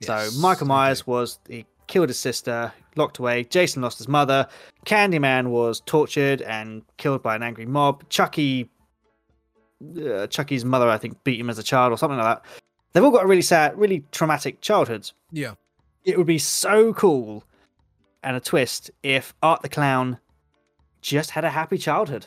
Yes, 0.00 0.32
so 0.32 0.40
Michael 0.40 0.66
Myers 0.66 1.02
do. 1.02 1.10
was 1.10 1.38
he 1.48 1.66
killed 1.86 2.08
his 2.08 2.18
sister, 2.18 2.72
locked 2.96 3.18
away. 3.18 3.44
Jason 3.44 3.82
lost 3.82 3.98
his 3.98 4.08
mother. 4.08 4.46
Candyman 4.86 5.48
was 5.48 5.80
tortured 5.86 6.42
and 6.42 6.82
killed 6.98 7.22
by 7.22 7.34
an 7.34 7.42
angry 7.42 7.66
mob. 7.66 8.08
Chucky, 8.08 8.68
uh, 10.04 10.26
Chucky's 10.28 10.64
mother, 10.64 10.88
I 10.88 10.98
think, 10.98 11.22
beat 11.24 11.40
him 11.40 11.50
as 11.50 11.58
a 11.58 11.62
child 11.62 11.92
or 11.92 11.98
something 11.98 12.18
like 12.18 12.42
that. 12.42 12.44
They've 12.92 13.02
all 13.04 13.10
got 13.10 13.24
a 13.24 13.26
really 13.26 13.42
sad, 13.42 13.78
really 13.78 14.04
traumatic 14.12 14.60
childhoods. 14.60 15.12
Yeah, 15.32 15.54
It 16.04 16.16
would 16.16 16.26
be 16.26 16.38
so 16.38 16.92
cool 16.94 17.44
and 18.22 18.36
a 18.36 18.40
twist 18.40 18.90
if 19.02 19.34
Art 19.42 19.62
the 19.62 19.68
Clown 19.68 20.18
just 21.00 21.30
had 21.30 21.44
a 21.44 21.50
happy 21.50 21.78
childhood, 21.78 22.26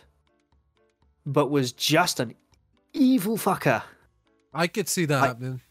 but 1.25 1.49
was 1.49 1.71
just 1.71 2.19
an 2.19 2.35
evil 2.93 3.37
fucker. 3.37 3.83
I 4.53 4.67
could 4.67 4.87
see 4.89 5.05
that 5.05 5.19
Like- 5.19 5.27
happening. 5.29 5.61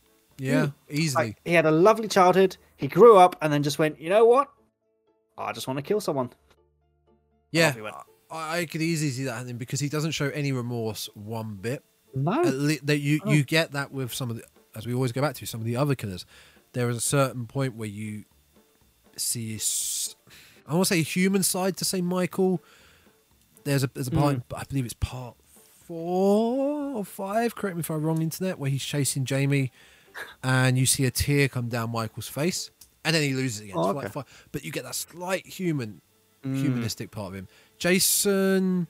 Yeah, 0.43 0.69
easily. 0.89 1.27
Like, 1.27 1.37
he 1.45 1.53
had 1.53 1.67
a 1.67 1.71
lovely 1.71 2.09
childhood. 2.09 2.57
He 2.77 2.89
grew 2.89 3.17
up 3.19 3.37
and 3.43 3.53
then 3.53 3.63
just 3.63 3.79
went, 3.79 4.01
you 4.01 4.09
know 4.09 4.25
what? 4.25 4.49
I 5.37 5.53
just 5.53 5.67
want 5.69 5.77
to 5.79 5.83
kill 5.83 6.01
someone. 6.01 6.31
yeah, 7.51 7.69
off 7.69 7.75
he 7.77 7.83
went. 7.83 7.97
I, 8.31 8.59
I 8.61 8.65
could 8.67 8.81
easily 8.81 9.11
see 9.11 9.25
that 9.25 9.35
happening 9.35 9.59
because 9.59 9.81
he 9.81 9.89
doesn't 9.89 10.13
show 10.13 10.29
any 10.31 10.53
remorse 10.53 11.09
one 11.15 11.57
bit. 11.61 11.83
No. 12.15 12.41
Le- 12.43 12.81
that 12.85 12.99
you 12.99 13.21
Oh. 13.25 13.33
you 13.33 13.45
get 13.45 13.73
that 13.73 13.93
with 13.93 14.15
some 14.15 14.31
of 14.31 14.37
the, 14.37 14.45
as 14.75 14.87
we 14.87 14.95
always 14.95 15.13
go 15.13 15.21
back 15.21 15.35
to 15.37 15.47
some 15.47 15.61
of 15.61 15.67
the 15.67 15.77
other 15.77 15.95
killers. 15.95 16.25
There 16.73 16.89
is 16.89 16.97
a 16.97 17.01
certain 17.03 17.47
point 17.47 17.75
where 17.77 17.89
you 17.89 18.25
see, 19.17 19.59
I 20.67 20.75
want 20.75 20.87
to 20.87 20.95
say 20.95 21.03
human 21.03 21.43
side 21.43 21.77
to 21.79 21.85
say 21.85 22.01
Michael. 22.01 22.63
There's 23.65 23.85
a 23.85 23.91
there's 23.93 24.09
a 24.09 24.13
part, 24.13 24.37
Mm. 24.37 24.43
I 24.57 24.65
believe 24.65 24.85
it's 24.87 24.95
part 24.95 25.37
four 25.87 26.95
or 26.97 27.05
five. 27.05 27.55
Correct 27.55 27.77
me 27.77 27.81
if 27.81 27.91
I'm 27.91 28.03
wrong. 28.03 28.23
Internet 28.23 28.59
where 28.59 28.71
he's 28.71 28.85
chasing 28.85 29.25
Jamie, 29.25 29.71
and 30.43 30.79
you 30.79 30.87
see 30.87 31.05
a 31.05 31.11
tear 31.11 31.49
come 31.49 31.69
down 31.69 31.91
Michael's 31.91 32.29
face, 32.29 32.71
and 33.05 33.15
then 33.15 33.23
he 33.23 33.35
loses 33.35 33.61
again. 33.61 33.75
Oh, 33.77 33.91
It's 33.91 33.97
like 33.97 34.17
okay. 34.17 34.29
But 34.53 34.65
you 34.65 34.71
get 34.73 34.85
that 34.85 34.95
slight 34.95 35.47
human 35.47 36.01
Mm. 36.45 36.57
humanistic 36.63 37.11
part 37.11 37.29
of 37.29 37.35
him. 37.35 37.49
Jason 37.79 38.87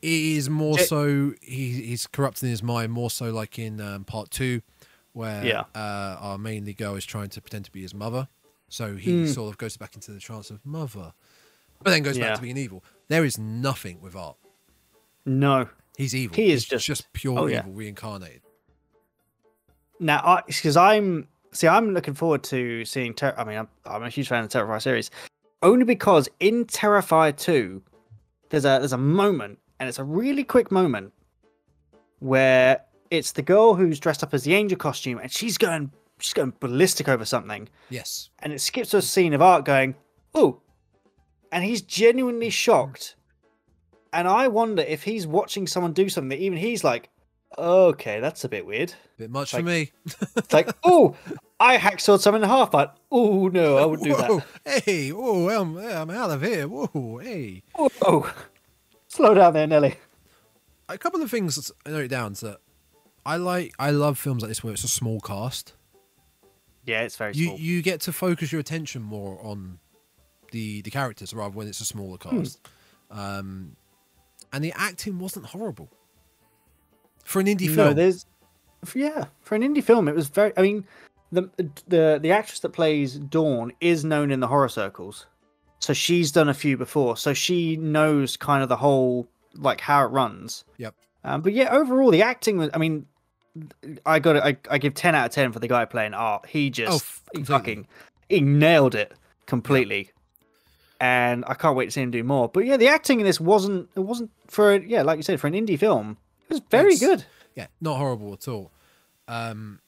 is 0.00 0.48
more 0.48 0.78
Ja- 0.78 0.84
so 0.86 1.32
he, 1.42 1.70
he's 1.82 2.06
corrupting 2.06 2.48
his 2.48 2.62
mind 2.62 2.90
more 2.92 3.10
so 3.10 3.30
like 3.30 3.58
in 3.58 3.78
um, 3.80 4.04
part 4.04 4.30
two 4.30 4.62
where 5.12 5.44
Yeah. 5.44 5.64
uh, 5.74 6.16
our 6.18 6.38
main 6.38 6.64
lead 6.64 6.78
girl 6.78 6.94
is 6.96 7.04
trying 7.04 7.28
to 7.28 7.40
pretend 7.42 7.66
to 7.66 7.70
be 7.72 7.82
his 7.82 7.92
mother 7.94 8.26
so 8.68 8.96
he 8.96 9.12
Mm. 9.24 9.34
sort 9.34 9.50
of 9.52 9.58
goes 9.58 9.76
back 9.76 9.94
into 9.94 10.12
the 10.12 10.18
trance 10.18 10.50
of 10.50 10.64
mother 10.64 11.12
but 11.82 11.90
then 11.90 12.02
goes 12.02 12.16
Yeah. 12.16 12.28
back 12.28 12.36
to 12.36 12.42
being 12.42 12.56
evil 12.56 12.82
there 13.08 13.24
is 13.24 13.36
nothing 13.38 14.00
with 14.00 14.16
art 14.16 14.38
No. 15.26 15.68
he's 15.98 16.14
evil 16.14 16.34
He 16.34 16.52
is 16.52 16.64
He's 16.68 16.82
just- 16.82 17.12
pure 17.12 17.38
oh, 17.38 17.46
yeah. 17.46 17.58
evil 17.60 17.72
reincarnated 17.74 18.40
Now, 20.02 20.42
because 20.46 20.76
I'm 20.76 21.28
see, 21.52 21.68
I'm 21.68 21.94
looking 21.94 22.14
forward 22.14 22.42
to 22.44 22.84
seeing. 22.84 23.14
Ter- 23.14 23.34
I 23.38 23.44
mean, 23.44 23.58
I'm, 23.58 23.68
I'm 23.86 24.02
a 24.02 24.08
huge 24.08 24.28
fan 24.28 24.42
of 24.42 24.50
the 24.50 24.58
Terrifier 24.58 24.82
series, 24.82 25.10
only 25.62 25.84
because 25.84 26.28
in 26.40 26.64
Terrifier 26.64 27.36
two, 27.36 27.82
there's 28.50 28.64
a 28.64 28.78
there's 28.80 28.92
a 28.92 28.98
moment, 28.98 29.60
and 29.78 29.88
it's 29.88 30.00
a 30.00 30.04
really 30.04 30.42
quick 30.42 30.72
moment, 30.72 31.12
where 32.18 32.82
it's 33.10 33.32
the 33.32 33.42
girl 33.42 33.74
who's 33.74 34.00
dressed 34.00 34.24
up 34.24 34.34
as 34.34 34.42
the 34.42 34.54
angel 34.54 34.76
costume, 34.76 35.18
and 35.18 35.30
she's 35.30 35.56
going 35.56 35.92
she's 36.18 36.34
going 36.34 36.52
ballistic 36.58 37.08
over 37.08 37.24
something, 37.24 37.68
yes 37.88 38.30
and 38.40 38.52
it 38.52 38.60
skips 38.60 38.90
to 38.90 38.96
a 38.96 39.02
scene 39.02 39.34
of 39.34 39.40
Art 39.40 39.64
going, 39.64 39.94
"Oh," 40.34 40.60
and 41.52 41.62
he's 41.62 41.80
genuinely 41.80 42.50
shocked, 42.50 43.14
and 44.12 44.26
I 44.26 44.48
wonder 44.48 44.82
if 44.82 45.04
he's 45.04 45.28
watching 45.28 45.68
someone 45.68 45.92
do 45.92 46.08
something 46.08 46.30
that 46.30 46.40
even 46.40 46.58
he's 46.58 46.82
like, 46.82 47.08
"Okay, 47.58 48.20
that's 48.20 48.44
a 48.44 48.48
bit 48.48 48.64
weird." 48.66 48.94
bit 49.18 49.30
much 49.30 49.52
for 49.52 49.62
me 49.62 49.92
It's 50.36 50.52
like, 50.52 50.68
oh, 50.84 51.14
I 51.60 51.76
hacksawed 51.76 52.20
someone 52.20 52.42
in 52.42 52.48
half, 52.48 52.70
but 52.70 52.96
oh 53.10 53.48
no, 53.48 53.76
I 53.78 53.84
wouldn't 53.84 54.08
do 54.08 54.16
that. 54.16 54.82
Hey 54.84 55.12
oh 55.12 55.48
I'm, 55.48 55.76
I'm 55.76 56.10
out 56.10 56.30
of 56.30 56.42
here 56.42 56.66
whoa 56.66 57.18
hey 57.18 57.62
Whoa, 57.76 58.28
slow 59.08 59.34
down 59.34 59.52
there, 59.54 59.66
Nelly. 59.66 59.94
a 60.88 60.98
couple 60.98 61.22
of 61.22 61.30
things 61.30 61.70
I 61.86 61.90
note 61.90 62.10
down 62.10 62.32
is 62.32 62.40
that 62.40 62.58
I 63.24 63.36
like 63.36 63.72
I 63.78 63.90
love 63.90 64.18
films 64.18 64.42
like 64.42 64.48
this 64.48 64.64
where 64.64 64.72
it's 64.72 64.82
a 64.84 64.88
small 64.88 65.20
cast. 65.20 65.74
Yeah, 66.84 67.02
it's 67.02 67.14
very 67.16 67.32
You 67.34 67.46
small. 67.46 67.58
you 67.60 67.82
get 67.82 68.00
to 68.02 68.12
focus 68.12 68.50
your 68.50 68.60
attention 68.60 69.02
more 69.02 69.38
on 69.44 69.78
the 70.50 70.82
the 70.82 70.90
characters 70.90 71.32
rather 71.32 71.56
when 71.56 71.68
it's 71.68 71.80
a 71.80 71.84
smaller 71.84 72.16
Hmm. 72.20 72.38
cast. 72.40 72.58
Um, 73.10 73.76
and 74.52 74.64
the 74.64 74.72
acting 74.76 75.18
wasn't 75.20 75.46
horrible 75.46 75.88
for 77.24 77.40
an 77.40 77.46
indie 77.46 77.68
no, 77.68 77.74
film. 77.74 77.94
there's 77.94 78.26
yeah, 78.94 79.26
for 79.42 79.54
an 79.54 79.62
indie 79.62 79.82
film, 79.82 80.08
it 80.08 80.14
was 80.14 80.28
very. 80.28 80.52
I 80.56 80.62
mean, 80.62 80.84
the 81.30 81.48
the 81.86 82.18
the 82.20 82.30
actress 82.32 82.60
that 82.60 82.70
plays 82.70 83.14
Dawn 83.18 83.72
is 83.80 84.04
known 84.04 84.30
in 84.30 84.40
the 84.40 84.48
horror 84.48 84.68
circles, 84.68 85.26
so 85.78 85.92
she's 85.92 86.32
done 86.32 86.48
a 86.48 86.54
few 86.54 86.76
before, 86.76 87.16
so 87.16 87.32
she 87.32 87.76
knows 87.76 88.36
kind 88.36 88.62
of 88.62 88.68
the 88.68 88.76
whole 88.76 89.28
like 89.54 89.80
how 89.80 90.04
it 90.04 90.08
runs. 90.08 90.64
Yep. 90.78 90.94
Um, 91.24 91.40
but 91.42 91.52
yeah, 91.52 91.70
overall, 91.72 92.10
the 92.10 92.22
acting 92.22 92.58
was. 92.58 92.70
I 92.74 92.78
mean, 92.78 93.06
I 94.04 94.18
got 94.18 94.36
it. 94.36 94.42
I, 94.42 94.56
I 94.74 94.78
give 94.78 94.94
ten 94.94 95.14
out 95.14 95.26
of 95.26 95.32
ten 95.32 95.52
for 95.52 95.60
the 95.60 95.68
guy 95.68 95.84
playing 95.84 96.14
Art. 96.14 96.46
He 96.46 96.68
just 96.70 96.90
Oh, 96.92 96.96
f- 96.96 97.22
he 97.32 97.38
completely. 97.38 97.58
fucking 97.58 97.86
he 98.28 98.40
nailed 98.40 98.94
it 98.96 99.14
completely. 99.46 100.10
And 101.00 101.44
I 101.48 101.54
can't 101.54 101.76
wait 101.76 101.86
to 101.86 101.90
see 101.90 102.00
him 102.00 102.10
do 102.12 102.22
more. 102.22 102.48
But 102.48 102.64
yeah, 102.64 102.76
the 102.76 102.86
acting 102.88 103.18
in 103.20 103.26
this 103.26 103.40
wasn't 103.40 103.88
it 103.96 104.00
wasn't 104.00 104.30
for 104.48 104.74
yeah, 104.76 105.02
like 105.02 105.16
you 105.16 105.22
said, 105.22 105.40
for 105.40 105.46
an 105.48 105.54
indie 105.54 105.78
film, 105.78 106.16
it 106.56 106.60
was 106.60 106.62
very 106.70 106.94
It's- 106.94 107.00
good. 107.00 107.24
Yeah, 107.54 107.66
not 107.80 107.96
horrible 107.98 108.32
at 108.32 108.48
all. 108.48 108.70
Um, 109.28 109.80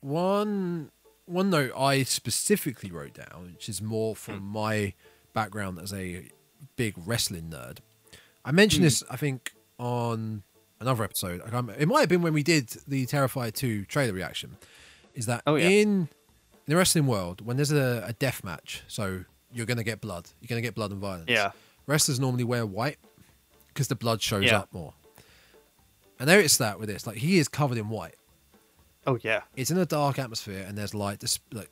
one 0.00 0.90
one 1.26 1.48
note 1.50 1.72
I 1.76 2.02
specifically 2.02 2.90
wrote 2.90 3.14
down, 3.14 3.52
which 3.54 3.68
is 3.68 3.80
more 3.80 4.14
from 4.14 4.38
Hmm. 4.40 4.44
my 4.52 4.94
background 5.32 5.78
as 5.78 5.92
a 5.92 6.28
big 6.76 6.94
wrestling 6.98 7.48
nerd. 7.50 7.78
I 8.44 8.52
mentioned 8.52 8.82
Hmm. 8.82 8.86
this, 8.86 9.02
I 9.10 9.16
think, 9.16 9.54
on 9.78 10.42
another 10.80 11.02
episode. 11.02 11.40
It 11.78 11.86
might 11.88 12.00
have 12.00 12.08
been 12.10 12.20
when 12.20 12.34
we 12.34 12.42
did 12.42 12.68
the 12.86 13.06
Terrifier 13.06 13.52
2 13.54 13.86
trailer 13.86 14.12
reaction. 14.12 14.58
Is 15.14 15.24
that 15.26 15.42
Oh, 15.46 15.54
yeah. 15.54 15.68
in, 15.68 15.88
in 15.88 16.08
the 16.66 16.76
wrestling 16.76 17.06
world, 17.06 17.40
when 17.40 17.56
there's 17.56 17.72
a, 17.72 18.04
a 18.06 18.12
death 18.12 18.44
match, 18.44 18.82
so 18.86 19.24
you're 19.50 19.64
going 19.66 19.78
to 19.78 19.84
get 19.84 20.02
blood, 20.02 20.28
you're 20.40 20.48
going 20.48 20.60
to 20.62 20.66
get 20.66 20.74
blood 20.74 20.90
and 20.90 21.00
violence. 21.00 21.30
Yeah. 21.30 21.52
Wrestlers 21.86 22.20
normally 22.20 22.44
wear 22.44 22.66
white 22.66 22.98
because 23.68 23.88
the 23.88 23.94
blood 23.94 24.20
shows 24.20 24.44
Yeah. 24.44 24.58
up 24.60 24.72
more. 24.74 24.92
And 26.24 26.28
there 26.30 26.40
it's 26.40 26.56
that 26.56 26.80
with 26.80 26.88
this. 26.88 27.06
Like 27.06 27.18
he 27.18 27.36
is 27.36 27.48
covered 27.48 27.76
in 27.76 27.90
white. 27.90 28.14
Oh 29.06 29.18
yeah. 29.22 29.42
It's 29.56 29.70
in 29.70 29.76
a 29.76 29.84
dark 29.84 30.18
atmosphere 30.18 30.64
and 30.66 30.78
there's 30.78 30.94
light. 30.94 31.20
This 31.20 31.38
like 31.52 31.68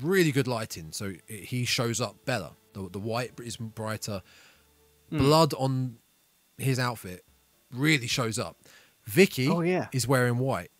really 0.00 0.32
good 0.32 0.48
lighting, 0.48 0.88
so 0.90 1.12
it, 1.28 1.44
he 1.44 1.66
shows 1.66 2.00
up 2.00 2.24
better. 2.24 2.48
The, 2.72 2.88
the 2.90 2.98
white 2.98 3.32
is 3.44 3.58
brighter. 3.58 4.22
Hmm. 5.10 5.18
Blood 5.18 5.52
on 5.52 5.96
his 6.56 6.78
outfit 6.78 7.26
really 7.70 8.06
shows 8.06 8.38
up. 8.38 8.56
Vicky 9.04 9.48
Oh, 9.48 9.60
yeah. 9.60 9.88
is 9.92 10.08
wearing 10.08 10.38
white, 10.38 10.70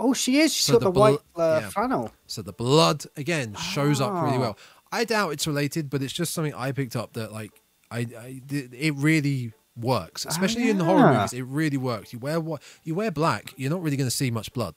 Oh, 0.00 0.12
she 0.14 0.40
is. 0.40 0.52
She's 0.52 0.64
So 0.66 0.72
got 0.72 0.80
the 0.80 0.90
the, 0.90 0.98
white 1.00 1.18
uh, 1.36 1.60
yeah. 1.62 1.68
flannel. 1.68 2.10
so 2.26 2.42
the 2.42 2.52
blood 2.52 3.04
again 3.16 3.54
shows 3.54 4.00
up 4.00 4.12
really 4.24 4.36
Ah. 4.38 4.40
well. 4.40 4.58
I 4.90 5.04
doubt 5.04 5.30
it's 5.30 5.46
related, 5.46 5.90
but 5.90 6.02
it's 6.02 6.12
just 6.12 6.34
something 6.34 6.54
I 6.54 6.72
picked 6.72 6.96
up 6.96 7.12
that 7.12 7.30
like 7.32 7.52
I, 7.88 8.00
I 8.18 8.42
it 8.50 8.94
really 8.96 9.52
works, 9.76 10.24
especially 10.26 10.70
in 10.70 10.78
the 10.78 10.84
horror 10.84 11.12
movies. 11.12 11.32
It 11.32 11.42
really 11.44 11.76
works. 11.76 12.12
You 12.12 12.18
wear 12.18 12.40
what 12.40 12.62
you 12.84 12.94
wear 12.94 13.10
black, 13.10 13.52
you're 13.56 13.70
not 13.70 13.82
really 13.82 13.96
going 13.96 14.08
to 14.08 14.14
see 14.16 14.30
much 14.30 14.52
blood. 14.52 14.74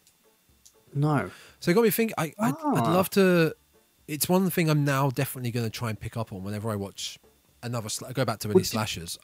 No. 0.94 1.30
So 1.60 1.72
it 1.72 1.74
got 1.74 1.84
me 1.84 1.90
thinking. 1.90 2.16
I, 2.18 2.34
I'd, 2.40 2.54
I'd 2.54 2.56
Ah. 2.64 2.94
love 2.94 3.10
to. 3.12 3.54
It's 4.08 4.28
one 4.28 4.50
thing 4.50 4.70
I'm 4.70 4.84
now 4.84 5.10
definitely 5.12 5.52
going 5.52 5.66
to 5.66 5.70
try 5.70 5.90
and 5.90 6.00
pick 6.00 6.18
up 6.18 6.34
on 6.34 6.44
whenever 6.44 6.72
I 6.72 6.76
watch 6.76 7.20
another. 7.62 7.90
Sla- 7.90 8.14
go 8.14 8.26
back 8.26 8.40
to 8.40 8.48
any 8.48 8.56
Would 8.56 8.62
you- 8.62 8.66
slashers. 8.66 9.20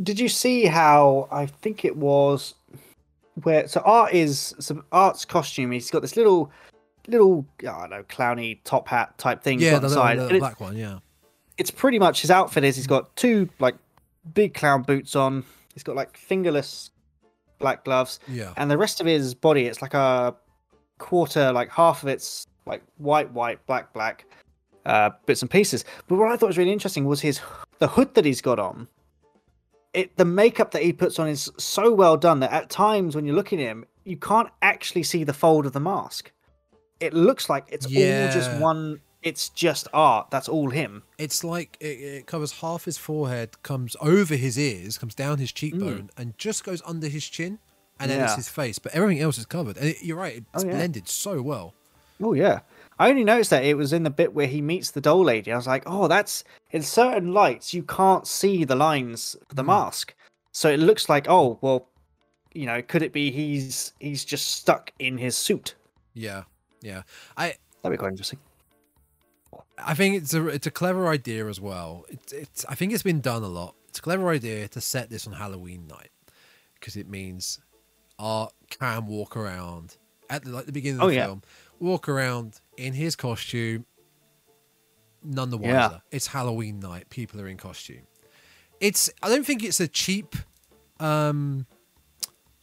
Did 0.00 0.20
you 0.20 0.28
see 0.28 0.64
how 0.66 1.26
I 1.32 1.46
think 1.46 1.84
it 1.84 1.96
was 1.96 2.54
where 3.42 3.66
so 3.66 3.80
art 3.84 4.12
is 4.14 4.54
some 4.60 4.84
art's 4.92 5.24
costume? 5.24 5.72
He's 5.72 5.90
got 5.90 6.02
this 6.02 6.16
little 6.16 6.52
little 7.08 7.44
I 7.62 7.64
don't 7.80 7.90
know 7.90 8.02
clowny 8.04 8.60
top 8.62 8.86
hat 8.86 9.16
type 9.18 9.42
thing 9.42 9.58
Yeah, 9.60 9.76
on 9.76 9.82
the, 9.82 9.88
the, 9.88 10.28
the 10.34 10.38
black 10.38 10.60
one. 10.60 10.76
Yeah, 10.76 10.98
it's 11.56 11.72
pretty 11.72 11.98
much 11.98 12.20
his 12.20 12.30
outfit 12.30 12.62
is 12.62 12.76
he's 12.76 12.86
got 12.86 13.16
two 13.16 13.48
like 13.58 13.74
big 14.34 14.54
clown 14.54 14.82
boots 14.82 15.16
on. 15.16 15.44
He's 15.74 15.82
got 15.82 15.96
like 15.96 16.16
fingerless 16.16 16.90
black 17.58 17.84
gloves, 17.84 18.20
yeah, 18.28 18.52
and 18.56 18.70
the 18.70 18.78
rest 18.78 19.00
of 19.00 19.06
his 19.06 19.34
body 19.34 19.66
it's 19.66 19.82
like 19.82 19.94
a 19.94 20.34
quarter, 20.98 21.52
like 21.52 21.70
half 21.70 22.02
of 22.02 22.08
it's 22.08 22.46
like 22.66 22.82
white, 22.98 23.32
white, 23.32 23.64
black, 23.66 23.92
black 23.92 24.26
uh, 24.84 25.10
bits 25.26 25.42
and 25.42 25.50
pieces. 25.50 25.84
But 26.06 26.16
what 26.16 26.30
I 26.30 26.36
thought 26.36 26.48
was 26.48 26.58
really 26.58 26.72
interesting 26.72 27.04
was 27.04 27.20
his 27.20 27.40
the 27.78 27.88
hood 27.88 28.14
that 28.14 28.24
he's 28.24 28.40
got 28.40 28.58
on. 28.58 28.88
It 29.94 30.16
the 30.16 30.24
makeup 30.24 30.72
that 30.72 30.82
he 30.82 30.92
puts 30.92 31.18
on 31.18 31.28
is 31.28 31.50
so 31.58 31.92
well 31.92 32.16
done 32.16 32.40
that 32.40 32.52
at 32.52 32.68
times 32.68 33.16
when 33.16 33.24
you're 33.24 33.36
looking 33.36 33.60
at 33.60 33.68
him, 33.68 33.84
you 34.04 34.16
can't 34.16 34.50
actually 34.62 35.02
see 35.02 35.24
the 35.24 35.32
fold 35.32 35.66
of 35.66 35.72
the 35.72 35.80
mask. 35.80 36.30
It 37.00 37.14
looks 37.14 37.48
like 37.48 37.66
it's 37.70 37.86
all 37.86 37.92
just 38.32 38.52
one. 38.60 39.00
It's 39.22 39.48
just 39.48 39.88
art. 39.92 40.30
That's 40.30 40.48
all 40.48 40.70
him. 40.70 41.02
it's 41.18 41.42
like 41.42 41.76
it, 41.80 41.86
it 42.00 42.26
covers 42.26 42.52
half 42.60 42.84
his 42.84 42.98
forehead, 42.98 43.60
comes 43.62 43.96
over 44.00 44.36
his 44.36 44.58
ears, 44.58 44.96
comes 44.98 45.14
down 45.14 45.38
his 45.38 45.50
Mm. 45.50 45.54
cheekbone, 45.54 46.10
and 46.16 46.38
just 46.38 46.62
goes 46.64 46.80
under 46.86 47.08
his 47.08 47.26
chin, 47.26 47.58
and 47.98 48.10
then 48.10 48.20
it's 48.22 48.36
his 48.36 48.48
face. 48.48 48.78
But 48.78 48.94
everything 48.94 49.20
else 49.22 49.36
is 49.38 49.44
covered. 49.46 49.76
And 49.76 49.88
it, 49.88 50.02
you're 50.02 50.16
right; 50.16 50.36
it's 50.54 50.62
Oh, 50.64 50.66
yeah. 50.66 50.74
blended 50.74 51.08
so 51.08 51.42
well. 51.42 51.74
Oh 52.22 52.32
yeah. 52.32 52.60
I 53.00 53.10
only 53.10 53.22
noticed 53.24 53.50
that 53.50 53.64
it 53.64 53.76
was 53.76 53.92
in 53.92 54.02
the 54.02 54.10
bit 54.10 54.34
where 54.34 54.48
he 54.48 54.60
meets 54.60 54.90
the 54.90 55.00
doll 55.00 55.22
lady. 55.24 55.52
I 55.52 55.56
was 55.56 55.68
like, 55.68 55.84
oh, 55.86 56.08
that's 56.08 56.42
in 56.72 56.82
certain 56.82 57.32
lights 57.32 57.72
you 57.72 57.84
can't 57.84 58.26
see 58.26 58.64
the 58.64 58.74
lines 58.74 59.36
of 59.50 59.56
the 59.56 59.62
Hmm. 59.62 59.68
mask, 59.68 60.14
so 60.52 60.68
it 60.70 60.78
looks 60.78 61.08
like 61.08 61.26
oh 61.28 61.58
well, 61.60 61.88
you 62.54 62.66
know, 62.66 62.82
could 62.82 63.02
it 63.02 63.12
be 63.12 63.32
he's 63.32 63.92
he's 63.98 64.24
just 64.24 64.46
stuck 64.54 64.92
in 65.00 65.18
his 65.18 65.36
suit? 65.36 65.74
Yeah, 66.14 66.44
yeah. 66.82 67.02
I 67.36 67.54
That'd 67.82 67.96
be 67.96 68.00
quite 68.00 68.10
interesting. 68.10 68.38
I 69.84 69.94
think 69.94 70.16
it's 70.16 70.34
a 70.34 70.46
it's 70.48 70.66
a 70.66 70.70
clever 70.70 71.08
idea 71.08 71.46
as 71.46 71.60
well. 71.60 72.04
It's 72.08 72.32
it's 72.32 72.64
I 72.68 72.74
think 72.74 72.92
it's 72.92 73.02
been 73.02 73.20
done 73.20 73.42
a 73.42 73.48
lot. 73.48 73.74
It's 73.88 73.98
a 73.98 74.02
clever 74.02 74.28
idea 74.30 74.68
to 74.68 74.80
set 74.80 75.08
this 75.10 75.26
on 75.26 75.32
Halloween 75.34 75.86
night 75.86 76.10
because 76.74 76.96
it 76.96 77.08
means 77.08 77.58
Art 78.18 78.52
can 78.70 79.06
walk 79.06 79.36
around 79.36 79.96
at 80.28 80.44
the, 80.44 80.50
like 80.50 80.66
the 80.66 80.72
beginning 80.72 81.00
of 81.00 81.04
Oh, 81.04 81.08
the 81.08 81.14
yeah. 81.14 81.26
film, 81.26 81.42
walk 81.80 82.08
around 82.08 82.60
in 82.76 82.92
his 82.94 83.16
costume. 83.16 83.86
None 85.22 85.50
the 85.50 85.58
wiser. 85.58 85.72
Yeah. 85.72 85.98
It's 86.10 86.28
Halloween 86.28 86.80
night. 86.80 87.10
People 87.10 87.40
are 87.40 87.48
in 87.48 87.56
costume. 87.56 88.06
It's 88.80 89.10
I 89.22 89.28
don't 89.28 89.44
think 89.44 89.64
it's 89.64 89.80
a 89.80 89.88
cheap, 89.88 90.36
um, 91.00 91.66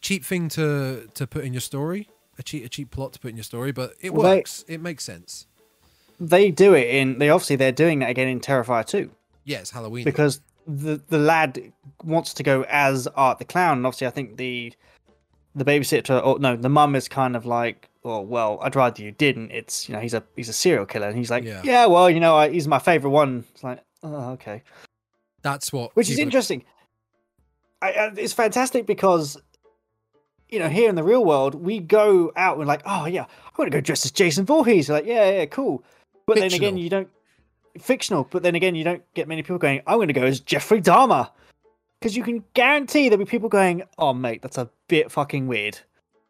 cheap 0.01 0.23
thing 0.23 0.47
to 0.49 1.07
to 1.13 1.27
put 1.27 1.43
in 1.43 1.53
your 1.53 1.61
story. 1.61 2.09
A 2.37 2.43
cheap 2.43 2.65
a 2.65 2.69
cheap 2.69 2.91
plot 2.91 3.13
to 3.13 3.19
put 3.19 3.29
in 3.31 3.37
your 3.37 3.43
story, 3.43 3.71
but 3.71 3.93
it 4.01 4.13
Well, 4.13 4.23
they- 4.29 4.37
works. 4.37 4.63
It 4.67 4.81
makes 4.81 5.03
sense. 5.03 5.47
They 6.19 6.51
do 6.51 6.73
it 6.73 6.87
in. 6.89 7.19
They 7.19 7.29
obviously 7.29 7.55
they're 7.57 7.71
doing 7.71 7.99
that 7.99 8.09
again 8.09 8.27
in 8.27 8.39
Terrifier 8.39 8.85
2 8.85 9.09
Yeah, 9.43 9.59
it's 9.59 9.71
Halloween. 9.71 10.03
because 10.05 10.41
the 10.67 11.01
the 11.09 11.17
lad 11.19 11.61
wants 12.03 12.33
to 12.35 12.43
go 12.43 12.63
as 12.69 13.07
Art 13.07 13.37
the 13.39 13.45
clown, 13.45 13.77
and 13.77 13.85
obviously 13.87 14.07
I 14.07 14.11
think 14.11 14.37
the 14.37 14.73
the 15.55 15.65
babysitter 15.65 16.25
or 16.25 16.39
no, 16.39 16.55
the 16.55 16.69
mum 16.69 16.95
is 16.95 17.07
kind 17.07 17.35
of 17.35 17.45
like, 17.45 17.89
oh 18.03 18.21
well, 18.21 18.59
I'd 18.61 18.75
rather 18.75 19.01
you 19.03 19.11
didn't. 19.11 19.51
It's 19.51 19.87
you 19.87 19.93
know 19.93 20.01
he's 20.01 20.13
a 20.13 20.23
he's 20.35 20.49
a 20.49 20.53
serial 20.53 20.85
killer, 20.85 21.07
and 21.07 21.17
he's 21.17 21.29
like, 21.29 21.43
Yeah. 21.43 21.61
yeah, 21.63 21.85
well 21.85 22.09
you 22.09 22.19
know 22.19 22.35
I, 22.35 22.49
he's 22.49 22.67
my 22.67 22.79
favorite 22.79 23.11
one. 23.11 23.43
It's 23.53 23.63
like, 23.63 23.79
oh 24.03 24.31
okay. 24.31 24.63
That's 25.41 25.71
what. 25.71 25.95
which 25.95 26.09
is 26.09 26.17
interesting. 26.17 26.63
I, 27.81 27.91
I, 27.91 28.11
it's 28.17 28.33
fantastic 28.33 28.87
because, 28.87 29.37
you 30.49 30.57
know, 30.57 30.69
here 30.69 30.89
in 30.89 30.95
the 30.95 31.03
real 31.03 31.23
world, 31.23 31.53
we 31.53 31.79
go 31.79 32.31
out 32.35 32.57
and 32.57 32.65
like, 32.67 32.81
oh 32.85 33.05
yeah, 33.05 33.23
I 33.25 33.49
want 33.55 33.71
to 33.71 33.77
go 33.77 33.79
dress 33.81 34.05
as 34.05 34.11
Jason 34.11 34.45
Voorhees. 34.45 34.89
Like, 34.89 35.05
yeah, 35.05 35.29
yeah, 35.29 35.45
cool. 35.45 35.83
But 36.25 36.37
then 36.37 36.53
again, 36.53 36.77
you 36.77 36.89
don't 36.89 37.09
fictional. 37.79 38.27
But 38.29 38.43
then 38.43 38.55
again, 38.55 38.75
you 38.75 38.83
don't 38.83 39.03
get 39.13 39.27
many 39.27 39.43
people 39.43 39.57
going. 39.57 39.81
I'm 39.87 39.97
going 39.97 40.07
to 40.07 40.13
go 40.13 40.23
as 40.23 40.39
Jeffrey 40.39 40.81
Dahmer 40.81 41.29
because 41.99 42.15
you 42.17 42.23
can 42.23 42.43
guarantee 42.53 43.09
there'll 43.09 43.23
be 43.25 43.29
people 43.29 43.49
going, 43.49 43.83
oh 43.97 44.13
mate, 44.13 44.41
that's 44.41 44.57
a 44.57 44.69
bit 44.87 45.11
fucking 45.11 45.47
weird. 45.47 45.79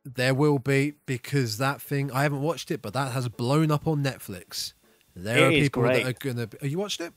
There 0.03 0.33
will 0.33 0.59
be 0.59 0.93
because 1.05 1.57
that 1.57 1.81
thing 1.81 2.11
I 2.11 2.23
haven't 2.23 2.41
watched 2.41 2.69
it, 2.71 2.81
but 2.81 2.93
that 2.93 3.11
has 3.13 3.27
blown 3.27 3.71
up 3.71 3.87
on 3.87 4.03
Netflix. 4.03 4.73
There 5.15 5.37
It 5.37 5.43
are 5.47 5.49
people 5.51 5.83
that 5.83 6.03
great. 6.03 6.05
are 6.05 6.13
gonna. 6.33 6.49
Have 6.61 6.69
you 6.69 6.77
watched 6.77 7.01
it? 7.01 7.13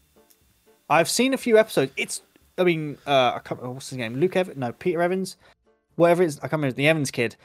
I've 0.88 1.08
seen 1.08 1.34
a 1.34 1.36
few 1.36 1.58
episodes. 1.58 1.92
It's, 1.96 2.22
I 2.56 2.64
mean, 2.64 2.96
uh, 3.06 3.32
I 3.36 3.40
can't 3.44 3.62
what's 3.62 3.90
his 3.90 3.98
name, 3.98 4.16
Luke 4.16 4.36
Evans, 4.36 4.56
no, 4.56 4.72
Peter 4.72 5.02
Evans, 5.02 5.36
whatever 5.96 6.22
it 6.22 6.26
is. 6.26 6.38
I 6.38 6.42
can't 6.42 6.52
remember 6.54 6.76
the 6.76 6.88
Evans 6.88 7.10
kid. 7.10 7.36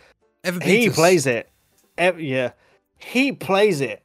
Evan 0.46 0.62
he 0.62 0.78
Peters. 0.78 0.96
plays 0.96 1.26
it. 1.26 1.50
ev- 1.98 2.22
yeah, 2.22 2.52
he 2.98 3.32
plays 3.34 3.82
it 3.82 4.02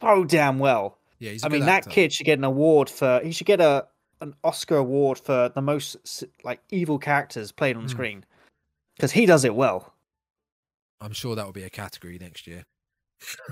so 0.00 0.24
damn 0.24 0.58
well. 0.58 0.98
Yeah, 1.18 1.32
he's. 1.32 1.44
I 1.44 1.48
mean, 1.48 1.66
that 1.66 1.88
kid 1.88 2.12
should 2.12 2.26
get 2.26 2.38
an 2.38 2.44
award 2.44 2.88
for. 2.88 3.20
He 3.22 3.32
should 3.32 3.46
get 3.46 3.60
a 3.60 3.86
an 4.22 4.34
Oscar 4.44 4.76
award 4.76 5.18
for 5.18 5.48
the 5.54 5.62
most 5.62 6.24
like 6.44 6.60
evil 6.70 6.98
characters 6.98 7.52
played 7.52 7.76
on 7.76 7.82
Hmm. 7.82 7.88
screen 7.88 8.24
because 8.96 9.12
he 9.12 9.24
does 9.26 9.44
it 9.44 9.54
well. 9.54 9.94
I'm 11.00 11.12
sure 11.14 11.34
that 11.34 11.44
will 11.46 11.52
be 11.52 11.62
a 11.62 11.70
category 11.70 12.18
next 12.18 12.46
year. 12.46 12.64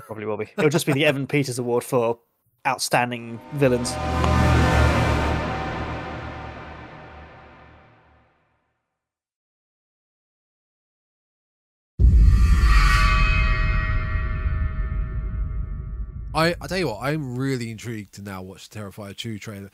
Probably 0.05 0.25
will 0.25 0.37
be. 0.37 0.47
It'll 0.57 0.69
just 0.69 0.85
be 0.85 0.93
the 0.93 1.05
Evan 1.05 1.25
Peters 1.27 1.57
Award 1.59 1.83
for 1.83 2.19
outstanding 2.67 3.39
villains. 3.53 3.93
I 16.39 16.55
I 16.61 16.67
tell 16.67 16.77
you 16.77 16.87
what, 16.87 16.99
I'm 17.01 17.35
really 17.37 17.69
intrigued 17.71 18.13
to 18.15 18.21
now 18.21 18.41
watch 18.41 18.69
the 18.69 18.79
Terrifier 18.79 19.15
2 19.15 19.39
trailer. 19.39 19.69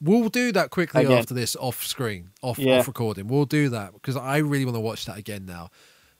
We'll 0.00 0.28
do 0.28 0.50
that 0.52 0.70
quickly 0.70 1.04
Again. 1.04 1.18
after 1.18 1.32
this 1.34 1.54
off 1.56 1.84
screen, 1.84 2.30
off 2.42 2.58
Yeah. 2.58 2.78
off 2.80 2.88
recording. 2.88 3.28
We'll 3.28 3.44
do 3.44 3.68
that 3.70 3.92
because 3.92 4.16
I 4.16 4.38
really 4.38 4.64
want 4.64 4.76
to 4.76 4.80
watch 4.80 5.04
that 5.06 5.16
again 5.16 5.46
now 5.46 5.70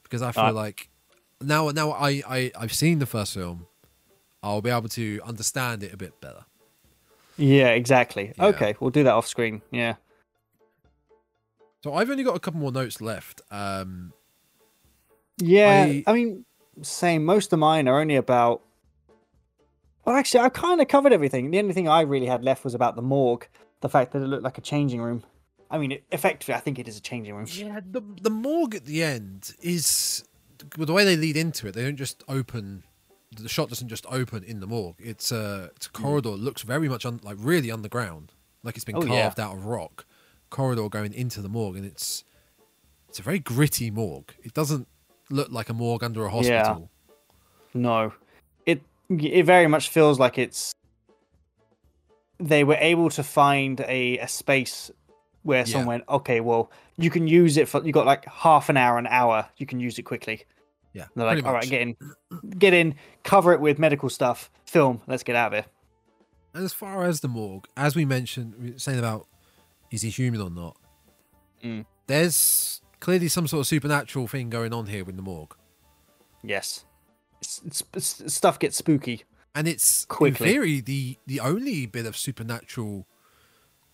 because 0.03 0.21
I 0.21 0.31
feel 0.31 0.53
like 0.53 0.89
now 1.41 1.69
now 1.69 1.91
I, 1.91 2.21
I 2.27 2.51
I've 2.57 2.73
seen 2.73 2.99
the 2.99 3.05
first 3.05 3.33
film, 3.33 3.67
I'll 4.41 4.61
be 4.61 4.69
able 4.69 4.89
to 4.89 5.19
understand 5.25 5.83
it 5.83 5.93
a 5.93 5.97
bit 5.97 6.19
better. 6.21 6.45
Yeah, 7.37 7.69
exactly. 7.69 8.31
Yeah. 8.37 8.45
Okay, 8.45 8.75
we'll 8.79 8.91
do 8.91 9.03
that 9.03 9.13
off 9.13 9.27
screen. 9.27 9.61
Yeah. 9.71 9.95
So 11.83 11.93
I've 11.93 12.09
only 12.09 12.23
got 12.23 12.35
a 12.35 12.39
couple 12.39 12.59
more 12.61 12.71
notes 12.71 13.01
left. 13.01 13.41
Um, 13.51 14.13
Yeah, 15.37 15.83
I- 15.89 16.03
I, 16.07 16.13
mean, 16.13 16.45
same. 16.81 17.25
Most 17.25 17.51
of 17.51 17.59
mine 17.59 17.87
are 17.89 17.99
only 17.99 18.15
about. 18.15 18.61
Well, 20.05 20.15
actually, 20.15 20.41
I 20.41 20.49
kind 20.49 20.81
of 20.81 20.87
covered 20.87 21.13
everything. 21.13 21.51
The 21.51 21.59
only 21.59 21.73
thing 21.73 21.87
I 21.87 22.01
really 22.01 22.25
had 22.25 22.43
left 22.43 22.63
was 22.63 22.73
about 22.73 22.95
the 22.95 23.01
morgue, 23.01 23.47
the 23.81 23.89
fact 23.89 24.11
that 24.11 24.21
it 24.21 24.27
looked 24.27 24.43
like 24.43 24.57
a 24.57 24.61
changing 24.61 25.01
room. 25.01 25.23
I 25.71 25.77
mean, 25.77 25.93
it, 25.93 26.03
effectively, 26.11 26.53
I 26.53 26.59
think 26.59 26.77
it 26.77 26.87
is 26.87 26.97
a 26.97 27.01
changing 27.01 27.35
room. 27.35 27.47
Yeah, 27.49 27.79
the 27.83 28.01
the 28.21 28.29
morgue 28.29 28.75
at 28.75 28.85
the 28.85 29.03
end 29.03 29.53
is 29.61 30.23
well, 30.77 30.85
the 30.85 30.93
way 30.93 31.05
they 31.05 31.15
lead 31.15 31.37
into 31.37 31.67
it. 31.67 31.73
They 31.73 31.83
don't 31.83 31.95
just 31.95 32.23
open. 32.27 32.83
The 33.35 33.49
shot 33.49 33.69
doesn't 33.69 33.87
just 33.87 34.05
open 34.09 34.43
in 34.43 34.59
the 34.59 34.67
morgue. 34.67 34.97
It's 34.99 35.31
a 35.31 35.71
it's 35.75 35.87
a 35.87 35.89
mm. 35.89 36.01
corridor. 36.01 36.29
It 36.29 36.39
looks 36.39 36.61
very 36.61 36.89
much 36.89 37.05
un, 37.05 37.19
like 37.23 37.37
really 37.39 37.71
underground, 37.71 38.33
like 38.61 38.75
it's 38.75 38.85
been. 38.85 38.97
Oh, 38.97 39.03
yeah. 39.03 39.23
carved 39.23 39.39
out 39.39 39.55
of 39.55 39.65
rock. 39.65 40.05
Corridor 40.49 40.87
going 40.89 41.13
into 41.13 41.41
the 41.41 41.49
morgue, 41.49 41.77
and 41.77 41.85
it's 41.85 42.23
it's 43.09 43.19
a 43.19 43.23
very 43.23 43.39
gritty 43.39 43.89
morgue. 43.89 44.33
It 44.43 44.53
doesn't 44.53 44.87
look 45.29 45.49
like 45.49 45.69
a 45.69 45.73
morgue 45.73 46.03
under 46.03 46.25
a 46.25 46.29
hospital. 46.29 46.89
Yeah. 47.73 47.79
No, 47.81 48.13
it 49.09 49.45
very 49.45 49.67
much 49.67 49.89
feels 49.89 50.19
like 50.19 50.37
it's. 50.37 50.73
They 52.39 52.63
were 52.63 52.77
able 52.79 53.09
to 53.11 53.23
find 53.23 53.79
a, 53.81 54.17
a 54.19 54.27
space 54.27 54.91
where 55.43 55.59
Yeah. 55.59 55.65
someone 55.65 55.87
went, 55.87 56.03
okay, 56.09 56.39
well, 56.39 56.71
you 56.97 57.09
can 57.09 57.27
use 57.27 57.57
it 57.57 57.67
for. 57.67 57.85
You 57.85 57.91
got 57.93 58.05
like 58.05 58.25
half 58.25 58.69
an 58.69 58.77
hour, 58.77 58.97
an 58.97 59.07
hour. 59.07 59.47
You 59.57 59.65
can 59.65 59.79
use 59.79 59.97
it 59.99 60.03
quickly. 60.03 60.43
Yeah, 60.93 61.03
And 61.03 61.11
they're 61.15 61.25
like, 61.35 61.43
all 61.45 61.53
right, 61.53 61.67
get 61.67 61.81
in, 61.81 61.95
get 62.59 62.71
in, 62.73 62.93
cover 63.23 63.51
it 63.51 63.59
with 63.59 63.79
medical 63.79 64.09
stuff, 64.09 64.51
film. 64.67 65.01
Let's 65.07 65.23
get 65.23 65.35
out 65.35 65.47
of 65.47 65.53
here. 65.53 65.65
And 66.53 66.63
as 66.63 66.71
far 66.71 67.03
as 67.05 67.21
the 67.21 67.27
morgue, 67.27 67.65
as 67.75 67.95
we 67.95 68.05
mentioned, 68.05 68.53
we 68.61 68.71
were 68.73 68.77
saying 68.79 68.99
about 68.99 69.27
is 69.89 70.03
he 70.03 70.09
human 70.11 70.39
or 70.39 70.51
not? 70.51 70.77
Mm. 71.63 71.85
There's 72.05 72.79
clearly 72.99 73.27
some 73.27 73.47
sort 73.47 73.61
of 73.61 73.67
supernatural 73.67 74.27
thing 74.27 74.51
going 74.51 74.71
on 74.71 74.85
here 74.85 75.03
with 75.03 75.15
the 75.15 75.23
morgue. 75.23 75.55
Yes, 76.43 76.85
stuff 77.43 78.59
gets 78.59 78.77
spooky. 78.77 79.23
and 79.55 79.67
it's 79.67 80.05
Quickly. 80.05 80.47
in 80.47 80.53
theory 80.53 80.79
the 80.81 81.17
the 81.27 81.39
only 81.39 81.85
bit 81.85 82.05
of 82.05 82.17
supernatural 82.17 83.05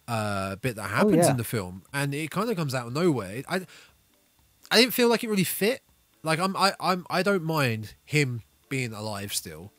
uh 0.08 0.56
bit 0.58 0.76
that 0.76 0.90
happens 0.90 1.18
Oh, 1.18 1.20
yeah. 1.26 1.32
in 1.32 1.38
the 1.38 1.44
film 1.44 1.84
and 1.94 2.14
it 2.16 2.32
kind 2.32 2.50
of 2.50 2.56
comes 2.58 2.74
out 2.74 2.88
of 2.88 2.94
nowhere 2.94 3.44
i 3.48 3.62
i 4.72 4.80
didn't 4.80 4.94
feel 4.94 5.08
like 5.08 5.24
it 5.24 5.30
really 5.30 5.44
fit 5.44 5.82
like 6.24 6.40
i'm 6.40 6.56
i 6.58 6.74
i'm 6.80 7.06
i 7.10 7.22
don't 7.22 7.44
mind 7.44 7.96
him 8.06 8.42
being 8.70 8.94
alive 8.94 9.34
still 9.34 9.72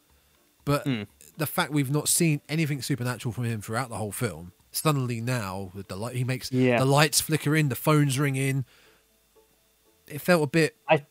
but 0.64 0.84
Mm. 0.84 1.06
the 1.36 1.46
fact 1.46 1.72
we've 1.72 1.90
not 1.90 2.08
seen 2.08 2.40
anything 2.48 2.80
supernatural 2.82 3.32
from 3.32 3.44
him 3.44 3.60
throughout 3.60 3.88
the 3.88 3.96
whole 3.96 4.12
film 4.12 4.52
suddenly 4.70 5.20
now 5.20 5.72
with 5.74 5.88
the 5.88 5.96
light 5.96 6.14
he 6.14 6.22
makes 6.24 6.52
Yeah. 6.52 6.78
the 6.78 6.84
lights 6.84 7.20
flicker 7.20 7.56
in 7.56 7.68
the 7.70 7.74
phones 7.76 8.18
ring 8.18 8.36
in 8.36 8.64
it 10.06 10.20
felt 10.20 10.42
a 10.44 10.46
bit 10.46 10.76
I 10.88 11.04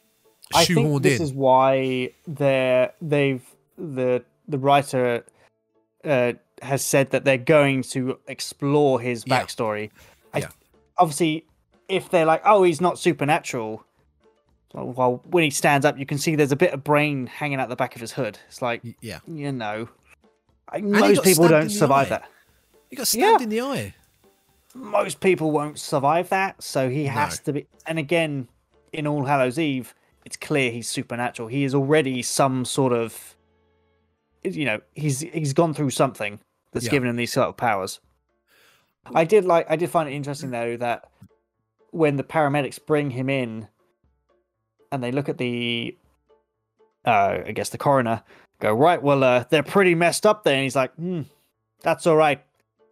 I 0.54 0.66
think 0.66 1.02
this 1.04 1.20
in 1.20 1.26
is 1.26 1.34
why 1.34 2.12
they're 2.28 2.92
they've 3.02 3.44
the 3.78 4.24
the 4.48 4.58
writer 4.58 5.24
uh, 6.04 6.34
has 6.62 6.84
said 6.84 7.12
that 7.12 7.24
they're 7.24 7.38
going 7.38 7.84
to 7.84 8.18
explore 8.28 9.00
his 9.00 9.24
Yeah. 9.28 9.42
backstory. 9.42 9.92
I, 10.34 10.40
Yeah. 10.40 10.48
Obviously, 10.98 11.46
if 11.88 12.10
they're 12.10 12.26
like, 12.26 12.42
oh, 12.46 12.64
he's 12.64 12.82
not 12.82 12.98
supernatural. 13.00 13.86
Well, 14.74 15.22
when 15.30 15.44
he 15.44 15.50
stands 15.50 15.86
up, 15.86 15.98
you 15.98 16.06
can 16.06 16.18
see 16.18 16.36
there's 16.36 16.52
a 16.52 16.56
bit 16.56 16.74
of 16.74 16.84
brain 16.84 17.26
hanging 17.28 17.60
out 17.60 17.70
the 17.70 17.76
back 17.76 17.96
of 17.96 18.02
his 18.02 18.12
hood. 18.12 18.38
It's 18.48 18.62
like, 18.62 18.82
yeah 19.02 19.20
you 19.28 19.52
know, 19.52 19.90
I, 20.68 20.82
most 20.82 21.24
people 21.24 21.48
don't 21.48 21.70
survive 21.70 22.08
eye. 22.08 22.10
that. 22.10 22.30
he 22.90 22.96
got 22.96 23.08
stabbed 23.08 23.42
Yeah. 23.42 23.44
in 23.44 23.50
the 23.50 23.62
eye 23.62 23.94
most 24.76 25.20
people 25.20 25.50
won't 25.52 25.80
survive 25.80 26.30
that, 26.30 26.62
so 26.62 26.90
he 26.90 27.06
has 27.06 27.40
to 27.40 27.54
be. 27.54 27.68
And 27.88 27.98
again, 27.98 28.48
in 28.94 29.08
All 29.08 29.26
Hallows 29.26 29.58
Eve, 29.58 29.96
it's 30.30 30.38
clear 30.38 30.70
he's 30.70 30.88
supernatural. 30.88 31.48
He 31.48 31.64
is 31.64 31.74
already 31.74 32.22
some 32.22 32.64
sort 32.64 32.94
of, 32.94 33.36
you 34.44 34.64
know, 34.64 34.80
he's 34.94 35.22
he's 35.22 35.54
gone 35.54 35.74
through 35.74 35.90
something 35.90 36.40
that's 36.72 36.86
Yeah. 36.86 36.92
given 36.92 37.10
him 37.10 37.16
these 37.16 37.34
sort 37.34 37.48
of 37.50 37.58
powers. 37.58 38.00
I 39.16 39.24
did 39.24 39.44
like. 39.44 39.66
I 39.68 39.76
did 39.76 39.90
find 39.90 40.08
it 40.08 40.14
interesting 40.14 40.52
though 40.52 40.78
that 40.78 41.10
when 41.90 42.16
the 42.18 42.24
paramedics 42.24 42.78
bring 42.86 43.10
him 43.10 43.28
in, 43.28 43.68
and 44.92 45.02
they 45.04 45.12
look 45.12 45.30
at 45.30 45.40
the, 45.40 45.98
uh, 47.06 47.40
I 47.48 47.52
guess 47.52 47.70
the 47.70 47.80
coroner, 47.80 48.22
go 48.60 48.72
right. 48.72 49.02
Well, 49.02 49.24
uh, 49.24 49.46
they're 49.50 49.64
pretty 49.64 49.96
messed 49.96 50.28
up 50.28 50.44
there, 50.44 50.54
and 50.54 50.62
he's 50.64 50.76
like, 50.76 50.94
hmm, 50.94 51.22
that's 51.82 52.06
all 52.06 52.16
right. 52.18 52.44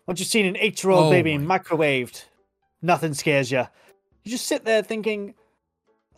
Once 0.07 0.19
you've 0.19 0.29
seen 0.29 0.47
an 0.47 0.57
eight-year-old 0.57 1.05
Oh 1.07 1.09
baby 1.11 1.37
microwaved, 1.37 2.25
nothing 2.81 3.13
scares 3.13 3.51
you. 3.51 3.67
You 4.23 4.31
just 4.31 4.47
sit 4.47 4.65
there 4.65 4.81
thinking, 4.81 5.35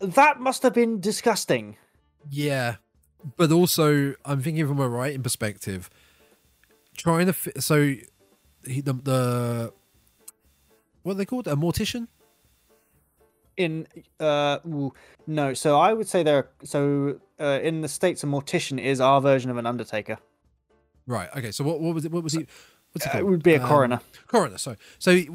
that 0.00 0.40
must 0.40 0.62
have 0.62 0.74
been 0.74 1.00
disgusting. 1.00 1.76
Yeah, 2.28 2.76
but 3.36 3.50
also 3.52 4.14
I'm 4.24 4.42
thinking 4.42 4.66
from 4.66 4.80
a 4.80 4.88
writing 4.88 5.22
perspective. 5.22 5.88
trying 6.96 7.26
to 7.26 7.32
fit. 7.32 7.62
So 7.62 7.94
he 8.66 8.80
the, 8.80 8.92
the 8.94 9.72
what 11.02 11.12
are 11.12 11.14
they 11.16 11.24
called? 11.26 11.46
A 11.48 11.54
mortician? 11.54 12.08
In 13.56 13.86
uh 14.18 14.58
ooh, 14.66 14.92
no, 15.26 15.52
so 15.54 15.78
I 15.78 15.92
would 15.92 16.08
say 16.08 16.22
they're 16.22 16.48
so 16.64 17.20
uh, 17.38 17.58
in 17.62 17.80
the 17.82 17.88
states 17.88 18.22
a 18.22 18.26
mortician 18.26 18.80
is 18.80 19.00
our 19.00 19.20
version 19.20 19.50
of 19.50 19.56
an 19.58 19.66
undertaker. 19.66 20.18
Right. 21.06 21.28
Okay. 21.36 21.50
So 21.50 21.64
what 21.64 21.80
what 21.80 21.94
was 21.94 22.04
it? 22.04 22.12
What 22.12 22.22
was 22.22 22.32
he? 22.32 22.46
What's 22.92 23.04
he 23.04 23.08
Uh, 23.08 23.12
called? 23.12 23.24
it 23.24 23.26
would 23.26 23.42
be 23.42 23.54
a 23.54 23.62
Um, 23.62 23.68
coroner. 23.68 24.00
Coroner. 24.28 24.56
Sorry. 24.58 24.76
So 24.98 25.14
he, 25.14 25.28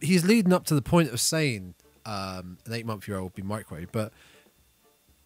he's 0.00 0.24
leading 0.24 0.52
up 0.52 0.64
to 0.66 0.74
the 0.74 0.82
point 0.82 1.10
of 1.10 1.20
saying 1.20 1.74
um, 2.06 2.58
an 2.66 2.72
eight 2.72 2.86
month 2.86 3.06
year 3.08 3.18
old 3.18 3.34
be 3.34 3.42
microwave, 3.42 3.90
but 3.92 4.12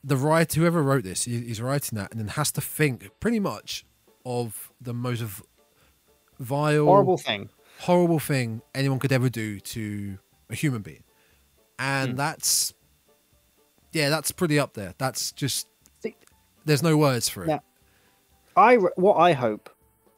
the 0.05 0.17
writer, 0.17 0.61
whoever 0.61 0.83
wrote 0.83 1.05
this, 1.05 1.27
is 1.27 1.61
writing 1.61 1.99
that 1.99 2.11
and 2.13 2.21
then 2.21 2.29
has 2.29 2.53
to 2.53 2.61
think 2.61 3.11
pretty 3.21 3.41
much 3.41 3.85
of 4.25 4.73
the 4.81 4.95
most 4.95 5.23
vile, 6.39 6.85
Horrible 6.85 7.19
thing. 7.19 7.49
horrible 7.81 8.19
thing 8.19 8.63
anyone 8.75 8.99
could 8.99 9.13
ever 9.13 9.29
do 9.29 9.59
to 9.61 10.19
a 10.51 10.55
human 10.55 10.83
being, 10.83 11.03
and 11.79 12.11
Hmm. 12.13 12.17
that's 12.17 12.75
yeah, 13.93 14.11
that's 14.11 14.31
pretty 14.31 14.59
up 14.59 14.75
there. 14.75 14.95
That's 14.99 15.33
just 15.33 15.67
there's 16.65 16.83
no 16.83 16.97
words 16.99 17.29
for 17.31 17.45
it. 17.45 17.49
Now- 17.49 17.63
I 18.57 18.77
what 18.77 19.15
I 19.17 19.33
hope 19.33 19.71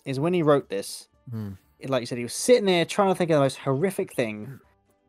is 0.05 0.19
when 0.19 0.33
he 0.35 0.43
wrote 0.43 0.69
this, 0.69 1.09
Hmm. 1.31 1.51
like 1.87 2.01
you 2.01 2.07
said, 2.07 2.19
he 2.19 2.25
was 2.25 2.33
sitting 2.35 2.65
there 2.65 2.85
trying 2.85 3.09
to 3.11 3.15
think 3.15 3.31
of 3.31 3.37
the 3.37 3.41
most 3.41 3.59
horrific 3.59 4.13
thing 4.15 4.59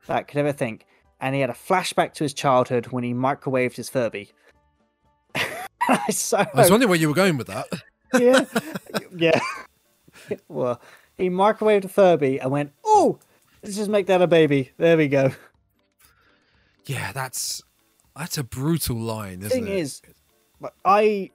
that 0.07 0.17
I 0.17 0.23
could 0.23 0.37
ever 0.37 0.51
think, 0.51 0.85
and 1.21 1.33
he 1.35 1.41
had 1.41 1.49
a 1.49 1.53
flashback 1.53 2.13
to 2.15 2.23
his 2.23 2.33
childhood 2.33 2.87
when 2.87 3.03
he 3.03 3.13
microwaved 3.13 3.75
his 3.75 3.89
Furby. 3.89 4.31
I 5.87 6.09
so 6.11 6.37
I 6.39 6.47
was 6.55 6.69
wondering 6.71 6.89
where 6.89 6.99
you 6.99 7.07
were 7.07 7.13
going 7.15 7.37
with 7.37 7.47
that. 7.47 7.67
yeah, 8.19 8.45
yeah. 9.15 9.39
well, 10.47 10.81
he 11.17 11.29
microwaved 11.29 11.85
a 11.85 11.89
Furby 11.89 12.39
and 12.39 12.51
went, 12.51 12.73
"Oh, 12.83 13.19
let's 13.63 13.75
just 13.77 13.89
make 13.89 14.07
that 14.07 14.21
a 14.21 14.27
baby." 14.27 14.71
There 14.77 14.97
we 14.97 15.07
go. 15.07 15.31
Yeah, 16.85 17.11
that's 17.11 17.61
that's 18.17 18.37
a 18.37 18.43
brutal 18.43 18.97
line, 18.97 19.39
isn't 19.39 19.49
Thing 19.51 19.67
it? 19.67 19.79
is, 19.79 20.01
I 20.83 21.31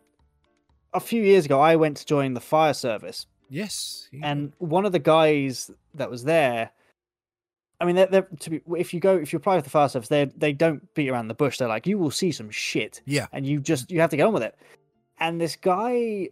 a 0.92 1.00
few 1.00 1.22
years 1.22 1.44
ago 1.46 1.60
I 1.60 1.76
went 1.76 1.96
to 1.98 2.06
join 2.06 2.34
the 2.34 2.40
fire 2.40 2.74
service, 2.74 3.26
yes, 3.48 4.08
he- 4.10 4.20
and 4.22 4.52
one 4.58 4.84
of 4.84 4.92
the 4.92 4.98
guys 4.98 5.70
that 5.94 6.10
was 6.10 6.24
there 6.24 6.70
i 7.80 7.84
mean 7.84 7.96
they're, 7.96 8.06
they're 8.06 8.28
to 8.40 8.50
be 8.50 8.60
if 8.78 8.94
you 8.94 9.00
go 9.00 9.16
if 9.16 9.32
you 9.32 9.36
apply 9.36 9.56
for 9.58 9.62
the 9.62 9.70
fire 9.70 9.88
service 9.88 10.08
they 10.08 10.24
they 10.36 10.52
don't 10.52 10.94
beat 10.94 11.08
around 11.10 11.28
the 11.28 11.34
bush. 11.34 11.58
They're 11.58 11.68
like 11.68 11.86
you 11.86 11.98
will 11.98 12.10
see 12.10 12.32
some 12.32 12.50
shit. 12.50 13.02
Yeah, 13.04 13.26
and 13.32 13.46
you 13.46 13.60
just 13.60 13.90
you 13.90 14.00
have 14.00 14.10
to 14.10 14.16
get 14.16 14.26
on 14.26 14.32
with 14.32 14.42
it. 14.42 14.56
And 15.20 15.40
this 15.40 15.56
guy 15.56 16.30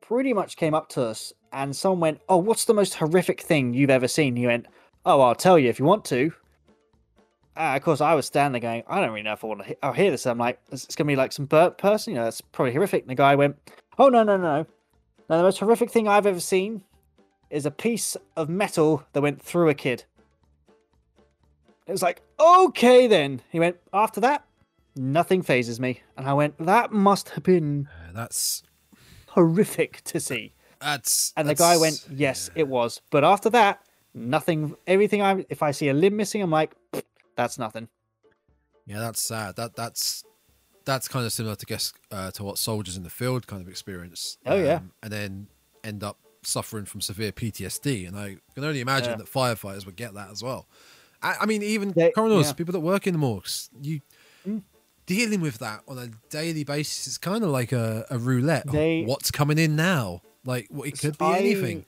pretty 0.00 0.32
much 0.32 0.56
came 0.56 0.74
up 0.74 0.88
to 0.90 1.02
us 1.02 1.32
and 1.52 1.74
someone 1.74 2.00
went 2.00 2.20
oh 2.28 2.36
what's 2.36 2.64
the 2.64 2.74
most 2.74 2.94
horrific 2.94 3.40
thing 3.40 3.74
you've 3.74 3.90
ever 3.90 4.08
seen? 4.08 4.36
He 4.36 4.46
went 4.46 4.66
oh 5.06 5.20
i'll 5.20 5.34
tell 5.34 5.58
you 5.58 5.68
if 5.68 5.78
you 5.78 5.84
want 5.84 6.04
to. 6.06 6.32
Uh, 7.56 7.74
of 7.76 7.82
course 7.82 8.00
i 8.00 8.14
was 8.14 8.26
standing 8.26 8.60
there 8.60 8.70
going 8.70 8.82
i 8.88 9.00
don't 9.00 9.10
really 9.10 9.22
know 9.22 9.32
if 9.32 9.44
i 9.44 9.46
want 9.46 9.60
to 9.60 9.66
he- 9.66 9.76
I'll 9.82 9.92
hear 9.92 10.10
this. 10.10 10.24
I'm 10.26 10.38
like 10.38 10.60
it's, 10.70 10.84
it's 10.84 10.94
gonna 10.96 11.08
be 11.08 11.16
like 11.16 11.32
some 11.32 11.46
burnt 11.46 11.78
person 11.78 12.12
you 12.12 12.18
know 12.18 12.24
that's 12.24 12.40
probably 12.40 12.72
horrific. 12.72 13.02
And 13.02 13.10
the 13.10 13.14
guy 13.14 13.34
went 13.34 13.56
oh 13.98 14.08
no 14.08 14.22
no 14.22 14.36
no. 14.36 14.66
No 15.28 15.36
the 15.36 15.42
most 15.42 15.58
horrific 15.58 15.90
thing 15.90 16.08
i've 16.08 16.26
ever 16.26 16.40
seen 16.40 16.82
is 17.50 17.66
a 17.66 17.70
piece 17.70 18.16
of 18.36 18.48
metal 18.48 19.04
that 19.12 19.20
went 19.20 19.40
through 19.42 19.68
a 19.68 19.74
kid 19.74 20.04
it 21.86 21.92
was 21.92 22.02
like 22.02 22.22
okay 22.38 23.06
then 23.06 23.40
he 23.50 23.58
went 23.58 23.76
after 23.92 24.20
that 24.20 24.44
nothing 24.96 25.42
phases 25.42 25.80
me 25.80 26.00
and 26.16 26.26
i 26.28 26.32
went 26.32 26.56
that 26.58 26.92
must 26.92 27.30
have 27.30 27.42
been 27.42 27.88
Uh, 28.08 28.12
that's 28.12 28.62
horrific 29.28 30.02
to 30.04 30.18
see 30.20 30.52
that's. 30.80 31.32
and 31.36 31.48
the 31.48 31.54
guy 31.54 31.76
went 31.76 32.06
yes 32.10 32.50
it 32.54 32.66
was 32.68 33.00
but 33.10 33.24
after 33.24 33.50
that 33.50 33.80
nothing 34.14 34.74
everything 34.86 35.22
i 35.22 35.44
if 35.48 35.62
i 35.62 35.70
see 35.70 35.88
a 35.88 35.94
limb 35.94 36.16
missing 36.16 36.42
i'm 36.42 36.50
like 36.50 36.72
that's 37.36 37.58
nothing 37.58 37.88
Yeah, 38.86 38.98
that's 38.98 39.22
sad. 39.22 39.54
That 39.56 39.76
that's 39.76 40.24
that's 40.84 41.06
kind 41.06 41.24
of 41.24 41.32
similar 41.32 41.54
to 41.54 41.64
guess 41.66 41.92
uh, 42.10 42.30
to 42.32 42.42
what 42.42 42.58
soldiers 42.58 42.96
in 42.96 43.04
the 43.04 43.10
field 43.10 43.46
kind 43.46 43.62
of 43.62 43.68
experience. 43.68 44.36
Oh, 44.44 44.56
yeah. 44.56 44.76
um, 44.76 44.90
and 45.02 45.12
then 45.12 45.46
end 45.84 46.02
up 46.02 46.18
suffering 46.42 46.84
from 46.84 47.00
severe 47.00 47.32
PTSD. 47.32 48.06
And 48.08 48.16
I 48.16 48.36
can 48.54 48.64
only 48.64 48.80
imagine 48.80 49.10
Yeah. 49.10 49.16
that 49.16 49.26
firefighters 49.26 49.84
would 49.86 49.96
get 49.96 50.14
that 50.14 50.30
as 50.30 50.42
well. 50.42 50.66
I, 51.22 51.36
I 51.42 51.46
mean, 51.46 51.62
even 51.62 51.92
They- 51.92 52.12
coroners, 52.12 52.46
yeah. 52.46 52.52
people 52.54 52.72
that 52.72 52.80
work 52.80 53.06
in 53.06 53.12
the 53.14 53.18
morgues, 53.18 53.68
you 53.82 54.00
Mm. 54.48 54.62
dealing 55.06 55.40
with 55.42 55.58
that 55.58 55.82
on 55.86 55.98
a 55.98 56.08
daily 56.30 56.64
basis 56.64 57.06
is 57.06 57.18
kind 57.18 57.44
of 57.44 57.50
like 57.50 57.72
a, 57.72 58.06
a 58.10 58.16
roulette. 58.18 58.64
of 58.66 58.72
They- 58.72 59.04
What's 59.04 59.30
coming 59.30 59.58
in 59.58 59.76
now? 59.76 60.22
Like, 60.46 60.68
what 60.70 60.88
it 60.88 60.98
could 60.98 61.18
be 61.18 61.24
I- 61.26 61.38
anything. 61.38 61.84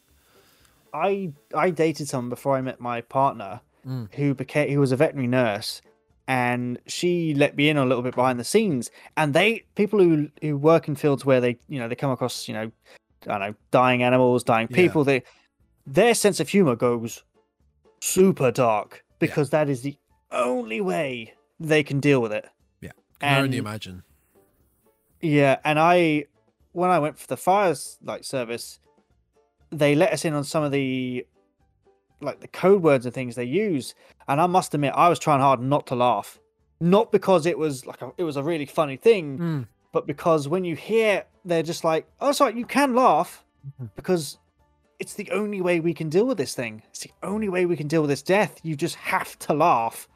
I 0.93 1.33
I 1.55 1.71
dated 1.71 2.09
someone 2.09 2.29
before 2.29 2.57
I 2.57 2.61
met 2.61 2.81
my 2.81 3.01
partner 3.01 3.61
Mm. 3.87 4.13
who 4.15 4.35
became 4.35 4.71
who 4.71 4.79
was 4.79 4.93
a 4.93 4.97
veterinary 4.97 5.27
nurse 5.27 5.81
and 6.29 6.79
she 6.87 7.35
let 7.35 7.57
me 7.57 7.69
in 7.69 7.77
a 7.77 7.85
little 7.85 8.03
bit 8.03 8.15
behind 8.15 8.39
the 8.39 8.45
scenes 8.45 8.91
and 9.17 9.35
they 9.35 9.65
people 9.75 9.99
who 9.99 10.29
who 10.41 10.57
work 10.57 10.87
in 10.87 10.95
fields 10.95 11.25
where 11.25 11.41
they 11.41 11.59
you 11.69 11.81
know 11.81 11.89
they 11.89 11.97
come 11.97 12.11
across 12.13 12.47
you 12.47 12.55
know 12.55 12.71
I 13.27 13.39
don't 13.39 13.41
know 13.41 13.55
dying 13.71 14.03
animals 14.03 14.43
dying 14.45 14.69
Yeah. 14.71 14.77
people 14.77 15.05
they 15.05 15.23
their 15.87 16.15
sense 16.15 16.41
of 16.41 16.49
humor 16.49 16.77
goes 16.77 17.23
super 18.01 18.51
dark 18.51 19.05
because 19.19 19.51
that 19.51 19.69
is 19.69 19.83
the 19.83 19.97
only 20.31 20.81
way 20.81 21.35
they 21.61 21.83
can 21.83 22.01
deal 22.01 22.21
with 22.23 22.33
it 22.33 22.47
Yeah, 22.81 22.91
Can 23.21 23.45
only 23.45 23.59
imagine. 23.59 24.03
yeah, 25.21 25.59
and 25.65 25.79
I 25.79 26.27
when 26.73 26.91
I 26.91 26.99
went 26.99 27.19
for 27.19 27.27
the 27.27 27.37
fire 27.37 27.71
s- 27.73 27.99
like 28.03 28.25
service, 28.25 28.81
they 29.71 29.95
let 29.95 30.13
us 30.13 30.25
in 30.25 30.35
on 30.35 30.45
some 30.45 30.63
of 30.65 30.73
the 30.73 31.27
like 32.21 32.41
the 32.41 32.49
code 32.49 32.83
words 32.83 33.05
and 33.05 33.15
things 33.15 33.35
they 33.35 33.45
use, 33.45 33.95
and 34.29 34.41
I 34.41 34.47
must 34.47 34.73
admit 34.75 34.93
I 34.97 35.09
was 35.09 35.19
trying 35.19 35.41
hard 35.41 35.61
not 35.61 35.87
to 35.89 35.95
laugh, 35.95 36.39
not 36.81 37.13
because 37.13 37.47
it 37.47 37.59
was 37.59 37.85
like 37.87 38.01
a, 38.03 38.13
it 38.17 38.23
was 38.25 38.37
a 38.37 38.43
really 38.43 38.67
funny 38.67 38.97
thing, 38.97 39.39
Mm. 39.39 39.67
But 39.93 40.07
because 40.07 40.49
when 40.49 40.65
you 40.65 40.75
hear 40.77 41.25
they're 41.45 41.63
just 41.63 41.83
like, 41.85 42.07
oh, 42.21 42.33
sorry, 42.33 42.57
you 42.57 42.65
can 42.65 42.95
laugh 42.95 43.45
Mhm. 43.81 43.91
because 43.97 44.39
it's 44.99 45.15
the 45.15 45.29
only 45.33 45.61
way 45.61 45.81
we 45.81 45.93
can 45.95 46.09
deal 46.09 46.27
with 46.27 46.39
this 46.39 46.55
thing. 46.55 46.83
It's 46.91 47.01
the 47.01 47.11
only 47.23 47.49
way 47.49 47.67
we 47.67 47.77
can 47.77 47.89
deal 47.89 48.03
with 48.03 48.11
this 48.11 48.23
death. 48.23 48.61
You 48.63 48.77
just 48.77 48.95
have 48.97 49.37
to 49.41 49.53
laugh, 49.55 50.09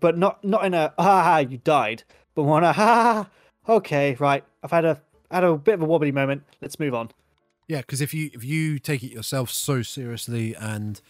but 0.00 0.16
not 0.18 0.42
not 0.44 0.64
in 0.64 0.74
a 0.74 0.92
ha 0.98 1.22
ha 1.22 1.38
you 1.38 1.58
died, 1.58 2.02
but 2.34 2.42
one 2.44 2.64
a 2.64 2.72
ha 2.72 3.26
ha. 3.66 3.72
Okay, 3.72 4.14
right. 4.20 4.44
I've 4.62 4.70
had 4.70 4.84
a 4.84 5.00
had 5.30 5.44
a 5.44 5.56
bit 5.56 5.74
of 5.74 5.82
a 5.82 5.84
wobbly 5.86 6.12
moment. 6.12 6.42
Let's 6.60 6.78
move 6.78 6.94
on. 6.94 7.10
Yeah, 7.68 7.80
because 7.80 8.00
if 8.00 8.12
you 8.14 8.30
if 8.34 8.44
you 8.44 8.78
take 8.78 9.02
it 9.02 9.12
yourself 9.12 9.50
so 9.50 9.82
seriously 9.82 10.54
and 10.54 11.00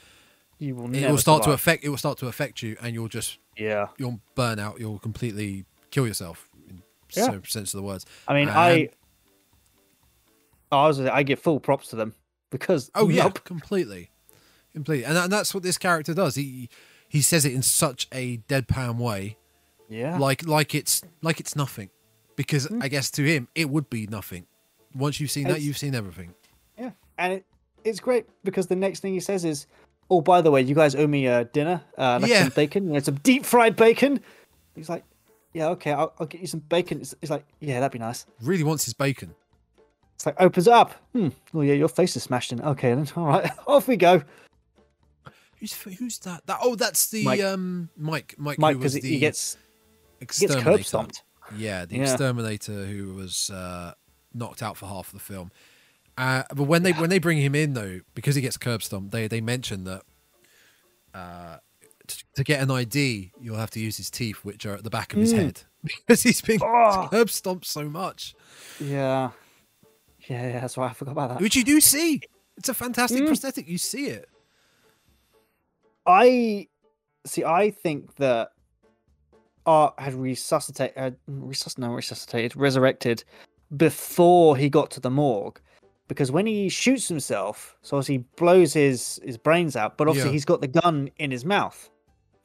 You 0.58 0.74
will. 0.76 0.94
it 0.94 1.10
will 1.10 1.18
start 1.18 1.42
to 1.44 1.50
affect 1.50 1.84
it 1.84 1.88
will 1.90 1.98
start 1.98 2.18
to 2.18 2.28
affect 2.28 2.62
you 2.62 2.76
and 2.80 2.94
you'll 2.94 3.08
just 3.08 3.38
Yeah. 3.56 3.88
you'll 3.98 4.20
burn 4.34 4.58
out 4.58 4.80
you'll 4.80 4.98
completely 4.98 5.66
kill 5.90 6.06
yourself 6.06 6.48
Yeah. 7.14 7.26
so 7.26 7.40
sense 7.46 7.72
of 7.74 7.78
the 7.78 7.84
words 7.86 8.04
I 8.28 8.34
mean, 8.34 8.48
I. 8.48 8.70
And- 8.70 8.88
Oh, 10.72 10.78
I 10.78 10.86
was. 10.88 11.00
I 11.00 11.22
give 11.22 11.38
full 11.38 11.60
props 11.60 11.88
to 11.88 11.96
them 11.96 12.12
because. 12.50 12.90
oh 12.94 13.08
yeah 13.08 13.24
nope. 13.24 13.44
completely 13.44 14.10
completely 14.74 15.04
and, 15.04 15.16
that- 15.16 15.24
and 15.24 15.32
that's 15.32 15.54
what 15.54 15.62
this 15.62 15.78
character 15.78 16.12
does 16.12 16.34
he 16.34 16.68
he 17.08 17.22
says 17.22 17.44
it 17.46 17.52
in 17.54 17.62
such 17.62 18.08
a 18.12 18.38
deadpan 18.48 18.96
way 18.96 19.36
Yeah. 19.88 20.18
like 20.18 20.46
like 20.46 20.74
it's 20.74 21.02
like 21.22 21.40
it's 21.40 21.54
nothing 21.56 21.88
because 22.34 22.66
Hmm. 22.66 22.82
i 22.82 22.88
guess 22.88 23.10
to 23.12 23.22
him 23.22 23.48
it 23.54 23.70
would 23.70 23.88
be 23.88 24.06
nothing 24.08 24.44
once 24.94 25.18
you've 25.20 25.30
seen 25.30 25.46
that 25.48 25.62
you've 25.62 25.78
seen 25.78 25.94
everything 25.94 26.34
Yeah, 26.76 26.90
and 27.16 27.32
it, 27.34 27.46
it's 27.84 28.00
great 28.00 28.26
because 28.44 28.66
the 28.66 28.76
next 28.76 29.00
thing 29.00 29.14
he 29.14 29.20
says 29.20 29.44
is, 29.46 29.66
"Oh, 30.10 30.20
by 30.20 30.40
the 30.42 30.50
way, 30.50 30.60
you 30.62 30.74
guys 30.74 30.94
owe 30.96 31.06
me 31.06 31.26
a 31.26 31.44
dinner, 31.44 31.80
uh, 31.96 32.18
like 32.20 32.30
Yeah. 32.30 32.42
some 32.42 32.52
bacon, 32.54 32.86
you 32.88 32.92
know, 32.94 32.98
some 32.98 33.14
deep 33.22 33.46
fried 33.46 33.76
bacon." 33.76 34.20
He's 34.74 34.88
like, 34.90 35.04
"Yeah, 35.56 35.68
okay, 35.70 35.92
I'll, 35.92 36.12
I'll 36.20 36.26
get 36.26 36.40
you 36.40 36.46
some 36.46 36.60
bacon." 36.60 37.00
It's, 37.00 37.14
it's 37.22 37.30
like, 37.30 37.44
"Yeah, 37.60 37.80
that'd 37.80 37.92
be 37.92 37.98
nice." 37.98 38.26
really 38.42 38.62
wants 38.64 38.84
his 38.84 38.94
bacon 38.94 39.34
It's 40.14 40.26
like 40.26 40.36
opens 40.40 40.66
it 40.66 40.72
up. 40.72 40.92
Hmm. 41.12 41.28
Oh 41.54 41.62
yeah, 41.62 41.74
your 41.74 41.88
face 41.88 42.14
is 42.16 42.22
smashed 42.22 42.52
in. 42.52 42.60
Okay, 42.60 42.94
then 42.94 43.08
all 43.16 43.26
right, 43.26 43.50
off 43.66 43.88
we 43.88 43.96
go. 43.96 44.22
who's 45.58 45.72
who's 45.98 46.18
that 46.20 46.46
that 46.46 46.58
oh 46.62 46.74
that's 46.76 47.08
the 47.10 47.24
Mike. 47.24 47.40
um 47.42 47.88
mike 47.96 48.34
mike 48.38 48.58
Mike, 48.58 48.76
who 48.76 48.82
was 48.82 48.92
because 48.94 49.02
the 49.02 49.08
he 49.14 49.18
gets 49.18 49.56
he 50.20 50.26
gets 50.46 50.54
curb 50.56 50.84
stomped. 50.84 51.22
Yeah, 51.56 51.84
the 51.84 51.96
Yeah. 51.96 52.02
exterminator 52.02 52.84
who 52.86 53.14
was 53.14 53.50
uh, 53.50 53.94
knocked 54.34 54.62
out 54.62 54.76
for 54.76 54.86
half 54.86 55.08
of 55.08 55.12
the 55.12 55.18
film. 55.20 55.50
Uh, 56.18 56.42
but 56.54 56.64
when 56.64 56.82
they 56.82 56.92
when 56.92 57.08
they 57.10 57.18
bring 57.18 57.38
him 57.38 57.54
in 57.54 57.74
though, 57.74 58.00
because 58.14 58.34
he 58.34 58.42
gets 58.42 58.56
curb 58.56 58.82
stomped, 58.82 59.12
they 59.12 59.28
they 59.28 59.40
mention 59.40 59.84
that 59.84 60.02
uh, 61.14 61.58
to 62.34 62.44
get 62.44 62.60
an 62.62 62.70
ID, 62.70 63.32
you'll 63.40 63.56
have 63.56 63.70
to 63.70 63.80
use 63.80 63.96
his 63.96 64.10
teeth, 64.10 64.38
which 64.44 64.64
are 64.66 64.74
at 64.74 64.84
the 64.84 64.90
back 64.90 65.12
of 65.12 65.18
his 65.20 65.32
Mm. 65.32 65.36
head, 65.38 65.62
because 65.84 66.22
he's 66.22 66.40
been 66.40 66.60
Oh. 66.62 67.08
curb 67.10 67.30
stomped 67.30 67.66
so 67.66 67.88
much. 67.88 68.34
Yeah. 68.80 69.30
Yeah, 70.28 70.48
yeah, 70.48 70.60
that's 70.60 70.76
why 70.76 70.88
I 70.88 70.92
forgot 70.92 71.12
about 71.12 71.28
that. 71.30 71.40
Which 71.40 71.54
you 71.56 71.62
do 71.64 71.80
see. 71.80 72.20
It's 72.56 72.68
a 72.68 72.74
fantastic 72.74 73.22
Mm. 73.22 73.26
prosthetic. 73.26 73.68
You 73.68 73.78
see 73.78 74.06
it. 74.06 74.28
I 76.06 76.68
see. 77.24 77.44
I 77.44 77.70
think 77.70 78.16
that 78.16 78.50
Art 79.66 79.94
had 79.98 80.14
resuscitated, 80.14 80.96
had 80.96 81.16
resusc- 81.28 81.78
no, 81.78 81.92
resuscitated, 81.92 82.56
resurrected 82.56 83.24
before 83.76 84.56
he 84.56 84.68
got 84.68 84.90
to 84.92 85.00
the 85.00 85.10
morgue, 85.10 85.60
because 86.08 86.30
when 86.30 86.46
he 86.46 86.68
shoots 86.68 87.08
himself, 87.08 87.76
so 87.82 87.96
obviously 87.96 88.18
he 88.18 88.24
blows 88.36 88.72
his 88.72 89.18
his 89.24 89.36
brains 89.36 89.74
out, 89.74 89.96
but 89.98 90.06
obviously 90.08 90.30
Yeah. 90.30 90.34
he's 90.34 90.44
got 90.44 90.60
the 90.60 90.68
gun 90.68 91.10
in 91.18 91.30
his 91.32 91.44
mouth, 91.44 91.90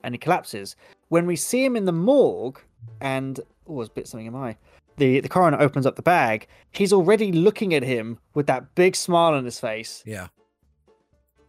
and 0.04 0.14
he 0.14 0.18
collapses. 0.20 0.76
When 1.10 1.26
we 1.26 1.36
see 1.36 1.64
him 1.64 1.76
in 1.76 1.86
the 1.86 1.92
morgue, 1.92 2.60
and 3.02 3.40
oh, 3.68 3.78
there's 3.78 3.90
a 3.90 3.92
bit 3.94 4.08
something 4.08 4.28
in 4.28 4.34
my 4.34 4.50
eye. 4.50 4.58
The 4.98 5.20
the 5.22 5.30
coroner 5.30 5.60
opens 5.60 5.86
up 5.86 5.96
the 5.96 6.02
bag. 6.02 6.48
He's 6.72 6.94
already 6.94 7.32
looking 7.32 7.74
at 7.74 7.84
him 7.84 8.20
with 8.34 8.48
that 8.48 8.76
big 8.76 8.96
smile 8.96 9.34
on 9.34 9.46
his 9.46 9.60
face, 9.60 10.04
Yeah. 10.06 10.28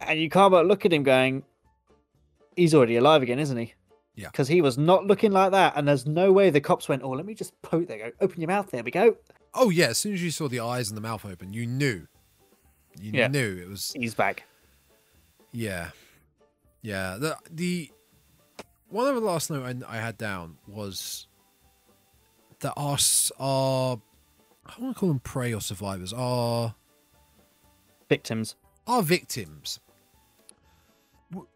and 0.01 0.19
you 0.19 0.29
can't 0.29 0.51
but 0.51 0.65
look 0.65 0.85
at 0.85 0.93
him 0.93 1.03
going, 1.03 1.43
"He's 2.55 2.73
already 2.73 2.95
alive 2.95 3.21
again, 3.21 3.39
isn't 3.39 3.57
he?" 3.57 3.73
Yeah. 4.15 4.27
Because 4.29 4.47
he 4.47 4.61
was 4.61 4.77
not 4.77 5.05
looking 5.07 5.31
like 5.31 5.51
that, 5.51 5.73
and 5.75 5.87
there's 5.87 6.05
no 6.05 6.31
way 6.31 6.49
the 6.51 6.61
cops 6.61 6.87
went, 6.87 7.03
"Oh, 7.03 7.09
let 7.11 7.25
me 7.25 7.33
just 7.33 7.59
poke 7.61 7.87
there, 7.87 7.97
go 7.97 8.11
open 8.21 8.39
your 8.41 8.47
mouth, 8.47 8.69
there 8.71 8.83
we 8.83 8.91
go." 8.91 9.17
Oh 9.53 9.69
yeah. 9.69 9.87
As 9.87 9.97
soon 9.97 10.13
as 10.13 10.23
you 10.23 10.31
saw 10.31 10.47
the 10.47 10.59
eyes 10.59 10.89
and 10.89 10.97
the 10.97 11.01
mouth 11.01 11.25
open, 11.25 11.53
you 11.53 11.65
knew. 11.67 12.07
You 12.99 13.11
Yeah. 13.13 13.27
knew 13.27 13.57
it 13.61 13.67
was. 13.69 13.91
He's 13.95 14.15
back. 14.15 14.43
Yeah. 15.51 15.89
Yeah. 16.81 17.17
The 17.19 17.37
the 17.49 17.91
one 18.93 19.07
of 19.07 19.15
the 19.15 19.21
last 19.21 19.49
note 19.49 19.65
I, 19.65 19.97
I 19.97 19.99
had 19.99 20.17
down 20.17 20.57
was 20.67 21.27
that 22.59 22.73
our 22.77 22.93
s- 22.93 23.31
our 23.39 23.99
I 24.65 24.71
don't 24.71 24.81
want 24.83 24.95
to 24.95 24.99
call 24.99 25.09
them 25.09 25.19
prey 25.19 25.53
or 25.53 25.59
survivors. 25.61 26.13
Our 26.13 26.75
Victims. 28.09 28.55
our 28.87 29.01
victims. 29.01 29.79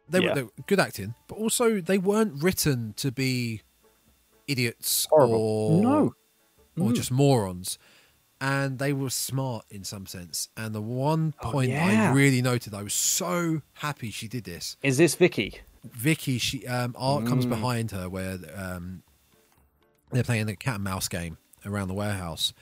They 0.10 0.20
Yeah. 0.20 0.30
were 0.30 0.36
they 0.36 0.44
were 0.44 0.52
good 0.68 0.80
acting, 0.80 1.14
but 1.28 1.36
also 1.36 1.80
they 1.82 1.98
weren't 1.98 2.42
written 2.42 2.94
to 2.98 3.12
be 3.12 3.62
idiots 4.48 5.06
Horrible. 5.10 5.36
or 5.36 5.82
No. 5.82 6.16
or 6.78 6.90
Mm. 6.92 6.96
just 6.96 7.12
morons. 7.12 7.78
And 8.40 8.78
they 8.80 8.94
were 8.94 9.10
smart 9.10 9.66
in 9.70 9.84
some 9.84 10.06
sense. 10.06 10.50
And 10.56 10.74
the 10.76 10.82
one 10.82 11.32
point 11.42 11.72
yeah. 11.72 12.12
I 12.12 12.14
really 12.14 12.42
noted, 12.42 12.74
I 12.74 12.84
was 12.84 12.94
so 12.94 13.62
happy 13.74 14.12
she 14.12 14.28
did 14.28 14.44
this. 14.44 14.78
Is 14.84 14.98
this 14.98 15.16
Vicky? 15.16 15.60
Vicky, 15.94 16.38
she 16.38 16.66
um, 16.68 16.96
Art 16.98 17.26
comes 17.26 17.46
Mm. 17.46 17.50
behind 17.50 17.92
her 17.92 18.10
where 18.10 18.38
um, 18.56 19.04
they're 20.12 20.24
playing 20.24 20.46
the 20.46 20.56
cat 20.56 20.76
and 20.76 20.84
mouse 20.84 21.08
game 21.08 21.38
around 21.66 21.88
the 21.88 21.94
warehouse, 21.94 22.54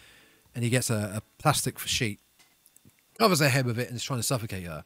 and 0.53 0.63
he 0.63 0.69
gets 0.69 0.89
a, 0.89 1.17
a 1.17 1.21
plastic 1.41 1.77
sheet, 1.79 2.19
covers 3.19 3.39
her 3.39 3.49
head 3.49 3.65
with 3.65 3.77
it, 3.79 3.87
and 3.87 3.95
is 3.95 4.03
trying 4.03 4.19
to 4.19 4.23
suffocate 4.23 4.65
her. 4.65 4.83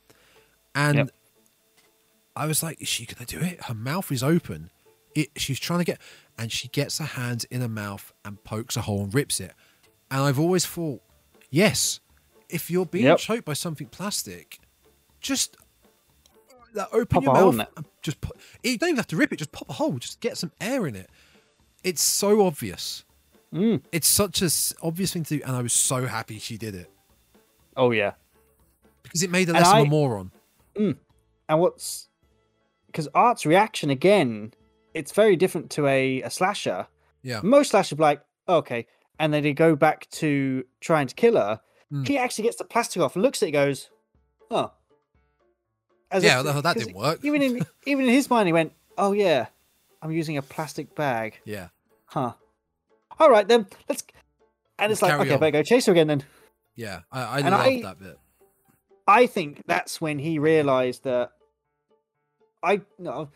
And 0.76 0.98
Yep. 0.98 1.10
I 2.36 2.46
was 2.46 2.62
like, 2.64 2.82
"Is 2.82 2.88
she 2.88 3.06
gonna 3.06 3.26
do 3.26 3.40
it?" 3.40 3.66
Her 3.66 3.74
mouth 3.74 4.12
is 4.12 4.24
open. 4.24 4.72
It, 5.16 5.30
she's 5.38 5.60
trying 5.60 5.80
to 5.80 5.86
get, 5.86 6.00
and 6.38 6.52
she 6.52 6.68
gets 6.68 7.00
her 7.00 7.06
hands 7.06 7.44
in 7.46 7.62
her 7.62 7.68
mouth 7.68 8.14
and 8.24 8.42
pokes 8.44 8.78
a 8.78 8.82
hole 8.82 9.04
and 9.04 9.14
rips 9.14 9.40
it. 9.40 9.54
And 10.12 10.22
I've 10.22 10.40
always 10.40 10.66
thought, 10.66 11.02
yes, 11.50 12.00
if 12.48 12.70
you're 12.72 12.86
being 12.86 13.06
Yep. 13.06 13.18
choked 13.20 13.46
by 13.46 13.54
something 13.54 13.88
plastic, 13.88 14.60
just 15.20 15.58
like, 16.74 16.88
open 16.94 17.08
Pop 17.08 17.24
your 17.24 17.36
hole 17.36 17.52
mouth. 17.54 17.68
it. 17.78 17.86
Just 18.02 18.22
put, 18.22 18.38
you 18.64 18.78
don't 18.78 18.90
even 18.90 18.98
have 18.98 19.08
to 19.08 19.16
rip 19.16 19.32
it. 19.34 19.38
Just 19.38 19.52
pop 19.52 19.70
a 19.70 19.74
hole. 19.74 19.98
Just 20.00 20.20
get 20.20 20.38
some 20.38 20.52
air 20.62 20.88
in 20.88 20.96
it. 20.96 21.10
It's 21.84 22.02
so 22.02 22.46
obvious. 22.46 23.04
Mm. 23.54 23.82
It's 23.92 24.08
such 24.08 24.42
a 24.42 24.50
obvious 24.86 25.14
thing 25.14 25.24
to 25.24 25.38
do, 25.38 25.44
and 25.46 25.56
I 25.56 25.62
was 25.62 25.74
so 25.74 26.06
happy 26.06 26.38
she 26.38 26.56
did 26.58 26.76
it 26.76 26.92
Oh 27.76 27.90
yeah. 27.92 28.12
because 29.02 29.24
it 29.24 29.32
made 29.32 29.48
her 29.48 29.54
less 29.56 29.66
I- 29.68 29.80
of 29.80 29.88
a 29.88 29.90
moron. 29.90 30.32
And 30.76 31.60
what's 31.60 32.10
because 32.88 33.08
Art's 33.14 33.46
reaction 33.46 33.90
again, 33.90 34.54
it's 34.94 35.12
very 35.12 35.36
different 35.36 35.72
to 35.72 35.88
a, 35.88 36.22
a 36.22 36.30
slasher. 36.30 36.88
Yeah. 37.24 37.42
Most 37.44 37.72
slashers 37.72 37.98
be 37.98 38.04
like, 38.04 38.22
okay, 38.48 38.86
and 39.20 39.34
then 39.34 39.44
they 39.44 39.54
go 39.54 39.76
back 39.76 40.08
to 40.12 40.64
trying 40.80 41.08
to 41.08 41.16
kill 41.16 41.36
her. 41.36 41.60
Mm. 41.92 42.08
He 42.08 42.18
actually 42.18 42.44
gets 42.46 42.58
the 42.58 42.64
plastic 42.66 43.02
off, 43.02 43.16
looks 43.16 43.42
at 43.42 43.50
it, 43.50 43.52
goes, 43.54 43.90
oh. 44.52 44.72
As 46.12 46.24
Yeah, 46.24 46.40
if- 46.40 46.46
that- 46.46 46.64
that 46.64 46.78
didn't 46.78 46.96
work. 46.96 47.20
Even 47.24 47.42
in 47.42 47.66
even 47.86 48.06
in 48.06 48.12
his 48.12 48.30
mind, 48.30 48.48
he 48.48 48.54
went, 48.54 48.74
oh 48.98 49.12
yeah, 49.12 49.48
I'm 50.02 50.12
using 50.12 50.38
a 50.38 50.42
plastic 50.42 50.96
bag, 50.96 51.40
Yeah. 51.46 51.70
huh? 52.06 52.34
All 53.20 53.30
right 53.30 53.48
then, 53.48 53.68
let's. 53.88 54.04
And 54.78 54.92
it's 54.92 55.02
like, 55.02 55.14
okay, 55.20 55.34
on. 55.34 55.40
better 55.40 55.52
go 55.52 55.64
chase 55.64 55.86
her 55.88 55.92
again 55.92 56.08
then. 56.08 56.24
Yeah. 56.76 57.02
I, 57.12 57.22
I 57.24 57.38
And 57.40 57.50
loved 57.52 57.68
I- 57.68 57.82
that 57.82 58.00
bit. 58.00 58.18
I 59.08 59.26
think 59.26 59.64
that's 59.66 60.00
when 60.00 60.20
he 60.20 60.38
realized 60.40 61.04
that 61.04 61.32
I 62.62 62.82
no, 62.98 63.30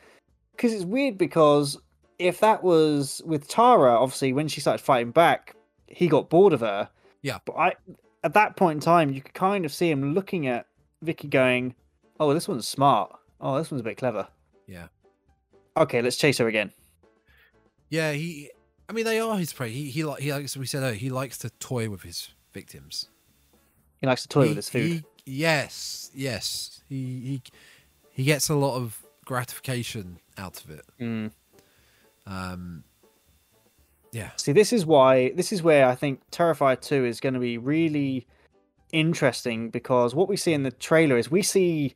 because 0.56 0.74
it's 0.74 0.86
weird 0.86 1.18
because 1.18 1.78
if 2.20 2.40
that 2.42 2.64
was 2.64 3.22
with 3.26 3.48
Tara, 3.48 3.96
obviously 4.00 4.34
when 4.34 4.48
she 4.48 4.62
started 4.62 4.84
fighting 4.84 5.12
back, 5.12 5.56
he 5.88 6.08
got 6.08 6.30
bored 6.30 6.54
of 6.54 6.60
her. 6.62 6.90
Yeah. 7.22 7.40
But 7.46 7.54
I 7.58 7.74
at 8.24 8.34
that 8.36 8.56
point 8.56 8.78
in 8.78 8.82
time, 8.82 9.12
you 9.12 9.22
could 9.22 9.34
kind 9.34 9.66
of 9.66 9.74
see 9.74 9.90
him 9.90 10.14
looking 10.14 10.48
at 10.48 10.68
Vicky, 11.02 11.28
going, 11.28 11.76
"Oh, 12.20 12.34
this 12.34 12.48
one's 12.48 12.68
smart. 12.68 13.12
Oh, 13.42 13.58
this 13.58 13.70
one's 13.72 13.82
a 13.82 13.84
bit 13.84 13.98
clever. 13.98 14.28
Yeah. 14.68 14.88
Okay, 15.76 16.02
let's 16.02 16.18
chase 16.18 16.38
her 16.38 16.48
again." 16.48 16.72
Yeah. 17.90 18.12
He. 18.14 18.50
I 18.90 18.94
mean, 18.94 19.06
they 19.06 19.20
are 19.20 19.38
his 19.38 19.54
prey. 19.54 19.70
He 19.72 19.90
he 19.90 20.04
like 20.04 20.22
he 20.22 20.32
likes. 20.34 20.56
We 20.58 20.66
said 20.66 20.84
earlier, 20.84 20.96
he 20.96 21.10
likes 21.10 21.38
to 21.40 21.50
toy 21.52 21.90
with 21.90 22.02
his 22.04 22.30
victims. 22.54 23.10
He 24.02 24.08
likes 24.08 24.22
to 24.24 24.28
toy 24.28 24.44
He- 24.44 24.48
with 24.50 24.58
his 24.58 24.70
food. 24.70 24.92
he- 24.92 25.04
yes. 25.26 26.12
Yes. 26.14 26.82
He 26.90 26.96
he 26.96 27.42
he 28.12 28.24
gets 28.26 28.50
a 28.50 28.56
lot 28.56 28.76
of 28.76 29.02
gratification 29.26 30.20
out 30.38 30.64
of 30.64 30.70
it. 30.70 30.86
Mm. 31.00 31.32
Um. 32.26 32.84
Yeah. 34.12 34.30
See, 34.36 34.52
this 34.52 34.72
is 34.74 34.86
why 34.86 35.32
this 35.32 35.52
is 35.52 35.64
where 35.64 35.88
I 35.88 35.96
think 35.96 36.22
Terrifier 36.30 36.80
2 36.80 37.06
is 37.06 37.20
going 37.20 37.34
to 37.34 37.40
be 37.40 37.58
really 37.58 38.28
interesting 38.92 39.70
because 39.72 40.14
what 40.14 40.30
we 40.30 40.38
see 40.38 40.54
in 40.54 40.62
the 40.64 40.70
trailer 40.72 41.18
is 41.18 41.32
we 41.32 41.42
see 41.42 41.96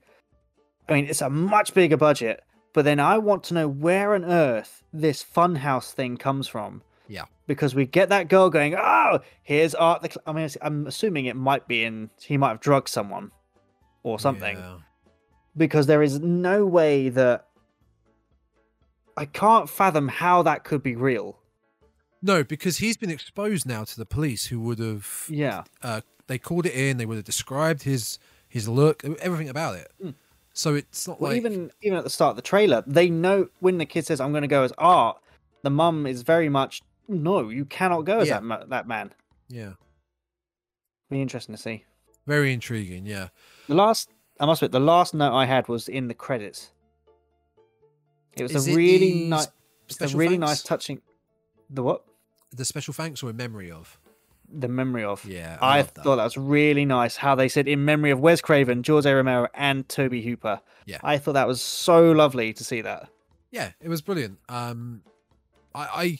I 0.89 0.93
mean, 0.93 1.05
it's 1.07 1.22
a 1.22 1.30
much 1.30 1.73
bigger 1.73 1.97
budget, 1.97 2.43
but 2.73 2.85
then 2.85 2.99
I 2.99 3.18
want 3.18 3.43
to 3.45 3.53
know 3.53 3.68
where 3.68 4.14
on 4.15 4.23
earth 4.26 4.84
this 4.93 5.23
funhouse 5.23 5.91
thing 5.91 6.18
comes 6.18 6.47
from. 6.47 6.81
Yeah. 7.07 7.26
Because 7.45 7.73
we 7.76 7.85
get 7.85 8.09
that 8.09 8.27
girl 8.30 8.49
going, 8.49 8.76
"Oh, 8.76 9.19
here's 9.43 9.73
Art 9.76 10.01
the 10.01 10.09
Cl-" 10.09 10.23
I 10.27 10.31
mean, 10.34 10.49
I'm 10.61 10.88
assuming 10.88 11.26
it 11.26 11.35
might 11.35 11.68
be 11.68 11.84
in 11.84 12.09
he 12.22 12.38
might 12.38 12.49
have 12.49 12.59
drugged 12.59 12.89
someone 12.89 13.31
or 14.03 14.19
something 14.19 14.57
Yeah. 14.57 14.77
because 15.55 15.88
there 15.88 16.03
is 16.03 16.19
no 16.19 16.65
way 16.65 17.09
that 17.09 17.47
I 19.15 19.26
can't 19.26 19.69
fathom 19.69 20.07
how 20.09 20.43
that 20.43 20.64
could 20.64 20.84
be 20.84 20.95
real. 20.95 21.39
No, 22.22 22.43
because 22.43 22.77
he's 22.77 22.97
been 22.97 23.09
exposed 23.09 23.65
now 23.65 23.84
to 23.84 23.97
the 23.97 24.05
police, 24.05 24.47
who 24.47 24.59
would 24.61 24.80
have 24.80 25.26
Yeah. 25.30 25.64
uh, 25.81 26.01
they 26.27 26.38
called 26.38 26.65
it 26.65 26.73
in. 26.73 26.97
They 26.97 27.05
would 27.05 27.15
have 27.18 27.26
described 27.26 27.84
his 27.84 28.19
his 28.49 28.68
look, 28.69 29.03
everything 29.19 29.49
about 29.49 29.76
it. 29.76 29.91
Mm. 30.03 30.15
So 30.57 30.73
it's 30.73 31.07
not 31.07 31.21
Well, 31.21 31.29
like 31.31 31.38
even 31.38 31.71
even 31.84 31.99
at 31.99 32.03
the 32.03 32.09
start 32.09 32.31
of 32.31 32.35
the 32.35 32.41
trailer, 32.41 32.84
they 32.88 33.11
know 33.11 33.49
when 33.59 33.77
the 33.77 33.85
kid 33.85 34.07
says, 34.07 34.19
"I'm 34.19 34.31
going 34.31 34.41
to 34.41 34.47
go 34.47 34.63
as 34.63 34.71
Art," 34.79 35.17
the 35.61 35.69
mum 35.69 36.07
is 36.07 36.23
very 36.23 36.49
much, 36.49 36.81
"No, 37.07 37.49
you 37.49 37.63
cannot 37.63 38.01
go 38.05 38.19
as 38.21 38.27
Yeah. 38.27 38.35
that 38.35 38.43
ma- 38.43 38.65
that 38.65 38.88
man." 38.88 39.13
yeah, 39.49 39.73
Be 41.11 41.21
interesting 41.21 41.53
to 41.55 41.61
see. 41.61 41.85
very 42.25 42.51
intriguing. 42.51 43.05
Yeah, 43.05 43.29
The 43.67 43.75
last, 43.75 44.09
I 44.39 44.45
must 44.47 44.63
admit, 44.63 44.71
the 44.71 44.79
last 44.79 45.13
note 45.13 45.31
I 45.34 45.45
had 45.45 45.67
was 45.67 45.88
in 45.88 46.07
the 46.07 46.15
credits. 46.15 46.71
It 48.35 48.41
was 48.43 48.55
Is 48.55 48.67
a 48.67 48.71
it 48.71 48.75
really 48.75 49.13
nice, 49.29 49.47
a 50.01 50.07
really 50.17 50.38
thanks? 50.38 50.39
nice, 50.49 50.63
touching. 50.63 51.01
The 51.69 51.84
what? 51.84 52.03
the 52.51 52.65
special 52.65 52.93
thanks 52.95 53.21
or 53.21 53.29
in 53.29 53.38
memory 53.38 53.69
of. 53.69 53.99
The 54.49 54.68
memory 54.68 55.03
of. 55.03 55.26
Yeah, 55.26 55.57
I, 55.61 55.82
that. 55.82 55.94
thought 56.03 56.15
that 56.18 56.24
was 56.24 56.38
really 56.38 56.86
nice 56.86 57.18
how 57.18 57.36
they 57.36 57.49
said 57.49 57.68
in 57.68 57.84
memory 57.86 58.11
of 58.11 58.19
Wes 58.19 58.40
Craven, 58.41 58.82
George 58.84 59.06
A. 59.06 59.14
Romero, 59.15 59.48
and 59.53 59.88
Tobe 59.90 60.14
Hooper. 60.24 60.61
Yeah. 60.86 60.99
I 61.03 61.18
thought 61.18 61.34
that 61.34 61.48
was 61.48 61.61
so 61.61 62.11
lovely 62.14 62.53
to 62.53 62.64
see 62.64 62.82
that. 62.82 63.10
Yeah, 63.52 63.72
it 63.82 63.90
was 63.90 64.02
brilliant. 64.02 64.40
Um, 64.49 65.02
I, 65.76 65.82
I, 65.82 66.19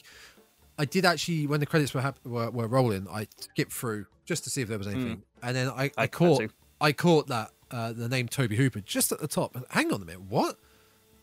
I 0.80 0.84
did 0.84 1.04
actually 1.04 1.46
when 1.46 1.60
the 1.60 1.66
credits 1.66 1.94
were, 1.94 2.00
hap- 2.02 2.24
were 2.24 2.50
were 2.50 2.68
rolling, 2.68 3.06
I 3.10 3.28
skipped 3.38 3.72
through 3.72 4.06
just 4.26 4.44
to 4.44 4.50
see 4.50 4.60
if 4.62 4.68
there 4.68 4.78
was 4.78 4.86
anything, 4.86 5.22
and 5.42 5.56
then 5.56 5.68
I, 5.68 5.84
I, 5.84 5.88
Mm. 5.88 5.92
I 5.96 6.06
caught. 6.06 6.42
I 6.80 6.92
caught 6.92 7.26
that 7.28 7.50
uh, 7.70 7.92
the 7.92 8.08
name 8.08 8.28
Tobe 8.28 8.52
Hooper 8.52 8.80
just 8.80 9.10
at 9.10 9.18
the 9.20 9.26
top. 9.28 9.56
Hang 9.70 9.92
on 9.92 10.00
a 10.02 10.04
minute, 10.04 10.20
what? 10.22 10.56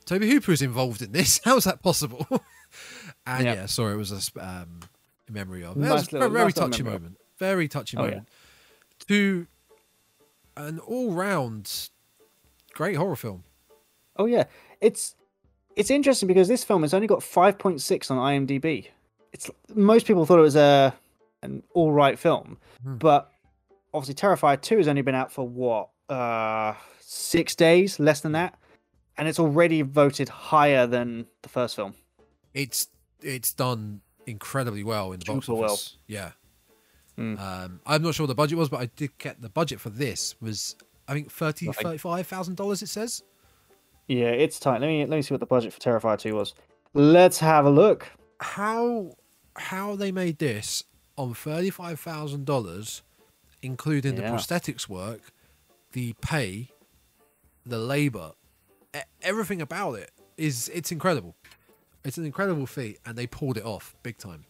Tobe 0.05 0.23
Hooper 0.23 0.51
is 0.51 0.61
involved 0.61 1.01
in 1.01 1.11
this? 1.11 1.39
How's 1.45 1.63
that 1.63 1.81
possible? 1.81 2.27
and 3.27 3.45
Yeah. 3.45 3.53
yeah, 3.53 3.65
sorry, 3.67 3.93
it 3.93 3.97
was 3.97 4.11
a 4.11 4.19
sp- 4.21 4.41
um, 5.27 5.33
memory 5.33 5.63
of. 5.63 5.75
It 5.77 5.79
Nice 5.81 5.91
was 5.91 6.13
a 6.13 6.17
very 6.19 6.29
nice 6.31 6.55
little 6.55 6.69
touching 6.69 6.85
moment. 6.85 7.17
Very 7.39 7.67
touching 7.67 7.99
Oh, 7.99 8.03
yeah. 8.05 8.09
moment. 8.09 8.29
To 9.07 9.47
an 10.57 10.79
all-round 10.79 11.89
great 12.73 12.95
horror 12.95 13.15
film. 13.15 13.43
Oh 14.17 14.25
yeah, 14.25 14.45
it's 14.81 15.15
it's 15.75 15.91
interesting 15.91 16.27
because 16.27 16.47
this 16.47 16.63
film 16.63 16.83
has 16.83 16.93
only 16.93 17.07
got 17.07 17.19
5.6 17.19 18.09
on 18.11 18.17
IMDb. 18.17 18.87
It's 19.33 19.49
most 19.73 20.05
people 20.07 20.25
thought 20.25 20.39
it 20.39 20.43
was 20.43 20.55
a 20.55 20.95
an 21.43 21.61
all 21.73 21.91
right 21.91 22.17
film, 22.17 22.57
Hmm. 22.83 22.95
but 22.95 23.29
obviously 23.93 24.15
Terrifier 24.15 24.59
2 24.61 24.77
has 24.77 24.87
only 24.87 25.01
been 25.01 25.15
out 25.15 25.31
for 25.31 25.45
what 25.47 25.89
uh 26.09 26.73
6 27.01 27.55
days, 27.55 27.99
less 27.99 28.21
than 28.21 28.31
that, 28.31 28.57
and 29.17 29.27
it's 29.27 29.39
already 29.39 29.81
voted 29.81 30.29
higher 30.29 30.87
than 30.87 31.25
the 31.41 31.49
first 31.49 31.75
film. 31.75 31.93
It's 32.53 32.87
it's 33.21 33.51
done 33.53 33.99
incredibly 34.27 34.83
well 34.83 35.11
in 35.11 35.19
the 35.19 35.25
box 35.25 35.45
Super 35.45 35.59
well. 35.59 35.71
office. 35.71 35.97
Yeah. 36.07 36.31
Mm. 37.17 37.39
Um, 37.39 37.79
I'm 37.85 38.01
not 38.01 38.13
sure 38.15 38.25
what 38.25 38.27
the 38.29 38.35
budget 38.35 38.57
was, 38.57 38.69
but 38.69 38.81
I 38.81 38.87
did 38.95 39.17
get 39.17 39.41
the 39.41 39.49
budget 39.49 39.79
for 39.79 39.89
this 39.89 40.35
was 40.41 40.75
I 41.07 41.13
think 41.13 41.31
thirty 41.31 41.67
Nothing. 41.67 41.83
thirty 41.83 41.97
five 41.97 42.27
thousand 42.27 42.55
dollars. 42.57 42.81
It 42.81 42.87
says. 42.89 43.23
Yeah, 44.07 44.27
it's 44.27 44.59
tight. 44.59 44.81
Let 44.81 44.87
me 44.87 44.99
let 45.05 45.15
me 45.15 45.21
see 45.21 45.33
what 45.33 45.39
the 45.39 45.45
budget 45.47 45.73
for 45.73 45.79
Terrifier 45.79 46.19
2 46.19 46.35
was. 46.35 46.53
Let's 46.93 47.39
have 47.39 47.65
a 47.65 47.69
look. 47.69 48.07
how 48.39 49.13
how 49.55 49.95
they 49.95 50.11
made 50.11 50.37
this 50.39 50.83
on 51.17 51.33
thirty 51.33 51.69
five 51.69 51.99
thousand 51.99 52.45
dollars, 52.45 53.01
including 53.61 54.15
the 54.15 54.21
prosthetics 54.23 54.87
work, 54.89 55.21
the 55.93 56.13
pay, 56.21 56.69
the 57.65 57.79
labor, 57.79 58.33
everything 59.21 59.61
about 59.61 59.93
it 59.93 60.11
is 60.37 60.69
it's 60.73 60.91
incredible. 60.91 61.35
It's 62.05 62.17
an 62.17 62.25
incredible 62.25 62.65
feat, 62.67 62.99
and 63.05 63.17
they 63.17 63.27
pulled 63.27 63.57
it 63.57 63.65
off 63.65 63.95
big 64.03 64.17
time. 64.17 64.45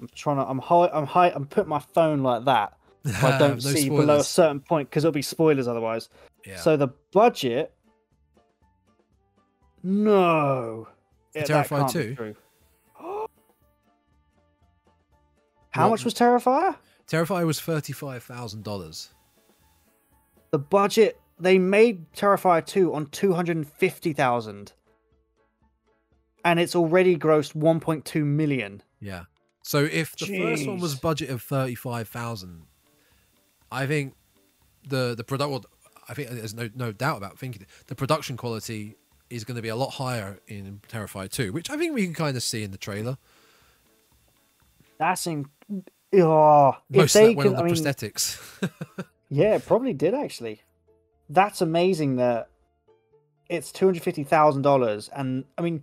I'm 0.00 0.08
trying 0.14 0.36
to. 0.36 0.42
I'm 0.42 0.58
high. 0.58 0.90
I'm 0.92 1.06
high. 1.06 1.30
I'm 1.34 1.46
putting 1.46 1.68
my 1.70 1.78
phone 1.78 2.22
like 2.22 2.44
that. 2.46 2.76
So 3.06 3.26
I 3.28 3.38
don't 3.38 3.54
No 3.64 3.70
see 3.70 3.88
below 3.88 4.16
a 4.18 4.24
certain 4.24 4.60
point 4.60 4.90
because 4.90 5.04
it'll 5.04 5.12
be 5.12 5.22
spoilers 5.22 5.68
otherwise. 5.68 6.08
Yeah. 6.44 6.56
So 6.58 6.76
the 6.76 6.88
budget. 7.12 7.72
No. 9.82 10.88
Yeah, 11.34 11.44
that 11.44 11.66
Terrifier 11.68 11.78
can't 11.80 11.90
2? 11.92 12.14
true. 12.14 12.34
How 15.70 15.84
What- 15.84 15.90
much 15.90 16.04
was 16.04 16.14
Terrifier? 16.14 16.76
Terrifier 17.06 17.46
was 17.46 17.60
thirty 17.60 17.92
five 17.92 18.22
thousand 18.22 18.64
dollars. 18.64 19.10
The 20.50 20.58
budget 20.58 21.20
they 21.38 21.58
made 21.58 22.12
Terrifier 22.12 22.64
2 22.64 22.94
on 22.94 23.06
250,000 23.06 24.50
and 24.56 24.72
it's 26.60 26.76
already 26.76 27.16
grossed 27.16 27.54
1.2 27.54 28.24
million. 28.24 28.82
Yeah. 29.00 29.24
So 29.62 29.78
if 29.78 30.14
the 30.16 30.26
first 30.26 30.66
one 30.66 30.78
was 30.78 30.94
Jeez. 30.96 31.00
budget 31.00 31.30
of 31.30 31.40
thirty 31.40 31.74
five 31.74 32.06
thousand, 32.06 32.66
I 33.72 33.86
think 33.86 34.14
the 34.86 35.14
the 35.16 35.24
product. 35.24 35.50
Well, 35.50 35.64
I 36.06 36.12
think 36.12 36.28
there's 36.28 36.52
no 36.52 36.68
no 36.74 36.92
doubt 36.92 37.16
about 37.16 37.38
thinking 37.38 37.64
the 37.86 37.94
production 37.94 38.36
quality 38.36 38.96
is 39.30 39.42
going 39.44 39.56
to 39.56 39.62
be 39.62 39.70
a 39.70 39.76
lot 39.76 39.94
higher 39.94 40.38
in 40.46 40.82
Terrifier 40.86 41.30
two, 41.30 41.50
which 41.50 41.70
I 41.70 41.78
think 41.78 41.94
we 41.94 42.04
can 42.04 42.12
kind 42.12 42.36
of 42.36 42.42
see 42.42 42.62
in 42.62 42.72
the 42.72 42.78
trailer. 42.78 43.16
That's 44.98 45.26
in 45.26 45.46
oh, 46.14 46.76
if 46.90 46.96
Most 46.96 47.16
of 47.16 47.22
they 47.22 47.34
can, 47.34 47.56
on 47.56 47.56
I 47.56 47.62
mean, 47.62 47.74
prosthetics. 47.74 48.38
Yeah, 49.30 49.56
it 49.56 49.66
probably 49.66 49.92
did 49.92 50.14
actually. 50.14 50.62
That's 51.28 51.60
amazing 51.60 52.16
that 52.16 52.50
it's 53.48 53.72
two 53.72 53.86
hundred 53.86 54.02
fifty 54.02 54.22
thousand 54.22 54.62
dollars, 54.62 55.08
and 55.08 55.44
I 55.58 55.62
mean, 55.62 55.82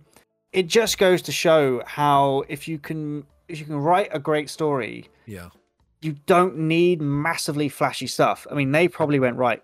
it 0.52 0.66
just 0.66 0.98
goes 0.98 1.22
to 1.22 1.32
show 1.32 1.82
how 1.86 2.44
if 2.48 2.68
you 2.68 2.78
can 2.78 3.24
if 3.48 3.58
you 3.58 3.64
can 3.64 3.76
write 3.76 4.08
a 4.12 4.18
great 4.18 4.48
story, 4.48 5.08
yeah. 5.26 5.48
you 6.00 6.16
don't 6.26 6.56
need 6.56 7.00
massively 7.02 7.68
flashy 7.68 8.06
stuff. 8.06 8.46
I 8.50 8.54
mean, 8.54 8.72
they 8.72 8.88
probably 8.88 9.18
went 9.18 9.36
right. 9.36 9.62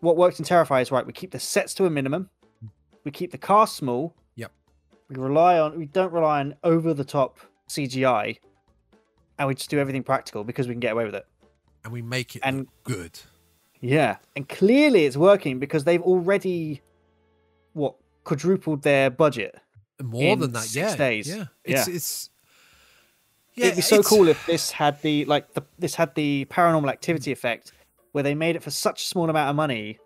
What 0.00 0.16
works 0.16 0.38
in 0.38 0.44
Terrifier 0.44 0.82
is 0.82 0.90
right. 0.90 1.06
We 1.06 1.12
keep 1.12 1.30
the 1.30 1.38
sets 1.38 1.74
to 1.74 1.86
a 1.86 1.90
minimum. 1.90 2.30
Mm. 2.64 2.70
We 3.04 3.10
keep 3.10 3.30
the 3.30 3.38
cast 3.38 3.76
small. 3.76 4.14
Yep. 4.36 4.50
We 5.08 5.16
rely 5.16 5.58
on. 5.58 5.78
We 5.78 5.86
don't 5.86 6.12
rely 6.12 6.40
on 6.40 6.54
over 6.64 6.94
the 6.94 7.04
top 7.04 7.38
CGI, 7.68 8.38
and 9.38 9.48
we 9.48 9.54
just 9.54 9.70
do 9.70 9.78
everything 9.78 10.02
practical 10.02 10.42
because 10.42 10.66
we 10.66 10.74
can 10.74 10.80
get 10.80 10.92
away 10.92 11.04
with 11.04 11.14
it. 11.14 11.26
And 11.84 11.92
we 11.92 12.02
make 12.02 12.36
it 12.36 12.42
And- 12.44 12.66
good. 12.84 13.18
Yeah, 13.82 14.16
and 14.36 14.46
clearly 14.46 15.06
it's 15.06 15.16
working 15.16 15.58
because 15.58 15.84
they've 15.84 16.02
already 16.02 16.82
what 17.72 17.94
quadrupled 18.24 18.82
their 18.82 19.08
budget. 19.08 19.58
More 20.02 20.36
than 20.36 20.52
that, 20.52 20.62
six 20.62 20.74
yeah. 20.92 20.96
days. 20.96 21.28
Yeah. 21.28 21.44
It's 21.64 21.88
Yeah. 21.88 21.94
it's 21.94 22.30
yeah, 23.54 23.64
It'd 23.66 23.76
be 23.76 23.82
so 23.82 23.96
it's- 23.96 24.08
cool 24.08 24.28
if 24.28 24.46
this 24.46 24.70
had 24.72 25.00
the 25.02 25.24
like 25.26 25.52
the 25.54 25.62
this 25.78 25.94
had 25.96 26.14
the 26.14 26.46
paranormal 26.50 26.88
activity 26.90 27.32
effect 27.32 27.72
where 28.12 28.22
they 28.24 28.34
made 28.34 28.56
it 28.56 28.62
for 28.62 28.70
such 28.70 29.02
a 29.02 29.06
small 29.06 29.28
amount 29.28 29.50
of 29.50 29.56
money. 29.56 29.98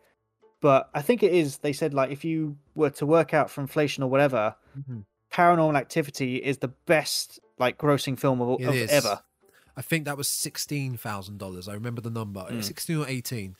But 0.61 0.89
I 0.95 1.03
think 1.03 1.23
it 1.23 1.33
is. 1.33 1.59
They 1.59 1.73
said 1.73 1.93
like 1.95 2.11
if 2.11 2.25
you 2.25 2.57
were 2.75 2.91
to 2.91 3.07
work 3.07 3.35
out 3.35 3.51
for 3.51 3.61
inflation 3.61 4.03
or 4.03 4.09
whatever, 4.11 4.57
Mhm. 4.79 5.05
Paranormal 5.33 5.77
Activity 5.77 6.37
is 6.37 6.59
the 6.59 6.69
best 6.69 7.41
like 7.59 7.77
grossing 7.79 8.19
film 8.19 8.41
of, 8.41 8.61
of 8.61 8.75
ever. 8.91 9.21
I 9.77 9.83
think 9.83 10.05
that 10.07 10.17
was 10.17 10.29
sixteen 10.29 10.97
thousand 10.97 11.39
dollars. 11.39 11.69
I 11.69 11.75
remember 11.75 12.01
the 12.01 12.11
number, 12.11 12.41
Mm. 12.49 12.63
sixteen 12.65 12.97
or 12.99 13.09
eighteen, 13.09 13.57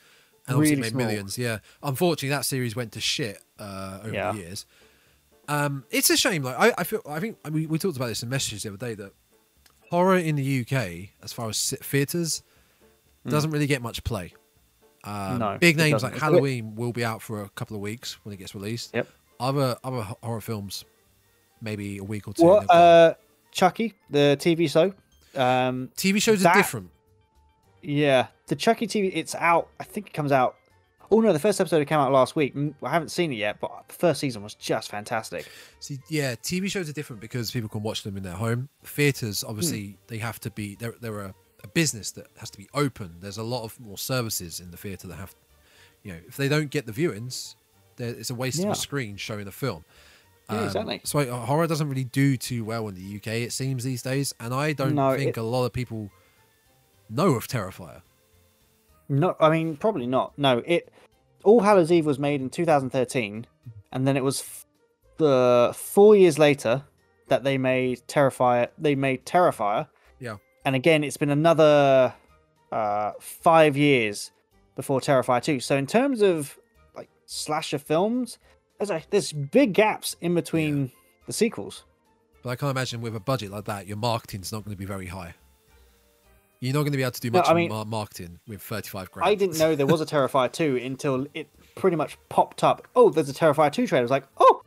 and 0.47 0.57
obviously 0.57 0.77
Really 0.77 0.83
made 0.83 0.91
small. 0.93 1.07
millions. 1.07 1.37
Yeah, 1.39 1.59
unfortunately, 1.83 2.31
that 2.31 2.45
series 2.47 2.75
went 2.77 2.93
to 2.93 3.01
shit 3.01 3.43
uh, 3.59 3.99
over 4.05 4.15
Yeah. 4.15 4.33
the 4.33 4.39
years. 4.39 4.67
Um, 5.49 5.85
it's 5.91 6.11
a 6.11 6.17
shame. 6.17 6.43
Like 6.43 6.57
I, 6.59 6.73
I 6.79 6.85
feel, 6.85 7.03
I 7.09 7.21
think 7.21 7.39
we, 7.51 7.67
we 7.67 7.79
talked 7.79 7.97
about 7.97 8.07
this 8.09 8.23
in 8.23 8.29
messages 8.29 8.63
the 8.63 8.71
other 8.71 8.79
day 8.79 8.95
that 8.95 9.13
horror 9.91 10.17
in 10.17 10.37
the 10.37 10.61
UK, 10.61 11.11
as 11.23 11.33
far 11.33 11.49
as 11.49 11.75
theaters, 11.83 12.43
doesn't 13.27 13.51
really 13.51 13.67
get 13.67 13.83
much 13.83 14.03
play. 14.05 14.33
Um, 15.05 15.13
Mm. 15.15 15.39
No, 15.39 15.59
big 15.61 15.77
names 15.77 16.03
like 16.03 16.13
It's 16.15 16.23
a 16.23 16.25
bit- 16.27 16.33
Halloween 16.33 16.75
will 16.77 16.93
be 16.93 17.05
out 17.05 17.21
for 17.21 17.43
a 17.43 17.49
couple 17.51 17.77
of 17.77 17.83
weeks 17.83 18.15
when 18.25 18.33
it 18.33 18.39
gets 18.39 18.55
released. 18.55 18.95
Yep. 18.95 19.07
Other 19.39 19.77
other 19.85 20.01
horror 20.23 20.41
films, 20.41 20.85
maybe 21.61 21.99
a 21.99 22.05
week 22.05 22.27
or 22.27 22.33
two. 22.33 22.45
What 22.45 22.71
uh, 22.71 23.15
Chucky, 23.51 23.95
the 24.09 24.37
TV 24.41 24.71
show. 24.71 24.95
Um, 25.39 25.91
TV 25.97 26.23
shows 26.23 26.41
that- 26.43 26.55
are 26.55 26.59
different. 26.59 26.91
Yeah, 27.83 28.29
the 28.47 28.57
Chucky 28.57 28.87
TV. 28.87 29.11
It's 29.15 29.35
out. 29.35 29.69
I 29.79 29.85
think 29.85 30.07
it 30.07 30.13
comes 30.15 30.33
out. 30.33 30.57
Oh 31.15 31.21
no, 31.21 31.33
the 31.33 31.39
first 31.39 31.61
episode 31.61 31.87
came 31.87 32.01
out 32.01 32.11
last 32.11 32.35
week. 32.35 32.55
I 32.83 32.91
haven't 32.91 33.11
seen 33.11 33.33
it 33.33 33.37
yet, 33.37 33.61
but 33.61 33.71
the 33.87 33.95
first 33.95 34.19
season 34.19 34.43
was 34.43 34.55
just 34.57 34.91
fantastic. 34.91 35.49
See, 35.79 36.01
yeah, 36.09 36.35
TV 36.35 36.69
shows 36.69 36.89
are 36.89 36.93
different 36.93 37.23
because 37.23 37.53
people 37.53 37.69
can 37.69 37.83
watch 37.83 38.03
them 38.03 38.17
in 38.17 38.25
their 38.25 38.33
home. 38.35 38.69
Theaters, 38.83 39.45
obviously, 39.47 39.97
they 40.09 40.19
have 40.19 40.41
to 40.41 40.51
be. 40.51 40.75
They're 40.75 40.95
they're 41.01 41.21
a, 41.21 41.35
a 41.63 41.69
business 41.69 42.11
that 42.13 42.27
has 42.41 42.51
to 42.51 42.59
be 42.59 42.69
open. 42.75 43.15
There's 43.21 43.39
a 43.39 43.45
lot 43.45 43.63
of 43.63 43.79
more 43.79 43.97
services 43.97 44.59
in 44.59 44.73
the 44.73 44.77
theater 44.77 45.07
that 45.07 45.15
have, 45.15 45.37
you 46.03 46.15
know, 46.15 46.19
if 46.27 46.37
they 46.37 46.49
don't 46.49 46.71
get 46.71 46.85
the 46.85 46.93
viewings, 46.93 47.55
it's 47.97 48.31
a 48.31 48.35
waste 48.35 48.65
of 48.65 48.71
a 48.71 48.75
screen 48.75 49.17
showing 49.17 49.47
a 49.47 49.53
film. 49.53 49.85
Um, 50.49 50.59
Yeah, 50.59 50.65
exactly. 50.65 51.01
So 51.05 51.21
uh, 51.21 51.47
horror 51.47 51.69
doesn't 51.69 51.89
really 51.89 52.05
do 52.05 52.37
too 52.37 52.65
well 52.65 52.89
in 52.89 52.97
the 52.97 53.17
UK. 53.19 53.29
It 53.47 53.53
seems 53.53 53.85
these 53.85 54.03
days, 54.03 54.35
and 54.41 54.53
I 54.53 54.73
don't 54.73 54.97
No, 54.97 55.17
think 55.17 55.37
it- 55.37 55.41
a 55.41 55.45
lot 55.45 55.65
of 55.65 55.73
people 55.73 56.11
know 57.09 57.35
of 57.37 57.47
Terrifier. 57.47 58.03
No, 59.09 59.37
I 59.41 59.51
mean 59.51 59.77
probably 59.77 60.07
not. 60.07 60.37
No, 60.39 60.63
it. 60.67 60.91
All 61.45 61.61
Hallows 61.61 61.93
Eve 61.93 62.07
was 62.07 62.19
made 62.19 62.41
in 62.41 62.49
2013, 62.49 63.47
and 63.93 64.09
then 64.09 64.17
it 64.17 64.25
was 64.25 64.41
f- 64.41 64.67
the 65.19 65.73
four 65.77 66.17
years 66.17 66.39
later 66.39 66.85
that 67.29 67.45
they 67.45 67.59
made 67.59 68.01
Terrifier. 68.09 68.69
They 68.79 68.95
made 68.95 69.27
Terrifier, 69.27 69.89
Yeah. 70.19 70.37
and 70.65 70.75
again, 70.75 71.05
it's 71.05 71.19
been 71.19 71.29
another 71.31 72.15
uh, 72.73 73.13
five 73.21 73.77
years 73.77 74.31
before 74.75 75.01
Terrifier 75.01 75.43
2. 75.43 75.61
So 75.61 75.77
in 75.77 75.87
terms 75.87 76.23
of 76.23 76.59
like 76.97 77.09
slasher 77.27 77.79
films, 77.79 78.39
there's 78.79 78.91
a, 78.91 79.03
there's 79.11 79.33
big 79.33 79.75
gaps 79.75 80.17
in 80.21 80.35
between 80.35 80.91
the 81.27 81.33
sequels. 81.33 81.85
But 82.43 82.51
I 82.51 82.57
can't 82.57 82.71
imagine 82.71 83.01
with 83.01 83.15
a 83.15 83.21
budget 83.21 83.51
like 83.51 83.67
that, 83.67 83.87
your 83.87 83.97
marketing's 83.99 84.51
not 84.51 84.65
going 84.65 84.75
to 84.75 84.79
be 84.79 84.85
very 84.87 85.07
high. 85.07 85.35
You're 86.61 86.73
not 86.73 86.81
going 86.81 86.93
to 86.93 86.97
be 86.97 87.03
able 87.03 87.13
to 87.13 87.21
do 87.21 87.31
No, 87.31 87.41
much 87.41 87.49
I 87.49 87.55
mean- 87.55 87.69
mar- 87.69 87.85
marketing 87.85 88.39
with 88.47 88.63
35 88.63 89.11
grand. 89.11 89.29
I 89.29 89.35
didn't 89.35 89.59
know 89.59 89.75
there 89.75 89.87
was 89.87 90.01
a 90.01 90.07
Terrifier 90.07 90.51
2 90.51 90.77
until 90.77 91.27
it 91.35 91.49
pretty 91.75 91.97
much 91.97 92.17
popped 92.29 92.65
up. 92.65 92.87
Oh, 92.97 93.11
there's 93.11 93.29
a 93.29 93.35
Terrifier 93.35 93.71
2 93.73 93.87
trailer. 93.87 94.01
I 94.01 94.05
was 94.05 94.11
like, 94.11 94.25
oh, 94.39 94.63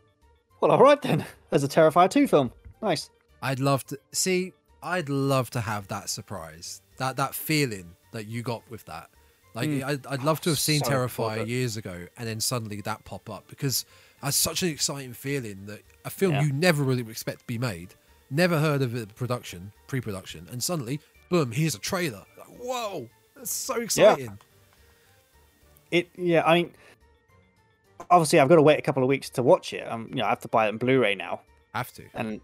well, 0.61 0.71
all 0.71 0.79
right 0.81 1.01
then. 1.01 1.25
There's 1.49 1.63
a 1.63 1.67
Terrifier 1.67 2.09
2 2.09 2.27
film. 2.27 2.51
Nice. 2.81 3.09
I'd 3.41 3.59
love 3.59 3.85
to 3.85 3.99
see. 4.11 4.53
I'd 4.83 5.07
love 5.09 5.49
to 5.51 5.61
have 5.61 5.87
that 5.89 6.09
surprise, 6.09 6.81
that 6.97 7.15
that 7.17 7.33
feeling 7.35 7.95
that 8.11 8.25
you 8.27 8.41
got 8.41 8.63
with 8.69 8.83
that. 8.85 9.09
Like 9.53 9.69
Mm. 9.69 9.83
I'd, 9.83 10.07
I'd 10.07 10.23
love 10.23 10.41
to 10.41 10.49
have 10.51 10.59
seen 10.59 10.83
So 10.83 10.91
Terrifier 10.91 11.47
years 11.47 11.77
ago, 11.77 12.07
and 12.17 12.27
then 12.27 12.39
suddenly 12.39 12.81
that 12.81 13.05
pop 13.05 13.29
up 13.29 13.47
because 13.47 13.85
that's 14.21 14.35
such 14.37 14.61
an 14.63 14.69
exciting 14.69 15.13
feeling 15.13 15.65
that 15.67 15.81
a 16.05 16.09
film 16.09 16.33
Yeah. 16.33 16.43
you 16.43 16.53
never 16.53 16.83
really 16.83 17.01
expect 17.09 17.39
to 17.39 17.45
be 17.47 17.57
made, 17.57 17.93
never 18.29 18.59
heard 18.59 18.81
of 18.81 18.91
the 18.93 19.07
production, 19.07 19.71
pre-production, 19.87 20.47
and 20.51 20.61
suddenly, 20.63 20.99
boom, 21.29 21.51
here's 21.51 21.75
a 21.75 21.79
trailer. 21.79 22.23
Like, 22.37 22.47
whoa, 22.59 23.09
that's 23.35 23.51
so 23.51 23.75
exciting. 23.75 24.25
Yeah. 24.25 24.31
It, 25.99 26.09
yeah, 26.17 26.43
I 26.45 26.53
mean, 26.55 26.73
obviously, 28.09 28.39
I've 28.39 28.49
got 28.49 28.55
to 28.55 28.61
wait 28.61 28.79
a 28.79 28.81
couple 28.81 29.03
of 29.03 29.09
weeks 29.09 29.29
to 29.31 29.43
watch 29.43 29.73
it. 29.73 29.89
Um, 29.89 30.07
you 30.09 30.15
know, 30.17 30.25
I 30.25 30.29
have 30.29 30.41
to 30.41 30.47
buy 30.47 30.65
it 30.65 30.69
on 30.69 30.77
Blu-ray 30.77 31.15
now, 31.15 31.41
Have 31.73 31.91
to. 31.93 32.03
and 32.13 32.41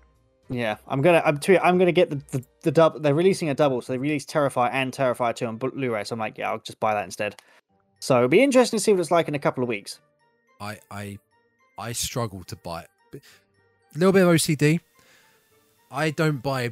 yeah, 0.49 0.77
I'm 0.87 1.01
gonna, 1.01 1.21
I'm, 1.25 1.37
too, 1.39 1.57
I'm 1.59 1.77
gonna 1.77 1.91
get 1.91 2.09
the 2.09 2.21
the, 2.31 2.43
the 2.61 2.71
dub. 2.71 3.01
They're 3.01 3.15
releasing 3.15 3.49
a 3.49 3.53
double, 3.53 3.81
so 3.81 3.93
they 3.93 3.97
released 3.97 4.29
Terrifier 4.29 4.69
and 4.71 4.93
Terrifier 4.93 5.35
2 5.35 5.45
on 5.45 5.57
Blu- 5.57 5.71
Blu-ray. 5.71 6.03
So 6.05 6.13
I'm 6.13 6.19
like, 6.19 6.37
yeah, 6.37 6.51
I'll 6.51 6.59
just 6.59 6.79
buy 6.79 6.93
that 6.93 7.03
instead. 7.05 7.35
So 7.99 8.17
it'll 8.17 8.27
be 8.29 8.43
interesting 8.43 8.77
to 8.79 8.83
see 8.83 8.91
what 8.91 8.99
it's 8.99 9.11
like 9.11 9.27
in 9.27 9.35
a 9.35 9.39
couple 9.39 9.63
of 9.63 9.69
weeks. 9.69 9.99
I 10.61 10.79
I 10.91 11.17
I 11.77 11.91
struggle 11.93 12.43
to 12.45 12.55
buy 12.55 12.83
it. 13.13 13.21
A 13.95 13.97
little 13.97 14.11
bit 14.13 14.23
of 14.23 14.29
OCD. 14.29 14.79
I 15.91 16.09
don't 16.09 16.41
buy 16.41 16.71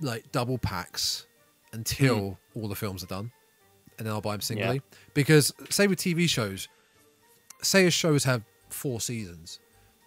like 0.00 0.30
double 0.32 0.58
packs 0.58 1.26
until 1.72 2.38
hmm. 2.52 2.60
all 2.60 2.68
the 2.68 2.74
films 2.74 3.02
are 3.02 3.08
done, 3.08 3.30
and 3.98 4.06
then 4.06 4.12
I'll 4.12 4.20
buy 4.20 4.32
them 4.32 4.40
singly. 4.40 4.82
Because 5.14 5.52
say 5.70 5.86
with 5.86 5.98
TV 5.98 6.28
shows, 6.28 6.68
say 7.62 7.86
a 7.86 7.90
shows 7.90 8.24
have 8.24 8.42
four 8.68 9.00
seasons, 9.00 9.60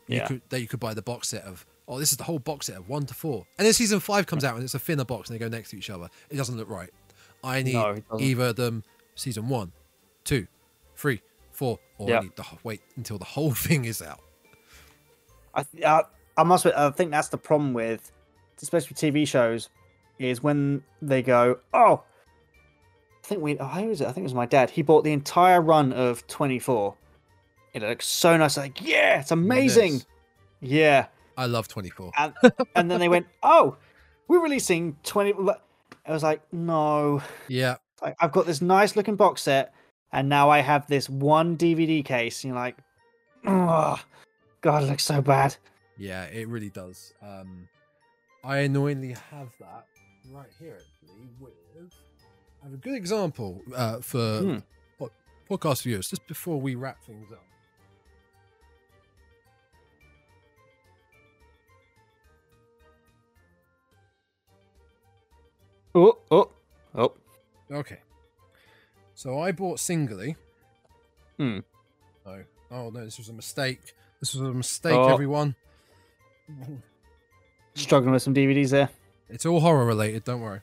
you 0.07 0.17
Yeah. 0.17 0.27
could 0.27 0.41
that 0.49 0.61
you 0.61 0.67
could 0.67 0.79
buy 0.79 0.93
the 0.93 1.01
box 1.01 1.29
set 1.29 1.43
of 1.43 1.65
oh, 1.87 1.99
this 1.99 2.11
is 2.11 2.17
the 2.17 2.23
whole 2.23 2.39
box 2.39 2.65
set 2.67 2.77
of 2.77 2.89
one 2.89 3.05
to 3.05 3.13
four. 3.13 3.45
And 3.57 3.65
then 3.65 3.73
season 3.73 3.99
five 3.99 4.25
comes 4.25 4.43
out 4.43 4.55
and 4.55 4.63
it's 4.63 4.73
a 4.73 4.79
thinner 4.79 5.05
box 5.05 5.29
and 5.29 5.39
they 5.39 5.43
go 5.43 5.49
next 5.49 5.69
to 5.69 5.77
each 5.77 5.89
other. 5.89 6.09
It 6.29 6.35
doesn't 6.35 6.57
look 6.57 6.69
right. 6.69 6.89
I 7.43 7.63
need 7.63 7.73
No, 7.73 7.95
either 8.19 8.51
them 8.53 8.83
season 9.15 9.47
one, 9.47 9.71
two, 10.23 10.47
three, 10.95 11.21
four, 11.51 11.79
or 11.97 12.09
Yeah. 12.09 12.19
I 12.19 12.21
need 12.23 12.35
to 12.35 12.45
wait 12.63 12.81
until 12.97 13.17
the 13.17 13.25
whole 13.25 13.51
thing 13.53 13.85
is 13.85 14.01
out. 14.01 14.19
I, 15.53 15.63
th- 15.63 15.83
I, 15.83 16.03
I 16.35 16.43
must. 16.43 16.65
I 16.65 16.89
think 16.91 17.11
that's 17.11 17.29
the 17.29 17.37
problem 17.37 17.73
with, 17.73 18.11
especially 18.61 18.89
with 18.89 19.15
TV 19.15 19.27
shows, 19.27 19.69
is 20.19 20.41
when 20.43 20.83
they 21.01 21.21
go, 21.21 21.59
oh, 21.73 22.03
I 23.23 23.27
think 23.27 23.41
we. 23.41 23.57
Oh, 23.59 23.65
who 23.67 23.87
was 23.87 24.01
it? 24.01 24.05
I 24.07 24.11
think 24.11 24.19
it 24.19 24.23
was 24.23 24.33
my 24.33 24.45
dad. 24.45 24.69
He 24.69 24.81
bought 24.81 25.03
the 25.03 25.11
entire 25.11 25.61
run 25.61 25.91
of 25.93 26.25
Twenty 26.27 26.59
Four. 26.59 26.95
It 27.73 27.81
looks 27.81 28.07
so 28.07 28.35
nice. 28.37 28.57
Like, 28.57 28.81
yeah, 28.81 29.19
it's 29.19 29.31
amazing. 29.31 29.93
Yes. 29.93 30.05
Yeah, 30.59 31.05
I 31.37 31.45
love 31.45 31.67
24. 31.67 32.11
and 32.17 32.33
and 32.75 32.89
then 32.89 32.99
they 32.99 33.09
went, 33.09 33.27
oh, 33.43 33.77
we're 34.27 34.39
releasing 34.41 34.95
Twenty. 35.03 35.33
I 36.05 36.11
was 36.11 36.23
like, 36.23 36.41
no, 36.53 37.21
Yeah. 37.49 37.75
like, 38.01 38.15
I've 38.19 38.31
got 38.31 38.45
this 38.45 38.61
nice 38.61 38.95
looking 38.95 39.17
box 39.17 39.41
set, 39.43 39.73
and 40.13 40.29
now 40.29 40.49
I 40.49 40.59
have 40.59 40.87
this 40.87 41.09
one 41.09 41.57
DVD 41.57 42.03
case. 42.03 42.43
And 42.43 42.53
you're 42.53 42.59
like, 42.59 42.77
oh, 43.45 44.01
God, 44.61 44.83
it 44.83 44.87
looks 44.87 45.03
so 45.03 45.21
bad. 45.21 45.55
Yeah, 45.97 46.23
it 46.25 46.47
really 46.47 46.69
does. 46.69 47.13
Um, 47.21 47.67
I 48.43 48.59
annoyingly 48.59 49.15
have 49.31 49.49
that 49.59 49.85
right 50.31 50.49
here 50.59 50.77
actually. 50.79 51.29
With 51.39 51.53
I 52.61 52.65
have 52.65 52.73
a 52.73 52.77
good 52.77 52.95
example 52.95 53.61
uh, 53.75 53.99
for 54.01 54.39
Hmm. 54.41 54.57
po- 54.97 55.11
podcast 55.49 55.83
viewers 55.83 56.09
just 56.09 56.25
before 56.27 56.59
we 56.59 56.75
wrap 56.75 57.03
things 57.03 57.31
up. 57.31 57.43
Oh, 65.95 66.17
oh, 66.29 66.51
oh. 66.95 67.13
Okay, 67.71 67.99
so 69.13 69.39
I 69.39 69.51
bought 69.51 69.79
singly. 69.79 70.35
Hmm. 71.37 71.59
Oh, 72.25 72.39
oh 72.71 72.89
no, 72.89 73.03
this 73.03 73.17
was 73.17 73.29
a 73.29 73.33
mistake. 73.33 73.79
This 74.19 74.33
was 74.33 74.41
a 74.47 74.53
mistake, 74.53 74.93
Oh. 74.93 75.09
everyone. 75.13 75.55
Struggling 77.75 78.13
with 78.13 78.21
some 78.23 78.33
DVDs 78.33 78.71
there. 78.71 78.89
It's 79.29 79.45
all 79.45 79.59
horror 79.59 79.85
related. 79.85 80.23
Don't 80.23 80.41
worry. 80.41 80.61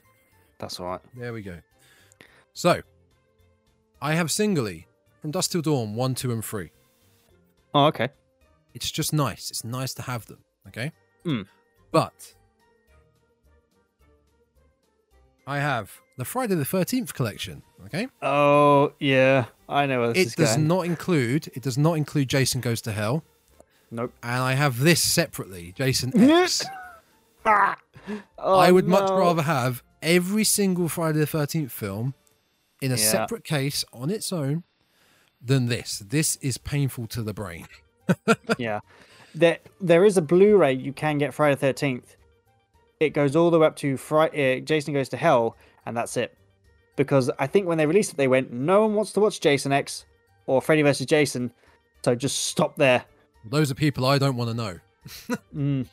That's 0.59 0.79
all 0.79 0.87
right. 0.87 1.01
There 1.15 1.33
we 1.33 1.41
go. 1.41 1.59
So, 2.53 2.81
I 4.01 4.13
have 4.13 4.31
singly 4.31 4.87
from 5.21 5.31
Dusk 5.31 5.51
Till 5.51 5.61
Dawn 5.61 5.95
one, 5.95 6.15
two, 6.15 6.31
and 6.31 6.43
three. 6.43 6.71
Oh, 7.73 7.85
okay. 7.87 8.09
It's 8.73 8.89
just 8.89 9.13
nice. 9.13 9.49
It's 9.49 9.63
nice 9.63 9.93
to 9.95 10.01
have 10.03 10.25
them. 10.27 10.39
Okay. 10.67 10.91
Hmm. 11.23 11.41
But 11.91 12.33
I 15.47 15.59
have 15.59 15.99
the 16.17 16.25
Friday 16.25 16.55
the 16.55 16.65
Thirteenth 16.65 17.13
collection. 17.13 17.61
Okay. 17.85 18.07
Oh, 18.21 18.93
yeah. 18.99 19.45
I 19.69 19.85
know 19.85 19.99
where 19.99 20.07
this 20.13 20.17
It 20.17 20.27
is 20.27 20.35
does 20.35 20.55
going. 20.55 20.67
not 20.67 20.85
include. 20.85 21.49
It 21.53 21.61
does 21.63 21.77
not 21.77 21.93
include 21.93 22.29
Jason 22.29 22.61
Goes 22.61 22.81
to 22.83 22.91
Hell, 22.91 23.23
Nope. 23.91 24.13
and 24.23 24.41
I 24.41 24.53
have 24.53 24.79
this 24.79 25.01
separately. 25.01 25.73
Jason 25.75 26.11
X. 26.31 26.63
Ah! 27.45 27.77
Oh, 28.37 28.57
I 28.59 28.71
would 28.71 28.87
much 28.87 29.09
rather 29.09 29.41
have 29.43 29.83
every 30.01 30.43
single 30.43 30.87
Friday 30.89 31.19
the 31.19 31.25
Thirteenth 31.27 31.71
film 31.71 32.13
in 32.81 32.91
a 32.91 32.95
Yeah. 32.95 33.01
separate 33.11 33.43
case 33.43 33.83
on 33.93 34.09
its 34.09 34.31
own 34.33 34.63
than 35.41 35.67
this. 35.67 35.99
This 35.99 36.35
is 36.37 36.57
painful 36.57 37.07
to 37.07 37.23
the 37.23 37.33
brain. 37.33 37.67
yeah. 38.57 38.79
There, 39.33 39.57
there 39.81 40.05
is 40.05 40.17
a 40.17 40.21
Blu-ray 40.21 40.73
you 40.73 40.93
can 40.93 41.17
get 41.17 41.33
Friday 41.33 41.55
the 41.55 41.59
Thirteenth. 41.61 42.15
It 42.99 43.09
goes 43.09 43.35
all 43.35 43.51
the 43.51 43.59
way 43.59 43.67
up 43.67 43.75
to 43.77 43.97
Friday. 43.97 44.57
Uh, 44.57 44.59
Jason 44.61 44.93
goes 44.93 45.09
to 45.09 45.17
hell, 45.17 45.57
and 45.85 45.95
that's 45.97 46.15
it. 46.17 46.37
Because 46.95 47.29
I 47.39 47.47
think 47.47 47.67
when 47.67 47.77
they 47.77 47.85
released 47.85 48.11
it, 48.13 48.15
they 48.17 48.27
went, 48.29 48.53
"No 48.53 48.83
one 48.85 48.95
wants 48.95 49.11
to 49.13 49.19
watch 49.19 49.41
Jason 49.41 49.73
X 49.73 50.05
or 50.45 50.61
Freddy 50.61 50.81
vs. 50.81 51.05
Jason," 51.05 51.51
so 52.05 52.15
just 52.15 52.43
stop 52.43 52.77
there. 52.77 53.03
Those 53.43 53.69
are 53.69 53.75
people 53.75 54.05
I 54.05 54.17
don't 54.17 54.37
want 54.37 54.49
to 54.51 54.55
know. 54.55 54.79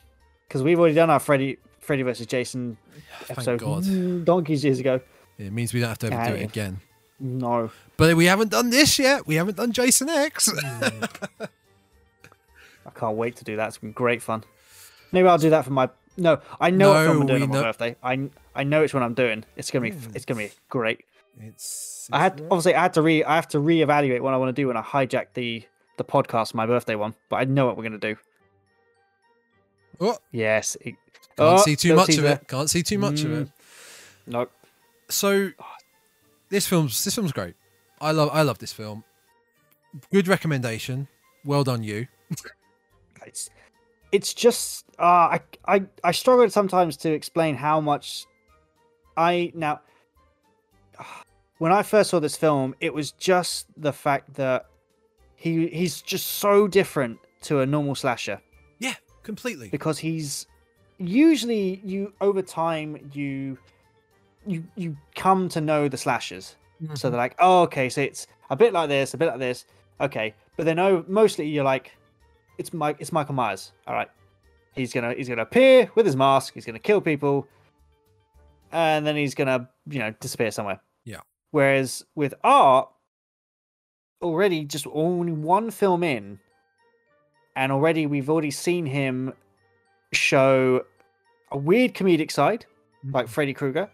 Because 0.48 0.62
we've 0.62 0.78
already 0.78 0.94
done 0.94 1.08
our 1.10 1.18
Freddy, 1.18 1.56
Freddy 1.82 2.02
vs. 2.02 2.26
Jason 2.26 2.78
Thank 3.20 3.30
episode 3.32 3.60
God. 3.60 3.82
mm, 3.84 4.24
donkeys 4.24 4.64
years 4.64 4.78
ago. 4.80 5.00
It 5.38 5.52
means 5.52 5.74
we 5.74 5.80
don't 5.80 5.90
have 5.90 5.98
to 5.98 6.12
ever 6.12 6.30
do 6.36 6.36
it 6.40 6.44
again. 6.44 6.80
No, 7.20 7.70
But 7.96 8.16
we 8.16 8.24
haven't 8.24 8.50
done 8.50 8.70
this 8.70 8.98
yet. 8.98 9.26
We 9.26 9.34
haven't 9.36 9.56
done 9.56 9.70
Jason 9.72 10.08
X. 10.08 10.50
I 12.84 12.90
can't 12.94 13.16
wait 13.16 13.36
to 13.36 13.44
do 13.44 13.56
that. 13.56 13.68
It's 13.68 13.78
been 13.78 13.92
great 13.92 14.22
fun. 14.22 14.42
Maybe 15.12 15.28
I'll 15.28 15.38
do 15.38 15.50
that 15.50 15.64
for 15.64 15.70
my. 15.72 15.88
No, 16.16 16.40
I 16.60 16.70
know 16.70 16.90
what 16.90 17.04
No, 17.04 17.10
I'm 17.20 17.26
doing 17.26 17.42
on 17.44 17.48
my 17.50 17.54
know- 17.56 17.62
birthday. 17.62 17.96
I 18.02 18.28
I 18.54 18.64
know 18.64 18.80
which 18.82 18.92
one 18.94 19.02
I'm 19.02 19.14
doing. 19.14 19.44
It's 19.56 19.70
gonna 19.70 19.88
be 19.90 19.96
it's 20.14 20.24
gonna 20.24 20.38
be 20.40 20.50
great. 20.68 21.04
it's, 21.40 22.08
I 22.12 22.20
had 22.20 22.32
it's- 22.34 22.48
obviously 22.50 22.74
I 22.74 22.82
had 22.82 22.94
to 22.94 23.02
re 23.02 23.22
I 23.24 23.34
have 23.36 23.48
to 23.48 23.58
reevaluate 23.58 24.20
what 24.20 24.34
I 24.34 24.36
want 24.36 24.54
to 24.54 24.60
do 24.60 24.66
when 24.68 24.76
I 24.76 24.82
hijack 24.82 25.26
the 25.34 25.64
the 25.96 26.04
podcast 26.04 26.50
for 26.52 26.56
my 26.56 26.66
birthday 26.66 26.94
one, 26.96 27.14
but 27.28 27.36
I 27.36 27.44
know 27.44 27.66
what 27.66 27.76
we're 27.76 27.84
gonna 27.84 27.98
do. 27.98 28.16
Oh, 30.00 30.18
Yes. 30.32 30.76
It, 30.80 30.96
can't 31.36 31.60
Oh, 31.60 31.62
see 31.62 31.76
too 31.76 31.88
little 31.94 32.06
much 32.06 32.18
of 32.18 32.24
it. 32.24 32.48
Can't 32.48 32.70
see 32.70 32.82
too 32.82 32.98
much 32.98 33.22
of 33.24 33.32
it. 33.32 33.46
Mm. 33.48 33.52
no. 34.26 34.46
So 35.08 35.50
this 36.48 36.66
film's 36.66 37.02
this 37.04 37.14
film's 37.14 37.32
great. 37.32 37.54
I 38.00 38.10
love 38.12 38.30
I 38.32 38.42
love 38.42 38.58
this 38.58 38.72
film. 38.72 39.04
Good 40.10 40.28
recommendation. 40.28 41.08
Well 41.44 41.64
done, 41.64 41.82
you. 41.82 42.06
It's 43.24 43.50
it's 44.10 44.34
just 44.34 44.84
uh, 44.98 45.02
I 45.38 45.40
I 45.66 45.84
I 46.02 46.10
struggle 46.12 46.50
sometimes 46.50 46.96
to 46.98 47.12
explain 47.12 47.54
how 47.54 47.80
much 47.80 48.26
I 49.16 49.52
now 49.54 49.80
when 51.58 51.70
I 51.72 51.82
first 51.84 52.10
saw 52.10 52.18
this 52.20 52.36
film, 52.36 52.74
it 52.80 52.92
was 52.92 53.12
just 53.12 53.66
the 53.76 53.92
fact 53.92 54.34
that 54.34 54.66
he 55.36 55.68
he's 55.68 56.02
just 56.02 56.26
so 56.26 56.66
different 56.66 57.18
to 57.42 57.60
a 57.60 57.66
normal 57.66 57.94
slasher 57.94 58.40
Yeah, 58.80 58.94
completely. 59.22 59.68
because 59.68 59.98
he's 60.00 60.46
usually 60.98 61.80
you 61.84 62.12
over 62.20 62.42
time 62.42 63.10
you 63.12 63.58
you 64.46 64.64
you 64.76 64.96
come 65.14 65.48
to 65.48 65.60
know 65.60 65.88
the 65.88 65.96
slashers 65.96 66.56
so 66.80 66.86
mm-hmm. 66.86 67.10
they're 67.10 67.18
like 67.18 67.36
oh 67.38 67.62
okay 67.62 67.88
so 67.88 68.00
it's 68.00 68.26
a 68.52 68.56
bit 68.56 68.72
like 68.72 68.88
this 68.88 69.14
a 69.14 69.16
bit 69.16 69.26
like 69.26 69.38
this. 69.38 69.64
Okay. 70.00 70.34
But 70.56 70.66
then 70.66 70.78
oh 70.78 71.04
mostly 71.08 71.48
you're 71.48 71.64
like 71.64 71.92
it's 72.58 72.72
mike 72.72 72.96
it's 73.00 73.10
michael 73.10 73.34
myers. 73.34 73.72
All 73.86 73.94
right. 73.94 74.08
He's 74.74 74.92
gonna 74.92 75.14
he's 75.14 75.28
gonna 75.28 75.42
appear 75.42 75.90
with 75.94 76.06
his 76.06 76.16
mask. 76.16 76.54
He's 76.54 76.66
gonna 76.66 76.78
kill 76.78 77.00
people. 77.00 77.48
And 78.70 79.06
then 79.06 79.16
he's 79.16 79.34
gonna 79.34 79.70
you 79.88 79.98
know 79.98 80.10
disappear 80.20 80.50
somewhere. 80.50 80.80
Yeah. 81.04 81.20
whereas 81.50 82.04
with 82.14 82.34
art 82.44 82.88
already 84.22 84.64
just 84.64 84.86
only 84.92 85.32
one 85.32 85.72
film 85.72 86.04
in 86.04 86.38
and 87.56 87.72
already 87.72 88.06
we've 88.06 88.30
already 88.30 88.52
seen 88.52 88.86
him 88.86 89.32
show 90.12 90.84
a 91.50 91.56
weird 91.56 91.94
comedic 91.94 92.30
side 92.30 92.66
hmm. 93.02 93.12
like 93.12 93.28
freddy 93.28 93.54
krueger 93.54 93.90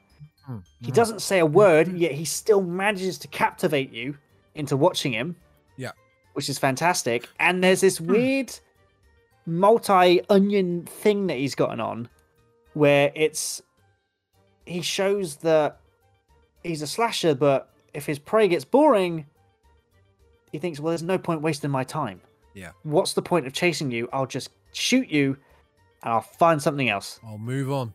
Mm, 0.49 0.63
he 0.81 0.91
doesn't 0.91 1.21
say 1.21 1.41
a 1.41 1.47
hmm. 1.47 1.53
word, 1.53 1.89
yet 1.99 2.13
he 2.13 2.25
still 2.25 2.63
manages 2.63 3.19
to 3.19 3.29
captivate 3.29 3.93
you 3.93 4.17
into 4.55 4.77
watching 4.77 5.13
him. 5.13 5.37
Yeah. 5.77 5.93
Which 6.33 6.49
is 6.49 6.59
fantastic. 6.59 7.29
And 7.39 7.63
there's 7.63 7.81
this 7.81 7.99
hmm. 7.99 8.13
weird 8.13 8.59
multi 9.47 10.21
onion 10.29 10.85
thing 10.85 11.27
that 11.29 11.39
he's 11.39 11.55
gotten 11.55 11.81
on 11.81 12.09
where 12.75 13.11
it's 13.15 13.63
he 14.67 14.83
shows 14.83 15.37
that 15.37 15.81
he's 16.63 16.83
a 16.83 16.87
slasher, 16.87 17.35
but 17.35 17.73
if 17.95 18.07
his 18.07 18.19
prey 18.19 18.49
gets 18.49 18.65
boring, 18.65 19.27
he 20.53 20.59
thinks, 20.59 20.79
well, 20.79 20.91
there's 20.91 21.03
no 21.03 21.19
point 21.19 21.41
wasting 21.41 21.71
my 21.71 21.85
time. 21.85 22.21
Yeah. 22.55 22.73
What's 22.83 23.15
the 23.15 23.23
point 23.23 23.47
of 23.47 23.53
chasing 23.53 23.91
you? 23.91 24.09
I'll 24.13 24.27
just 24.27 24.51
shoot 24.73 25.09
you 25.09 25.39
and 26.03 26.13
I'll 26.13 26.21
find 26.21 26.63
something 26.63 26.89
else. 26.89 27.21
I'll 27.27 27.39
move 27.39 27.71
on. 27.71 27.95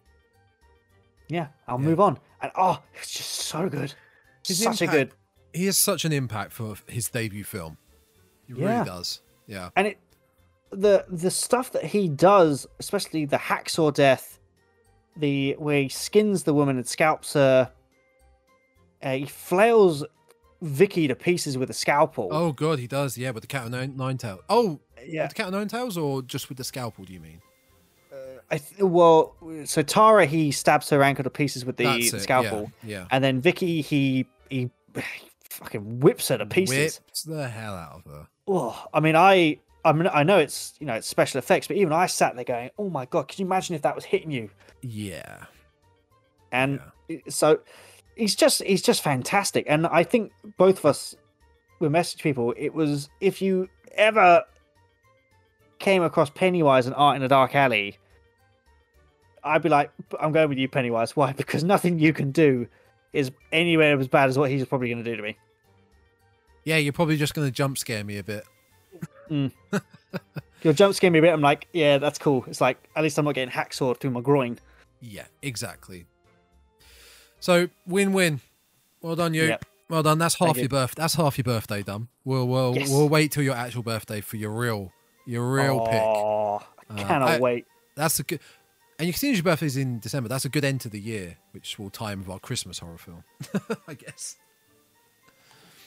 Yeah, 1.29 1.47
I'll 1.67 1.79
Yeah. 1.79 1.85
move 1.85 1.99
on. 1.99 2.19
And 2.41 2.51
oh, 2.55 2.81
it's 2.95 3.11
just 3.11 3.29
so 3.31 3.69
good. 3.69 3.93
His 4.45 4.61
Such 4.61 4.81
a 4.81 4.87
good 4.87 5.11
He 5.53 5.65
has 5.67 5.77
such 5.77 6.03
an 6.03 6.11
impact 6.11 6.51
for 6.51 6.75
his 6.87 7.09
debut 7.09 7.43
film. 7.43 7.77
He 8.47 8.53
Yeah. 8.55 8.73
really 8.79 8.85
does. 8.85 9.21
Yeah. 9.47 9.69
and 9.75 9.87
it 9.87 9.99
the 10.71 11.05
the 11.09 11.29
stuff 11.31 11.71
that 11.73 11.85
he 11.85 12.09
does, 12.09 12.65
especially 12.79 13.25
the 13.25 13.37
hacksaw 13.37 13.93
death, 13.93 14.39
the 15.15 15.55
where 15.59 15.83
he 15.83 15.89
skins 15.89 16.43
the 16.43 16.53
woman 16.53 16.77
and 16.77 16.87
scalps 16.87 17.33
her. 17.33 17.71
Uh, 19.01 19.11
he 19.17 19.25
flails 19.25 20.03
Vicky 20.61 21.07
to 21.09 21.15
pieces 21.15 21.57
with 21.57 21.69
a 21.69 21.73
scalpel. 21.73 22.29
Oh 22.31 22.51
god, 22.53 22.79
he 22.79 22.87
does. 22.87 23.17
Yeah, 23.17 23.31
with 23.31 23.43
the 23.43 23.47
cat 23.47 23.65
of 23.65 23.71
nine, 23.71 23.95
nine 23.97 24.17
tails. 24.17 24.39
Oh, 24.49 24.79
yeah. 25.05 25.23
with 25.23 25.31
the 25.31 25.35
cat 25.35 25.47
of 25.47 25.53
nine 25.53 25.67
tails, 25.67 25.97
or 25.97 26.21
just 26.21 26.47
with 26.49 26.57
the 26.57 26.63
scalpel? 26.63 27.03
Do 27.03 27.13
you 27.13 27.19
mean? 27.19 27.41
I 28.53 28.57
th- 28.59 28.81
well, 28.83 29.35
so 29.65 29.81
Tara 29.81 30.25
he 30.27 30.51
stabs 30.51 30.89
her 30.91 31.01
ankle 31.01 31.23
to 31.23 31.29
pieces 31.29 31.65
with 31.65 31.77
the, 31.77 32.01
scalpel, 32.03 32.71
Yeah. 32.83 33.07
and 33.09 33.23
then 33.23 33.41
Vicky 33.41 33.81
he 33.81 34.27
he 34.49 34.69
fucking 35.49 35.99
whips 36.01 36.27
her 36.27 36.37
to 36.37 36.45
pieces. 36.45 36.99
Whips 37.07 37.23
the 37.23 37.47
hell 37.49 37.73
out 37.73 38.03
of 38.05 38.11
her. 38.11 38.27
Oh, 38.47 38.85
I 38.93 38.99
mean, 38.99 39.15
I 39.15 39.59
I 39.83 39.91
mean, 39.91 40.07
I 40.13 40.23
know 40.23 40.37
it's 40.37 40.75
you 40.79 40.85
know 40.85 40.93
it's 40.93 41.07
special 41.07 41.39
effects, 41.39 41.67
but 41.67 41.77
even 41.77 41.93
I 41.93 42.05
sat 42.05 42.35
there 42.35 42.43
going, 42.45 42.69
"Oh 42.77 42.89
my 42.89 43.05
god, 43.05 43.27
can 43.27 43.41
you 43.41 43.45
imagine 43.47 43.75
if 43.75 43.81
that 43.81 43.95
was 43.95 44.05
hitting 44.05 44.29
you?" 44.31 44.49
Yeah. 44.81 45.45
And 46.51 46.79
so 47.29 47.59
he's 48.15 48.35
just 48.35 48.61
he's 48.63 48.83
just 48.83 49.01
fantastic, 49.01 49.65
and 49.67 49.87
I 49.87 50.03
think 50.03 50.31
both 50.57 50.77
of 50.79 50.85
us 50.85 51.15
we 51.79 51.89
message 51.89 52.21
people. 52.21 52.53
It 52.55 52.73
was 52.75 53.09
if 53.19 53.41
you 53.41 53.67
ever 53.95 54.43
came 55.79 56.03
across 56.03 56.29
Pennywise 56.29 56.85
and 56.85 56.95
Art 56.95 57.15
in 57.15 57.23
a 57.23 57.27
Dark 57.27 57.55
Alley, 57.55 57.97
I'd 59.43 59.61
be 59.61 59.69
like, 59.69 59.91
I'm 60.19 60.31
going 60.31 60.49
with 60.49 60.57
you, 60.57 60.67
Pennywise. 60.67 61.15
Why? 61.15 61.33
Because 61.37 61.63
nothing 61.63 61.99
you 61.99 62.13
can 62.13 62.31
do 62.31 62.67
is 63.11 63.31
anywhere 63.51 63.99
as 63.99 64.07
bad 64.07 64.29
as 64.29 64.37
what 64.37 64.49
he's 64.49 64.65
probably 64.65 64.89
going 64.89 65.03
to 65.03 65.09
do 65.09 65.15
to 65.17 65.21
me. 65.23 65.37
Yeah, 66.63 66.77
you're 66.77 66.93
probably 66.93 67.17
just 67.17 67.33
going 67.33 67.47
to 67.47 67.51
jump 67.51 67.77
scare 67.77 68.03
me 68.03 68.17
a 68.17 68.23
bit. 68.23 68.45
You'll 70.63 70.73
jump 70.73 70.95
scare 70.95 71.11
me 71.11 71.19
a 71.19 71.21
bit. 71.21 71.33
I'm 71.33 71.41
like, 71.41 71.67
yeah, 71.73 71.97
that's 71.97 72.17
cool. 72.17 72.45
It's 72.47 72.61
like 72.61 72.77
at 72.95 73.03
least 73.03 73.17
I'm 73.17 73.25
not 73.25 73.35
getting 73.35 73.49
hacksawed 73.51 73.99
through 73.99 74.11
my 74.11 74.21
groin. 74.21 74.59
Yeah, 75.01 75.25
exactly. 75.41 76.05
So 77.39 77.67
win-win. 77.85 78.39
Well 79.01 79.15
done, 79.17 79.33
you. 79.33 79.43
Yep. 79.43 79.65
Well 79.89 80.03
done. 80.03 80.17
That's 80.17 80.35
Thank 80.37 80.47
half 80.49 80.55
you. 80.57 80.61
your 80.63 80.69
birth. 80.69 80.95
That's 80.95 81.15
half 81.15 81.37
your 81.37 81.43
birthday 81.43 81.83
done. 81.83 82.07
We'll 82.23 82.47
we'll 82.47 82.75
Yes. 82.77 82.89
we'll 82.89 83.09
wait 83.09 83.31
till 83.33 83.43
your 83.43 83.55
actual 83.55 83.83
birthday 83.83 84.21
for 84.21 84.37
your 84.37 84.51
real 84.51 84.93
your 85.25 85.51
real 85.51 85.81
pick. 85.85 86.01
Oh, 86.01 86.61
I 86.89 86.93
Uh, 86.93 87.07
cannot 87.07 87.29
I- 87.29 87.39
wait. 87.39 87.65
That's 87.95 88.19
a 88.19 88.23
good. 88.23 88.39
And 88.99 89.07
you 89.07 89.13
can 89.13 89.19
see 89.19 89.33
your 89.33 89.43
birthday's 89.43 89.75
in 89.77 89.99
December. 89.99 90.29
That's 90.29 90.45
a 90.45 90.49
good 90.49 90.63
end 90.63 90.81
to 90.81 90.89
the 90.89 90.99
year, 90.99 91.37
which 91.51 91.79
will 91.79 91.89
time 91.89 92.19
with 92.19 92.29
our 92.29 92.39
Christmas 92.39 92.79
horror 92.79 92.97
film, 92.97 93.23
I 93.87 93.95
guess. 93.95 94.37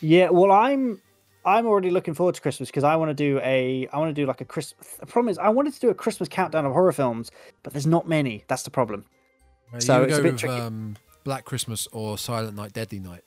Yeah, 0.00 0.30
well, 0.30 0.50
I'm 0.52 1.00
I'm 1.44 1.66
already 1.66 1.90
looking 1.90 2.14
forward 2.14 2.34
to 2.34 2.40
Christmas 2.40 2.68
because 2.68 2.84
I 2.84 2.96
want 2.96 3.10
to 3.10 3.14
do 3.14 3.40
a 3.42 3.88
I 3.92 3.98
want 3.98 4.10
to 4.14 4.20
do 4.20 4.26
like 4.26 4.40
a 4.40 4.44
Christmas. 4.44 4.96
The 4.98 5.06
problem 5.06 5.30
is 5.30 5.38
I 5.38 5.48
wanted 5.48 5.72
to 5.74 5.80
do 5.80 5.88
a 5.90 5.94
Christmas 5.94 6.28
countdown 6.28 6.66
of 6.66 6.72
horror 6.72 6.92
films, 6.92 7.30
but 7.62 7.72
there's 7.72 7.86
not 7.86 8.08
many. 8.08 8.44
That's 8.48 8.64
the 8.64 8.70
problem. 8.70 9.04
Uh, 9.72 9.80
So 9.80 10.02
it's 10.02 10.14
go 10.14 10.20
a 10.20 10.22
bit 10.22 10.32
with 10.32 10.40
tricky. 10.40 10.54
um, 10.60 10.96
Black 11.24 11.44
Christmas 11.44 11.86
or 11.92 12.18
Silent 12.18 12.56
Night, 12.56 12.72
Deadly 12.72 12.98
Night. 12.98 13.22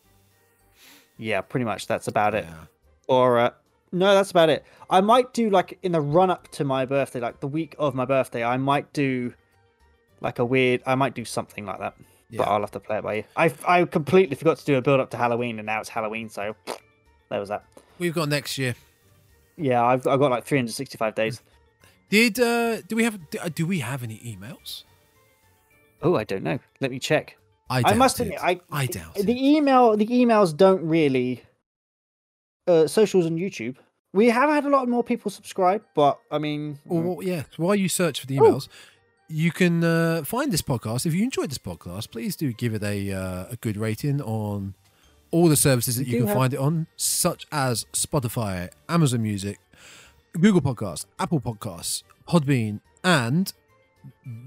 Yeah, 1.17 1.41
pretty 1.41 1.65
much 1.65 1.87
that's 1.87 2.07
about 2.07 2.35
it. 2.35 2.45
Yeah. 2.47 2.65
Or 3.07 3.39
uh, 3.39 3.49
no, 3.91 4.13
that's 4.13 4.31
about 4.31 4.49
it. 4.49 4.63
I 4.89 5.01
might 5.01 5.33
do 5.33 5.49
like 5.49 5.79
in 5.81 5.91
the 5.93 6.01
run 6.01 6.29
up 6.29 6.47
to 6.49 6.63
my 6.63 6.85
birthday, 6.85 7.19
like 7.19 7.39
the 7.39 7.47
week 7.47 7.75
of 7.79 7.95
my 7.95 8.05
birthday, 8.05 8.43
I 8.43 8.57
might 8.57 8.93
do 8.93 9.33
like 10.21 10.39
a 10.39 10.45
weird. 10.45 10.81
I 10.85 10.95
might 10.95 11.13
do 11.15 11.25
something 11.25 11.65
like 11.65 11.79
that, 11.79 11.95
Yeah. 12.29 12.37
but 12.39 12.47
I'll 12.47 12.59
have 12.61 12.71
to 12.71 12.79
play 12.79 12.97
it 12.97 13.03
by 13.03 13.15
ear. 13.15 13.23
I 13.35 13.53
I 13.67 13.85
completely 13.85 14.35
forgot 14.35 14.57
to 14.57 14.65
do 14.65 14.75
a 14.75 14.81
build 14.81 14.99
up 14.99 15.09
to 15.11 15.17
Halloween, 15.17 15.59
and 15.59 15.65
now 15.65 15.79
it's 15.79 15.89
Halloween, 15.89 16.29
so 16.29 16.55
there 17.29 17.39
was 17.39 17.49
that. 17.49 17.63
We've 17.99 18.13
got 18.13 18.29
next 18.29 18.57
year. 18.57 18.75
Yeah, 19.57 19.83
I've 19.83 20.07
I've 20.07 20.19
got 20.19 20.31
like 20.31 20.45
365 20.45 21.15
days. 21.15 21.41
Did 22.09 22.39
uh 22.39 22.81
do 22.81 22.95
we 22.95 23.03
have 23.03 23.19
do, 23.29 23.39
uh, 23.39 23.67
we 23.67 23.79
have 23.79 24.03
any 24.03 24.17
emails? 24.19 24.83
Oh, 26.01 26.15
I 26.15 26.23
don't 26.23 26.43
know. 26.43 26.59
Let 26.79 26.91
me 26.91 26.99
check. 26.99 27.37
I, 27.69 27.83
I 27.85 27.93
must 27.93 28.19
admit. 28.19 28.39
I 28.41 28.61
I 28.71 28.85
doubt 28.87 29.15
the 29.15 29.21
it. 29.31 29.37
email 29.37 29.95
the 29.97 30.07
emails 30.07 30.55
don't 30.55 30.81
really 30.87 31.43
uh 32.67 32.87
socials 32.87 33.25
and 33.25 33.37
YouTube. 33.37 33.75
We 34.13 34.29
have 34.29 34.49
had 34.49 34.65
a 34.65 34.69
lot 34.69 34.89
more 34.89 35.03
people 35.03 35.29
subscribe, 35.29 35.83
but 35.93 36.19
I 36.31 36.39
mean, 36.39 36.79
Well, 36.85 37.01
well, 37.03 37.23
yeah. 37.23 37.43
While 37.57 37.75
you 37.75 37.89
search 37.89 38.21
for 38.21 38.25
the 38.27 38.39
Oh. 38.39 38.43
emails, 38.43 38.67
you 39.29 39.51
can 39.51 39.83
uh, 39.83 40.23
find 40.25 40.51
this 40.51 40.61
podcast. 40.61 41.05
If 41.05 41.13
you 41.13 41.23
enjoyed 41.23 41.49
this 41.51 41.57
podcast, 41.57 42.11
please 42.11 42.35
do 42.35 42.51
give 42.51 42.73
it 42.73 42.83
a 42.83 43.11
uh, 43.11 43.45
a 43.51 43.55
good 43.61 43.77
rating 43.77 44.21
on 44.21 44.73
all 45.31 45.47
the 45.47 45.55
services 45.55 45.97
that 45.97 46.07
We 46.07 46.13
you 46.13 46.17
can 46.19 46.27
have- 46.27 46.37
find 46.37 46.53
it 46.53 46.59
on, 46.59 46.87
such 46.97 47.45
as 47.51 47.85
Spotify, 47.93 48.69
Amazon 48.87 49.21
Music, 49.21 49.59
Google 50.33 50.61
Podcasts, 50.61 51.05
Apple 51.19 51.39
Podcasts, 51.39 52.01
Podbean, 52.27 52.81
and 53.03 53.53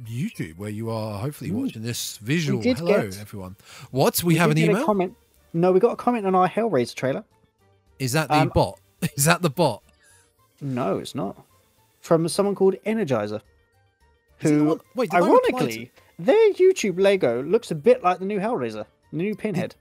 YouTube, 0.04 0.56
where 0.58 0.70
you 0.70 0.90
are 0.90 1.20
hopefully 1.20 1.50
Ooh. 1.50 1.58
watching 1.62 1.82
this 1.82 2.16
visual. 2.18 2.60
Hello, 2.62 3.02
get- 3.10 3.20
everyone. 3.20 3.56
What? 3.90 4.22
We, 4.24 4.36
have 4.36 4.50
an 4.50 4.58
email? 4.58 4.84
comment. 4.84 5.14
No, 5.52 5.70
we 5.70 5.80
got 5.80 5.92
a 5.92 5.96
comment 5.96 6.26
on 6.26 6.34
our 6.34 6.48
Hellraiser 6.48 6.94
trailer. 6.94 7.24
Is 7.98 8.12
that 8.12 8.28
the 8.28 8.34
Um, 8.40 8.50
bot? 8.54 8.80
Is 9.16 9.26
that 9.26 9.42
the 9.42 9.50
bot? 9.50 9.82
No, 10.60 10.98
it's 10.98 11.14
not. 11.14 11.44
From 12.00 12.26
someone 12.28 12.54
called 12.54 12.74
Energizer. 12.86 13.40
The 14.42 14.48
Who, 14.48 14.80
wait, 14.94 15.10
did 15.10 15.16
I 15.16 15.20
to- 15.20 15.26
ironically, 15.26 15.92
their 16.18 16.52
YouTube 16.52 16.98
Lego 17.00 17.42
looks 17.42 17.70
a 17.70 17.74
bit 17.74 18.02
like 18.02 18.18
the 18.18 18.24
new 18.26 18.38
Hellraiser, 18.38 18.86
the 19.10 19.16
new 19.16 19.34
Pinhead. 19.34 19.74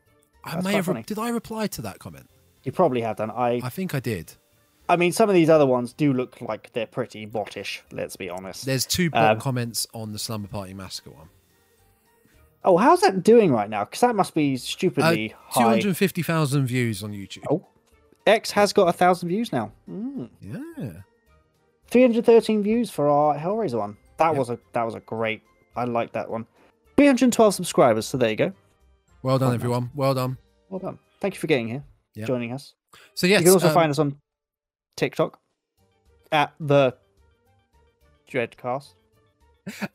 I 0.44 0.56
That's 0.56 0.64
may 0.66 0.74
have. 0.74 0.86
funny. 0.86 1.04
Did 1.04 1.20
I 1.20 1.30
reply 1.30 1.68
to 1.68 1.82
that 1.84 2.00
comment? 2.00 2.30
You 2.64 2.72
probably 2.72 3.02
have 3.02 3.18
done. 3.18 3.32
I, 3.32 3.62
I 3.64 3.70
think 3.70 3.94
I 3.96 4.00
did. 4.00 4.34
I 4.90 4.96
mean, 4.96 5.12
some 5.12 5.30
of 5.30 5.36
these 5.36 5.50
other 5.50 5.66
ones 5.66 5.94
do 5.94 6.12
look 6.14 6.42
like 6.42 6.74
they're 6.74 6.86
pretty 6.88 7.26
bottish. 7.26 7.82
Let's 7.92 8.16
be 8.18 8.30
honest. 8.30 8.66
There's 8.66 8.86
two 8.86 9.10
bot 9.10 9.32
Um, 9.34 9.40
comments 9.40 9.88
on 9.94 10.12
the 10.12 10.20
Slumber 10.20 10.48
Party 10.48 10.74
Massacre 10.74 11.12
one. 11.12 11.30
Oh, 12.64 12.78
how's 12.78 13.02
that 13.02 13.24
doing 13.24 13.52
right 13.52 13.70
now? 13.70 13.86
Because 13.86 14.02
that 14.02 14.16
must 14.16 14.34
be 14.36 14.56
Uh, 14.56 14.58
stupidly 14.58 15.30
Two 15.30 15.36
high. 15.62 15.70
hundred 15.70 15.98
fifty 15.98 16.22
thousand 16.22 16.66
views 16.68 17.04
on 17.04 17.12
YouTube. 17.14 17.44
Oh, 17.50 17.66
X 18.28 18.52
has 18.52 18.74
got 18.74 18.88
a 18.88 18.94
thousand 18.94 19.30
views 19.30 19.52
now. 19.52 19.72
Mm. 19.90 20.30
Yeah. 20.42 20.92
313 21.88 22.64
views 22.64 22.90
for 22.90 23.10
our 23.10 23.36
Hellraiser 23.38 23.80
one. 23.80 23.98
That 24.22 24.30
Yep. 24.31 24.38
was 24.38 24.49
a 24.49 24.60
that 24.73 24.84
was 24.84 24.95
a 24.95 24.99
great. 25.02 25.41
I 25.76 25.85
like 25.85 26.11
that 26.14 26.30
one. 26.30 26.45
312 26.98 27.56
subscribers. 27.56 28.06
So 28.06 28.18
there 28.18 28.30
you 28.30 28.35
go. 28.35 28.53
Well 29.23 29.39
done, 29.39 29.53
everyone. 29.53 29.89
Well 29.95 30.14
done. 30.14 30.38
Well 30.69 30.80
done. 30.80 30.99
Thank 31.19 31.34
you 31.35 31.39
for 31.39 31.48
getting 31.48 31.68
here, 31.68 31.84
Yep. 32.15 32.27
joining 32.27 32.52
us. 32.53 32.73
So 33.15 33.26
yes, 33.27 33.39
you 33.41 33.45
can 33.45 33.53
also 33.53 33.68
um, 33.69 33.73
find 33.73 33.89
us 33.89 33.99
on 33.99 34.18
TikTok 34.98 35.39
at 36.31 36.53
the 36.60 36.95
Dreadcast. 38.30 38.93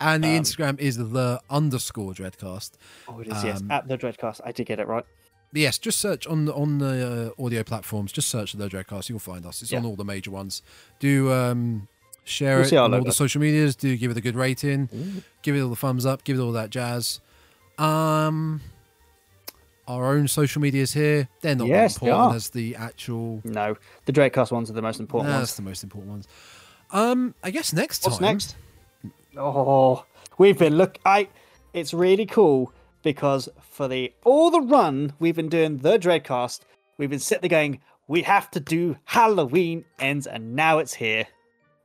and 0.00 0.22
the 0.22 0.28
um, 0.36 0.42
Instagram 0.42 0.78
is 0.78 0.96
the 0.96 1.40
underscore 1.50 2.12
Dreadcast. 2.12 2.72
Oh, 3.08 3.18
it 3.20 3.28
is 3.28 3.44
yes, 3.44 3.60
Um, 3.60 3.70
at 3.70 3.88
the 3.88 3.98
Dreadcast. 3.98 4.40
I 4.44 4.52
did 4.52 4.66
get 4.66 4.78
it 4.80 4.86
right. 4.86 5.04
Yes, 5.52 5.78
just 5.78 5.98
search 6.00 6.26
on 6.26 6.44
the 6.46 6.54
on 6.54 6.78
the 6.78 7.32
uh, 7.38 7.42
audio 7.44 7.62
platforms. 7.62 8.12
Just 8.12 8.28
search 8.28 8.52
the 8.52 8.68
Dreadcast. 8.68 9.08
You'll 9.08 9.18
find 9.18 9.46
us. 9.46 9.62
It's 9.62 9.72
on 9.72 9.84
all 9.86 9.96
the 9.96 10.04
major 10.04 10.30
ones. 10.30 10.62
Do 10.98 11.32
um, 11.32 11.88
share 12.26 12.58
You'll 12.62 12.66
it 12.66 12.76
on 12.76 12.94
all 12.94 13.04
the 13.04 13.12
social 13.12 13.40
medias. 13.40 13.76
Do 13.76 13.96
give 13.96 14.10
it 14.10 14.16
a 14.16 14.20
good 14.20 14.36
rating. 14.36 15.22
Give 15.42 15.56
it 15.56 15.62
all 15.62 15.70
the 15.70 15.76
thumbs 15.76 16.04
up. 16.04 16.24
Give 16.24 16.38
it 16.38 16.42
all 16.42 16.52
that 16.52 16.70
jazz. 16.70 17.20
Um, 17.78 18.60
our 19.88 20.12
own 20.14 20.28
social 20.28 20.60
medias 20.60 20.92
here. 20.92 21.28
They're 21.40 21.54
not 21.54 21.68
Yes, 21.68 21.98
they 21.98 22.08
important 22.08 22.36
as 22.36 22.50
the 22.50 22.76
actual 22.76 23.40
No, 23.44 23.76
the 24.04 24.12
Dreadcast 24.12 24.50
ones 24.52 24.68
are 24.68 24.74
the 24.74 24.82
most 24.82 25.00
important 25.00 25.32
That's 25.32 25.40
ones. 25.52 25.56
the 25.56 25.62
most 25.62 25.84
important 25.84 26.10
ones. 26.10 26.28
Um, 26.90 27.34
I 27.42 27.50
guess 27.50 27.72
next 27.72 28.00
time. 28.00 28.10
What's 28.12 28.20
next? 28.20 28.56
Oh, 29.36 30.04
we've 30.38 30.58
been 30.58 30.76
look. 30.76 30.98
I. 31.04 31.28
It's 31.72 31.92
really 31.92 32.24
cool 32.26 32.72
because 33.02 33.48
for 33.60 33.86
the 33.86 34.12
all 34.24 34.50
the 34.50 34.62
run 34.62 35.12
we've 35.18 35.36
been 35.36 35.50
doing 35.50 35.78
the 35.78 35.98
Dreadcast, 35.98 36.60
we've 36.96 37.10
been 37.10 37.18
sitting 37.18 37.42
there 37.42 37.50
going, 37.50 37.80
we 38.08 38.22
have 38.22 38.50
to 38.52 38.60
do 38.60 38.96
Halloween 39.04 39.84
ends, 39.98 40.26
and 40.26 40.56
now 40.56 40.78
it's 40.78 40.94
here. 40.94 41.26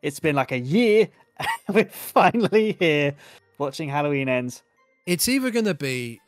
It's 0.02 0.19
been 0.19 0.36
like 0.36 0.52
a 0.52 0.60
year, 0.60 1.07
we're 1.69 1.86
finally 1.86 2.76
here 2.80 3.14
watching 3.57 3.90
Halloween 3.90 4.30
ends. 4.30 4.64
It's 5.06 5.28
either 5.28 5.52
going 5.52 5.65
to 5.65 5.73
be, 5.73 6.19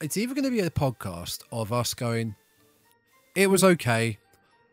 it's 0.00 0.16
either 0.16 0.34
going 0.34 0.44
to 0.44 0.50
be 0.50 0.60
a 0.60 0.70
podcast 0.70 1.42
of 1.50 1.72
us 1.72 1.94
going, 1.94 2.34
it 3.34 3.48
was 3.50 3.64
okay, 3.64 4.18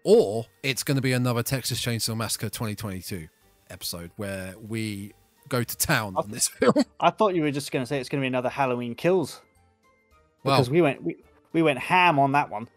or 0.04 0.46
it's 0.64 0.84
going 0.84 0.96
to 0.96 1.02
be 1.02 1.14
another 1.14 1.44
Texas 1.44 1.82
Chainsaw 1.84 2.16
Massacre 2.16 2.50
2022 2.50 3.28
episode 3.70 4.12
where 4.18 4.54
we 4.68 5.14
go 5.50 5.64
to 5.64 5.78
town 5.78 6.14
on 6.16 6.30
this 6.30 6.48
film. 6.60 6.74
I 7.00 7.10
thought 7.10 7.34
you 7.36 7.42
were 7.42 7.52
just 7.52 7.72
going 7.72 7.84
to 7.84 7.88
say 7.88 8.00
it's 8.00 8.10
going 8.10 8.22
to 8.22 8.24
be 8.24 8.28
another 8.28 8.50
Halloween 8.50 8.94
Kills 8.96 9.42
Well, 10.44 10.58
because 10.58 10.70
we 10.70 10.82
went 10.82 11.04
we, 11.04 11.18
we 11.54 11.62
went 11.64 11.80
ham 11.80 12.20
on 12.20 12.34
that 12.34 12.50
one. 12.52 12.68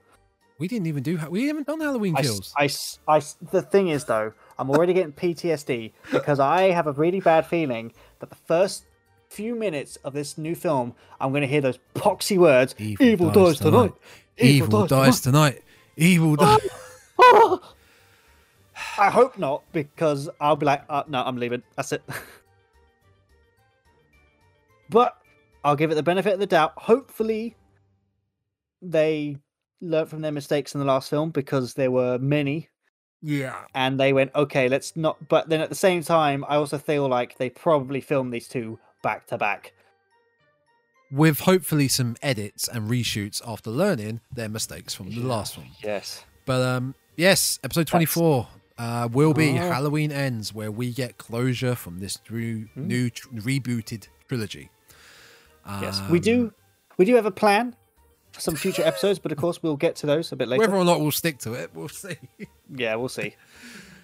we 0.58 0.68
didn't 0.68 0.86
even 0.86 1.02
do. 1.02 1.18
We 1.30 1.46
haven't 1.48 1.66
done 1.66 1.80
Halloween 1.80 2.16
I 2.16 2.20
s- 2.20 2.26
kills. 2.26 2.98
I 3.06 3.20
the 3.50 3.60
thing 3.62 3.88
is 3.88 4.04
though, 4.04 4.32
I'm 4.58 4.70
already 4.70 4.92
getting 4.92 5.12
PTSD 5.12 5.92
because 6.10 6.40
I 6.40 6.70
have 6.70 6.86
a 6.86 6.92
really 6.92 7.20
bad 7.20 7.46
feeling 7.46 7.92
that 8.18 8.30
the 8.30 8.36
first 8.36 8.84
few 9.30 9.54
minutes 9.54 9.96
of 10.04 10.14
this 10.14 10.36
new 10.36 10.54
film, 10.54 10.94
I'm 11.20 11.30
going 11.30 11.42
to 11.42 11.48
hear 11.48 11.60
those 11.60 11.78
poxy 11.94 12.38
words. 12.38 12.74
Evil, 12.78 13.30
dies, 13.30 13.58
tonight. 13.58 13.92
Evil 14.36 14.86
dies 14.86 15.20
tonight. 15.20 15.62
Evil 15.96 16.36
dies. 16.36 16.60
I 18.98 19.10
hope 19.10 19.38
not 19.38 19.62
because 19.72 20.28
I'll 20.40 20.56
be 20.56 20.66
like, 20.66 20.82
uh, 20.88 21.04
no, 21.08 21.22
I'm 21.22 21.36
leaving. 21.36 21.62
That's 21.76 21.92
it. 21.92 22.02
but 24.90 25.16
I'll 25.62 25.76
give 25.76 25.90
it 25.90 25.94
the 25.94 26.02
benefit 26.02 26.34
of 26.34 26.40
the 26.40 26.46
doubt. 26.46 26.72
Hopefully, 26.76 27.56
they 28.82 29.36
learned 29.80 30.08
from 30.08 30.22
their 30.22 30.32
mistakes 30.32 30.74
in 30.74 30.80
the 30.80 30.86
last 30.86 31.10
film 31.10 31.30
because 31.30 31.74
there 31.74 31.90
were 31.90 32.18
many 32.18 32.68
Yeah. 33.22 33.56
and 33.74 33.98
they 33.98 34.12
went 34.12 34.30
okay 34.34 34.68
let's 34.68 34.94
not 34.96 35.28
but 35.28 35.48
then 35.48 35.60
at 35.60 35.68
the 35.70 35.74
same 35.74 36.02
time 36.02 36.44
i 36.48 36.54
also 36.56 36.78
feel 36.78 37.08
like 37.08 37.36
they 37.38 37.50
probably 37.50 38.00
filmed 38.00 38.32
these 38.32 38.46
two 38.48 38.78
back 39.02 39.26
to 39.28 39.36
back 39.38 39.72
With 41.10 41.40
hopefully 41.40 41.88
some 41.88 42.16
edits 42.22 42.68
and 42.68 42.88
reshoots 42.90 43.40
after 43.46 43.70
learning 43.70 44.20
their 44.32 44.48
mistakes 44.48 44.94
from 44.94 45.10
the 45.10 45.20
last 45.22 45.56
one. 45.56 45.68
yes 45.82 46.24
But 46.44 46.60
um, 46.62 46.94
yes, 47.16 47.58
episode 47.64 47.86
twenty 47.86 48.04
four 48.06 48.46
uh, 48.78 49.08
will 49.10 49.34
be 49.34 49.58
Ah. 49.58 49.72
Halloween 49.74 50.12
Ends, 50.12 50.54
where 50.54 50.70
we 50.70 50.92
get 50.92 51.18
closure 51.18 51.74
from 51.74 51.98
this 52.00 52.18
new, 52.30 52.68
Hmm. 52.74 52.86
new 52.86 53.10
tr- 53.10 53.28
rebooted 53.30 54.06
trilogy. 54.28 54.70
Yes, 55.82 56.00
we 56.08 56.18
Um, 56.18 56.22
do. 56.22 56.52
We 56.96 57.04
do 57.04 57.14
have 57.16 57.26
a 57.26 57.30
plan 57.32 57.74
for 58.38 58.42
some 58.42 58.56
future 58.56 58.82
episodes, 58.82 59.18
but 59.18 59.32
of 59.32 59.38
course 59.38 59.62
we'll 59.62 59.76
get 59.76 59.96
to 59.96 60.06
those 60.06 60.32
a 60.32 60.36
bit 60.36 60.48
later. 60.48 60.60
Whether 60.60 60.76
or 60.76 60.84
not 60.84 61.00
we'll 61.00 61.10
stick 61.10 61.38
to 61.40 61.52
it, 61.54 61.70
we'll 61.74 61.88
see. 61.88 62.16
Yeah, 62.74 62.96
we'll 62.96 63.08
see. 63.08 63.34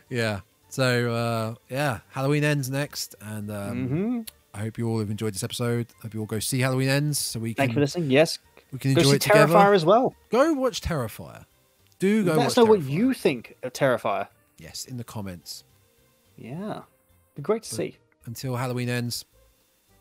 yeah. 0.09 0.41
So 0.71 1.13
uh, 1.13 1.55
yeah, 1.69 2.01
Halloween 2.11 2.45
ends 2.45 2.71
next, 2.71 3.15
and 3.21 3.51
um, 3.51 3.89
hmm 3.89 4.21
I 4.55 4.61
hope 4.61 4.79
you 4.79 4.89
all 4.89 5.01
have 5.01 5.11
enjoyed 5.11 5.35
this 5.35 5.43
episode. 5.43 5.87
hope 6.03 6.15
you 6.15 6.21
all 6.21 6.27
go 6.27 6.39
see 6.39 6.61
Halloween 6.61 6.89
ends, 6.89 7.19
so 7.19 7.41
we 7.41 7.55
can, 7.55 7.63
Thank 7.63 7.71
you 7.71 7.75
for 7.75 7.81
listening. 7.81 8.11
Yes, 8.11 8.39
we 8.73 8.79
can 8.79 8.95
go 8.95 9.01
enjoy 9.01 9.11
see 9.11 9.17
it 9.17 9.23
together. 9.23 9.53
Terrifier 9.53 9.75
as 9.75 9.85
well. 9.85 10.15
Go 10.31 10.53
watch 10.55 10.81
Terrifier. 10.81 11.45
Do 11.99 12.25
go 12.25 12.35
Let 12.35 12.47
us 12.47 12.57
know 12.57 12.65
what 12.65 12.83
you 12.83 13.13
think 13.15 13.57
of 13.63 13.73
Terrifier. 13.73 14.29
Yes, 14.59 14.85
in 14.85 14.97
the 14.97 15.05
comments. 15.05 15.65
Yeah, 16.37 16.83
be 17.35 17.43
great 17.43 17.63
to 17.65 17.75
see. 17.75 17.97
Until 18.27 18.57
Halloween 18.57 18.89
ends. 18.89 19.25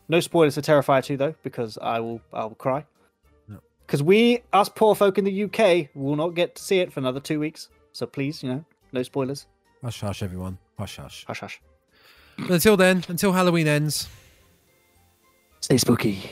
No 0.08 0.20
spoilers 0.20 0.54
for 0.54 0.60
Terrifier 0.60 1.02
2 1.04 1.16
though, 1.16 1.34
because 1.42 1.78
I 1.80 2.00
will 2.00 2.20
I 2.32 2.44
will 2.44 2.54
cry. 2.54 2.84
No. 3.84 3.86
Because 3.86 4.02
we, 4.02 4.42
us 4.52 4.68
poor 4.68 4.94
folk 4.94 5.18
in 5.18 5.24
the 5.24 5.44
UK, 5.44 5.88
will 5.94 6.16
not 6.16 6.34
get 6.34 6.54
to 6.56 6.62
see 6.62 6.80
it 6.80 6.92
for 6.92 7.00
another 7.00 7.20
two 7.20 7.38
weeks. 7.38 7.68
So 7.92 8.06
please, 8.06 8.42
you 8.42 8.48
know, 8.48 8.64
no 8.92 9.02
spoilers. 9.02 9.46
Hush, 9.82 10.00
hush, 10.00 10.22
everyone. 10.22 10.58
Hush, 10.78 10.96
hush. 10.96 11.24
Hush, 11.26 11.40
hush. 11.40 11.60
But 12.38 12.50
until 12.50 12.76
then, 12.76 13.04
until 13.08 13.32
Halloween 13.32 13.68
ends. 13.68 14.08
Stay 15.60 15.78
spooky. 15.78 16.22